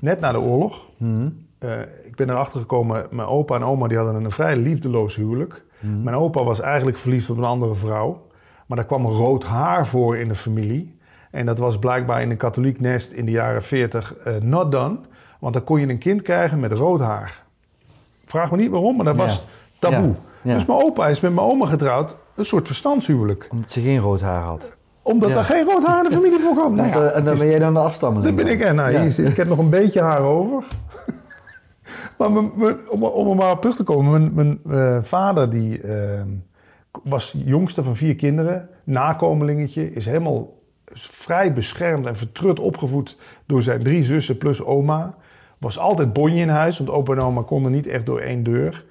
Net 0.00 0.20
na 0.20 0.32
de 0.32 0.40
oorlog. 0.40 0.86
Mhm. 0.96 1.28
Eh, 1.58 1.80
ik 2.04 2.16
ben 2.16 2.30
erachter 2.30 2.60
gekomen, 2.60 3.06
mijn 3.10 3.28
opa 3.28 3.54
en 3.54 3.64
oma 3.64 3.88
die 3.88 3.96
hadden 3.96 4.24
een 4.24 4.30
vrij 4.30 4.56
liefdeloos 4.56 5.16
huwelijk. 5.16 5.64
Mhm. 5.80 6.02
Mijn 6.02 6.16
opa 6.16 6.42
was 6.44 6.60
eigenlijk 6.60 6.96
verliefd 6.96 7.30
op 7.30 7.36
een 7.38 7.44
andere 7.44 7.74
vrouw. 7.74 8.26
Maar 8.66 8.76
daar 8.76 8.86
kwam 8.86 9.06
rood 9.06 9.44
haar 9.44 9.86
voor 9.86 10.16
in 10.16 10.28
de 10.28 10.34
familie. 10.34 10.98
En 11.30 11.46
dat 11.46 11.58
was 11.58 11.78
blijkbaar 11.78 12.22
in 12.22 12.30
een 12.30 12.36
katholiek 12.36 12.80
nest 12.80 13.12
in 13.12 13.24
de 13.24 13.30
jaren 13.32 13.62
40 13.62 14.14
eh, 14.16 14.34
not 14.40 14.72
done. 14.72 14.98
Want 15.40 15.54
dan 15.54 15.64
kon 15.64 15.80
je 15.80 15.88
een 15.88 15.98
kind 15.98 16.22
krijgen 16.22 16.60
met 16.60 16.72
rood 16.72 17.00
haar. 17.00 17.42
Vraag 18.24 18.50
me 18.50 18.56
niet 18.56 18.70
waarom, 18.70 18.96
maar 18.96 19.04
dat 19.04 19.16
was 19.16 19.36
Ja. 19.36 19.88
taboe. 19.90 20.08
Ja. 20.08 20.14
Ja. 20.42 20.54
Dus 20.54 20.66
mijn 20.66 20.82
opa 20.82 21.06
is 21.08 21.20
met 21.20 21.34
mijn 21.34 21.46
oma 21.46 21.66
getrouwd. 21.66 22.16
Een 22.34 22.44
soort 22.44 22.66
verstandshuwelijk. 22.66 23.48
Omdat 23.50 23.70
ze 23.70 23.80
geen 23.80 23.98
rood 23.98 24.20
haar 24.20 24.42
had. 24.42 24.78
Omdat 25.04 25.28
Ja. 25.30 25.36
er 25.36 25.44
geen 25.44 25.64
rood 25.64 25.86
haar 25.86 26.02
in 26.04 26.08
de 26.08 26.14
familie 26.14 26.38
voorkwam. 26.38 26.74
Nou 26.76 26.88
Dus, 26.88 26.96
ja, 26.96 27.04
eh, 27.10 27.16
en 27.16 27.24
dan 27.24 27.38
ben 27.38 27.48
jij 27.48 27.58
dan 27.58 27.74
de 27.74 27.80
afstammeling. 27.80 28.36
dat 28.36 28.44
ben 28.44 28.54
ik. 28.54 28.60
En 28.60 28.74
nou, 28.74 28.92
Ja. 28.92 29.00
hier 29.00 29.10
zit, 29.10 29.28
ik 29.28 29.36
heb 29.36 29.48
nog 29.48 29.58
een 29.58 29.68
beetje 29.70 30.00
haar 30.00 30.20
over. 30.20 30.64
maar 32.18 32.32
mijn- 32.32 32.50
mijn- 32.54 32.76
om, 32.90 33.02
om 33.04 33.28
er 33.30 33.36
maar 33.36 33.50
op 33.50 33.60
terug 33.60 33.76
te 33.76 33.82
komen. 33.82 34.10
Mijn, 34.34 34.60
mijn 34.64 34.80
eh, 34.96 35.02
vader 35.02 35.50
die, 35.50 35.80
eh, 35.80 36.22
was 37.02 37.34
jongste 37.44 37.82
van 37.82 37.96
vier 37.96 38.14
kinderen. 38.14 38.68
Nakomelingetje. 38.84 39.92
Is 39.92 40.06
helemaal 40.06 40.62
vrij 40.94 41.52
beschermd 41.52 42.06
en 42.06 42.16
vertrut 42.16 42.58
opgevoed 42.60 43.16
door 43.46 43.62
zijn 43.62 43.82
drie 43.82 44.04
zussen 44.04 44.38
plus 44.38 44.62
oma. 44.62 45.14
Was 45.58 45.78
altijd 45.78 46.12
bonje 46.12 46.40
in 46.40 46.48
huis, 46.48 46.78
want 46.78 46.90
opa 46.90 47.12
en 47.12 47.20
oma 47.20 47.42
konden 47.42 47.72
niet 47.72 47.86
echt 47.86 48.06
door 48.06 48.20
één 48.20 48.42
deur. 48.42 48.84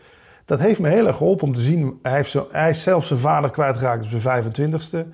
Dat 0.45 0.59
heeft 0.59 0.80
me 0.80 0.89
heel 0.89 1.07
erg 1.07 1.18
geholpen 1.18 1.47
om 1.47 1.53
te 1.53 1.61
zien. 1.61 1.99
Hij, 2.01 2.14
heeft 2.16 2.30
zo, 2.30 2.47
hij 2.51 2.70
is 2.70 2.84
zelf 2.84 3.05
zijn 3.05 3.20
vader 3.20 3.49
kwijtgeraakt 3.49 4.03
op 4.03 4.09
zijn 4.20 4.43
25ste. 4.43 5.05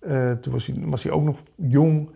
Eh, 0.00 0.30
toen 0.30 0.52
was 0.52 0.66
hij, 0.66 0.76
was 0.80 1.02
hij 1.02 1.12
ook 1.12 1.22
nog 1.22 1.38
jong 1.54 2.08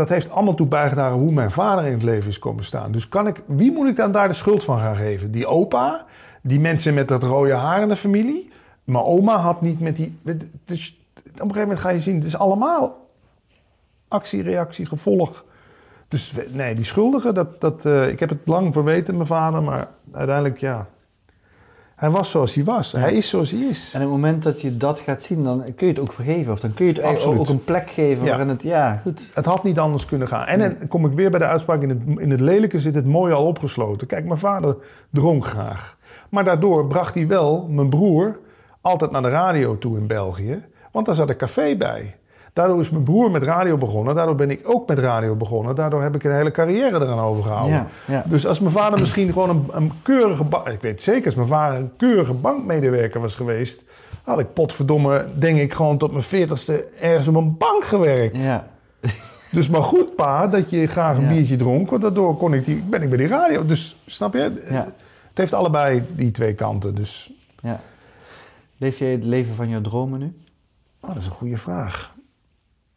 dat 0.00 0.08
heeft 0.08 0.30
allemaal 0.30 0.54
toe 0.54 0.66
bijgedragen 0.66 1.18
hoe 1.18 1.32
mijn 1.32 1.50
vader 1.50 1.84
in 1.84 1.92
het 1.92 2.02
leven 2.02 2.28
is 2.28 2.38
komen 2.38 2.64
staan. 2.64 2.92
Dus 2.92 3.08
kan 3.08 3.26
ik, 3.26 3.42
wie 3.46 3.72
moet 3.72 3.88
ik 3.88 3.96
dan 3.96 4.12
daar 4.12 4.28
de 4.28 4.34
schuld 4.34 4.64
van 4.64 4.78
gaan 4.78 4.96
geven? 4.96 5.30
Die 5.30 5.46
opa, 5.46 6.06
die 6.42 6.60
mensen 6.60 6.94
met 6.94 7.08
dat 7.08 7.22
rode 7.22 7.52
haar 7.52 7.82
in 7.82 7.88
de 7.88 7.96
familie. 7.96 8.50
Mijn 8.84 9.04
oma 9.04 9.36
had 9.36 9.60
niet 9.60 9.80
met 9.80 9.96
die. 9.96 10.18
Dus 10.64 11.00
op 11.24 11.24
een 11.24 11.38
gegeven 11.38 11.60
moment 11.60 11.78
ga 11.78 11.88
je 11.88 12.00
zien, 12.00 12.14
het 12.14 12.24
is 12.24 12.36
allemaal 12.36 13.08
actie, 14.08 14.42
reactie, 14.42 14.86
gevolg. 14.86 15.44
Dus 16.08 16.32
nee, 16.50 16.74
die 16.74 16.84
schuldigen, 16.84 17.34
dat, 17.34 17.60
dat, 17.60 17.84
eh, 17.84 18.08
ik 18.08 18.20
heb 18.20 18.28
het 18.28 18.40
lang 18.44 18.72
verweten, 18.72 19.14
mijn 19.14 19.26
vader, 19.26 19.62
maar 19.62 19.88
uiteindelijk 20.12 20.58
ja. 20.58 20.86
Hij 22.00 22.10
was 22.10 22.30
zoals 22.30 22.54
hij 22.54 22.64
was. 22.64 22.92
Hij 22.92 23.12
is 23.14 23.28
zoals 23.28 23.50
hij 23.50 23.60
is. 23.60 23.90
En 23.94 24.00
op 24.00 24.06
het 24.06 24.16
moment 24.16 24.42
dat 24.42 24.60
je 24.60 24.76
dat 24.76 24.98
gaat 25.00 25.22
zien, 25.22 25.44
dan 25.44 25.62
kun 25.76 25.86
je 25.86 25.92
het 25.92 26.02
ook 26.02 26.12
vergeven. 26.12 26.52
Of 26.52 26.60
dan 26.60 26.74
kun 26.74 26.84
je 26.86 26.92
het 26.92 27.00
eigenlijk 27.00 27.38
Absoluut. 27.38 27.50
ook 27.58 27.58
een 27.60 27.64
plek 27.64 27.90
geven 27.90 28.24
Ja. 28.24 28.28
waarin 28.30 28.48
het... 28.48 28.62
Ja, 28.62 28.96
goed. 28.96 29.20
Het 29.34 29.46
had 29.46 29.62
niet 29.64 29.78
anders 29.78 30.04
kunnen 30.04 30.28
gaan. 30.28 30.46
En 30.46 30.58
dan 30.58 30.88
kom 30.88 31.06
ik 31.06 31.12
weer 31.12 31.30
bij 31.30 31.38
de 31.38 31.44
uitspraak: 31.46 31.82
in 31.82 31.88
het, 31.88 31.98
in 32.18 32.30
het 32.30 32.40
lelijke 32.40 32.78
zit 32.78 32.94
het 32.94 33.06
mooie 33.06 33.34
al 33.34 33.46
opgesloten. 33.46 34.06
Kijk, 34.06 34.24
mijn 34.24 34.38
vader 34.38 34.76
dronk 35.10 35.46
graag. 35.46 35.96
Maar 36.28 36.44
daardoor 36.44 36.86
bracht 36.86 37.14
hij 37.14 37.26
wel 37.26 37.66
mijn 37.68 37.88
broer 37.88 38.38
altijd 38.80 39.10
naar 39.10 39.22
de 39.22 39.28
radio 39.28 39.78
toe 39.78 39.98
in 39.98 40.06
België. 40.06 40.64
Want 40.92 41.06
daar 41.06 41.14
zat 41.14 41.30
een 41.30 41.36
café 41.36 41.76
bij. 41.76 42.16
Daardoor 42.52 42.80
is 42.80 42.90
mijn 42.90 43.04
broer 43.04 43.30
met 43.30 43.42
radio 43.42 43.76
begonnen. 43.76 44.14
Daardoor 44.14 44.34
ben 44.34 44.50
ik 44.50 44.60
ook 44.64 44.88
met 44.88 44.98
radio 44.98 45.34
begonnen. 45.34 45.74
Daardoor 45.74 46.02
heb 46.02 46.14
ik 46.14 46.24
een 46.24 46.34
hele 46.34 46.50
carrière 46.50 47.00
eraan 47.00 47.18
overgehouden. 47.18 47.74
Ja, 47.76 47.86
ja. 48.06 48.24
Dus 48.26 48.46
als 48.46 48.60
mijn 48.60 48.72
vader 48.72 49.00
misschien 49.00 49.32
gewoon 49.32 49.50
een, 49.50 49.66
een 49.70 49.92
keurige... 50.02 50.44
Ik 50.64 50.80
weet 50.80 51.02
zeker, 51.02 51.24
als 51.24 51.34
mijn 51.34 51.48
vader 51.48 51.78
een 51.78 51.92
keurige 51.96 52.32
bankmedewerker 52.32 53.20
was 53.20 53.36
geweest... 53.36 53.84
had 54.24 54.38
ik 54.38 54.52
potverdomme, 54.52 55.26
denk 55.34 55.58
ik, 55.58 55.72
gewoon 55.72 55.98
tot 55.98 56.10
mijn 56.10 56.22
veertigste 56.22 56.84
ergens 57.00 57.28
op 57.28 57.34
een 57.34 57.56
bank 57.56 57.84
gewerkt. 57.84 58.42
Ja. 58.42 58.66
Dus 59.50 59.68
maar 59.68 59.82
goed, 59.82 60.14
pa, 60.14 60.46
dat 60.46 60.70
je 60.70 60.86
graag 60.86 61.16
een 61.16 61.28
biertje 61.28 61.56
dronk. 61.56 61.90
Want 61.90 62.02
daardoor 62.02 62.36
kon 62.36 62.54
ik 62.54 62.64
die, 62.64 62.82
ben 62.82 63.02
ik 63.02 63.08
bij 63.08 63.18
die 63.18 63.26
radio. 63.26 63.64
Dus 63.64 63.96
snap 64.06 64.34
je? 64.34 64.62
Ja. 64.70 64.84
Het 65.28 65.38
heeft 65.38 65.52
allebei 65.52 66.04
die 66.16 66.30
twee 66.30 66.54
kanten. 66.54 66.94
Dus 66.94 67.32
ja. 67.62 67.80
Leef 68.76 68.98
jij 68.98 69.10
het 69.10 69.24
leven 69.24 69.54
van 69.54 69.68
jouw 69.68 69.80
dromen 69.80 70.18
nu? 70.18 70.34
oh, 71.00 71.08
dat 71.08 71.18
is 71.18 71.26
een 71.26 71.32
goede 71.32 71.56
vraag. 71.56 72.12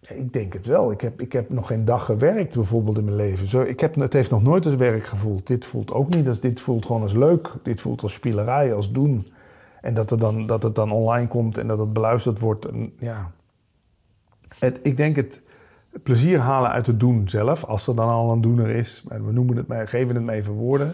Ik 0.08 0.34
denk 0.34 0.54
het 0.54 0.66
wel. 0.66 0.92
Ik 0.92 1.02
heb, 1.02 1.22
ik 1.22 1.32
heb 1.32 1.50
nog 1.50 1.68
geen 1.68 1.86
dag 1.86 2.06
gewerkt 2.06 2.56
bijvoorbeeld 2.56 2.98
in 2.98 3.04
mijn 3.04 3.16
leven. 3.16 3.48
Zo, 3.48 3.62
ik 3.62 3.80
heb, 3.80 3.96
het 3.96 4.14
heeft 4.14 4.30
nog 4.30 4.44
nooit 4.44 4.66
als 4.66 4.76
werk 4.76 5.06
gevoeld. 5.06 5.48
Dit 5.48 5.66
voelt 5.66 5.92
ook 5.92 6.10
niet 6.10 6.28
als 6.28 6.40
dit 6.40 6.62
voelt 6.62 6.86
gewoon 6.86 7.02
als 7.02 7.14
leuk. 7.14 7.54
Dit 7.64 7.82
voelt 7.82 8.02
als 8.02 8.14
spielerij, 8.14 8.74
als 8.74 8.92
doen. 8.92 9.28
En 9.82 9.94
dat, 9.94 10.12
er 10.12 10.20
dan, 10.20 10.46
dat 10.46 10.64
het 10.64 10.76
dan 10.76 10.92
online 10.92 11.28
komt 11.28 11.58
en 11.58 11.68
dat 11.68 11.80
het 11.80 11.94
beluisterd 11.94 12.40
wordt. 12.40 12.66
En, 12.66 12.94
ja. 13.00 13.32
het, 14.60 14.80
ik 14.82 14.98
denk 14.98 15.16
het 15.16 15.42
plezier 16.04 16.40
halen 16.40 16.72
uit 16.72 16.88
het 16.88 17.00
doen 17.00 17.30
zelf. 17.30 17.64
Als 17.64 17.88
er 17.88 17.96
dan 17.96 18.08
al 18.08 18.32
een 18.32 18.42
doener 18.42 18.70
is. 18.70 19.04
We 19.08 19.32
noemen 19.32 19.58
het 19.58 19.90
geven 19.90 20.16
het 20.16 20.24
maar 20.24 20.36
even 20.36 20.54
woorden. 20.54 20.94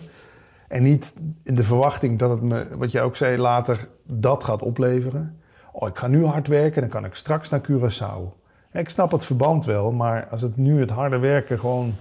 En 0.67 0.83
niet 0.83 1.13
in 1.43 1.55
de 1.55 1.63
verwachting 1.63 2.19
dat 2.19 2.29
het 2.29 2.41
me, 2.41 2.67
wat 2.77 2.91
jij 2.91 3.03
ook 3.03 3.15
zei, 3.15 3.37
later 3.37 3.89
dat 4.03 4.43
gaat 4.43 4.61
opleveren. 4.61 5.39
Oh, 5.71 5.87
ik 5.87 5.97
ga 5.97 6.07
nu 6.07 6.25
hard 6.25 6.47
werken, 6.47 6.81
dan 6.81 6.89
kan 6.89 7.05
ik 7.05 7.15
straks 7.15 7.49
naar 7.49 7.61
Curaçao. 7.71 8.38
Ik 8.73 8.89
snap 8.89 9.11
het 9.11 9.25
verband 9.25 9.65
wel, 9.65 9.91
maar 9.91 10.27
als 10.31 10.41
het 10.41 10.57
nu 10.57 10.79
het 10.79 10.89
harde 10.89 11.17
werken 11.17 11.59
gewoon 11.59 11.95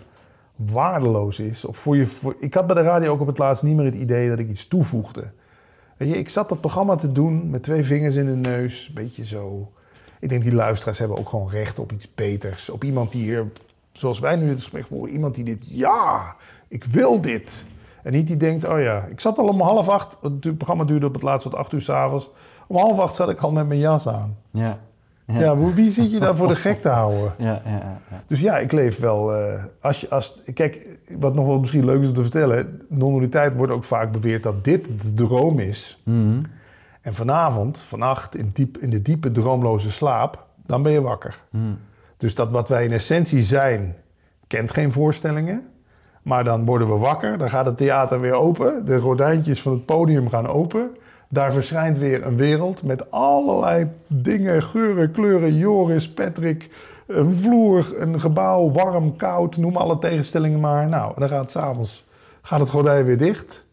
waardeloos 0.56 1.38
is. 1.38 1.64
Of 1.64 1.76
voor 1.76 1.96
je, 1.96 2.34
ik 2.38 2.54
had 2.54 2.66
bij 2.66 2.74
de 2.74 2.82
radio 2.82 3.12
ook 3.12 3.20
op 3.20 3.26
het 3.26 3.38
laatst 3.38 3.62
niet 3.62 3.76
meer 3.76 3.84
het 3.84 3.94
idee 3.94 4.28
dat 4.28 4.38
ik 4.38 4.48
iets 4.48 4.68
toevoegde. 4.68 5.30
Weet 5.96 6.08
je, 6.08 6.18
ik 6.18 6.28
zat 6.28 6.48
dat 6.48 6.60
programma 6.60 6.96
te 6.96 7.12
doen 7.12 7.50
met 7.50 7.62
twee 7.62 7.84
vingers 7.84 8.16
in 8.16 8.26
de 8.26 8.50
neus, 8.50 8.88
een 8.88 8.94
beetje 8.94 9.24
zo. 9.24 9.72
Ik 10.20 10.28
denk 10.28 10.42
die 10.42 10.54
luisteraars 10.54 10.98
hebben 10.98 11.18
ook 11.18 11.28
gewoon 11.28 11.48
recht 11.48 11.78
op 11.78 11.92
iets 11.92 12.14
beters. 12.14 12.70
Op 12.70 12.84
iemand 12.84 13.12
die 13.12 13.22
hier 13.22 13.46
zoals 13.92 14.20
wij 14.20 14.36
nu 14.36 14.46
dit 14.46 14.56
gesprek 14.56 14.86
voeren, 14.86 15.12
iemand 15.12 15.34
die 15.34 15.44
dit, 15.44 15.76
ja, 15.76 16.36
ik 16.68 16.84
wil 16.84 17.20
dit. 17.20 17.64
En 18.02 18.12
niet 18.12 18.26
die 18.26 18.36
denkt, 18.36 18.64
oh 18.64 18.80
ja, 18.80 19.04
ik 19.04 19.20
zat 19.20 19.38
al 19.38 19.48
om 19.48 19.60
half 19.60 19.88
acht, 19.88 20.18
het 20.22 20.56
programma 20.56 20.84
duurde 20.84 21.06
op 21.06 21.14
het 21.14 21.22
laatst 21.22 21.42
tot 21.42 21.54
acht 21.54 21.72
uur 21.72 21.80
s'avonds. 21.80 22.30
Om 22.66 22.76
half 22.76 22.98
acht 22.98 23.14
zat 23.14 23.30
ik 23.30 23.40
al 23.40 23.52
met 23.52 23.68
mijn 23.68 23.80
jas 23.80 24.08
aan. 24.08 24.36
Ja. 24.50 24.78
Ja, 25.32 25.56
hoe- 25.56 25.74
wie 25.74 25.90
zit 25.90 26.10
je 26.12 26.20
daar 26.20 26.36
voor 26.36 26.48
de 26.48 26.56
gek 26.56 26.80
te 26.82 26.88
houden? 26.88 27.32
Ja, 27.38 27.60
ja, 27.64 27.70
ja, 27.70 28.00
ja. 28.10 28.22
Dus 28.26 28.40
ja, 28.40 28.58
ik 28.58 28.72
leef 28.72 28.98
wel. 28.98 29.34
eh, 29.34 29.64
als 29.80 30.00
je, 30.00 30.08
als, 30.10 30.42
kijk, 30.54 30.86
wat 31.18 31.34
nog 31.34 31.46
wel 31.46 31.58
misschien 31.60 31.84
leuk 31.84 32.02
is 32.02 32.08
om 32.08 32.14
te 32.14 32.22
vertellen. 32.22 32.80
Non-dualiteit 32.88 33.54
wordt 33.56 33.72
ook 33.72 33.84
vaak 33.84 34.12
beweerd 34.12 34.42
dat 34.42 34.64
dit 34.64 34.86
de 35.02 35.14
droom 35.14 35.58
is. 35.58 36.02
Mhm. 36.04 36.40
En 37.00 37.14
vanavond, 37.14 37.78
vannacht, 37.78 38.36
in, 38.36 38.50
diep, 38.52 38.78
in 38.78 38.90
de 38.90 39.02
diepe 39.02 39.32
droomloze 39.32 39.90
slaap, 39.90 40.46
dan 40.66 40.82
ben 40.82 40.92
je 40.92 41.00
wakker. 41.02 41.38
Mhm. 41.50 41.62
Dus 42.16 42.34
dat 42.34 42.50
wat 42.50 42.68
wij 42.68 42.84
in 42.84 42.92
essentie 42.92 43.42
zijn, 43.42 43.94
kent 44.46 44.72
geen 44.72 44.92
voorstellingen. 44.92 45.62
Maar 46.22 46.44
dan 46.44 46.64
worden 46.64 46.88
we 46.88 46.96
wakker, 46.98 47.38
dan 47.38 47.50
gaat 47.50 47.66
het 47.66 47.76
theater 47.76 48.20
weer 48.20 48.32
open. 48.34 48.84
De 48.84 49.00
gordijntjes 49.00 49.62
van 49.62 49.72
het 49.72 49.84
podium 49.86 50.28
gaan 50.28 50.46
open. 50.46 50.90
Daar 51.28 51.52
verschijnt 51.52 51.98
weer 51.98 52.26
een 52.26 52.36
wereld 52.36 52.82
met 52.82 53.10
allerlei 53.10 53.86
dingen, 54.06 54.62
geuren, 54.62 55.10
kleuren. 55.10 55.56
Joris, 55.56 56.08
Patrick, 56.10 56.68
een 57.06 57.34
vloer, 57.34 57.94
een 58.00 58.20
gebouw, 58.20 58.70
warm, 58.70 59.16
koud, 59.16 59.56
noem 59.56 59.76
alle 59.76 59.98
tegenstellingen 59.98 60.60
maar. 60.60 60.88
Nou, 60.88 61.12
dan 61.16 61.28
gaat 61.28 61.40
het 61.40 61.50
s'avonds 61.50 62.06
gaat 62.42 62.60
het 62.60 62.68
gordijn 62.68 63.04
weer 63.04 63.18
dicht. 63.18 63.66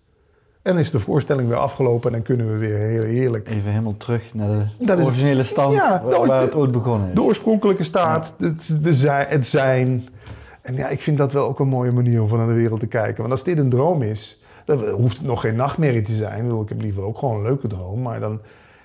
En 0.62 0.78
is 0.78 0.92
de 0.92 1.00
voorstelling 1.00 1.48
weer 1.48 1.58
afgelopen 1.58 2.08
en 2.10 2.12
dan 2.16 2.22
kunnen 2.26 2.52
we 2.52 2.58
weer 2.58 2.78
heel 2.78 3.04
heerlijk 3.04 3.48
Even 3.50 3.70
helemaal 3.72 3.98
terug 3.98 4.34
naar 4.34 4.48
de 4.48 4.86
Dat 4.86 5.00
originele 5.02 5.44
stand 5.44 5.74
Ja, 5.74 6.02
waar, 6.02 6.12
nou, 6.12 6.26
waar 6.28 6.40
de- 6.40 6.46
het 6.46 6.56
ooit 6.56 6.72
begonnen 6.72 7.08
is. 7.10 7.16
de 7.16 7.22
oorspronkelijke 7.22 7.84
staat, 7.84 8.34
het, 8.38 8.78
de 8.82 9.10
het 9.10 9.48
zijn. 9.48 10.08
En 10.62 10.76
ja, 10.76 10.88
ik 10.88 11.02
vind 11.02 11.18
dat 11.18 11.34
wel 11.34 11.48
ook 11.48 11.60
een 11.60 11.68
mooie 11.68 11.92
manier 11.92 12.22
om 12.22 12.28
van 12.28 12.38
naar 12.38 12.48
de 12.48 12.54
wereld 12.54 12.80
te 12.80 12.88
kijken. 12.88 13.18
Want 13.18 13.32
als 13.32 13.44
dit 13.44 13.58
een 13.58 13.70
droom 13.70 14.02
is, 14.02 14.42
dan 14.66 14.90
hoeft 14.90 15.18
het 15.18 15.26
nog 15.26 15.42
geen 15.42 15.56
nachtmerrie 15.56 16.02
te 16.02 16.16
zijn. 16.16 16.38
Ik, 16.38 16.44
bedoel, 16.44 16.62
ik 16.62 16.70
heb 16.70 16.82
liever 16.82 17.04
ook 17.04 17.18
gewoon 17.18 17.36
een 17.36 17.44
leuke 17.44 17.68
droom. 17.68 18.02
Maar 18.02 18.20
dan, 18.20 18.40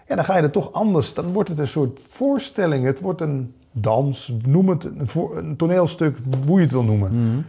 ja, 0.09 0.14
dan 0.14 0.24
ga 0.24 0.37
je 0.37 0.43
er 0.43 0.51
toch 0.51 0.72
anders. 0.72 1.14
Dan 1.14 1.33
wordt 1.33 1.49
het 1.49 1.59
een 1.59 1.68
soort 1.68 2.01
voorstelling. 2.09 2.85
Het 2.85 3.01
wordt 3.01 3.20
een 3.20 3.55
dans, 3.72 4.33
noem 4.47 4.68
het 4.68 4.85
een, 4.85 5.09
voor- 5.09 5.37
een 5.37 5.57
toneelstuk, 5.57 6.16
hoe 6.47 6.57
je 6.57 6.62
het 6.62 6.72
wil 6.72 6.85
noemen. 6.85 7.12
Mhm. 7.12 7.41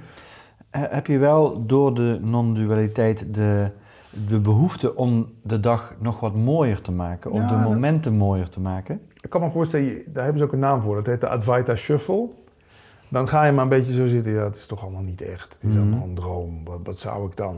Heb 0.70 1.08
je 1.08 1.18
wel 1.18 1.66
door 1.66 1.94
de 1.94 2.20
non-dualiteit 2.22 3.34
de, 3.34 3.72
de 4.28 4.40
behoefte 4.40 4.96
om 4.96 5.28
de 5.42 5.60
dag 5.60 5.96
nog 6.00 6.20
wat 6.20 6.36
mooier 6.36 6.82
te 6.82 6.92
maken, 6.92 7.32
om 7.32 7.42
Ja, 7.42 7.48
de 7.48 7.54
dat- 7.56 7.64
momenten 7.64 8.14
mooier 8.14 8.50
te 8.50 8.60
maken? 8.60 9.02
Ik 9.22 9.30
kan 9.30 9.42
me 9.42 9.50
voorstellen, 9.50 10.02
daar 10.08 10.24
hebben 10.24 10.42
ze 10.42 10.48
ook 10.48 10.54
een 10.54 10.60
naam 10.60 10.82
voor. 10.82 10.96
Dat 10.96 11.06
heet 11.06 11.22
de 11.22 11.28
Advaita 11.30 11.76
Shuffle. 11.76 12.28
Dan 13.08 13.28
ga 13.28 13.46
je 13.46 13.52
maar 13.52 13.64
een 13.64 13.70
beetje 13.70 13.94
zo 13.94 14.08
zitten. 14.08 14.32
Ja, 14.32 14.44
het 14.44 14.56
is 14.56 14.66
toch 14.66 14.82
allemaal 14.82 15.02
niet 15.02 15.22
echt. 15.22 15.54
Het 15.54 15.64
is 15.64 15.70
Mhm. 15.70 15.80
allemaal 15.80 16.08
een 16.08 16.16
droom. 16.16 16.62
Wat, 16.64 16.80
wat 16.84 17.00
zou 17.00 17.28
ik 17.30 17.38
dan? 17.38 17.56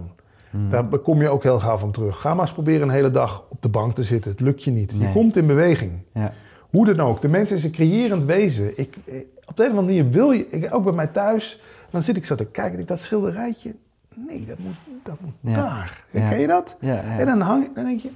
Daar 0.70 0.84
kom 0.84 1.22
je 1.22 1.30
ook 1.30 1.44
heel 1.44 1.60
gauw 1.60 1.78
van 1.78 1.92
terug. 1.92 2.20
Ga 2.22 2.34
maar 2.34 2.44
eens 2.46 2.54
proberen 2.54 2.82
een 2.82 2.94
hele 2.94 3.12
dag 3.12 3.44
op 3.50 3.62
de 3.62 3.70
bank 3.70 3.96
te 3.96 4.04
zitten. 4.04 4.32
Het 4.32 4.40
lukt 4.40 4.64
je 4.64 4.72
niet. 4.72 4.96
Je 5.00 5.12
komt 5.12 5.36
in 5.38 5.48
beweging. 5.48 5.92
Ja. 6.14 6.34
Hoe 6.70 6.86
dan 6.86 7.00
ook. 7.08 7.22
De 7.22 7.28
mens 7.28 7.52
is 7.52 7.64
een 7.64 7.72
creërend 7.72 8.24
wezen. 8.24 8.80
Ik, 8.80 8.96
eh, 9.06 9.16
op 9.46 9.58
de 9.58 9.64
een 9.64 9.72
of 9.72 9.78
andere 9.78 9.98
manier 9.98 10.10
wil 10.12 10.32
je... 10.32 10.48
Ik, 10.50 10.74
ook 10.74 10.84
bij 10.84 10.94
mij 10.94 11.08
thuis. 11.08 11.62
Dan 11.90 12.04
zit 12.04 12.18
ik 12.18 12.26
zo 12.26 12.36
te 12.36 12.46
kijken. 12.46 12.86
dat 12.86 13.00
schilderijtje... 13.00 13.76
Nee, 14.16 14.46
dat 14.46 14.58
moet, 14.60 14.76
dat 15.04 15.16
moet 15.22 15.34
Ja. 15.40 15.56
daar. 15.56 16.04
Ja. 16.12 16.30
Ken 16.30 16.40
je 16.40 16.48
dat? 16.48 16.78
En 16.80 17.26
dan, 17.26 17.42
hang, 17.42 17.76
dan 17.76 17.86
denk 17.86 18.00
je... 18.00 18.10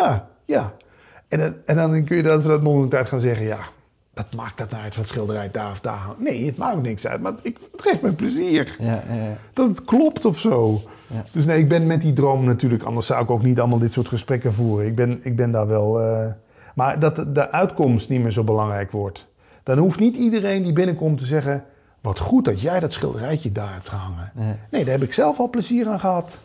Ah, 0.00 0.16
ja. 0.44 0.72
En 1.28 1.38
dan, 1.38 1.54
en 1.64 1.76
dan 1.76 2.04
kun 2.04 2.16
je 2.16 2.22
dat 2.22 2.42
vanuit 2.42 2.62
non-tijd 2.62 3.08
gaan 3.08 3.20
zeggen... 3.20 3.46
Ja, 3.46 3.58
wat 4.14 4.34
maakt 4.34 4.58
dat 4.58 4.70
nou 4.70 4.82
uit 4.82 4.96
wat 4.96 5.08
schilderij 5.08 5.50
daar 5.50 5.70
of 5.70 5.80
daar? 5.80 6.00
Nee, 6.18 6.46
het 6.46 6.56
maakt 6.56 6.82
niks 6.82 7.06
uit. 7.06 7.20
Maar 7.20 7.32
ik, 7.42 7.58
het 7.72 7.82
geeft 7.82 8.02
me 8.02 8.12
plezier. 8.12 8.76
Ja, 8.78 9.02
ja, 9.08 9.14
ja. 9.14 9.36
Dat 9.52 9.68
het 9.68 9.84
klopt 9.84 10.24
of 10.24 10.38
zo. 10.38 10.82
Ja. 11.14 11.24
Dus 11.32 11.44
nee, 11.44 11.58
ik 11.58 11.68
ben 11.68 11.86
met 11.86 12.00
die 12.00 12.12
droom 12.12 12.44
natuurlijk... 12.44 12.82
Anders 12.82 13.06
zou 13.06 13.22
ik 13.22 13.30
ook 13.30 13.42
niet 13.42 13.58
allemaal 13.60 13.78
dit 13.78 13.92
soort 13.92 14.08
gesprekken 14.08 14.52
voeren. 14.54 14.86
Ik 14.86 14.94
ben, 14.94 15.20
ik 15.22 15.36
ben 15.36 15.50
daar 15.50 15.66
wel... 15.66 16.00
eh, 16.00 16.26
maar 16.74 16.98
dat 16.98 17.24
de- 17.34 17.50
uitkomst 17.50 18.08
niet 18.08 18.22
meer 18.22 18.30
zo 18.30 18.44
belangrijk 18.44 18.90
wordt. 18.90 19.26
Dan 19.62 19.78
hoeft 19.78 19.98
niet 19.98 20.16
iedereen 20.16 20.62
die 20.62 20.72
binnenkomt 20.72 21.18
te 21.18 21.26
zeggen... 21.26 21.64
Wat 22.00 22.18
goed 22.18 22.44
dat 22.44 22.60
jij 22.60 22.80
dat 22.80 22.92
schilderijtje 22.92 23.52
daar 23.52 23.72
hebt 23.72 23.88
gehangen. 23.88 24.30
Nee. 24.34 24.54
Nee, 24.70 24.84
daar 24.84 24.92
heb 24.94 25.02
ik 25.02 25.12
zelf 25.12 25.38
al 25.38 25.50
plezier 25.50 25.88
aan 25.88 26.00
gehad. 26.00 26.38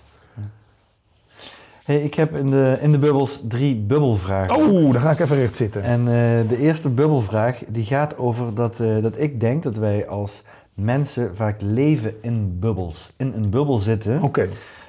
Hey, 1.84 2.02
ik 2.02 2.14
heb 2.14 2.36
in 2.36 2.50
de, 2.50 2.78
in 2.82 2.92
de 2.92 3.00
bubbels 3.00 3.42
drie 3.48 3.76
bubbelvragen. 3.76 4.56
Oh, 4.56 4.92
dan 4.92 5.02
ga 5.02 5.12
ik 5.12 5.20
even 5.20 5.36
recht 5.36 5.56
zitten. 5.56 5.84
En 5.84 6.00
eh, 6.00 6.50
de 6.50 6.58
eerste 6.58 6.90
bubbelvraag 6.90 7.60
die 7.70 7.86
gaat 7.86 8.18
over 8.18 8.54
dat, 8.54 8.80
eh, 8.80 9.02
dat 9.02 9.20
ik 9.20 9.40
denk 9.40 9.64
dat 9.64 9.76
wij 9.78 10.08
als 10.08 10.44
mensen 10.80 11.36
vaak 11.36 11.62
leven 11.62 12.14
in 12.22 12.60
bubbels. 12.60 13.14
In 13.18 13.34
een 13.36 13.50
bubbel 13.50 13.78
zitten. 13.80 14.22
Oké. 14.22 14.48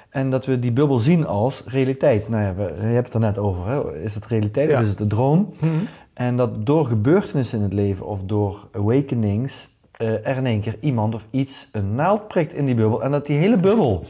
En 0.09 0.31
dat 0.31 0.47
we 0.47 0.59
die 0.59 0.73
bubbel 0.73 0.99
zien 0.99 1.27
als 1.27 1.63
realiteit. 1.67 2.29
Nou 2.29 2.43
ja, 2.43 2.55
we, 2.55 2.63
je 2.81 2.87
hebt 2.95 3.05
het 3.07 3.15
er 3.15 3.21
net 3.21 3.39
over. 3.39 3.67
Hè? 3.69 4.03
Is 4.03 4.15
het 4.15 4.27
realiteit 4.27 4.69
Ja. 4.71 4.77
of 4.77 4.83
is 4.83 4.89
het 4.89 5.01
een 5.01 5.09
droom? 5.09 5.53
Mhm. 5.61 5.69
En 6.15 6.37
dat 6.37 6.67
door 6.67 6.85
gebeurtenissen 6.85 7.59
in 7.59 7.65
het 7.65 7.73
leven 7.73 8.07
of 8.07 8.21
door 8.23 8.69
awakenings 8.73 9.69
eh, 9.93 10.27
er 10.27 10.37
in 10.37 10.47
één 10.47 10.61
keer 10.61 10.77
iemand 10.81 11.15
of 11.15 11.27
iets 11.31 11.69
een 11.73 11.95
naald 11.95 12.29
prikt 12.29 12.55
in 12.55 12.67
die 12.67 12.75
bubbel. 12.75 13.03
En 13.03 13.11
dat 13.11 13.27
die 13.27 13.37
hele 13.37 13.57
bubbel 13.57 14.05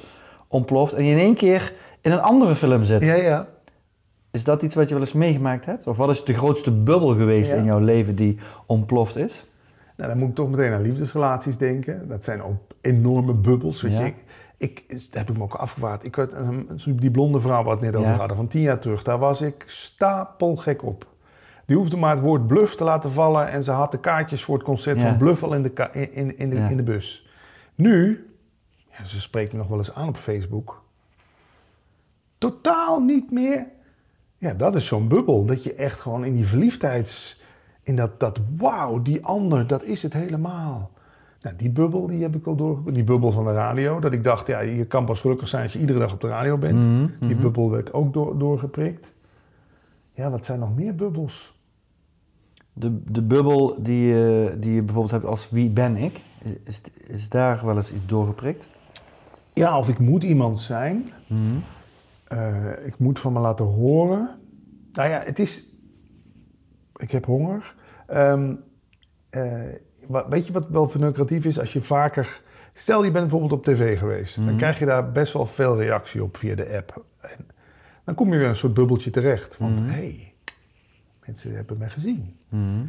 ontploft 0.48 0.92
en 0.92 1.04
je 1.04 1.12
in 1.12 1.18
één 1.18 1.34
keer 1.34 1.72
in 2.00 2.12
een 2.12 2.20
andere 2.20 2.54
film 2.54 2.84
zit. 2.84 3.02
Ja, 3.02 3.14
ja. 3.14 3.48
Is 4.30 4.44
dat 4.44 4.62
iets 4.62 4.74
wat 4.74 4.88
je 4.88 4.94
wel 4.94 5.02
eens 5.02 5.12
meegemaakt 5.12 5.64
hebt? 5.64 5.86
Of 5.86 5.96
wat 5.96 6.10
is 6.10 6.24
de 6.24 6.34
grootste 6.34 6.70
bubbel 6.70 7.08
geweest 7.14 7.50
Ja. 7.50 7.56
in 7.56 7.64
jouw 7.64 7.78
leven 7.78 8.14
die 8.14 8.38
ontploft 8.66 9.16
is? 9.16 9.44
Nou, 10.00 10.12
dan 10.12 10.20
moet 10.20 10.28
ik 10.28 10.34
toch 10.34 10.50
meteen 10.50 10.72
aan 10.72 10.82
liefdesrelaties 10.82 11.56
denken. 11.56 12.08
Dat 12.08 12.24
zijn 12.24 12.42
ook 12.42 12.56
enorme 12.80 13.34
bubbels. 13.34 13.82
Weet 13.82 13.92
Ja. 13.92 14.00
je. 14.04 14.12
Ik, 14.56 14.84
ik, 14.88 14.88
daar 14.88 15.20
heb 15.20 15.30
ik 15.30 15.36
me 15.36 15.42
ook 15.42 15.54
afgewaard. 15.54 16.04
Ik 16.04 16.16
ehm, 16.16 16.62
die 16.86 17.10
blonde 17.10 17.40
vrouw 17.40 17.62
waar 17.64 17.64
we 17.64 17.70
het 17.70 17.80
net 17.80 17.96
over 17.96 18.10
Ja. 18.12 18.16
hadden, 18.18 18.36
van 18.36 18.46
tien 18.46 18.60
jaar 18.62 18.78
terug, 18.78 19.02
daar 19.02 19.18
was 19.18 19.40
ik 19.42 19.64
stapelgek 19.66 20.82
op. 20.84 21.06
Die 21.66 21.76
hoefde 21.76 21.96
maar 21.96 22.10
het 22.14 22.20
woord 22.24 22.46
bluff 22.46 22.74
te 22.74 22.84
laten 22.84 23.10
vallen 23.12 23.48
en 23.48 23.64
ze 23.64 23.70
had 23.70 23.90
de 23.92 24.00
kaartjes 24.00 24.44
voor 24.44 24.54
het 24.54 24.64
concert 24.64 25.00
Ja. 25.00 25.08
van 25.08 25.16
Bluff 25.16 25.42
al 25.42 25.54
in 25.54 25.62
de, 25.62 25.72
in, 25.92 26.12
in, 26.12 26.36
in 26.36 26.50
de, 26.50 26.56
Ja. 26.56 26.68
in 26.68 26.76
de 26.76 26.82
bus. 26.82 27.28
Nu, 27.74 28.26
ja, 28.98 29.04
ze 29.04 29.20
spreekt 29.20 29.52
me 29.52 29.58
nog 29.58 29.68
wel 29.68 29.78
eens 29.78 29.94
aan 29.94 30.08
op 30.08 30.16
Facebook, 30.16 30.82
totaal 32.38 33.00
niet 33.00 33.30
meer. 33.30 33.66
Ja, 34.38 34.54
dat 34.54 34.74
is 34.74 34.86
zo'n 34.86 35.08
bubbel. 35.08 35.44
Dat 35.44 35.64
je 35.64 35.74
echt 35.74 36.00
gewoon 36.00 36.24
in 36.24 36.34
die 36.34 36.46
verliefdheids... 36.46 37.39
In 37.90 37.96
dat, 37.96 38.20
dat 38.20 38.40
wauw, 38.56 39.02
die 39.02 39.24
ander, 39.24 39.66
dat 39.66 39.84
is 39.84 40.02
het 40.02 40.12
helemaal. 40.12 40.90
Nou, 41.40 41.56
die 41.56 41.70
bubbel, 41.70 42.06
die 42.06 42.22
heb 42.22 42.34
ik 42.36 42.44
wel 42.44 42.56
door. 42.56 42.92
Die 42.92 43.04
bubbel 43.04 43.32
van 43.32 43.44
de 43.44 43.52
radio. 43.52 44.00
Dat 44.00 44.12
ik 44.12 44.24
dacht, 44.24 44.46
ja, 44.46 44.60
je 44.60 44.84
kan 44.86 45.04
pas 45.04 45.20
gelukkig 45.20 45.48
zijn 45.48 45.62
als 45.62 45.72
je 45.72 45.78
iedere 45.78 45.98
dag 45.98 46.12
op 46.12 46.20
de 46.20 46.28
radio 46.28 46.58
bent. 46.58 46.84
Mhm, 46.84 47.06
Die 47.20 47.34
mhm. 47.34 47.40
bubbel 47.42 47.70
werd 47.70 47.92
ook 47.92 48.12
door, 48.12 48.38
doorgeprikt. 48.38 49.12
Ja, 50.12 50.30
wat 50.30 50.44
zijn 50.44 50.58
nog 50.58 50.74
meer 50.74 50.94
bubbels? 50.94 51.58
De, 52.72 53.02
de 53.12 53.22
bubbel 53.22 53.82
die, 53.82 54.06
je- 54.06 54.56
die 54.58 54.74
je 54.74 54.82
bijvoorbeeld 54.82 55.14
hebt 55.14 55.24
als 55.24 55.50
wie 55.50 55.70
ben 55.70 55.96
ik? 55.96 56.22
Is, 56.64 56.80
is 57.06 57.28
daar 57.28 57.66
wel 57.66 57.76
eens 57.76 57.92
iets 57.92 58.06
doorgeprikt? 58.06 58.68
Ja, 59.54 59.78
of 59.78 59.88
ik 59.88 59.98
moet 59.98 60.22
iemand 60.22 60.58
zijn. 60.58 61.12
Mhm. 61.26 61.40
Eh, 62.24 62.86
ik 62.86 62.98
moet 62.98 63.18
van 63.18 63.32
me 63.32 63.40
laten 63.40 63.64
horen. 63.64 64.28
Nou 64.92 65.08
ja, 65.08 65.22
het 65.24 65.38
is... 65.38 65.64
Ik 66.96 67.10
heb 67.10 67.24
honger. 67.24 67.74
Ehm, 68.10 68.54
eh, 69.30 69.62
weet 70.28 70.46
je 70.46 70.52
wat 70.52 70.68
wel 70.68 70.88
verneukeratief 70.88 71.44
is? 71.44 71.58
Als 71.58 71.72
je 71.72 71.80
vaker... 71.80 72.40
Stel, 72.74 73.04
je 73.04 73.10
bent 73.10 73.22
bijvoorbeeld 73.30 73.52
op 73.52 73.64
tv 73.64 73.98
geweest. 73.98 74.36
Dan 74.36 74.44
Mhm. 74.44 74.56
krijg 74.56 74.78
je 74.78 74.84
daar 74.86 75.12
best 75.12 75.32
wel 75.32 75.46
veel 75.46 75.76
reactie 75.76 76.22
op 76.22 76.36
via 76.36 76.54
de 76.54 76.76
app. 76.76 77.04
En 77.20 77.46
dan 78.04 78.14
kom 78.14 78.32
je 78.32 78.38
weer 78.38 78.48
een 78.48 78.56
soort 78.56 78.74
bubbeltje 78.74 79.10
terecht. 79.10 79.58
Want 79.58 79.78
hé, 79.78 79.84
Mhm. 79.84 79.94
hey, 79.94 80.34
mensen 81.26 81.54
hebben 81.54 81.78
mij 81.78 81.90
gezien. 81.90 82.36
Mhm. 82.48 82.84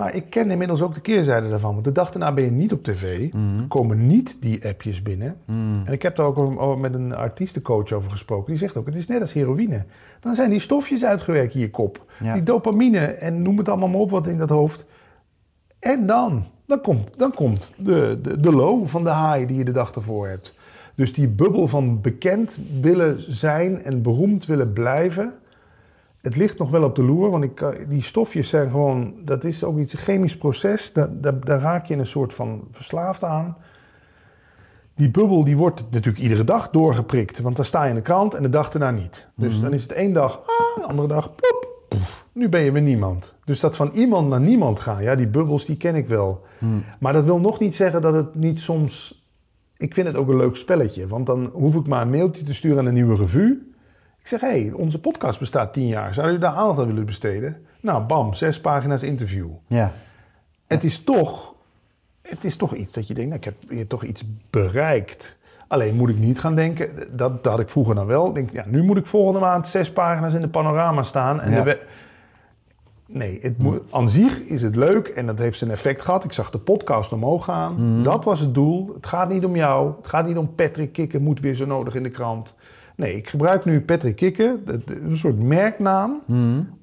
Maar 0.00 0.14
ik 0.14 0.30
ken 0.30 0.50
inmiddels 0.50 0.82
ook 0.82 0.94
de 0.94 1.00
keerzijde 1.00 1.48
daarvan. 1.48 1.72
Want 1.72 1.84
de 1.84 1.92
dag 1.92 2.10
daarna 2.10 2.32
ben 2.32 2.44
je 2.44 2.50
niet 2.50 2.72
op 2.72 2.82
tv. 2.82 3.32
Mhm. 3.32 3.66
Komen 3.68 4.06
niet 4.06 4.42
die 4.42 4.66
appjes 4.66 5.02
binnen. 5.02 5.36
Mhm. 5.44 5.58
En 5.84 5.92
ik 5.92 6.02
heb 6.02 6.16
daar 6.16 6.26
ook 6.26 6.38
over 6.38 6.78
met 6.78 6.94
een 6.94 7.14
artiestencoach 7.14 7.92
over 7.92 8.10
gesproken. 8.10 8.50
Die 8.50 8.60
zegt 8.60 8.76
ook, 8.76 8.86
het 8.86 8.94
is 8.94 9.06
net 9.06 9.20
als 9.20 9.32
heroïne. 9.32 9.84
Dan 10.20 10.34
zijn 10.34 10.50
die 10.50 10.58
stofjes 10.58 11.04
uitgewerkt 11.04 11.54
in 11.54 11.60
je 11.60 11.70
kop. 11.70 12.04
Ja. 12.22 12.34
Die 12.34 12.42
dopamine 12.42 12.98
en 12.98 13.42
noem 13.42 13.58
het 13.58 13.68
allemaal 13.68 13.88
maar 13.88 14.00
op 14.00 14.10
wat 14.10 14.26
in 14.26 14.38
dat 14.38 14.50
hoofd. 14.50 14.86
En 15.78 16.06
dan, 16.06 16.44
dan 16.66 16.80
komt, 16.80 17.18
dan 17.18 17.34
komt 17.34 17.72
de, 17.76 18.18
de, 18.22 18.40
de 18.40 18.52
low 18.52 18.86
van 18.86 19.02
de 19.04 19.14
high 19.14 19.46
die 19.46 19.56
je 19.56 19.64
de 19.64 19.72
dag 19.72 19.92
ervoor 19.92 20.28
hebt. 20.28 20.54
Dus 20.94 21.12
die 21.12 21.28
bubbel 21.28 21.68
van 21.68 22.00
bekend 22.00 22.58
willen 22.80 23.16
zijn 23.32 23.82
en 23.82 24.02
beroemd 24.02 24.46
willen 24.46 24.72
blijven. 24.72 25.32
Het 26.20 26.36
ligt 26.36 26.58
nog 26.58 26.70
wel 26.70 26.82
op 26.82 26.94
de 26.94 27.02
loer, 27.02 27.30
want 27.30 27.44
ik, 27.44 27.54
kan- 27.54 27.74
die 27.88 28.02
stofjes 28.02 28.48
zijn 28.48 28.70
gewoon... 28.70 29.14
Dat 29.24 29.44
is 29.44 29.64
ook 29.64 29.78
iets, 29.78 29.92
een 29.92 29.98
chemisch 29.98 30.36
proces. 30.36 30.92
Daar, 30.92 31.08
daar, 31.20 31.40
daar 31.40 31.60
raak 31.60 31.86
je 31.86 31.92
in 31.94 32.00
een 32.00 32.06
soort 32.06 32.32
van 32.34 32.68
verslaafd 32.70 33.24
aan. 33.24 33.56
Die 34.94 35.10
bubbel 35.10 35.44
die 35.44 35.56
wordt 35.56 35.84
natuurlijk 35.90 36.22
iedere 36.22 36.44
dag 36.44 36.70
doorgeprikt. 36.70 37.38
Want 37.40 37.56
dan 37.56 37.64
sta 37.64 37.82
je 37.84 37.88
in 37.88 37.94
de 37.94 38.02
krant 38.02 38.34
en 38.34 38.42
de 38.42 38.48
dag 38.48 38.70
daarna 38.70 38.90
niet. 38.90 39.26
Dus 39.36 39.52
Mhm. 39.54 39.62
dan 39.62 39.72
is 39.72 39.82
het 39.82 39.92
één 39.92 40.12
dag, 40.12 40.38
ah, 40.46 40.82
de 40.82 40.88
andere 40.88 41.08
dag, 41.08 41.34
poef. 41.88 42.26
Nu 42.32 42.48
ben 42.48 42.60
je 42.60 42.72
weer 42.72 42.82
niemand. 42.82 43.34
Dus 43.44 43.60
dat 43.60 43.76
van 43.76 43.90
iemand 43.90 44.28
naar 44.28 44.40
niemand 44.40 44.80
gaan, 44.80 45.02
ja, 45.02 45.14
die 45.14 45.26
bubbels, 45.28 45.64
die 45.64 45.76
ken 45.76 45.94
ik 45.94 46.06
wel. 46.06 46.42
Hmm. 46.58 46.84
Maar 47.00 47.12
dat 47.12 47.24
wil 47.24 47.40
nog 47.40 47.58
niet 47.60 47.74
zeggen 47.74 48.02
dat 48.02 48.14
het 48.14 48.34
niet 48.34 48.60
soms... 48.60 49.24
Ik 49.76 49.94
vind 49.94 50.06
het 50.06 50.16
ook 50.16 50.28
een 50.28 50.36
leuk 50.36 50.56
spelletje. 50.56 51.06
Want 51.06 51.26
dan 51.26 51.50
hoef 51.52 51.74
ik 51.74 51.86
maar 51.86 52.02
een 52.02 52.10
mailtje 52.10 52.44
te 52.44 52.54
sturen 52.54 52.78
aan 52.78 52.86
een 52.86 52.94
nieuwe 52.94 53.16
revue. 53.16 53.72
Ik 54.20 54.26
zeg, 54.26 54.40
hé, 54.40 54.48
hey, 54.48 54.72
onze 54.74 55.00
podcast 55.00 55.38
bestaat 55.38 55.72
tien 55.72 55.86
jaar. 55.86 56.14
Zou 56.14 56.30
u 56.30 56.38
daar 56.38 56.52
aandacht 56.52 56.78
aan 56.78 56.86
willen 56.86 57.06
besteden? 57.06 57.56
Nou, 57.80 58.02
bam, 58.02 58.34
zes 58.34 58.60
pagina's 58.60 59.02
interview. 59.02 59.48
Ja. 59.66 59.92
Het 60.66 60.84
is 60.84 60.98
toch, 61.04 61.54
het 62.22 62.44
is 62.44 62.56
toch 62.56 62.74
iets 62.74 62.92
dat 62.92 63.06
je 63.08 63.14
denkt, 63.14 63.30
nou, 63.30 63.40
ik 63.40 63.44
heb 63.44 63.70
hier 63.70 63.86
toch 63.86 64.04
iets 64.04 64.24
bereikt. 64.50 65.38
Alleen 65.68 65.94
moet 65.96 66.08
ik 66.08 66.18
niet 66.18 66.40
gaan 66.40 66.54
denken, 66.54 66.90
dat, 67.16 67.42
dat 67.44 67.52
had 67.52 67.60
ik 67.60 67.68
vroeger 67.68 67.94
dan 67.94 68.06
wel. 68.06 68.32
Denk, 68.32 68.50
ja, 68.50 68.64
nu 68.66 68.82
moet 68.82 68.96
ik 68.96 69.06
volgende 69.06 69.40
maand 69.40 69.68
zes 69.68 69.92
pagina's 69.92 70.34
in 70.34 70.40
de 70.40 70.48
panorama 70.48 71.02
staan. 71.02 71.40
En 71.40 71.50
Ja. 71.52 71.62
de 71.62 71.80
nee, 73.06 73.38
het 73.42 73.58
moet, 73.58 73.82
aan 73.90 74.08
zich 74.10 74.40
is 74.40 74.62
het 74.62 74.76
leuk 74.76 75.08
en 75.08 75.26
dat 75.26 75.38
heeft 75.38 75.58
zijn 75.58 75.70
effect 75.70 76.02
gehad. 76.02 76.24
Ik 76.24 76.32
zag 76.32 76.50
de 76.50 76.58
podcast 76.58 77.12
omhoog 77.12 77.44
gaan. 77.44 78.00
Dat 78.02 78.24
was 78.24 78.40
het 78.40 78.54
doel. 78.54 78.90
Het 78.94 79.06
gaat 79.06 79.28
niet 79.28 79.44
om 79.44 79.56
jou. 79.56 79.92
Het 79.96 80.06
gaat 80.06 80.26
niet 80.26 80.36
om 80.36 80.54
Patrick 80.54 80.92
Kikken 80.92 81.22
moet 81.22 81.40
weer 81.40 81.54
zo 81.54 81.66
nodig 81.66 81.94
in 81.94 82.02
de 82.02 82.10
krant. 82.10 82.54
Nee, 83.00 83.16
ik 83.16 83.28
gebruik 83.28 83.64
nu 83.64 83.80
Patrick 83.80 84.16
Kikken, 84.16 84.62
een 84.86 85.16
soort 85.16 85.38
merknaam, 85.42 86.20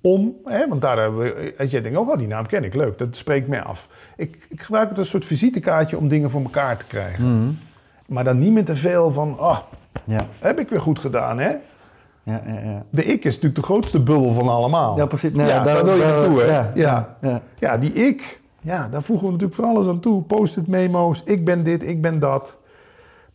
om, 0.02 0.36
hè, 0.44 0.68
want 0.68 0.82
daar 0.82 0.98
hebben 0.98 1.20
we, 1.20 1.54
als 1.58 1.72
jij 1.72 1.82
denkt, 1.82 1.98
oh, 1.98 2.08
wel, 2.08 2.18
die 2.18 2.28
naam 2.28 2.46
ken 2.48 2.64
ik, 2.64 2.74
leuk, 2.76 2.98
dat 2.98 3.16
spreekt 3.16 3.48
mij 3.48 3.62
af. 3.62 3.88
Ik, 4.16 4.46
ik 4.50 4.62
gebruik 4.62 4.90
het 4.90 4.98
als 4.98 5.06
een 5.08 5.12
soort 5.12 5.26
visitekaartje 5.26 5.98
om 5.98 6.08
dingen 6.08 6.30
voor 6.30 6.42
elkaar 6.42 6.78
te 6.78 6.86
krijgen. 6.86 7.60
Maar 8.08 8.24
dan 8.24 8.38
niet 8.38 8.52
meer 8.54 8.66
te 8.66 8.76
veel 8.76 9.12
van, 9.12 9.40
ah, 9.40 9.58
Ja. 10.04 10.26
heb 10.40 10.60
ik 10.60 10.70
weer 10.70 10.82
goed 10.82 11.00
gedaan, 11.00 11.40
hè? 11.40 11.50
Ja, 12.24 12.42
ja, 12.48 12.60
ja. 12.64 12.86
De 12.90 13.04
ik 13.06 13.26
is 13.26 13.34
natuurlijk 13.34 13.56
de 13.56 13.62
grootste 13.62 14.00
bubbel 14.04 14.34
van 14.34 14.48
allemaal. 14.50 14.98
Ja, 14.98 15.06
precies. 15.06 15.32
Nee, 15.32 15.48
ja, 15.48 15.64
daar- 15.64 15.74
daar 15.76 15.86
wil 15.86 15.96
je 15.96 16.04
naartoe, 16.04 16.40
hè? 16.42 16.46
ja, 16.52 16.72
Ja, 16.76 17.18
ja, 17.22 17.42
ja. 17.58 17.78
die 17.78 17.94
ik, 17.94 18.42
ja, 18.62 18.88
daar 18.88 19.02
voegen 19.02 19.26
we 19.26 19.32
natuurlijk 19.32 19.60
van 19.62 19.70
alles 19.70 19.88
aan 19.88 20.00
toe. 20.00 20.22
Post-it 20.24 20.68
memo's, 20.68 21.22
ik 21.26 21.46
ben 21.46 21.64
dit, 21.64 21.84
ik 21.88 22.02
ben 22.02 22.20
dat. 22.20 22.58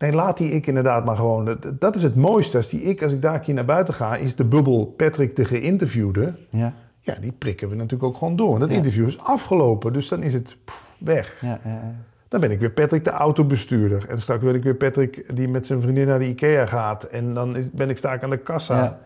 Nee, 0.03 0.13
laat 0.13 0.37
die 0.37 0.51
ik 0.51 0.67
inderdaad 0.67 1.05
maar 1.05 1.17
gewoon. 1.17 1.59
Dat, 1.79 1.97
is 1.97 2.03
het 2.03 2.15
mooiste. 2.17 2.57
Als 2.57 2.69
die 2.69 2.83
ik, 2.83 3.03
als 3.03 3.13
ik 3.13 3.23
daar 3.23 3.35
een 3.35 3.41
keer 3.41 3.55
naar 3.55 3.65
buiten 3.65 3.95
ga, 3.95 4.17
is 4.17 4.35
de 4.35 4.45
bubbel 4.45 4.87
Patrick 4.97 5.37
de 5.37 5.45
geïnterviewde. 5.45 6.35
Ja, 6.51 6.73
Ja, 7.01 7.15
die 7.21 7.33
prikken 7.33 7.69
we 7.69 7.75
natuurlijk 7.75 8.03
ook 8.03 8.17
gewoon 8.17 8.37
door. 8.37 8.55
En 8.55 8.61
dat 8.61 8.71
Ja. 8.71 8.77
interview 8.77 9.07
is 9.07 9.19
afgelopen, 9.19 9.93
dus 9.93 10.09
dan 10.09 10.23
is 10.23 10.35
het 10.35 10.57
pff, 10.65 10.85
weg. 10.99 11.41
ja, 11.41 11.61
ja. 11.65 11.95
Dan 12.29 12.41
ben 12.41 12.51
ik 12.51 12.61
weer 12.61 12.71
Patrick 12.71 13.05
de 13.05 13.11
autobestuurder. 13.11 14.07
En 14.09 14.21
straks 14.21 14.43
ben 14.45 14.55
ik 14.55 14.63
weer 14.63 14.75
Patrick 14.75 15.37
die 15.37 15.49
met 15.49 15.67
zijn 15.67 15.81
vriendin 15.81 16.07
naar 16.07 16.19
de 16.19 16.29
IKEA 16.29 16.67
gaat. 16.67 17.05
En 17.05 17.35
dan 17.35 17.57
is, 17.57 17.71
ben 17.71 17.91
ik 17.91 17.97
sta 17.99 18.13
ik 18.13 18.23
aan 18.23 18.31
de 18.31 18.39
kassa. 18.39 18.99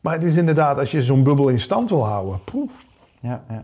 Maar 0.00 0.14
het 0.14 0.24
is 0.24 0.36
inderdaad, 0.36 0.78
als 0.78 0.90
je 0.90 1.02
zo'n 1.02 1.22
bubbel 1.22 1.48
in 1.48 1.60
stand 1.60 1.90
wil 1.90 2.06
houden. 2.06 2.40
Ja, 3.20 3.44
ja. 3.48 3.62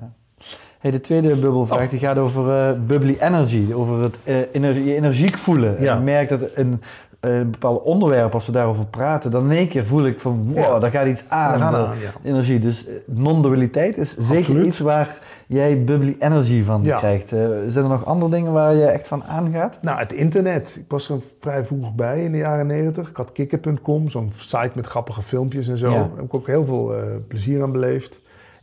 Hey, 0.78 0.90
de 0.90 1.00
tweede 1.00 1.36
bubbelvraag 1.36 1.84
Oh. 1.84 1.90
die 1.90 1.98
gaat 1.98 2.18
over 2.18 2.50
eh, 2.68 2.72
bubbly 2.86 3.16
energy, 3.20 3.72
over 3.72 4.02
het 4.02 4.18
eh, 4.24 4.36
ener- 4.52 4.78
je 4.84 4.94
energiek 4.94 5.38
voelen. 5.38 5.76
Ja. 5.82 5.92
En 5.92 5.98
ik 5.98 6.04
merk 6.04 6.28
dat 6.28 6.40
een, 6.54 6.80
eh, 7.20 7.38
een 7.38 7.50
bepaald 7.50 7.82
onderwerp, 7.82 8.34
als 8.34 8.46
we 8.46 8.52
daarover 8.52 8.86
praten, 8.86 9.30
dan 9.30 9.44
in 9.50 9.56
één 9.56 9.68
keer 9.68 9.86
voel 9.86 10.06
ik 10.06 10.20
van, 10.20 10.44
wow, 10.46 10.56
Ja. 10.56 10.78
daar 10.78 10.90
gaat 10.90 11.06
iets 11.06 11.24
aan. 11.28 11.60
Aan, 11.62 11.72
ja. 11.80 11.90
Energie. 12.22 12.58
Dus 12.58 12.86
non-dualiteit 13.06 13.96
is 13.96 14.16
zeker 14.16 14.36
Absoluut. 14.38 14.66
iets 14.66 14.78
waar 14.78 15.18
jij 15.46 15.84
bubbly 15.84 16.16
energy 16.18 16.62
van 16.62 16.82
krijgt. 16.82 17.28
Zijn 17.66 17.84
er 17.84 17.88
nog 17.90 18.04
andere 18.06 18.30
dingen 18.30 18.52
waar 18.52 18.74
je 18.74 18.84
echt 18.84 19.08
van 19.08 19.24
aangaat? 19.24 19.78
Nou, 19.82 19.98
het 19.98 20.12
internet. 20.12 20.74
Ik 20.78 20.84
was 20.88 21.08
er 21.08 21.18
vrij 21.40 21.64
vroeg 21.64 21.94
bij 21.94 22.24
in 22.24 22.32
de 22.32 22.38
jaren 22.38 22.66
90. 22.66 23.08
Ik 23.08 23.16
had 23.16 23.32
kikker.com, 23.32 24.08
zo'n 24.08 24.32
site 24.36 24.70
met 24.74 24.86
grappige 24.86 25.22
filmpjes 25.22 25.68
en 25.68 25.78
zo. 25.78 25.90
Daar 25.90 26.00
heb 26.16 26.24
ik 26.24 26.34
ook 26.34 26.46
heel 26.46 26.64
veel 26.64 26.94
plezier 27.28 27.62
aan 27.62 27.72
beleefd. 27.72 28.20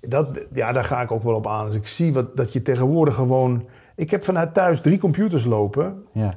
Dat, 0.07 0.27
ja, 0.53 0.71
daar 0.71 0.83
ga 0.83 1.01
ik 1.01 1.11
ook 1.11 1.23
wel 1.23 1.35
op 1.35 1.47
aan. 1.47 1.65
Als 1.65 1.75
ik 1.75 1.87
zie 1.87 2.13
wat, 2.13 2.37
dat 2.37 2.53
je 2.53 2.61
tegenwoordig 2.61 3.15
gewoon... 3.15 3.65
Ik 3.95 4.11
heb 4.11 4.23
vanuit 4.23 4.53
thuis 4.53 4.81
drie 4.81 4.97
computers 4.97 5.45
lopen... 5.45 6.03
Ja, 6.11 6.33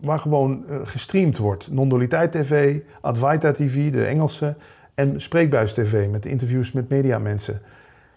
waar 0.00 0.18
gewoon 0.18 0.64
eh, 0.68 0.76
gestreamd 0.84 1.38
wordt. 1.38 1.68
Non-dualiteit 1.72 2.32
TV, 2.32 2.80
Advaita 3.00 3.52
TV, 3.52 3.92
de 3.92 4.04
Engelse... 4.04 4.54
en 4.94 5.20
Spreekbuis 5.20 5.72
TV 5.72 6.08
met 6.10 6.26
interviews 6.26 6.72
met 6.72 6.88
mediamensen. 6.88 7.60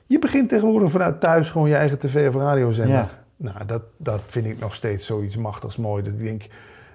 Je 0.06 0.20
begint 0.20 0.50
tegenwoordig 0.50 0.92
vanuit 0.92 1.20
thuis 1.20 1.50
gewoon 1.50 1.70
je 1.70 1.76
eigen 1.76 1.98
tv- 2.00 2.28
of 2.28 2.36
radiozender. 2.36 2.96
Ja. 2.96 3.10
Nou, 3.38 3.66
dat, 3.66 3.82
dat 3.98 4.22
vind 4.26 4.46
ik 4.46 4.60
nog 4.60 4.76
steeds 4.76 5.06
zoiets 5.06 5.38
machtigs 5.38 5.78
mooi. 5.78 6.04
Dat 6.04 6.14
ik 6.14 6.20
denk, 6.24 6.46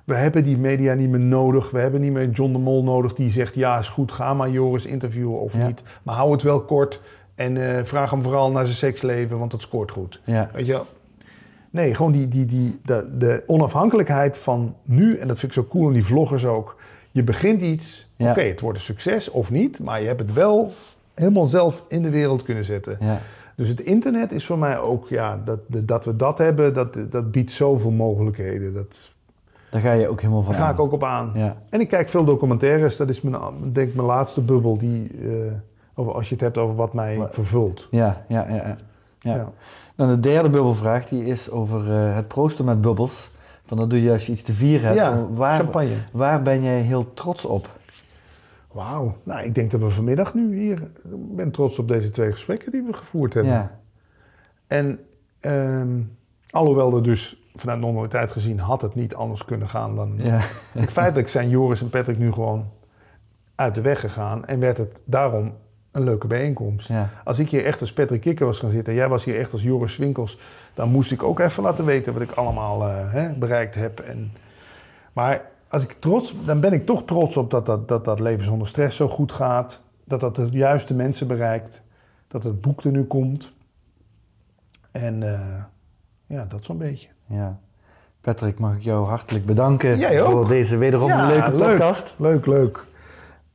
we 0.04 0.14
hebben 0.14 0.42
die 0.42 0.58
media 0.58 0.94
niet 0.94 1.10
meer 1.10 1.20
nodig. 1.20 1.70
We 1.70 1.78
hebben 1.78 2.00
niet 2.00 2.12
meer 2.12 2.30
John 2.30 2.52
de 2.52 2.58
Mol 2.58 2.84
nodig 2.84 3.12
die 3.12 3.30
zegt... 3.30 3.54
ja, 3.54 3.78
is 3.78 3.88
goed, 3.88 4.12
ga 4.12 4.34
maar 4.34 4.50
Joris 4.50 4.86
interviewen 4.86 5.40
of 5.40 5.54
Ja. 5.56 5.66
niet. 5.66 5.82
Maar 6.02 6.14
hou 6.14 6.32
het 6.32 6.42
wel 6.42 6.60
kort 6.60 7.00
en 7.36 7.76
eh, 7.76 7.84
vraag 7.84 8.10
hem 8.10 8.22
vooral 8.22 8.50
naar 8.50 8.64
zijn 8.64 8.76
seksleven... 8.76 9.38
want 9.38 9.50
dat 9.50 9.62
scoort 9.62 9.90
goed. 9.90 10.20
ja, 10.24 10.50
Weet 10.52 10.66
je 10.66 10.72
wel? 10.72 10.86
Nee, 11.70 11.94
gewoon 11.94 12.12
die, 12.12 12.28
die, 12.28 12.44
die, 12.46 12.80
de, 12.84 13.08
de 13.18 13.42
onafhankelijkheid 13.46 14.38
van 14.38 14.74
nu, 14.82 15.16
en 15.18 15.28
dat 15.28 15.38
vind 15.38 15.56
ik 15.56 15.62
zo 15.62 15.68
cool 15.68 15.86
in 15.86 15.92
die 15.92 16.04
vloggers 16.04 16.44
ook. 16.46 16.76
Je 17.10 17.22
begint 17.22 17.60
iets, 17.60 18.12
Ja. 18.16 18.30
oké, 18.30 18.40
het 18.40 18.60
wordt 18.60 18.78
een 18.78 18.84
succes 18.84 19.30
of 19.30 19.50
niet, 19.50 19.80
maar 19.80 20.00
je 20.00 20.06
hebt 20.06 20.20
het 20.20 20.32
wel 20.32 20.72
helemaal 21.14 21.44
zelf 21.44 21.84
in 21.88 22.02
de 22.02 22.10
wereld 22.10 22.42
kunnen 22.42 22.64
zetten. 22.64 22.96
ja. 23.00 23.18
Dus 23.56 23.68
het 23.68 23.80
internet 23.80 24.32
is 24.32 24.46
voor 24.46 24.58
mij 24.58 24.78
ook, 24.78 25.08
ja, 25.08 25.40
dat, 25.44 25.58
dat 25.68 26.04
we 26.04 26.16
dat 26.16 26.38
hebben, 26.38 26.74
dat, 26.74 26.98
dat 27.10 27.30
biedt 27.30 27.50
zoveel 27.50 27.90
mogelijkheden. 27.90 28.74
Dat, 28.74 29.10
Daar 29.70 29.80
ga 29.80 29.92
je 29.92 30.08
ook 30.08 30.20
helemaal 30.20 30.42
van 30.42 30.52
daar 30.52 30.62
ga 30.62 30.70
ik 30.70 30.78
ook 30.80 30.92
op 30.92 31.04
aan. 31.04 31.30
Ja, 31.34 31.56
En 31.70 31.80
ik 31.80 31.88
kijk 31.88 32.08
veel 32.08 32.24
documentaires, 32.24 32.96
dat 32.96 33.08
is 33.08 33.20
mijn, 33.20 33.40
denk 33.72 33.88
ik 33.88 33.94
mijn 33.94 34.06
laatste 34.06 34.40
bubbel, 34.40 34.78
die, 34.78 35.10
eh, 35.22 35.28
over, 35.96 36.12
als 36.12 36.28
je 36.28 36.34
het 36.34 36.42
hebt 36.42 36.58
over 36.58 36.76
wat 36.76 36.92
mij 36.92 37.26
vervult. 37.28 37.88
ja, 37.90 38.24
ja, 38.28 38.46
ja. 38.48 38.76
ja. 39.18 39.52
Dan 39.94 40.08
de 40.08 40.20
derde 40.20 40.50
bubbelvraag, 40.50 41.06
die 41.06 41.24
is 41.24 41.50
over 41.50 41.92
eh, 41.92 42.14
het 42.14 42.28
proosten 42.28 42.64
met 42.64 42.80
bubbels. 42.80 43.30
Van 43.64 43.76
dat 43.76 43.90
doe 43.90 44.02
je 44.02 44.12
als 44.12 44.26
je 44.26 44.32
iets 44.32 44.42
te 44.42 44.52
vieren 44.52 44.86
hebt. 44.86 44.98
Ja, 44.98 45.26
waar, 45.30 45.56
champagne. 45.58 45.94
waar 46.12 46.42
ben 46.42 46.62
jij 46.62 46.80
heel 46.80 47.14
trots 47.14 47.44
op? 47.44 47.78
Wauw. 48.72 49.16
Nou, 49.22 49.44
ik 49.44 49.54
denk 49.54 49.70
dat 49.70 49.80
we 49.80 49.90
vanmiddag 49.90 50.34
nu 50.34 50.58
hier... 50.58 50.82
Ik 51.04 51.36
ben 51.36 51.50
trots 51.50 51.78
op 51.78 51.88
deze 51.88 52.10
twee 52.10 52.32
gesprekken 52.32 52.70
die 52.70 52.82
we 52.82 52.92
gevoerd 52.92 53.34
hebben. 53.34 53.52
Ja, 53.52 53.80
En 54.66 55.00
ehm, 55.40 56.00
alhoewel 56.50 56.96
er 56.96 57.02
dus 57.02 57.42
vanuit 57.54 57.80
normaliteit 57.80 58.30
gezien 58.30 58.58
had 58.58 58.82
het 58.82 58.94
niet 58.94 59.14
anders 59.14 59.44
kunnen 59.44 59.68
gaan 59.68 59.94
dan... 59.94 60.14
ja, 60.16 60.40
feitelijk 60.88 61.28
zijn 61.28 61.48
Joris 61.48 61.80
en 61.80 61.90
Patrick 61.90 62.18
nu 62.18 62.32
gewoon 62.32 62.70
uit 63.54 63.74
de 63.74 63.80
weg 63.80 64.00
gegaan 64.00 64.44
en 64.44 64.60
werd 64.60 64.76
het 64.76 65.02
daarom 65.04 65.52
een 65.96 66.04
leuke 66.04 66.26
bijeenkomst. 66.26 66.88
ja. 66.88 67.08
Als 67.24 67.38
ik 67.38 67.50
hier 67.50 67.64
echt 67.64 67.80
als 67.80 67.92
Patrick 67.92 68.20
Kikker 68.20 68.46
was 68.46 68.58
gaan 68.58 68.70
zitten 68.70 68.92
en 68.92 68.98
jij 68.98 69.08
was 69.08 69.24
hier 69.24 69.38
echt 69.38 69.52
als 69.52 69.62
Joris 69.62 69.92
Swinkels, 69.92 70.38
dan 70.74 70.88
moest 70.88 71.12
ik 71.12 71.22
ook 71.22 71.38
even 71.38 71.62
laten 71.62 71.84
weten 71.84 72.12
wat 72.12 72.22
ik 72.22 72.30
allemaal 72.30 72.88
eh, 72.88 73.12
hè, 73.12 73.32
bereikt 73.32 73.74
heb. 73.74 74.00
En, 74.00 74.32
maar 75.12 75.44
als 75.68 75.82
ik 75.82 75.96
trots, 75.98 76.34
dan 76.44 76.60
ben 76.60 76.72
ik 76.72 76.86
toch 76.86 77.04
trots 77.04 77.36
op 77.36 77.50
dat 77.50 77.66
dat, 77.66 77.88
dat 77.88 78.04
dat 78.04 78.20
leven 78.20 78.44
zonder 78.44 78.68
stress 78.68 78.96
zo 78.96 79.08
goed 79.08 79.32
gaat. 79.32 79.82
Dat 80.04 80.20
dat 80.20 80.36
de 80.36 80.48
juiste 80.50 80.94
mensen 80.94 81.26
bereikt. 81.26 81.82
Dat 82.28 82.44
het 82.44 82.60
boek 82.60 82.84
er 82.84 82.90
nu 82.90 83.04
komt. 83.04 83.52
En 84.90 85.22
eh, 85.32 85.40
ja, 86.26 86.44
dat 86.48 86.64
zo'n 86.64 86.78
beetje. 86.78 87.08
ja. 87.26 87.58
Patrick, 88.20 88.58
mag 88.58 88.74
ik 88.74 88.82
jou 88.82 89.06
hartelijk 89.06 89.46
bedanken 89.46 90.20
voor 90.24 90.48
deze 90.48 90.76
wederom 90.76 91.08
Ja, 91.08 91.26
leuke 91.26 91.50
leuk. 91.50 91.68
podcast. 91.68 92.14
Leuk, 92.18 92.46
leuk. 92.46 92.85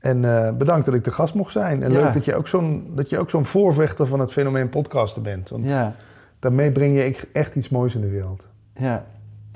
En 0.02 0.26
eh, 0.46 0.52
bedankt 0.58 0.86
dat 0.86 0.94
ik 0.96 1.04
de 1.04 1.12
gast 1.12 1.34
mocht 1.34 1.52
zijn. 1.52 1.84
En 1.84 1.92
Ja. 1.92 2.02
leuk 2.04 2.14
dat 2.14 2.26
je 2.26 2.36
ook 2.36 2.48
zo'n 2.48 2.92
dat 2.96 3.10
je 3.10 3.18
ook 3.20 3.30
zo'n 3.30 3.46
voorvechter 3.46 4.08
van 4.08 4.20
het 4.20 4.32
fenomeen 4.32 4.70
podcasten 4.70 5.24
bent. 5.24 5.50
Want 5.50 5.70
Ja, 5.70 5.96
daarmee 6.40 6.72
breng 6.72 6.96
je 6.98 7.18
echt 7.34 7.56
iets 7.56 7.70
moois 7.70 7.96
in 7.96 8.02
de 8.02 8.10
wereld. 8.10 8.48
ja, 8.74 9.06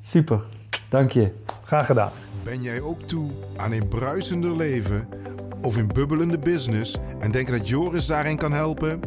super. 0.02 0.42
Dank 0.90 1.12
je. 1.12 1.32
Graag 1.64 1.86
gedaan. 1.86 2.12
Ben 2.44 2.62
jij 2.62 2.82
ook 2.82 3.02
toe 3.02 3.30
aan 3.58 3.72
een 3.72 3.88
bruisender 3.88 4.56
leven 4.56 5.08
of 5.62 5.76
een 5.76 5.88
bubbelende 5.88 6.40
business 6.40 6.98
en 7.20 7.32
denk 7.32 7.48
dat 7.48 7.68
Joris 7.68 8.06
daarin 8.06 8.38
kan 8.38 8.52
helpen? 8.52 9.00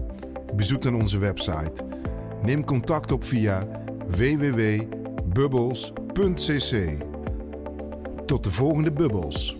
Bezoek 0.54 0.82
dan 0.82 0.94
onze 0.94 1.18
website. 1.18 1.72
Neem 2.42 2.64
contact 2.64 3.12
op 3.12 3.24
via 3.24 3.66
www.bubbles.cc. 4.08 7.02
Tot 8.26 8.44
de 8.44 8.50
volgende 8.50 8.92
bubbels. 8.92 9.57